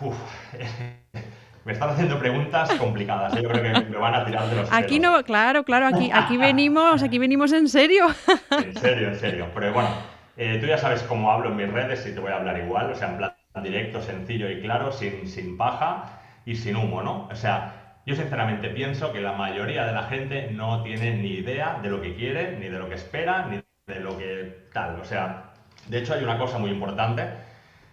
me 1.64 1.72
están 1.72 1.90
haciendo 1.90 2.18
preguntas 2.18 2.70
complicadas. 2.74 3.34
¿eh? 3.36 3.42
Yo 3.42 3.48
creo 3.48 3.62
que 3.62 3.90
me 3.90 3.96
van 3.96 4.14
a 4.14 4.24
tirar 4.24 4.48
de 4.48 4.56
los 4.56 4.72
Aquí 4.72 4.98
no, 4.98 5.22
claro, 5.24 5.64
claro, 5.64 5.86
aquí, 5.86 6.10
aquí 6.12 6.36
venimos, 6.36 7.02
aquí 7.02 7.18
venimos 7.18 7.52
en 7.52 7.68
serio. 7.68 8.06
en 8.50 8.76
serio, 8.76 9.08
en 9.08 9.16
serio. 9.16 9.46
Pero 9.54 9.72
bueno, 9.72 9.88
eh, 10.36 10.58
tú 10.60 10.66
ya 10.66 10.78
sabes 10.78 11.02
cómo 11.02 11.30
hablo 11.30 11.50
en 11.50 11.56
mis 11.56 11.72
redes 11.72 12.06
y 12.06 12.14
te 12.14 12.20
voy 12.20 12.32
a 12.32 12.36
hablar 12.36 12.58
igual, 12.58 12.90
o 12.90 12.94
sea, 12.94 13.10
en 13.10 13.18
plan 13.18 13.34
directo, 13.62 14.02
sencillo 14.02 14.50
y 14.50 14.60
claro, 14.60 14.92
sin, 14.92 15.28
sin 15.28 15.56
paja 15.56 16.20
y 16.44 16.56
sin 16.56 16.76
humo, 16.76 17.02
¿no? 17.02 17.28
O 17.30 17.36
sea, 17.36 18.00
yo 18.04 18.14
sinceramente 18.14 18.68
pienso 18.68 19.12
que 19.12 19.20
la 19.20 19.32
mayoría 19.32 19.86
de 19.86 19.92
la 19.92 20.04
gente 20.04 20.50
no 20.50 20.82
tiene 20.82 21.14
ni 21.14 21.34
idea 21.34 21.78
de 21.82 21.88
lo 21.88 22.02
que 22.02 22.14
quiere, 22.14 22.58
ni 22.58 22.68
de 22.68 22.78
lo 22.78 22.88
que 22.88 22.96
espera, 22.96 23.46
ni 23.46 23.62
de 23.86 24.00
lo 24.00 24.18
que 24.18 24.68
tal. 24.72 25.00
O 25.00 25.04
sea, 25.04 25.52
de 25.88 25.98
hecho 25.98 26.14
hay 26.14 26.22
una 26.24 26.36
cosa 26.36 26.58
muy 26.58 26.70
importante. 26.70 27.22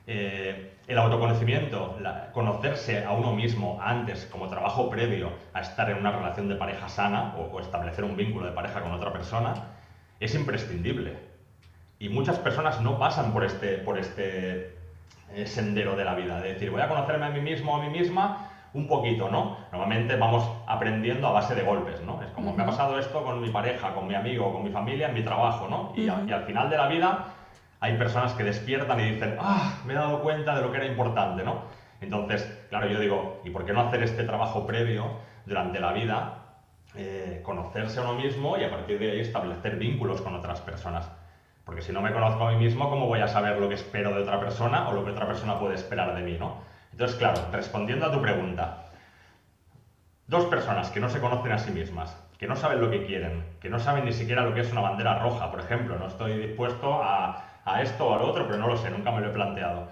Eh, 0.07 0.70
el 0.91 0.97
autoconocimiento, 0.97 1.97
conocerse 2.33 3.05
a 3.05 3.11
uno 3.11 3.33
mismo 3.33 3.79
antes 3.81 4.27
como 4.29 4.49
trabajo 4.49 4.89
previo 4.89 5.31
a 5.53 5.61
estar 5.61 5.89
en 5.89 5.97
una 5.97 6.11
relación 6.11 6.49
de 6.49 6.55
pareja 6.55 6.89
sana 6.89 7.33
o, 7.37 7.59
establecer 7.61 8.03
un 8.03 8.17
vínculo 8.17 8.45
de 8.45 8.51
pareja 8.51 8.81
con 8.81 8.91
otra 8.91 9.13
persona, 9.13 9.53
es 10.19 10.35
imprescindible. 10.35 11.17
Y 11.97 12.09
muchas 12.09 12.39
personas 12.39 12.81
no 12.81 12.99
pasan 12.99 13.31
por 13.31 13.45
este, 13.45 13.77
por 13.77 13.97
este 13.97 14.75
eh, 15.33 15.45
sendero 15.45 15.95
de 15.95 16.03
la 16.03 16.15
vida, 16.15 16.41
de 16.41 16.53
decir, 16.53 16.71
voy 16.71 16.81
a 16.81 16.89
conocerme 16.89 17.25
a 17.25 17.29
mí 17.29 17.39
mismo 17.39 17.73
o 17.73 17.81
a 17.81 17.85
mí 17.85 17.89
misma 17.89 18.49
un 18.73 18.87
poquito, 18.87 19.29
¿no? 19.29 19.57
Normalmente 19.71 20.15
vamos 20.17 20.49
aprendiendo 20.67 21.27
a 21.27 21.31
base 21.31 21.55
de 21.55 21.61
golpes, 21.61 22.01
¿no? 22.01 22.21
Es 22.21 22.31
como, 22.31 22.53
me 22.53 22.63
ha 22.63 22.65
pasado 22.65 22.99
esto 22.99 23.23
con 23.23 23.39
mi 23.41 23.49
pareja, 23.49 23.93
con 23.93 24.07
mi 24.07 24.15
amigo, 24.15 24.51
con 24.51 24.63
mi 24.63 24.71
familia, 24.71 25.07
en 25.07 25.13
mi 25.13 25.23
trabajo, 25.23 25.67
¿no? 25.69 25.93
y 25.95 26.09
al 26.09 26.43
final 26.45 26.69
de 26.69 26.77
la 26.77 26.87
vida 26.87 27.35
hay 27.81 27.97
personas 27.97 28.33
que 28.33 28.43
despiertan 28.43 28.99
y 28.99 29.11
dicen, 29.11 29.35
ah, 29.39 29.81
me 29.85 29.93
he 29.93 29.95
dado 29.95 30.21
cuenta 30.21 30.55
de 30.55 30.61
lo 30.61 30.71
que 30.71 30.77
era 30.77 30.85
importante, 30.85 31.43
¿no? 31.43 31.63
Entonces, 31.99 32.43
claro, 32.69 32.87
yo 32.87 32.99
digo, 32.99 33.41
¿y 33.43 33.49
por 33.49 33.65
qué 33.65 33.73
no 33.73 33.81
hacer 33.81 34.03
este 34.03 34.23
trabajo 34.23 34.67
previo 34.67 35.17
durante 35.45 35.79
la 35.79 35.91
vida? 35.91 36.37
Eh, 36.95 37.41
conocerse 37.43 37.99
a 37.99 38.03
uno 38.03 38.13
mismo 38.13 38.57
y 38.57 38.63
a 38.63 38.69
partir 38.69 38.99
de 38.99 39.11
ahí 39.11 39.19
establecer 39.19 39.77
vínculos 39.77 40.21
con 40.21 40.35
otras 40.35 40.61
personas. 40.61 41.11
Porque 41.65 41.81
si 41.81 41.91
no 41.91 42.01
me 42.01 42.13
conozco 42.13 42.47
a 42.47 42.51
mí 42.51 42.57
mismo, 42.57 42.87
¿cómo 42.87 43.07
voy 43.07 43.21
a 43.21 43.27
saber 43.27 43.57
lo 43.57 43.67
que 43.67 43.75
espero 43.75 44.13
de 44.13 44.21
otra 44.21 44.39
persona 44.39 44.87
o 44.89 44.93
lo 44.93 45.03
que 45.03 45.11
otra 45.11 45.25
persona 45.25 45.59
puede 45.59 45.75
esperar 45.75 46.15
de 46.15 46.21
mí, 46.21 46.37
¿no? 46.37 46.61
Entonces, 46.91 47.17
claro, 47.17 47.41
respondiendo 47.51 48.05
a 48.05 48.11
tu 48.11 48.21
pregunta, 48.21 48.85
dos 50.27 50.45
personas 50.45 50.91
que 50.91 50.99
no 50.99 51.09
se 51.09 51.19
conocen 51.19 51.51
a 51.51 51.57
sí 51.57 51.71
mismas, 51.71 52.15
que 52.37 52.47
no 52.47 52.55
saben 52.55 52.79
lo 52.79 52.91
que 52.91 53.05
quieren, 53.05 53.43
que 53.59 53.69
no 53.69 53.79
saben 53.79 54.05
ni 54.05 54.13
siquiera 54.13 54.43
lo 54.43 54.53
que 54.53 54.61
es 54.61 54.71
una 54.71 54.81
bandera 54.81 55.17
roja, 55.19 55.49
por 55.49 55.61
ejemplo, 55.61 55.97
no 55.97 56.07
estoy 56.07 56.37
dispuesto 56.37 57.01
a 57.01 57.50
a 57.65 57.81
esto 57.81 58.07
o 58.07 58.13
a 58.13 58.17
lo 58.19 58.29
otro, 58.29 58.45
pero 58.47 58.57
no 58.57 58.67
lo 58.67 58.77
sé, 58.77 58.89
nunca 58.89 59.11
me 59.11 59.21
lo 59.21 59.29
he 59.29 59.33
planteado. 59.33 59.89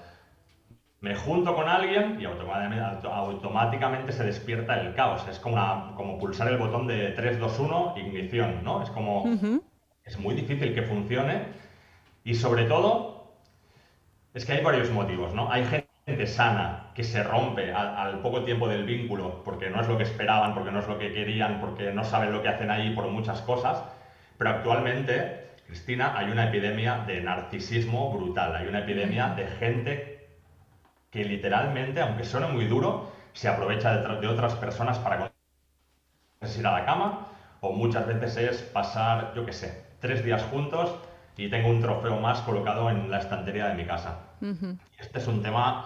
Me 1.02 1.16
junto 1.16 1.56
con 1.56 1.70
alguien 1.70 2.20
y 2.20 2.26
automáticamente, 2.26 4.12
se 4.12 4.26
despierta 4.26 4.82
el 4.82 4.94
caos. 4.96 5.26
Es 5.30 5.40
como, 5.40 5.96
como 5.96 6.18
pulsar 6.18 6.50
el 6.50 6.58
botón 6.58 6.88
de 6.88 7.12
3, 7.12 7.40
2, 7.40 7.60
1, 7.60 7.94
ignición, 7.98 8.64
¿no? 8.64 8.84
Es 8.84 8.90
como... 8.90 9.24
Es 10.04 10.20
muy 10.20 10.34
difícil 10.34 10.74
que 10.74 10.82
funcione 10.82 11.44
y 12.24 12.34
sobre 12.34 12.66
todo 12.66 13.32
es 14.34 14.46
que 14.46 14.54
hay 14.54 14.64
varios 14.64 14.90
motivos, 14.90 15.34
¿no? 15.34 15.52
Hay 15.52 15.66
gente 15.66 16.28
sana 16.28 16.92
que 16.96 17.04
se 17.04 17.24
rompe 17.24 17.72
al, 17.72 17.96
al, 17.96 18.20
poco 18.22 18.44
tiempo 18.44 18.68
del 18.68 18.86
vínculo 18.86 19.44
porque 19.44 19.70
no 19.70 19.82
es 19.82 19.88
lo 19.88 19.98
que 19.98 20.04
esperaban, 20.04 20.56
porque 20.56 20.72
no 20.72 20.80
es 20.80 20.88
lo 20.88 20.98
que 20.98 21.14
querían, 21.14 21.62
porque 21.62 21.92
no 21.92 22.04
saben 22.04 22.32
lo 22.32 22.42
que 22.42 22.50
hacen 22.50 22.72
ahí 22.72 22.94
por 22.96 23.08
muchas 23.08 23.42
cosas, 23.42 23.84
pero 24.38 24.50
actualmente 24.50 25.49
Cristina, 25.70 26.18
hay 26.18 26.32
una 26.32 26.46
epidemia 26.46 27.04
de 27.06 27.22
narcisismo 27.22 28.12
brutal, 28.12 28.56
hay 28.56 28.68
una 28.68 28.80
epidemia 28.80 29.36
de 29.36 29.46
gente 29.46 30.28
que 31.12 31.24
literalmente, 31.24 32.02
aunque 32.02 32.24
suene 32.24 32.48
muy 32.48 32.66
duro, 32.66 33.12
se 33.34 33.50
aprovecha 33.50 33.98
de, 33.98 34.28
otras 34.28 34.56
personas 34.56 34.98
para 34.98 35.32
ir 36.42 36.66
a 36.66 36.72
la 36.72 36.86
cama 36.86 37.28
o 37.62 37.72
muchas 37.72 38.08
veces 38.08 38.38
es 38.38 38.62
pasar, 38.64 39.34
yo 39.36 39.46
qué 39.46 39.54
sé, 39.54 39.86
tres 40.00 40.26
días 40.26 40.42
juntos 40.46 40.96
y 41.38 41.52
tengo 41.52 41.70
un 41.70 41.82
trofeo 41.82 42.20
más 42.20 42.42
colocado 42.42 42.90
en 42.90 43.12
la 43.12 43.20
estantería 43.20 43.68
de 43.68 43.76
mi 43.76 43.86
casa. 43.86 44.22
Este 44.98 45.20
es 45.20 45.28
un 45.28 45.44
tema 45.44 45.86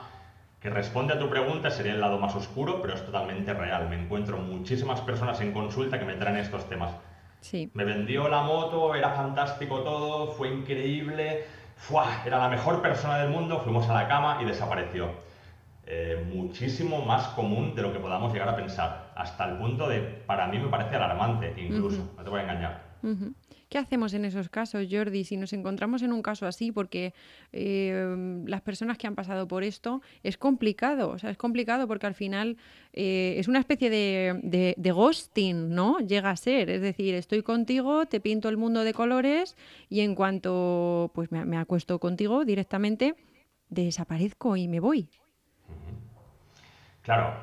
que 0.61 0.69
responde 0.69 1.13
a 1.13 1.19
tu 1.19 1.29
pregunta, 1.29 1.69
sería 1.69 1.91
el 1.91 1.99
lado 1.99 2.19
más 2.19 2.33
oscuro, 2.35 2.81
pero 2.81 2.93
es 2.93 3.05
totalmente 3.05 3.53
real. 3.53 3.89
Me 3.89 4.01
encuentro 4.01 4.37
muchísimas 4.37 5.01
personas 5.01 5.41
en 5.41 5.51
consulta 5.51 5.99
que 5.99 6.05
me 6.05 6.13
traen 6.13 6.37
estos 6.37 6.69
temas. 6.69 6.91
Me 7.73 7.83
vendió 7.83 8.27
la 8.29 8.41
moto, 8.41 8.95
era 8.95 9.11
fantástico 9.11 9.81
todo, 9.81 10.27
fue 10.33 10.49
increíble, 10.49 11.45
era 12.25 12.39
la 12.39 12.49
mejor 12.49 12.81
persona 12.81 13.17
del 13.19 13.29
mundo, 13.29 13.59
fuimos 13.59 13.89
a 13.89 13.93
la 13.93 14.07
cama 14.07 14.39
y 14.41 14.45
desapareció. 14.45 15.09
Eh, 15.85 16.25
muchísimo 16.33 17.03
más 17.03 17.27
común 17.29 17.75
de 17.75 17.81
lo 17.81 17.91
que 17.91 17.99
podamos 17.99 18.31
llegar 18.31 18.47
a 18.47 18.55
pensar, 18.55 19.11
hasta 19.15 19.49
el 19.49 19.57
punto 19.57 19.89
de, 19.89 19.99
para 19.99 20.47
mí 20.47 20.57
me 20.57 20.69
parece 20.69 20.95
alarmante 20.95 21.53
incluso, 21.57 22.09
no 22.15 22.23
te 22.23 22.29
voy 22.29 22.39
a 22.39 22.43
engañar. 22.43 22.81
¿Qué 23.73 23.79
hacemos 23.79 24.13
en 24.13 24.23
esos 24.23 24.49
casos, 24.49 24.85
Jordi, 24.87 25.23
si 25.23 25.35
nos 25.35 25.51
encontramos 25.51 26.03
en 26.03 26.13
un 26.13 26.21
caso 26.21 26.45
así? 26.45 26.71
Porque 26.71 27.15
eh, 27.51 28.43
las 28.45 28.61
personas 28.61 28.99
que 28.99 29.07
han 29.07 29.15
pasado 29.15 29.47
por 29.47 29.63
esto 29.63 30.03
es 30.21 30.37
complicado, 30.37 31.09
o 31.09 31.17
sea, 31.17 31.31
es 31.31 31.37
complicado 31.37 31.87
porque 31.87 32.05
al 32.05 32.13
final 32.13 32.57
eh, 32.93 33.33
es 33.39 33.47
una 33.47 33.57
especie 33.57 33.89
de, 33.89 34.75
ghosting, 34.77 35.73
¿no? 35.73 35.97
Llega 35.97 36.29
a 36.29 36.35
ser, 36.35 36.69
es 36.69 36.81
decir, 36.81 37.15
estoy 37.15 37.41
contigo, 37.41 38.05
te 38.05 38.19
pinto 38.19 38.47
el 38.47 38.57
mundo 38.57 38.83
de 38.83 38.93
colores 38.93 39.57
y 39.89 40.01
en 40.01 40.13
cuanto 40.13 41.09
pues 41.15 41.31
me, 41.31 41.57
acuesto 41.57 41.97
contigo 41.97 42.45
directamente, 42.45 43.15
desaparezco 43.69 44.55
y 44.55 44.67
me 44.67 44.81
voy. 44.81 45.09
Claro, 47.01 47.33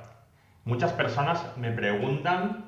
muchas 0.65 0.93
personas 0.93 1.57
me 1.57 1.73
preguntan 1.73 2.66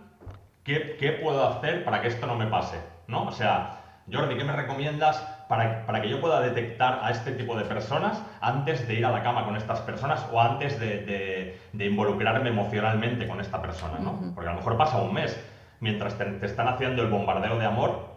qué 0.64 1.20
puedo 1.22 1.46
hacer 1.46 1.84
para 1.84 2.02
que 2.02 2.08
esto 2.08 2.26
no 2.26 2.34
me 2.34 2.48
pase. 2.48 2.91
¿No? 3.12 3.26
O 3.26 3.32
sea, 3.32 3.82
Jordi, 4.12 4.36
¿qué 4.36 4.42
me 4.42 4.52
recomiendas 4.52 5.20
para, 5.48 5.86
para, 5.86 6.02
que 6.02 6.08
yo 6.08 6.20
pueda 6.20 6.40
detectar 6.40 7.00
a 7.02 7.10
este 7.10 7.32
tipo 7.32 7.56
de 7.56 7.64
personas 7.64 8.20
antes 8.40 8.88
de 8.88 8.94
ir 8.94 9.06
a 9.06 9.12
la 9.12 9.22
cama 9.22 9.44
con 9.44 9.54
estas 9.54 9.80
personas 9.82 10.26
o 10.32 10.40
antes 10.40 10.80
de, 10.80 11.56
de, 11.72 11.86
involucrarme 11.86 12.48
emocionalmente 12.48 13.28
con 13.28 13.40
esta 13.40 13.62
persona, 13.62 13.98
¿no? 14.00 14.32
Porque 14.34 14.48
a 14.48 14.52
lo 14.52 14.58
mejor 14.58 14.76
pasa 14.76 14.98
un 14.98 15.14
mes 15.14 15.38
mientras 15.78 16.18
te, 16.18 16.44
están 16.44 16.66
haciendo 16.68 17.02
el 17.02 17.10
bombardeo 17.10 17.58
de 17.58 17.66
amor, 17.66 18.10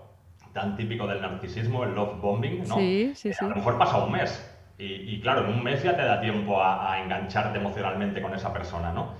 tan 0.54 0.76
típico 0.78 1.06
del 1.06 1.22
narcisismo, 1.22 1.84
el 1.84 1.94
love 1.94 2.20
bombing, 2.22 2.68
¿no? 2.68 2.78
Sí, 2.78 3.12
sí, 3.14 3.34
sí. 3.34 3.46
A 3.46 3.50
lo 3.50 3.56
mejor 3.56 3.78
pasa 3.78 3.98
un 3.98 4.14
mes. 4.14 4.52
Y, 4.78 4.86
y, 4.86 5.22
claro, 5.22 5.46
en 5.46 5.54
un 5.54 5.64
mes 5.64 5.84
ya 5.84 5.96
te 5.96 6.04
da 6.04 6.20
tiempo 6.20 6.62
a, 6.62 6.94
a 6.94 7.02
engancharte 7.02 7.60
emocionalmente 7.60 8.22
con 8.22 8.34
esa 8.34 8.52
persona, 8.52 8.92
¿no? 8.92 9.14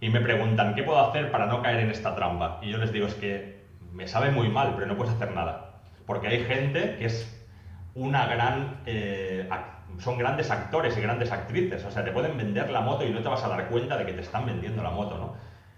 Y 0.00 0.08
me 0.08 0.20
preguntan, 0.20 0.74
¿qué 0.74 0.82
puedo 0.82 1.00
hacer 1.00 1.30
para 1.30 1.46
no 1.46 1.62
caer 1.62 1.80
en 1.80 1.90
esta 1.90 2.14
trampa? 2.14 2.58
Y 2.62 2.70
yo 2.70 2.78
les 2.78 2.92
digo, 2.92 3.06
es 3.06 3.14
que 3.14 3.55
me 3.96 4.06
sabe 4.06 4.30
muy 4.30 4.48
mal, 4.48 4.74
pero 4.74 4.86
no 4.86 4.96
puedes 4.96 5.14
hacer 5.14 5.32
nada. 5.32 5.80
Porque 6.06 6.28
hay 6.28 6.44
gente 6.44 6.96
que 6.98 7.06
es 7.06 7.46
una 7.94 8.26
gran... 8.26 8.80
Eh, 8.86 9.48
son 9.98 10.18
grandes 10.18 10.50
actores 10.50 10.96
y 10.98 11.00
grandes 11.00 11.32
actrices, 11.32 11.84
o 11.84 11.90
sea, 11.90 12.04
te 12.04 12.12
pueden 12.12 12.36
vender 12.36 12.70
la 12.70 12.82
moto 12.82 13.04
y 13.04 13.10
no 13.10 13.22
te 13.22 13.28
vas 13.28 13.42
a 13.44 13.48
dar 13.48 13.68
cuenta 13.68 13.96
de 13.96 14.04
que 14.04 14.12
te 14.12 14.20
están 14.20 14.44
vendiendo 14.44 14.82
la 14.82 14.90
moto, 14.90 15.16
¿no? 15.16 15.34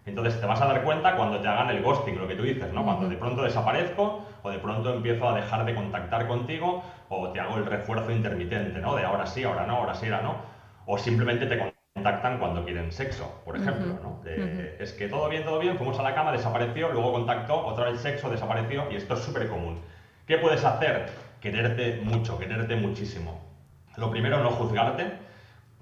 Entonces 0.06 0.40
te 0.40 0.46
vas 0.46 0.60
a 0.60 0.66
dar 0.66 0.82
cuenta 0.82 1.14
cuando 1.16 1.40
te 1.40 1.46
hagan 1.46 1.70
el 1.70 1.82
ghosting, 1.82 2.18
lo 2.18 2.26
que 2.26 2.34
tú 2.34 2.42
dices, 2.42 2.72
¿no? 2.72 2.82
Cuando 2.82 3.08
de 3.08 3.16
pronto 3.16 3.42
desaparezco 3.42 4.24
o 4.42 4.50
de 4.50 4.58
pronto 4.58 4.92
empiezo 4.92 5.28
a 5.28 5.36
dejar 5.36 5.64
de 5.66 5.74
contactar 5.74 6.26
contigo 6.26 6.82
o 7.10 7.28
te 7.28 7.40
hago 7.40 7.58
el 7.58 7.66
refuerzo 7.66 8.10
intermitente, 8.10 8.80
¿no? 8.80 8.96
De 8.96 9.04
ahora 9.04 9.26
sí, 9.26 9.44
ahora 9.44 9.66
no, 9.66 9.76
ahora 9.76 9.94
sí, 9.94 10.06
ahora 10.06 10.22
no. 10.22 10.36
O 10.86 10.98
simplemente 10.98 11.46
te 11.46 11.77
contactan 11.98 12.38
cuando 12.38 12.64
quieren 12.64 12.92
sexo, 12.92 13.42
por 13.44 13.56
ejemplo, 13.56 13.98
¿no? 14.02 14.20
Es 14.78 14.92
que 14.92 15.08
todo 15.08 15.28
bien, 15.28 15.44
todo 15.44 15.58
bien, 15.58 15.76
fuimos 15.76 15.98
a 15.98 16.02
la 16.02 16.14
cama, 16.14 16.32
desapareció, 16.32 16.90
luego 16.92 17.12
contactó, 17.12 17.66
otra 17.66 17.90
vez 17.90 18.00
sexo, 18.00 18.30
desapareció 18.30 18.90
y 18.90 18.96
esto 18.96 19.14
es 19.14 19.20
súper 19.20 19.48
común. 19.48 19.80
¿Qué 20.26 20.38
puedes 20.38 20.64
hacer? 20.64 21.06
Quererte 21.40 22.00
mucho, 22.04 22.38
quererte 22.38 22.76
muchísimo. 22.76 23.40
Lo 23.96 24.10
primero, 24.10 24.42
no 24.42 24.50
juzgarte, 24.50 25.12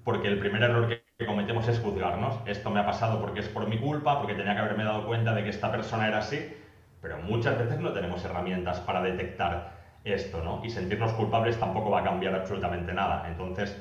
porque 0.05 0.29
el 0.29 0.39
primer 0.39 0.63
error 0.63 0.89
que 0.89 1.27
cometemos 1.27 1.69
es 1.69 1.81
juzgarnos. 1.81 2.37
Esto 2.47 2.71
me 2.71 2.81
ha 2.81 2.87
pasado 2.87 3.21
porque 3.21 3.41
es 3.41 3.49
por 3.49 3.69
mi 3.69 3.79
culpa, 3.79 4.19
porque 4.19 4.35
tenía 4.35 4.55
que 4.55 4.61
haberme 4.61 4.85
dado 4.85 5.07
cuenta 5.07 5.35
de 5.35 5.45
que 5.45 5.51
esta 5.51 5.71
persona 5.71 6.09
era 6.09 6.19
así, 6.19 6.57
pero 7.03 7.19
muchas 7.19 7.59
veces 7.59 7.79
no 7.79 7.93
tenemos 7.93 8.25
herramientas 8.25 8.81
para 8.81 9.03
detectar 9.03 9.73
esto, 10.05 10.43
¿no? 10.43 10.65
Y 10.65 10.71
sentirnos 10.71 11.13
culpables 11.13 11.59
tampoco 11.59 11.91
va 11.91 12.01
a 12.01 12.05
cambiar 12.05 12.35
absolutamente 12.35 12.93
nada. 12.95 13.29
Entonces, 13.29 13.77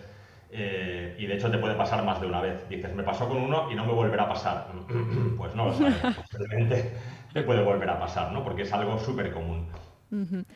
eh, 0.52 1.16
y 1.18 1.26
de 1.26 1.36
hecho 1.36 1.50
te 1.50 1.58
puede 1.58 1.76
pasar 1.76 2.04
más 2.04 2.22
de 2.22 2.28
una 2.28 2.42
vez. 2.42 2.68
Dices, 2.70 2.94
me 2.94 3.04
pasó 3.04 3.28
con 3.28 3.38
uno 3.38 3.72
y 3.72 3.76
no 3.76 3.86
me 3.86 3.94
volverá 3.94 4.24
a 4.24 4.30
pasar. 4.30 4.68
pues 5.38 5.56
no 5.56 5.66
lo 5.66 5.74
sabes, 5.74 5.96
posiblemente 6.32 6.94
te 7.34 7.42
puede 7.44 7.64
volver 7.64 7.90
a 7.90 8.00
pasar, 8.00 8.32
¿no? 8.32 8.44
Porque 8.44 8.64
es 8.64 8.74
algo 8.74 8.98
súper 9.00 9.32
común. 9.32 9.68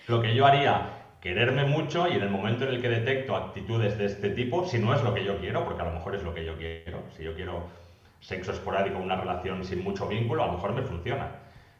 Lo 0.07 0.21
que 0.21 0.33
yo 0.33 0.45
haría, 0.45 0.89
quererme 1.19 1.65
mucho 1.65 2.07
y 2.07 2.13
en 2.13 2.23
el 2.23 2.29
momento 2.29 2.63
en 2.63 2.75
el 2.75 2.81
que 2.81 2.89
detecto 2.89 3.35
actitudes 3.35 3.97
de 3.97 4.05
este 4.05 4.29
tipo, 4.29 4.65
si 4.65 4.79
no 4.79 4.93
es 4.93 5.03
lo 5.03 5.13
que 5.13 5.25
yo 5.25 5.37
quiero, 5.39 5.65
porque 5.65 5.81
a 5.81 5.85
lo 5.85 5.91
mejor 5.91 6.15
es 6.15 6.23
lo 6.23 6.33
que 6.33 6.45
yo 6.45 6.55
quiero, 6.57 7.03
si 7.17 7.23
yo 7.23 7.35
quiero 7.35 7.67
sexo 8.21 8.51
esporádico, 8.51 8.99
una 8.99 9.15
relación 9.15 9.63
sin 9.63 9.83
mucho 9.83 10.07
vínculo, 10.07 10.43
a 10.43 10.47
lo 10.47 10.53
mejor 10.53 10.73
me 10.73 10.83
funciona. 10.83 11.27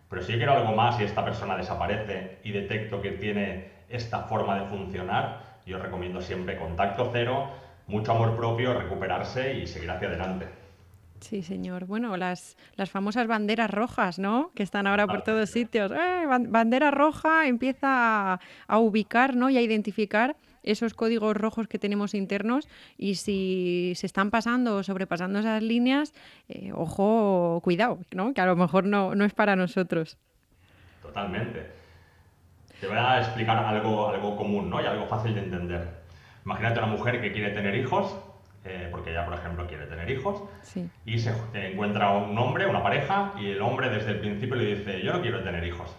Pero 0.10 0.22
si 0.23 0.31
yo 0.31 0.38
quiero 0.38 0.53
algo 0.53 0.73
más 0.73 0.99
y 0.99 1.03
esta 1.03 1.23
persona 1.23 1.56
desaparece 1.56 2.40
y 2.44 2.52
detecto 2.52 3.02
que 3.02 3.11
tiene 3.11 3.69
esta 3.90 4.23
forma 4.23 4.60
de 4.60 4.68
funcionar, 4.68 5.60
yo 5.65 5.77
recomiendo 5.77 6.19
siempre 6.19 6.57
contacto 6.57 7.10
cero, 7.14 7.49
mucho 7.90 8.11
amor 8.11 8.36
propio, 8.38 8.74
recuperarse 8.74 9.57
y 9.57 9.68
seguir 9.68 9.91
hacia 9.91 10.07
adelante. 10.07 10.48
Sí, 11.20 11.44
señor. 11.44 11.86
Bueno, 11.86 12.16
las, 12.16 12.57
las 12.76 12.90
famosas 12.90 13.28
banderas 13.28 13.70
rojas, 13.70 14.20
¿no? 14.20 14.52
Que 14.56 14.64
están 14.64 14.88
ahora 14.88 15.06
por 15.06 15.22
todos 15.22 15.49
sitios. 15.49 15.91
¡Eh, 15.91 16.26
bandera 16.48 16.91
roja 16.91 17.48
empieza 17.48 18.40
a, 18.68 18.80
ubicar 18.80 19.36
¿no? 19.36 19.49
y 19.49 19.57
a 19.57 19.61
identificar 19.61 20.38
esos 20.64 20.94
códigos 20.94 21.36
rojos 21.36 21.68
que 21.68 21.80
tenemos 21.80 22.14
internos 22.14 22.68
y 22.98 23.16
si 23.16 23.94
se 23.95 24.06
están 24.06 24.30
pasando 24.30 24.78
o 24.78 24.84
sobrepasando 24.84 25.40
esas 25.40 25.61
líneas, 25.61 26.14
eh, 26.48 26.72
ojo, 26.74 27.60
cuidado, 27.64 27.99
¿no? 28.11 28.34
Que 28.34 28.41
a 28.41 28.45
lo 28.45 28.56
mejor 28.56 28.86
no, 28.86 29.16
no 29.16 29.26
es 29.26 29.34
para 29.34 29.56
nosotros. 29.56 30.18
Totalmente. 31.02 31.72
Te 32.80 32.88
voy 32.88 32.98
a 32.98 33.20
explicar 33.20 33.57
algo, 33.57 34.07
algo 34.10 34.38
común 34.38 34.70
¿no? 34.70 34.82
y 34.82 34.86
algo 34.86 35.06
fácil 35.07 35.36
de 35.36 35.41
entender. 35.41 35.99
Imagínate 36.45 36.80
una 36.80 36.88
mujer 36.88 37.22
que 37.22 37.32
quiere 37.32 37.52
tener 37.52 37.76
hijos, 37.76 38.16
eh, 38.66 38.88
porque 38.91 39.11
ella, 39.11 39.26
por 39.26 39.34
ejemplo, 39.34 39.68
quiere 39.68 39.86
tener 39.86 40.10
hijos, 40.10 40.44
y 41.06 41.20
se 41.20 41.34
encuentra 41.53 42.11
un 42.11 42.38
hombre, 42.38 42.68
una 42.68 42.84
pareja, 42.84 43.34
y 43.40 43.52
el 43.52 43.61
hombre 43.61 43.90
desde 43.90 44.11
el 44.11 44.20
principio 44.20 44.56
le 44.56 44.76
dice, 44.76 45.02
yo 45.02 45.14
no 45.14 45.22
quiero 45.22 45.44
tener 45.44 45.64
hijos. 45.64 45.95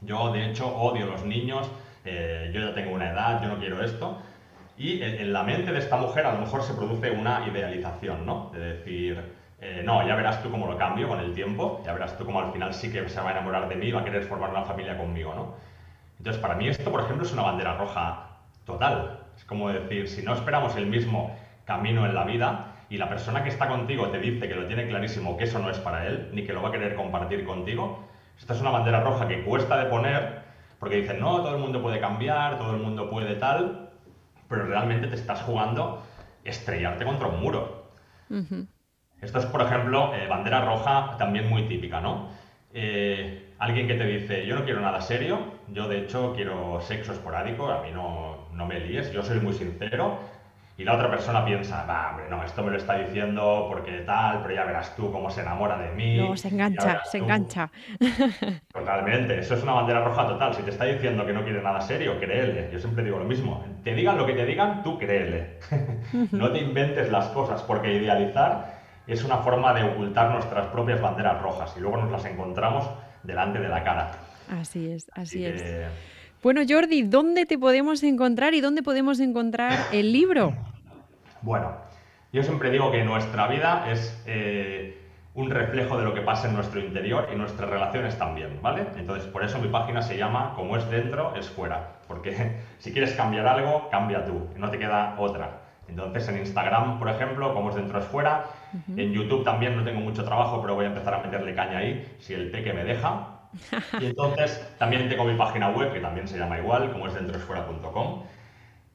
Yo, 0.00 0.32
de 0.32 0.50
hecho, 0.50 0.66
odio 0.76 1.06
los 1.06 1.24
niños, 1.24 1.70
eh, 2.04 2.50
yo 2.52 2.60
ya 2.60 2.74
tengo 2.74 2.92
una 2.92 3.10
edad, 3.10 3.42
yo 3.42 3.48
no 3.48 3.58
quiero 3.58 3.82
esto. 3.82 4.20
Y 4.76 5.02
en, 5.02 5.32
la 5.32 5.42
mente 5.44 5.72
de 5.72 5.78
esta 5.78 5.96
mujer 5.96 6.26
a 6.26 6.34
lo 6.34 6.40
mejor 6.40 6.62
se 6.62 6.74
produce 6.74 7.10
una 7.10 7.46
idealización, 7.46 8.26
¿no? 8.26 8.50
De 8.52 8.58
decir, 8.58 9.20
eh, 9.60 9.82
no, 9.84 10.06
ya 10.06 10.16
verás 10.16 10.42
tú 10.42 10.50
cómo 10.50 10.66
lo 10.66 10.76
cambio 10.76 11.08
con 11.08 11.20
el 11.20 11.32
tiempo, 11.32 11.80
ya 11.84 11.92
verás 11.92 12.18
tú 12.18 12.24
cómo 12.24 12.40
al 12.40 12.52
final 12.52 12.74
sí 12.74 12.90
que 12.92 13.08
se 13.08 13.20
va 13.20 13.28
a 13.28 13.32
enamorar 13.32 13.68
de 13.68 13.76
mí 13.76 13.92
va 13.92 14.00
a 14.00 14.04
querer 14.04 14.24
formar 14.24 14.50
una 14.50 14.62
familia 14.62 14.98
conmigo, 14.98 15.32
¿no? 15.34 15.54
Entonces, 16.18 16.40
para 16.42 16.54
mí 16.54 16.68
esto, 16.68 16.90
por 16.90 17.02
ejemplo, 17.02 17.24
es 17.24 17.32
una 17.32 17.42
bandera 17.42 17.76
roja 17.76 18.28
total. 18.64 19.23
Es 19.36 19.44
como 19.44 19.70
decir, 19.70 20.08
si 20.08 20.22
no 20.22 20.34
esperamos 20.34 20.76
el 20.76 20.86
mismo 20.86 21.36
camino 21.64 22.06
en 22.06 22.14
la 22.14 22.24
vida 22.24 22.76
y 22.88 22.98
la 22.98 23.08
persona 23.08 23.42
que 23.42 23.48
está 23.48 23.68
contigo 23.68 24.08
te 24.08 24.18
dice 24.18 24.48
que 24.48 24.54
lo 24.54 24.66
tiene 24.66 24.86
clarísimo, 24.86 25.36
que 25.36 25.44
eso 25.44 25.58
no 25.58 25.70
es 25.70 25.78
para 25.78 26.06
él, 26.06 26.30
ni 26.32 26.44
que 26.44 26.52
lo 26.52 26.62
va 26.62 26.68
a 26.68 26.72
querer 26.72 26.94
compartir 26.94 27.44
contigo, 27.44 28.04
esta 28.38 28.54
es 28.54 28.60
una 28.60 28.70
bandera 28.70 29.00
roja 29.00 29.28
que 29.28 29.42
cuesta 29.42 29.78
de 29.78 29.86
poner, 29.86 30.42
porque 30.78 30.96
dicen, 30.96 31.20
no, 31.20 31.36
todo 31.38 31.54
el 31.54 31.60
mundo 31.60 31.80
puede 31.80 32.00
cambiar, 32.00 32.58
todo 32.58 32.74
el 32.74 32.82
mundo 32.82 33.08
puede 33.08 33.36
tal, 33.36 33.90
pero 34.48 34.66
realmente 34.66 35.06
te 35.06 35.14
estás 35.14 35.42
jugando 35.42 36.02
estrellarte 36.44 37.04
contra 37.04 37.28
un 37.28 37.40
muro. 37.40 37.90
Esto 39.20 39.38
es, 39.38 39.46
por 39.46 39.62
ejemplo, 39.62 40.14
eh, 40.14 40.26
bandera 40.28 40.64
roja 40.64 41.16
también 41.16 41.48
muy 41.48 41.66
típica, 41.66 42.00
¿no? 42.00 42.28
Eh, 42.72 43.54
alguien 43.58 43.86
que 43.86 43.94
te 43.94 44.04
dice, 44.04 44.46
yo 44.46 44.56
no 44.56 44.64
quiero 44.64 44.80
nada 44.80 45.00
serio, 45.00 45.38
yo 45.68 45.88
de 45.88 46.00
hecho 46.00 46.34
quiero 46.34 46.80
sexo 46.80 47.12
esporádico, 47.12 47.70
a 47.70 47.82
mí 47.82 47.90
no, 47.92 48.33
no 48.54 48.66
me 48.66 48.80
líes, 48.80 49.12
yo 49.12 49.22
soy 49.22 49.40
muy 49.40 49.52
sincero, 49.52 50.18
y 50.76 50.82
la 50.82 50.94
otra 50.94 51.08
persona 51.08 51.44
piensa, 51.44 51.84
va, 51.86 52.10
hombre, 52.10 52.26
no, 52.28 52.42
esto 52.42 52.64
me 52.64 52.72
lo 52.72 52.78
está 52.78 52.98
diciendo 52.98 53.66
porque 53.68 54.00
tal, 54.00 54.42
pero 54.42 54.54
ya 54.54 54.64
verás 54.64 54.96
tú 54.96 55.12
cómo 55.12 55.30
se 55.30 55.42
enamora 55.42 55.78
de 55.78 55.92
mí. 55.92 56.16
No, 56.16 56.36
se 56.36 56.48
engancha, 56.48 57.04
se 57.04 57.18
engancha. 57.18 57.70
Totalmente, 58.72 59.38
eso 59.38 59.54
es 59.54 59.62
una 59.62 59.74
bandera 59.74 60.02
roja 60.02 60.26
total. 60.26 60.52
Si 60.52 60.64
te 60.64 60.70
está 60.70 60.86
diciendo 60.86 61.24
que 61.24 61.32
no 61.32 61.44
quiere 61.44 61.62
nada 61.62 61.80
serio, 61.80 62.18
créele. 62.18 62.70
Yo 62.72 62.80
siempre 62.80 63.04
digo 63.04 63.20
lo 63.20 63.24
mismo. 63.24 63.64
Te 63.84 63.94
digan 63.94 64.18
lo 64.18 64.26
que 64.26 64.32
te 64.32 64.44
digan, 64.44 64.82
tú 64.82 64.98
créele. 64.98 65.60
no 66.32 66.50
te 66.50 66.58
inventes 66.58 67.08
las 67.12 67.28
cosas, 67.28 67.62
porque 67.62 67.94
idealizar 67.94 68.80
es 69.06 69.22
una 69.22 69.38
forma 69.38 69.72
de 69.74 69.84
ocultar 69.84 70.32
nuestras 70.32 70.66
propias 70.68 71.00
banderas 71.00 71.40
rojas 71.40 71.72
y 71.76 71.80
luego 71.80 71.98
nos 71.98 72.10
las 72.10 72.24
encontramos 72.24 72.90
delante 73.22 73.60
de 73.60 73.68
la 73.68 73.84
cara. 73.84 74.10
Así 74.50 74.90
es, 74.90 75.08
así 75.14 75.44
es. 75.44 75.62
Bueno, 76.44 76.60
Jordi, 76.68 77.00
¿dónde 77.00 77.46
te 77.46 77.56
podemos 77.56 78.02
encontrar 78.02 78.52
y 78.52 78.60
dónde 78.60 78.82
podemos 78.82 79.18
encontrar 79.18 79.78
el 79.92 80.12
libro? 80.12 80.52
Bueno, 81.40 81.72
yo 82.34 82.42
siempre 82.42 82.68
digo 82.68 82.92
que 82.92 83.02
nuestra 83.02 83.48
vida 83.48 83.90
es 83.90 84.22
eh, 84.26 85.08
un 85.32 85.48
reflejo 85.48 85.96
de 85.96 86.04
lo 86.04 86.12
que 86.12 86.20
pasa 86.20 86.46
en 86.46 86.54
nuestro 86.54 86.80
interior 86.80 87.30
y 87.32 87.36
nuestras 87.36 87.70
relaciones 87.70 88.18
también, 88.18 88.60
¿vale? 88.60 88.84
Entonces, 88.98 89.26
por 89.26 89.42
eso 89.42 89.58
mi 89.58 89.68
página 89.68 90.02
se 90.02 90.18
llama 90.18 90.52
Como 90.54 90.76
es 90.76 90.86
dentro, 90.90 91.34
es 91.34 91.48
fuera. 91.48 91.94
Porque 92.06 92.58
si 92.78 92.92
quieres 92.92 93.14
cambiar 93.14 93.46
algo, 93.46 93.88
cambia 93.88 94.22
tú, 94.26 94.46
no 94.58 94.68
te 94.68 94.78
queda 94.78 95.16
otra. 95.18 95.62
Entonces, 95.88 96.28
en 96.28 96.40
Instagram, 96.40 96.98
por 96.98 97.08
ejemplo, 97.08 97.54
Como 97.54 97.70
es 97.70 97.76
dentro, 97.76 98.00
es 98.00 98.04
fuera. 98.04 98.44
En 98.94 99.14
YouTube 99.14 99.44
también 99.44 99.78
no 99.78 99.82
tengo 99.82 100.00
mucho 100.00 100.26
trabajo, 100.26 100.60
pero 100.60 100.74
voy 100.74 100.84
a 100.84 100.88
empezar 100.88 101.14
a 101.14 101.22
meterle 101.22 101.54
caña 101.54 101.78
ahí, 101.78 102.06
si 102.18 102.34
el 102.34 102.52
que 102.52 102.72
me 102.74 102.84
deja. 102.84 103.33
Y 104.00 104.06
entonces 104.06 104.74
también 104.78 105.08
tengo 105.08 105.24
mi 105.24 105.36
página 105.36 105.70
web, 105.70 105.92
que 105.92 106.00
también 106.00 106.28
se 106.28 106.38
llama 106.38 106.58
igual, 106.58 106.92
como 106.92 107.06
es 107.06 107.14
dentroesfuera.com. 107.14 108.24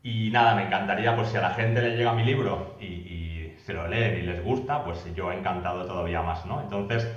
Y 0.03 0.30
nada, 0.31 0.56
me 0.56 0.64
encantaría, 0.64 1.15
pues 1.15 1.30
si 1.30 1.38
a 1.38 1.41
la 1.41 1.52
gente 1.52 1.81
le 1.81 1.98
llega 1.98 2.14
mi 2.14 2.23
libro 2.23 2.77
y, 2.80 3.53
se 3.65 3.73
lo 3.73 3.88
leen 3.88 4.18
y 4.18 4.22
les 4.23 4.44
gusta, 4.44 4.84
pues 4.84 5.06
yo 5.14 5.31
encantado 5.31 5.86
todavía 5.86 6.23
más, 6.23 6.44
¿no? 6.45 6.60
Entonces, 6.61 7.07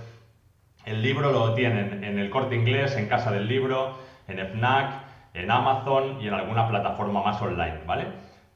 el 0.84 1.00
libro 1.00 1.32
lo 1.32 1.54
tienen 1.54 2.04
en 2.04 2.18
el 2.18 2.28
corte 2.28 2.56
inglés, 2.56 2.94
en 2.96 3.08
Casa 3.08 3.30
del 3.30 3.48
Libro, 3.48 3.96
en 4.28 4.38
FNAC, 4.38 4.92
en 5.32 5.50
Amazon 5.50 6.20
y 6.20 6.28
en 6.28 6.34
alguna 6.34 6.68
plataforma 6.68 7.22
más 7.22 7.40
online, 7.40 7.80
¿vale? 7.86 8.06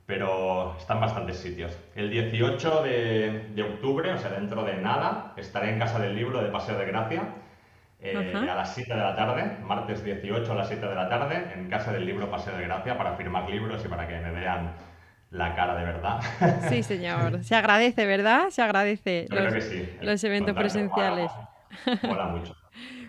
Pero 0.04 0.76
está 0.76 0.94
en 0.94 1.00
bastantes 1.00 1.38
sitios. 1.38 1.78
El 1.94 2.10
18 2.10 2.82
de, 2.82 3.48
de 3.54 3.62
octubre, 3.62 4.12
o 4.12 4.18
sea, 4.18 4.30
dentro 4.30 4.64
de 4.64 4.76
nada, 4.76 5.32
estaré 5.38 5.70
en 5.70 5.78
Casa 5.78 5.98
del 5.98 6.14
Libro 6.14 6.42
de 6.42 6.50
Paseo 6.50 6.76
de 6.76 6.84
Gracia 6.84 7.22
eh, 8.00 8.34
a 8.34 8.54
las 8.54 8.74
7 8.74 8.92
de 8.92 9.00
la 9.00 9.16
tarde, 9.16 9.58
martes 9.62 10.04
18 10.04 10.52
a 10.52 10.54
las 10.54 10.68
7 10.68 10.86
de 10.86 10.94
la 10.94 11.08
tarde, 11.08 11.52
en 11.54 11.68
Casa 11.68 11.92
del 11.92 12.04
Libro 12.04 12.30
Paseo 12.30 12.56
de 12.56 12.64
Gracia 12.64 12.96
para 12.96 13.16
firmar 13.16 13.48
libros 13.48 13.84
y 13.84 13.88
para 13.88 14.06
que 14.06 14.18
me 14.18 14.30
vean 14.32 14.74
la 15.30 15.54
cara 15.54 15.76
de 15.76 15.84
verdad. 15.84 16.20
Sí, 16.68 16.82
señor. 16.82 17.42
Se 17.42 17.54
agradece, 17.54 18.06
¿verdad? 18.06 18.50
Se 18.50 18.62
agradece 18.62 19.26
los, 20.00 20.24
eventos 20.24 20.54
presenciales. 20.54 21.30
Mola, 22.02 22.26
mucho. 22.28 22.54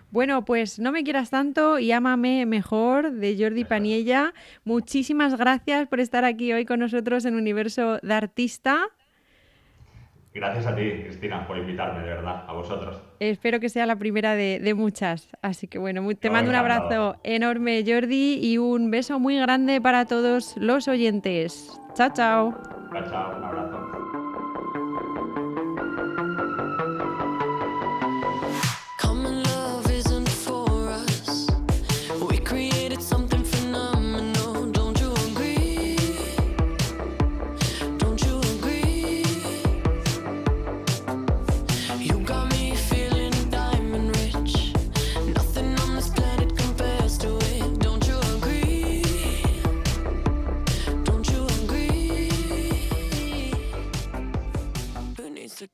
Bueno, 0.10 0.46
pues 0.46 0.80
no 0.80 0.94
me 0.94 1.04
quieras 1.04 1.32
tanto 1.32 1.80
y 1.80 1.92
ámame 1.92 2.46
mejor 2.46 3.12
de 3.12 3.36
Jordi 3.38 3.66
Paniella. 3.66 4.34
Muchísimas 4.64 5.36
gracias 5.36 5.86
por 5.90 6.00
estar 6.00 6.24
aquí 6.24 6.54
hoy 6.54 6.64
con 6.64 6.80
nosotros 6.80 7.26
en 7.26 7.36
Universo 7.36 8.00
de 8.02 8.14
Artista. 8.14 8.88
Gracias 10.38 10.68
a 10.68 10.76
ti, 10.76 10.84
Cristina, 11.04 11.48
por 11.48 11.58
invitarme, 11.58 12.02
de 12.02 12.10
verdad, 12.10 12.44
a 12.48 12.54
vosotros. 12.54 13.02
Espero 13.20 13.60
que 13.60 13.70
sea 13.70 13.88
la 13.88 13.96
primera 13.96 14.36
de, 14.36 14.74
muchas. 14.76 15.30
Así 15.42 15.68
que 15.68 15.80
bueno, 15.80 16.08
te 16.14 16.30
mando 16.30 16.52
un 16.52 16.56
abrazo 16.56 17.16
enorme, 17.24 17.84
Jordi, 17.86 18.38
y 18.40 18.60
un 18.60 18.92
beso 18.92 19.20
muy 19.20 19.36
grande 19.40 19.82
para 19.82 20.06
todos 20.06 20.56
los 20.58 20.88
oyentes. 20.88 21.72
Chao, 21.96 22.12
chao. 22.14 22.54
Chao, 22.94 23.10
chao, 23.10 23.38
un 23.38 23.44
abrazo. 23.46 23.97